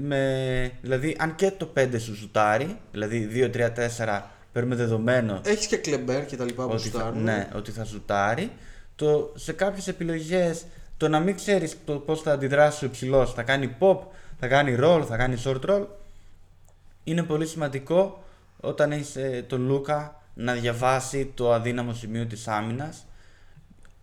με, 0.00 0.72
δηλαδή, 0.82 1.16
αν 1.18 1.34
και 1.34 1.50
το 1.50 1.72
5 1.76 1.88
σου 1.98 2.16
σουτάρει, 2.16 2.78
δηλαδή 2.92 3.50
2-3-4 3.54 4.22
παίρνουμε 4.54 4.74
δεδομένο 4.74 5.40
Έχεις 5.44 5.66
και 5.66 5.76
κλεμπέρ 5.76 6.26
και 6.26 6.36
τα 6.36 6.44
λοιπά 6.44 6.64
που 6.64 6.70
ότι 6.72 6.88
θα, 6.88 6.98
σουτάρουν. 6.98 7.22
ναι, 7.22 7.48
ότι 7.54 7.70
θα 7.70 7.84
σουτάρει, 7.84 8.50
το, 8.96 9.32
σε 9.36 9.52
κάποιες 9.52 9.88
επιλογές 9.88 10.64
το 10.96 11.08
να 11.08 11.20
μην 11.20 11.36
ξέρεις 11.36 11.76
το 11.84 11.98
πώς 11.98 12.22
θα 12.22 12.32
αντιδράσεις 12.32 12.82
ο 12.82 12.86
υψηλός, 12.86 13.32
θα 13.32 13.42
κάνει 13.42 13.76
pop, 13.78 13.98
θα 14.38 14.48
κάνει 14.48 14.76
roll, 14.80 15.04
θα 15.08 15.16
κάνει 15.16 15.42
short 15.44 15.60
roll, 15.70 15.86
είναι 17.04 17.22
πολύ 17.22 17.46
σημαντικό 17.46 18.24
όταν 18.60 18.92
έχεις 18.92 19.16
ε, 19.16 19.44
τον 19.48 19.66
Λούκα 19.66 20.22
να 20.34 20.52
διαβάσει 20.52 21.32
το 21.34 21.52
αδύναμο 21.52 21.92
σημείο 21.92 22.26
της 22.26 22.48
άμυνας. 22.48 23.06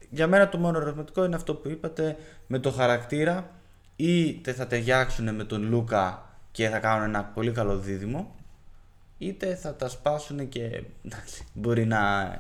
Για 0.10 0.28
μένα 0.28 0.50
το 0.50 0.58
μόνο 0.58 0.78
ερωτηματικό 0.80 1.26
είναι 1.26 1.36
αυτό 1.36 1.56
που 1.56 1.70
είπατε 1.70 2.18
με 2.48 2.60
το 2.60 2.72
χαρακτήρα 2.72 3.50
είτε 3.96 4.54
θα 4.54 4.68
ταιριάξουν 4.68 5.36
με 5.36 5.44
τον 5.44 5.70
Λούκα 5.70 6.30
και 6.52 6.70
θα 6.70 6.80
κάνουν 6.80 7.04
ένα 7.08 7.24
πολύ 7.24 7.52
καλό 7.52 7.78
δίδυμο 7.78 8.36
είτε 9.22 9.56
θα 9.56 9.76
τα 9.76 9.90
σπάσουν 9.90 10.50
και 10.50 10.84
εντάξει, 11.06 11.44
μπορεί 11.54 11.86
να 11.86 12.32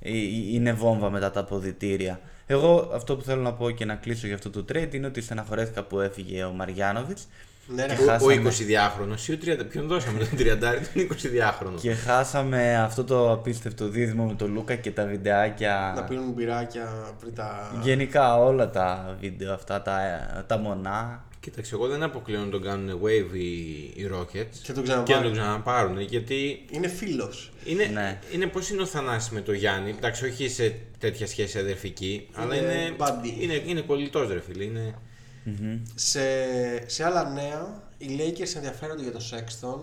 ε, 0.00 0.10
ε, 0.10 0.18
είναι 0.52 0.72
βόμβα 0.72 1.10
μετά 1.10 1.30
τα 1.30 1.40
αποδητήρια. 1.40 2.20
Εγώ 2.46 2.90
αυτό 2.94 3.16
που 3.16 3.22
θέλω 3.22 3.42
να 3.42 3.52
πω 3.52 3.70
και 3.70 3.84
να 3.84 3.94
κλείσω 3.94 4.26
για 4.26 4.34
αυτό 4.34 4.50
το 4.50 4.64
trade 4.68 4.94
είναι 4.94 5.06
ότι 5.06 5.20
στεναχωρέθηκα 5.20 5.82
που 5.82 6.00
έφυγε 6.00 6.44
ο 6.44 6.52
Μαριάνοβιτς 6.52 7.28
Ναι, 7.66 7.86
ρε. 7.86 7.94
Και 7.94 8.02
ο, 8.02 8.04
ο 8.04 8.08
χάσαμε. 8.08 8.50
20διάχρονος 8.50 9.28
ή 9.28 9.32
ο 9.32 9.38
30. 9.44 9.68
Ποιον 9.68 9.86
δώσαμε 9.86 10.18
τον 10.18 10.38
30 10.38 10.58
τον 10.60 11.08
20διάχρονο. 11.10 11.78
και 11.80 11.94
χάσαμε 11.94 12.78
αυτό 12.78 13.04
το 13.04 13.32
απίστευτο 13.32 13.88
δίδυμο 13.88 14.24
με 14.24 14.34
τον 14.34 14.52
Λούκα 14.52 14.74
και 14.74 14.90
τα 14.90 15.04
βιντεάκια. 15.04 15.92
Να 15.96 16.04
πίνουν 16.04 16.30
μπυράκια 16.32 17.14
πριν 17.20 17.34
τα. 17.34 17.80
Γενικά 17.82 18.36
όλα 18.36 18.70
τα 18.70 19.16
βίντεο 19.20 19.54
αυτά, 19.54 19.82
τα, 19.82 19.98
τα 20.46 20.58
μονά. 20.58 21.24
Κοίταξε, 21.40 21.74
εγώ 21.74 21.88
δεν 21.88 22.02
αποκλείω 22.02 22.40
να 22.40 22.48
τον 22.50 22.62
κάνουν 22.62 23.00
wave 23.04 23.34
οι, 23.34 23.50
οι 23.94 24.10
Rockets 24.14 24.56
Και 24.62 24.72
τον 24.72 24.84
και 24.84 24.90
να 24.92 25.02
ξαναπάρουν. 25.02 25.22
τον 25.22 25.32
ξαναπάρουν 25.32 26.00
γιατί 26.00 26.64
Είναι 26.70 26.88
φίλος. 26.88 27.52
είναι, 27.64 27.84
Ναι. 27.84 28.18
είναι 28.32 28.46
πώς 28.46 28.70
είναι 28.70 28.82
ο 28.82 28.86
Θανάσης 28.86 29.30
με 29.30 29.40
τον 29.40 29.54
Γιάννη. 29.54 29.90
Εντάξει, 29.90 30.24
όχι 30.26 30.48
σε 30.48 30.76
τέτοια 30.98 31.26
σχέση 31.26 31.58
αδερφική, 31.58 32.28
αλλά 32.34 32.56
Είναι 32.56 32.72
είναι, 32.72 32.96
buddy. 32.98 33.40
είναι, 33.40 33.54
είναι 33.66 33.80
κολλητός 33.80 34.28
ρε 34.28 34.40
φίλε. 34.40 34.64
Είναι, 34.64 34.94
Σε, 35.94 36.20
σε 36.88 37.04
άλλα 37.04 37.30
νέα, 37.30 37.82
οι 37.98 38.06
Lakers 38.18 38.54
ενδιαφέρονται 38.56 39.02
για 39.02 39.12
το 39.12 39.20
Sexton, 39.30 39.80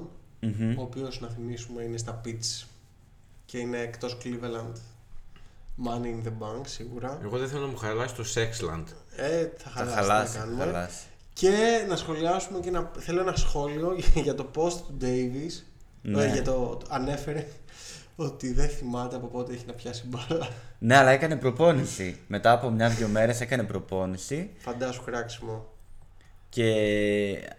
ο 0.77 0.81
οποίος 0.81 1.21
να 1.21 1.27
θυμίσουμε 1.29 1.84
είναι 1.84 1.97
στα 1.97 2.21
pitch 2.25 2.65
και 3.45 3.57
είναι 3.57 3.77
εκτός 3.79 4.17
Cleveland. 4.23 4.73
Money 5.85 6.05
in 6.05 6.27
the 6.27 6.31
bank 6.43 6.61
σίγουρα. 6.65 7.19
εγώ 7.23 7.38
δεν 7.38 7.47
θέλω 7.47 7.61
να 7.61 7.67
μου 7.67 7.77
χαλάσει 7.77 8.15
το 8.15 8.23
Sexland. 8.35 8.84
Ε, 9.15 9.47
θα 9.57 9.69
Θα 9.69 9.69
χαλάσει, 9.69 9.95
χαλάσει, 9.95 10.31
τι 10.31 10.38
να 10.38 10.43
θα 10.43 10.49
κάνουμε. 10.49 10.63
χαλάσει. 10.63 11.03
Και 11.39 11.85
να 11.88 11.95
σχολιάσουμε 11.95 12.59
και 12.59 12.72
να, 12.72 12.91
θέλω 12.99 13.22
ένα 13.22 13.35
σχόλιο 13.35 13.95
για 14.23 14.35
το 14.35 14.45
post 14.55 14.72
του 14.88 14.97
Davis. 15.01 15.64
Ναι. 16.01 16.23
Ε, 16.23 16.31
για 16.31 16.41
το, 16.41 16.51
το- 16.51 16.85
ανέφερε 16.89 17.47
ότι 18.15 18.53
δεν 18.53 18.69
θυμάται 18.69 19.15
από 19.15 19.27
πότε 19.27 19.53
έχει 19.53 19.64
να 19.68 19.73
πιάσει 19.73 20.03
μπάλα. 20.07 20.47
Ναι, 20.80 20.95
αλλά 20.97 21.09
έκανε 21.09 21.35
προπόνηση. 21.35 22.18
Μετά 22.27 22.51
από 22.51 22.69
μια-δυο 22.69 23.07
μέρες 23.07 23.41
έκανε 23.41 23.64
προπόνηση 23.64 24.49
Φαντάσου 24.57 25.01
χράξιμο. 25.01 25.65
και 26.49 26.73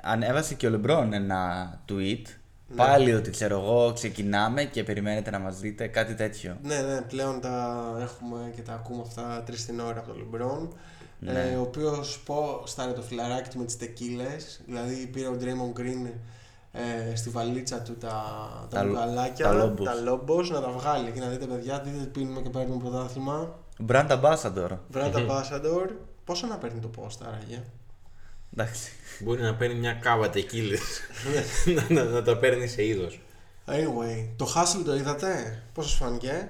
ανέβασε 0.03 0.55
και 0.55 0.67
ο 0.67 0.71
Λεμπρόν 0.71 1.13
ένα 1.13 1.71
tweet. 1.89 2.23
Ναι. 2.71 2.77
Πάλι 2.77 3.15
ότι 3.15 3.31
ξέρω 3.31 3.61
εγώ 3.61 3.93
ξεκινάμε 3.95 4.65
και 4.65 4.85
περιμένετε 4.85 5.31
να 5.31 5.39
μας 5.39 5.59
δείτε 5.61 5.87
κάτι 5.87 6.15
τέτοιο. 6.15 6.57
Ναι, 6.63 6.81
ναι, 6.81 7.01
πλέον 7.01 7.41
τα 7.41 7.81
έχουμε 8.01 8.53
και 8.57 8.63
τα 8.63 8.73
ακούμε 8.73 9.03
αυτά 9.07 9.43
τρεις 9.47 9.67
την 9.67 9.81
ώρα 9.81 9.99
από 9.99 10.09
τον 10.09 10.19
Λεμπρόν. 10.19 10.73
Ναι. 11.21 11.51
Ε, 11.51 11.55
ο 11.57 11.61
οποίος 11.61 12.23
στάρε 12.65 12.93
το 12.93 13.03
φιλαράκι 13.03 13.49
του 13.51 13.59
με 13.59 13.65
τις 13.65 13.77
τεκίλες. 13.77 14.61
Δηλαδή 14.67 15.07
πήρε 15.07 15.27
ο 15.29 15.37
Draymond 15.41 15.81
Green 15.81 16.11
ε, 16.73 17.15
στη 17.17 17.31
βαλίτσα 17.31 17.81
του 17.81 17.97
τα, 17.97 18.09
τα, 18.71 18.79
Τα 18.79 18.83
λο- 18.85 18.91
μπουκαλάκια, 18.91 19.45
τα 19.45 19.53
λόμπος. 19.53 19.87
τα 19.87 19.95
λόμπος, 19.95 20.51
να 20.51 20.61
τα 20.61 20.71
βγάλει 20.71 21.11
και 21.11 21.21
να 21.21 21.27
δείτε 21.29 21.47
παιδιά, 21.47 21.81
δείτε 21.81 21.99
τι 21.99 22.07
πίνουμε 22.07 22.41
και 22.41 22.49
παίρνουμε 22.51 22.83
πρωτάθλημα. 22.83 23.59
Brand 23.89 24.09
Ambassador. 24.09 24.71
Brand 24.95 25.15
Ambassador. 25.15 25.89
Πόσο 26.25 26.47
να 26.47 26.57
παίρνει 26.59 26.81
το 26.81 26.91
post 26.99 27.19
άραγε. 27.27 27.63
Εντάξει. 28.53 28.91
Μπορεί 29.21 29.43
να 29.43 29.55
παίρνει 29.55 29.75
μια 29.79 29.93
κάβα 29.93 30.31
τεκίλες 30.31 30.81
να, 31.89 31.95
να, 31.95 32.05
να 32.05 32.23
τα 32.23 32.37
παίρνει 32.39 32.67
σε 32.67 32.85
είδος. 32.85 33.21
Anyway, 33.67 34.29
το 34.37 34.53
Hustle 34.57 34.83
το 34.85 34.95
είδατε, 34.97 35.63
πώς 35.73 35.85
σας 35.85 35.95
φάνηκε; 35.95 36.49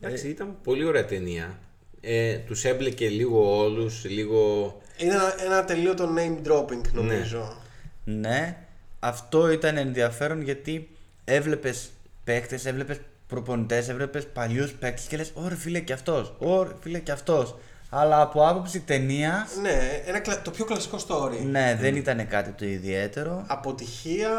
Εντάξει, 0.00 0.28
ήταν 0.28 0.56
πολύ 0.62 0.84
ωραία 0.84 1.04
ταινία. 1.04 1.58
Ε, 2.00 2.34
τους 2.36 2.64
έμπλεκε 2.64 3.08
λίγο 3.08 3.56
όλους, 3.58 4.04
λίγο... 4.04 4.74
Είναι 4.96 5.14
ένα, 5.14 5.34
ένα 5.44 5.64
τελείωτο 5.64 6.08
name 6.16 6.48
dropping 6.52 6.80
νομίζω. 6.92 7.56
Ναι, 8.04 8.56
αυτό 9.00 9.50
ήταν 9.50 9.76
ενδιαφέρον 9.76 10.42
γιατί 10.42 10.88
έβλεπες 11.24 11.90
παίκτες, 12.24 12.64
έβλεπες 12.66 13.00
προπονητές, 13.28 13.88
έβλεπες 13.88 14.26
παλιούς 14.26 14.72
παίκτες 14.72 15.04
και 15.04 15.16
λες 15.16 15.30
«Ωρε 15.34 15.54
φίλε 15.54 15.80
και 15.80 15.92
αυτός, 15.92 16.34
ωρε 16.38 16.70
φίλε 16.80 16.98
και 16.98 17.12
αυτός». 17.12 17.56
Αλλά 17.90 18.20
από 18.20 18.48
άποψη 18.48 18.80
ταινία, 18.80 19.46
Ναι, 19.62 20.02
ένα, 20.06 20.20
κλα- 20.20 20.42
το 20.42 20.50
πιο 20.50 20.64
κλασικό 20.64 20.98
story. 21.08 21.38
ναι, 21.50 21.76
δεν 21.80 21.96
ήταν 21.96 22.28
κάτι 22.28 22.50
το 22.50 22.64
ιδιαίτερο. 22.64 23.44
Αποτυχία. 23.46 24.30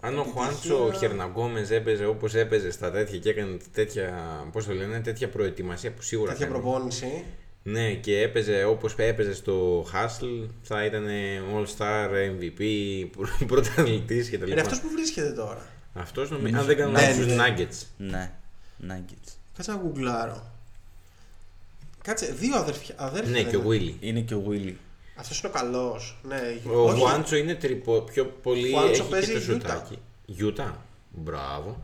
Αν 0.00 0.18
ο 0.18 0.20
επιτυχία. 0.20 0.42
Χουάντσο 0.42 0.92
Χερναγκόμες 0.98 1.70
έπαιζε 1.70 2.04
όπως 2.06 2.34
έπαιζε 2.34 2.70
στα 2.70 2.90
τέτοια 2.90 3.18
και 3.18 3.28
έκανε 3.30 3.56
τέτοια, 3.72 4.12
πώς 4.52 4.64
το 4.66 4.72
λένε, 4.74 5.00
τέτοια 5.00 5.28
προετοιμασία 5.28 5.92
που 5.92 6.02
σίγουρα 6.02 6.32
Τέτοια 6.32 6.46
κάνει. 6.46 6.58
προπόνηση. 6.58 7.24
Ναι, 7.62 7.92
και 7.92 8.20
έπαιζε 8.20 8.64
όπως 8.64 8.94
έπαιζε 8.96 9.34
στο 9.34 9.86
Hustle, 9.92 10.48
θα 10.62 10.84
ήταν 10.84 11.06
All-Star, 11.54 12.08
MVP, 12.10 12.62
πρωταθλητής 13.46 14.30
κτλ. 14.30 14.50
Είναι 14.50 14.60
αυτός 14.60 14.80
που 14.80 14.88
βρίσκεται 14.92 15.30
τώρα. 15.32 15.66
Αυτός 15.94 16.30
νομίζω, 16.30 16.58
αν 16.58 16.64
δεν 16.66 16.76
κάνω 16.76 16.90
Ναι, 16.90 17.00
λάθος, 17.00 17.14
στους 17.14 17.26
ναι. 17.26 17.44
Nuggets. 17.48 17.84
Ναι, 17.96 18.30
Nuggets. 18.88 19.32
Κάτσε 19.56 19.70
να 19.72 19.76
γκουγκλάρω. 19.78 20.50
Κάτσε, 22.02 22.26
δύο 22.38 22.56
αδέρφια. 22.56 22.94
αδέρφια 22.98 23.30
Ναι, 23.32 23.42
δεν 23.42 23.50
και 23.50 23.56
ο 23.56 23.72
είναι. 23.72 23.92
Willy. 24.00 24.04
Είναι 24.04 24.20
και 24.20 24.34
ο 24.34 24.42
Willy. 24.50 24.72
Αυτός 25.18 25.38
είναι 25.40 25.52
ο 25.54 25.58
καλός. 25.58 26.18
Ναι, 26.22 26.40
Ο 26.72 26.78
όχι. 26.80 27.00
Χουάντσο 27.00 27.36
είναι 27.36 27.54
τρυπο, 27.54 28.00
πιο 28.00 28.24
πολύ 28.24 28.70
Χουάντσο 28.72 29.02
έχει 29.02 29.10
παίζει 29.10 29.32
και 29.32 29.38
το 29.38 29.44
Utah. 29.44 29.44
σουτάκι. 29.52 29.98
Γιούτα. 30.26 30.84
Μπράβο. 31.10 31.80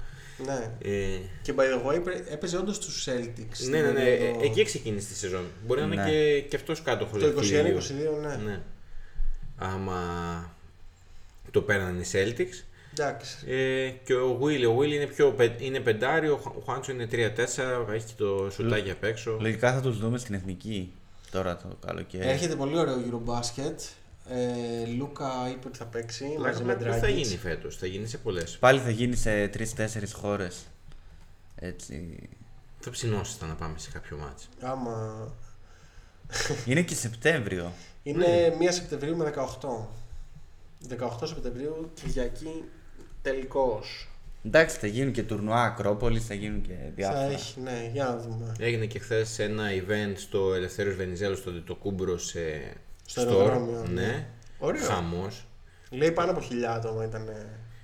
Ναι. 0.47 0.71
Ε, 0.91 1.19
Και 1.43 1.55
by 1.57 1.61
the 1.63 1.87
way, 1.91 2.01
πρέ- 2.05 2.33
έπαιζε 2.33 2.57
όντως 2.57 2.79
τους 2.79 3.09
Celtics. 3.09 3.69
ναι, 3.69 3.81
ναι, 3.81 3.91
ναι. 3.91 3.91
στην 3.91 4.07
ε, 4.07 4.17
περίοδο- 4.17 4.43
Εκεί 4.43 4.65
ξεκίνησε 4.65 5.07
τη 5.09 5.15
σεζόν. 5.15 5.45
Μπορεί 5.67 5.81
να 5.81 5.87
είναι 5.87 6.03
Ναι. 6.03 6.11
και, 6.11 6.41
και 6.41 6.57
αυτός 6.57 6.83
κάτοχος 6.83 7.21
Το 7.23 7.33
δαχτυλίου. 7.33 7.77
21-22, 7.79 8.21
ναι. 8.21 8.37
Ναι. 8.45 8.61
Άμα 9.59 9.99
το 11.51 11.61
πέραν 11.63 12.01
οι 12.01 12.05
Celtics. 12.13 12.65
Εντάξει. 12.99 13.37
Ε, 13.49 13.89
και 14.05 14.15
ο 14.15 14.39
Will, 14.43 14.69
ο 14.75 14.79
Will 14.79 14.93
είναι, 14.93 15.07
πιο, 15.07 15.31
πε- 15.31 15.61
είναι 15.61 15.81
πεντάρι, 15.81 16.29
ο 16.29 16.37
Χου- 16.37 16.57
ο 16.57 16.61
Χουάντσο 16.65 16.93
είναι 16.93 17.07
3-4, 17.07 17.93
έχει 17.93 18.07
και 18.07 18.13
το 18.17 18.49
σουτάκι 18.51 18.91
απ' 18.91 19.05
έξω. 19.05 19.37
Λογικά 19.41 19.73
θα 19.73 19.81
τους 19.81 19.99
δούμε 19.99 20.19
στην 20.19 20.35
εθνική 20.35 20.93
τώρα 21.35 21.57
το 21.57 21.77
καλοκαίρι. 21.87 22.29
Έρχεται 22.29 22.57
πολύ 22.57 22.79
ωραίο 22.79 22.97
Eurobasket. 22.97 23.75
Ε, 24.29 24.87
Λούκα 24.87 25.49
είπε 25.51 25.69
ότι 25.69 25.79
θα 25.79 25.85
παίξει 25.85 26.25
μαζί 26.41 26.63
με 26.65 26.75
Πλάκα 26.75 26.99
θα 26.99 27.07
Dragic. 27.09 27.13
γίνει 27.15 27.37
φέτος, 27.37 27.77
θα 27.77 27.87
γίνει 27.87 28.07
σε 28.07 28.19
πολλές. 28.19 28.57
Πάλι 28.59 28.81
θα 28.81 28.91
γίνει 28.91 29.17
σε 29.17 29.51
3-4 29.55 30.13
χώρες. 30.13 30.67
Έτσι. 31.57 32.19
Θα 32.81 32.91
ψινόσασταν 32.91 33.49
να 33.49 33.55
πάμε 33.55 33.79
σε 33.79 33.91
κάποιο 33.91 34.17
μάτς. 34.17 34.49
Άμα... 34.61 35.29
Είναι 36.67 36.83
και 36.83 36.95
Σεπτέμβριο. 36.95 37.73
Είναι 38.03 38.27
Ναι. 38.59 38.69
1 38.71 38.73
Σεπτεμβρίου 38.73 39.17
με 39.17 39.33
18. 39.37 39.89
18 40.99 41.09
Σεπτεμβρίου, 41.25 41.91
Κυριακή, 41.95 42.65
τελικός. 43.23 44.09
Εντάξει, 44.47 44.77
θα 44.79 44.87
γίνουν 44.87 45.13
και 45.13 45.23
τουρνουά 45.23 45.63
Ακρόπολης, 45.63 46.27
θα 46.27 46.35
γίνουν 46.35 46.61
και 46.63 46.73
Θα 46.73 46.91
διάφορα. 46.95 47.23
έχει, 47.33 47.61
ναι, 47.61 47.91
για 47.93 48.05
να 48.05 48.17
δούμε. 48.17 48.53
Έγινε 48.59 48.87
και 48.87 48.99
χθες 48.99 49.39
ένα 49.39 49.65
event 49.71 50.13
στο 50.17 50.55
Ελευθέριος 50.55 50.95
Βενιζέλος 50.97 51.39
με 51.39 51.51
Αντετοκούνμπο 51.51 52.19
σε 52.19 52.41
Στο 53.07 53.21
αεροδρόμιο, 53.21 53.85
ναι. 53.93 54.01
Ναι. 54.03 54.27
Ωραίο. 54.59 54.83
Χαμός. 54.85 55.45
Λέει 55.91 56.11
πάνω 56.13 56.31
από 56.31 56.41
χίλια 56.41 56.71
άτομα 56.73 57.05
ήταν. 57.05 57.29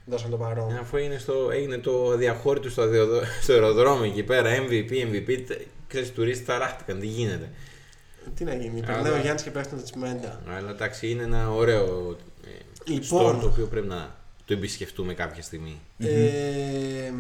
Δώσαν 0.05 0.31
το 0.31 0.37
παρόν. 0.37 0.77
Αφού 0.77 0.97
είναι 0.97 1.19
στο, 1.19 1.51
έγινε 1.53 1.79
το 1.79 2.17
αδιαχώρητο 2.17 2.71
στο, 2.71 2.83
αδιοδο- 2.83 3.23
στο 3.43 3.53
αεροδρόμιο 3.53 4.05
εκεί 4.11 4.23
πέρα, 4.23 4.51
MVP, 4.57 4.91
MVP, 4.91 5.45
τε- 5.47 5.67
ξέρεις, 5.87 6.13
τουρίστες 6.13 6.47
ταράχτηκαν, 6.47 6.99
τι 7.01 7.07
γίνεται. 7.07 7.51
Τι 8.35 8.45
να 8.45 8.55
γίνει, 8.55 8.83
Αλλά- 8.87 8.95
περνάει 9.03 9.19
ο 9.19 9.23
Γιάννης 9.23 9.43
και 9.43 9.51
πέφτουν 9.51 9.79
τα 9.79 9.85
τσιμέντα. 9.85 10.41
Αλλά 10.57 10.71
εντάξει, 10.71 11.11
είναι 11.11 11.23
ένα 11.23 11.51
ωραίο 11.51 12.17
ε, 12.87 12.93
Λοιπόν. 12.93 13.37
store 13.37 13.41
το 13.41 13.47
οποίο 13.47 13.67
πρέπει 13.67 13.87
να 13.87 14.19
το 14.51 14.57
επισκεφτούμε 14.57 15.15
κάποια 15.15 15.43
στιγμή. 15.43 15.81
Ε, 15.99 17.13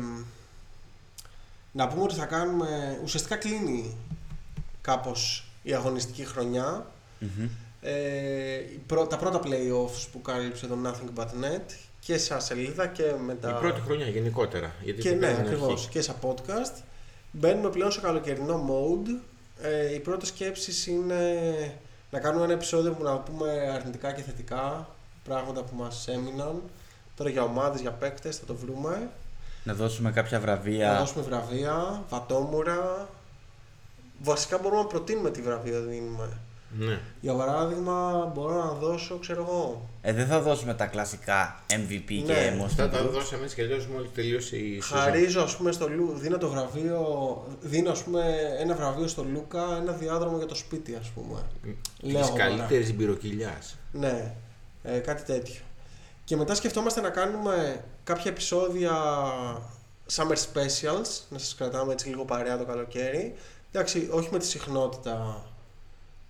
να 1.73 1.89
πούμε 1.89 2.03
ότι 2.03 2.15
θα 2.15 2.25
κάνουμε. 2.27 3.01
Ουσιαστικά 3.03 3.37
κλείνει 3.37 3.97
κάπως 4.81 5.51
η 5.63 5.75
αγωνιστική 5.75 6.25
χρονιά. 6.27 6.87
Ε, 7.81 8.55
οι 8.55 8.81
πρω- 8.87 9.07
τα 9.07 9.17
πρώτα 9.17 9.41
playoffs 9.45 10.07
που 10.13 10.23
κάλυψε 10.23 10.67
το 10.67 10.79
Nothing 10.85 11.21
But 11.21 11.27
Net 11.27 11.75
και 12.01 12.19
σαν 12.19 12.41
σελίδα 12.41 12.87
και 12.87 13.15
με 13.25 13.35
τα... 13.35 13.51
Η 13.51 13.61
πρώτη 13.61 13.81
χρονιά 13.81 14.07
γενικότερα. 14.07 14.75
Γιατί 14.83 15.01
Και 15.01 15.09
το 15.11 15.15
ναι, 15.15 15.27
κάναμε 15.27 15.43
ακριβώς. 15.49 15.73
αρχή. 15.73 15.89
Και 15.89 16.03
σαν 16.03 16.17
podcast. 16.23 16.83
Μπαίνουμε 17.33 17.71
πλέον 17.71 17.91
στο 17.91 18.01
καλοκαιρινό 18.01 18.67
mode. 18.71 19.21
Ε, 19.63 19.95
οι 19.95 19.99
πρώτε 19.99 20.27
σκέψει 20.27 20.91
είναι 20.91 21.19
να 22.11 22.19
κάνουμε 22.21 22.45
ένα 22.45 22.53
επεισόδιο 22.53 22.93
που 22.93 23.03
να 23.03 23.19
πούμε 23.19 23.51
αρνητικά 23.75 24.13
και 24.13 24.23
θετικά. 24.23 24.89
Πράγματα 25.25 25.63
που 25.63 25.77
μας 25.77 26.09
έμειναν. 26.09 26.63
Τώρα 27.21 27.33
για 27.33 27.43
ομάδες, 27.43 27.81
για 27.81 27.91
παίκτες 27.91 28.37
θα 28.37 28.45
το 28.47 28.55
βρούμε. 28.55 29.11
Να 29.65 29.75
δώσουμε 29.75 30.11
κάποια 30.11 30.39
Να 30.39 30.45
βραβεία. 30.45 30.99
δώσουμε 30.99 31.23
βραβεία, 31.25 32.03
βατόμουρα. 32.09 33.09
Βασικά 34.23 34.59
μπορούμε 34.59 34.81
να 34.81 34.87
προτείνουμε 34.87 35.31
τι 35.31 35.43
βραβεία 35.43 35.81
δίνουμε. 35.81 36.29
Ναι. 36.79 36.99
Για 37.21 37.33
παράδειγμα, 37.35 38.31
μπορώ 38.35 38.65
να 38.65 38.73
δώσω, 38.73 39.19
ξέρω 39.19 39.43
εγώ. 39.49 39.89
Ε, 40.03 40.13
δεν 40.13 40.27
θα 40.27 40.41
δώσουμε 40.41 40.75
τα 40.75 40.87
κλασικά 40.87 41.63
MVP 41.69 42.05
και 42.27 42.33
Ναι, 42.33 42.57
Most 42.61 42.65
Αυτά 42.65 42.89
τα 42.89 42.99
Improved. 43.03 43.11
δώσαμε 43.11 43.43
έτσι 43.43 43.55
κι 43.55 43.61
αλλιώς 43.61 43.87
μόλις 43.87 44.11
τελείωσε 44.15 44.57
η 44.57 44.81
σεζόν. 44.81 44.99
Χαρίζω, 44.99 45.43
ας 45.43 45.57
πούμε, 45.57 45.73
στο 45.73 45.89
Λου, 45.89 46.13
δίνω 46.19 46.39
το 46.39 46.49
βραβείο, 46.49 47.03
δίνω, 47.61 47.91
ας 47.91 48.03
πούμε, 48.03 48.23
ένα 48.59 48.75
βραβείο 48.75 49.07
στο 49.07 49.25
Λούκα, 49.33 49.77
ένα 49.83 49.93
διάδρομο 49.93 50.37
για 50.37 50.47
το 50.47 50.55
σπίτι, 50.55 50.95
ας 51.01 51.09
πούμε. 51.09 51.39
Λέω 52.01 52.21
Της 52.21 52.29
εγώ, 52.29 52.37
καλύτερης 52.37 52.95
μπυροκυλιάς. 52.95 53.77
Ναι, 53.93 54.35
ε, 54.83 54.99
κάτι 54.99 55.23
τέτοιο. 55.23 55.61
Και 56.31 56.37
μετά 56.37 56.55
σκεφτόμαστε 56.55 57.01
να 57.01 57.11
κάνουμε 57.11 57.85
κάποια 58.05 58.31
επεισόδια 58.31 58.93
summer 60.13 60.37
specials, 60.37 61.23
να 61.29 61.39
σας 61.39 61.55
κρατάμε 61.55 61.93
έτσι 61.93 62.09
λίγο 62.09 62.25
παρέα 62.25 62.59
το 62.59 62.65
καλοκαίρι. 62.65 63.35
Εντάξει, 63.73 64.09
όχι 64.13 64.29
με 64.33 64.39
τη 64.39 64.47
συχνότητα 64.47 65.45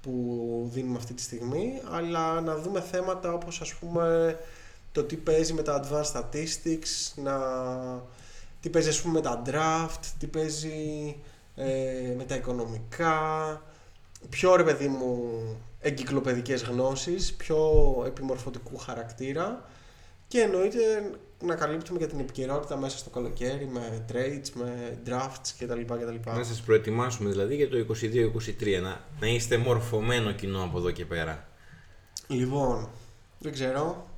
που 0.02 0.70
δίνουμε 0.72 0.96
αυτή 0.96 1.14
τη 1.14 1.22
στιγμή, 1.22 1.82
αλλά 1.90 2.40
να 2.40 2.56
δούμε 2.56 2.80
θέματα 2.80 3.32
όπως 3.32 3.60
ας 3.60 3.74
πούμε 3.74 4.38
το 4.92 5.02
τι 5.02 5.16
παίζει 5.16 5.52
με 5.52 5.62
τα 5.62 5.84
advanced 5.84 6.20
statistics, 6.20 7.12
να... 7.14 7.38
τι 8.60 8.68
παίζει 8.68 8.88
ας 8.88 9.00
πούμε 9.00 9.12
με 9.12 9.20
τα 9.20 9.42
draft, 9.46 10.04
τι 10.18 10.26
παίζει 10.26 11.16
ε, 11.56 12.14
με 12.16 12.24
τα 12.24 12.34
οικονομικά, 12.34 13.62
πιο 14.28 14.56
ρε 14.56 14.64
παιδί 14.64 14.88
μου 14.88 15.40
εγκυκλοπαιδικές 15.80 16.62
γνώσεις, 16.62 17.34
πιο 17.34 17.72
επιμορφωτικού 18.06 18.76
χαρακτήρα 18.76 19.64
και 20.30 20.40
εννοείται 20.40 21.10
να 21.44 21.54
καλύπτουμε 21.54 21.98
και 21.98 22.06
την 22.06 22.20
επικαιρότητα 22.20 22.76
μέσα 22.76 22.98
στο 22.98 23.10
καλοκαίρι 23.10 23.66
με 23.72 24.04
trades, 24.12 24.48
με 24.54 24.98
drafts 25.06 25.50
κτλ. 25.58 25.80
κτλ. 25.80 26.30
Να 26.30 26.44
σας 26.44 26.60
προετοιμάσουμε 26.60 27.30
δηλαδή 27.30 27.54
για 27.56 27.68
το 27.68 27.76
22-23, 27.78 28.80
να, 28.82 29.00
να 29.20 29.26
είστε 29.26 29.56
μορφωμένο 29.56 30.32
κοινό 30.32 30.62
από 30.62 30.78
εδώ 30.78 30.90
και 30.90 31.04
πέρα. 31.04 31.48
Λοιπόν, 32.26 32.88
δεν 33.38 33.52
ξέρω. 33.52 34.08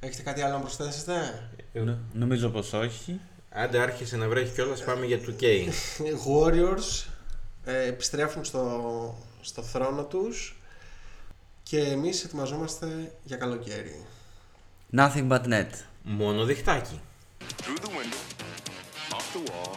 Έχετε 0.00 0.22
κάτι 0.22 0.40
άλλο 0.42 0.52
να 0.54 0.60
προσθέσετε; 0.60 1.48
Νο- 1.72 1.98
Νομίζω 2.12 2.48
πως 2.48 2.72
όχι. 2.72 3.20
Άντε 3.50 3.78
άρχισε 3.78 4.16
να 4.16 4.28
βρέχει 4.28 4.52
κιόλας, 4.54 4.84
πάμε 4.84 5.06
για 5.06 5.20
2K. 5.26 5.44
Warriors 6.28 7.06
ε, 7.64 7.86
επιστρέφουν 7.86 8.44
στο, 8.44 9.14
στο 9.40 9.62
θρόνο 9.62 10.04
τους 10.04 10.60
και 11.62 11.78
εμείς 11.78 12.24
ετοιμαζόμαστε 12.24 13.12
για 13.24 13.36
καλοκαίρι. 13.36 14.06
Nothing 15.02 15.28
but 15.28 15.46
net. 15.48 15.84
Μόνο 16.02 16.44
διχτάκι. 16.44 17.00
Through 17.62 17.78
the 17.86 17.92
window, 17.98 18.22
off 19.16 19.26
the 19.32 19.42
wall, 19.50 19.72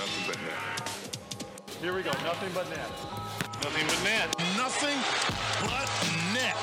nothing 0.00 0.24
but 0.28 0.38
net. 0.46 0.88
Here 1.82 1.92
we 1.96 2.02
go. 2.08 2.12
Nothing 2.30 2.52
but 2.58 2.66
net. 2.74 2.92
Nothing 3.64 3.86
but 3.90 4.00
net. 4.08 4.28
Nothing 4.62 4.98
but 5.70 5.90
net. 6.34 6.60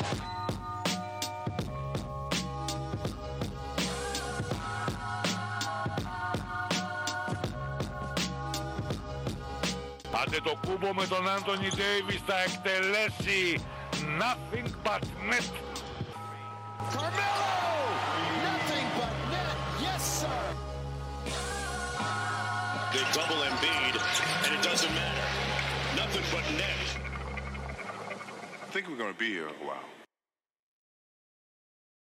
Άντε 10.21 10.39
το 10.43 10.57
κούμπο 10.67 10.93
με 10.93 11.07
τον 11.07 11.29
Άντωνι 11.29 11.67
Ντέιβις 11.75 12.21
θα 12.25 12.35
εκτελέσει 12.45 13.61
nothing 14.19 14.67
but 14.83 15.03
net. 15.29 15.72
Carmelo! 16.91 17.53
Nothing 18.43 18.87
but 18.97 19.13
net. 19.31 19.55
Yes, 19.81 20.21
sir. 20.21 20.39
They 22.93 23.03
double 23.13 23.41
Embiid, 23.43 23.95
and 24.45 24.53
it 24.53 24.63
doesn't 24.63 24.93
matter. 24.93 25.27
Nothing 25.95 26.23
but 26.31 26.43
net. 26.57 27.03
I 28.61 28.65
think 28.71 28.87
we're 28.89 28.97
going 28.97 29.13
to 29.13 29.19
be 29.19 29.29
here 29.29 29.47
a 29.47 29.65
while. 29.65 29.92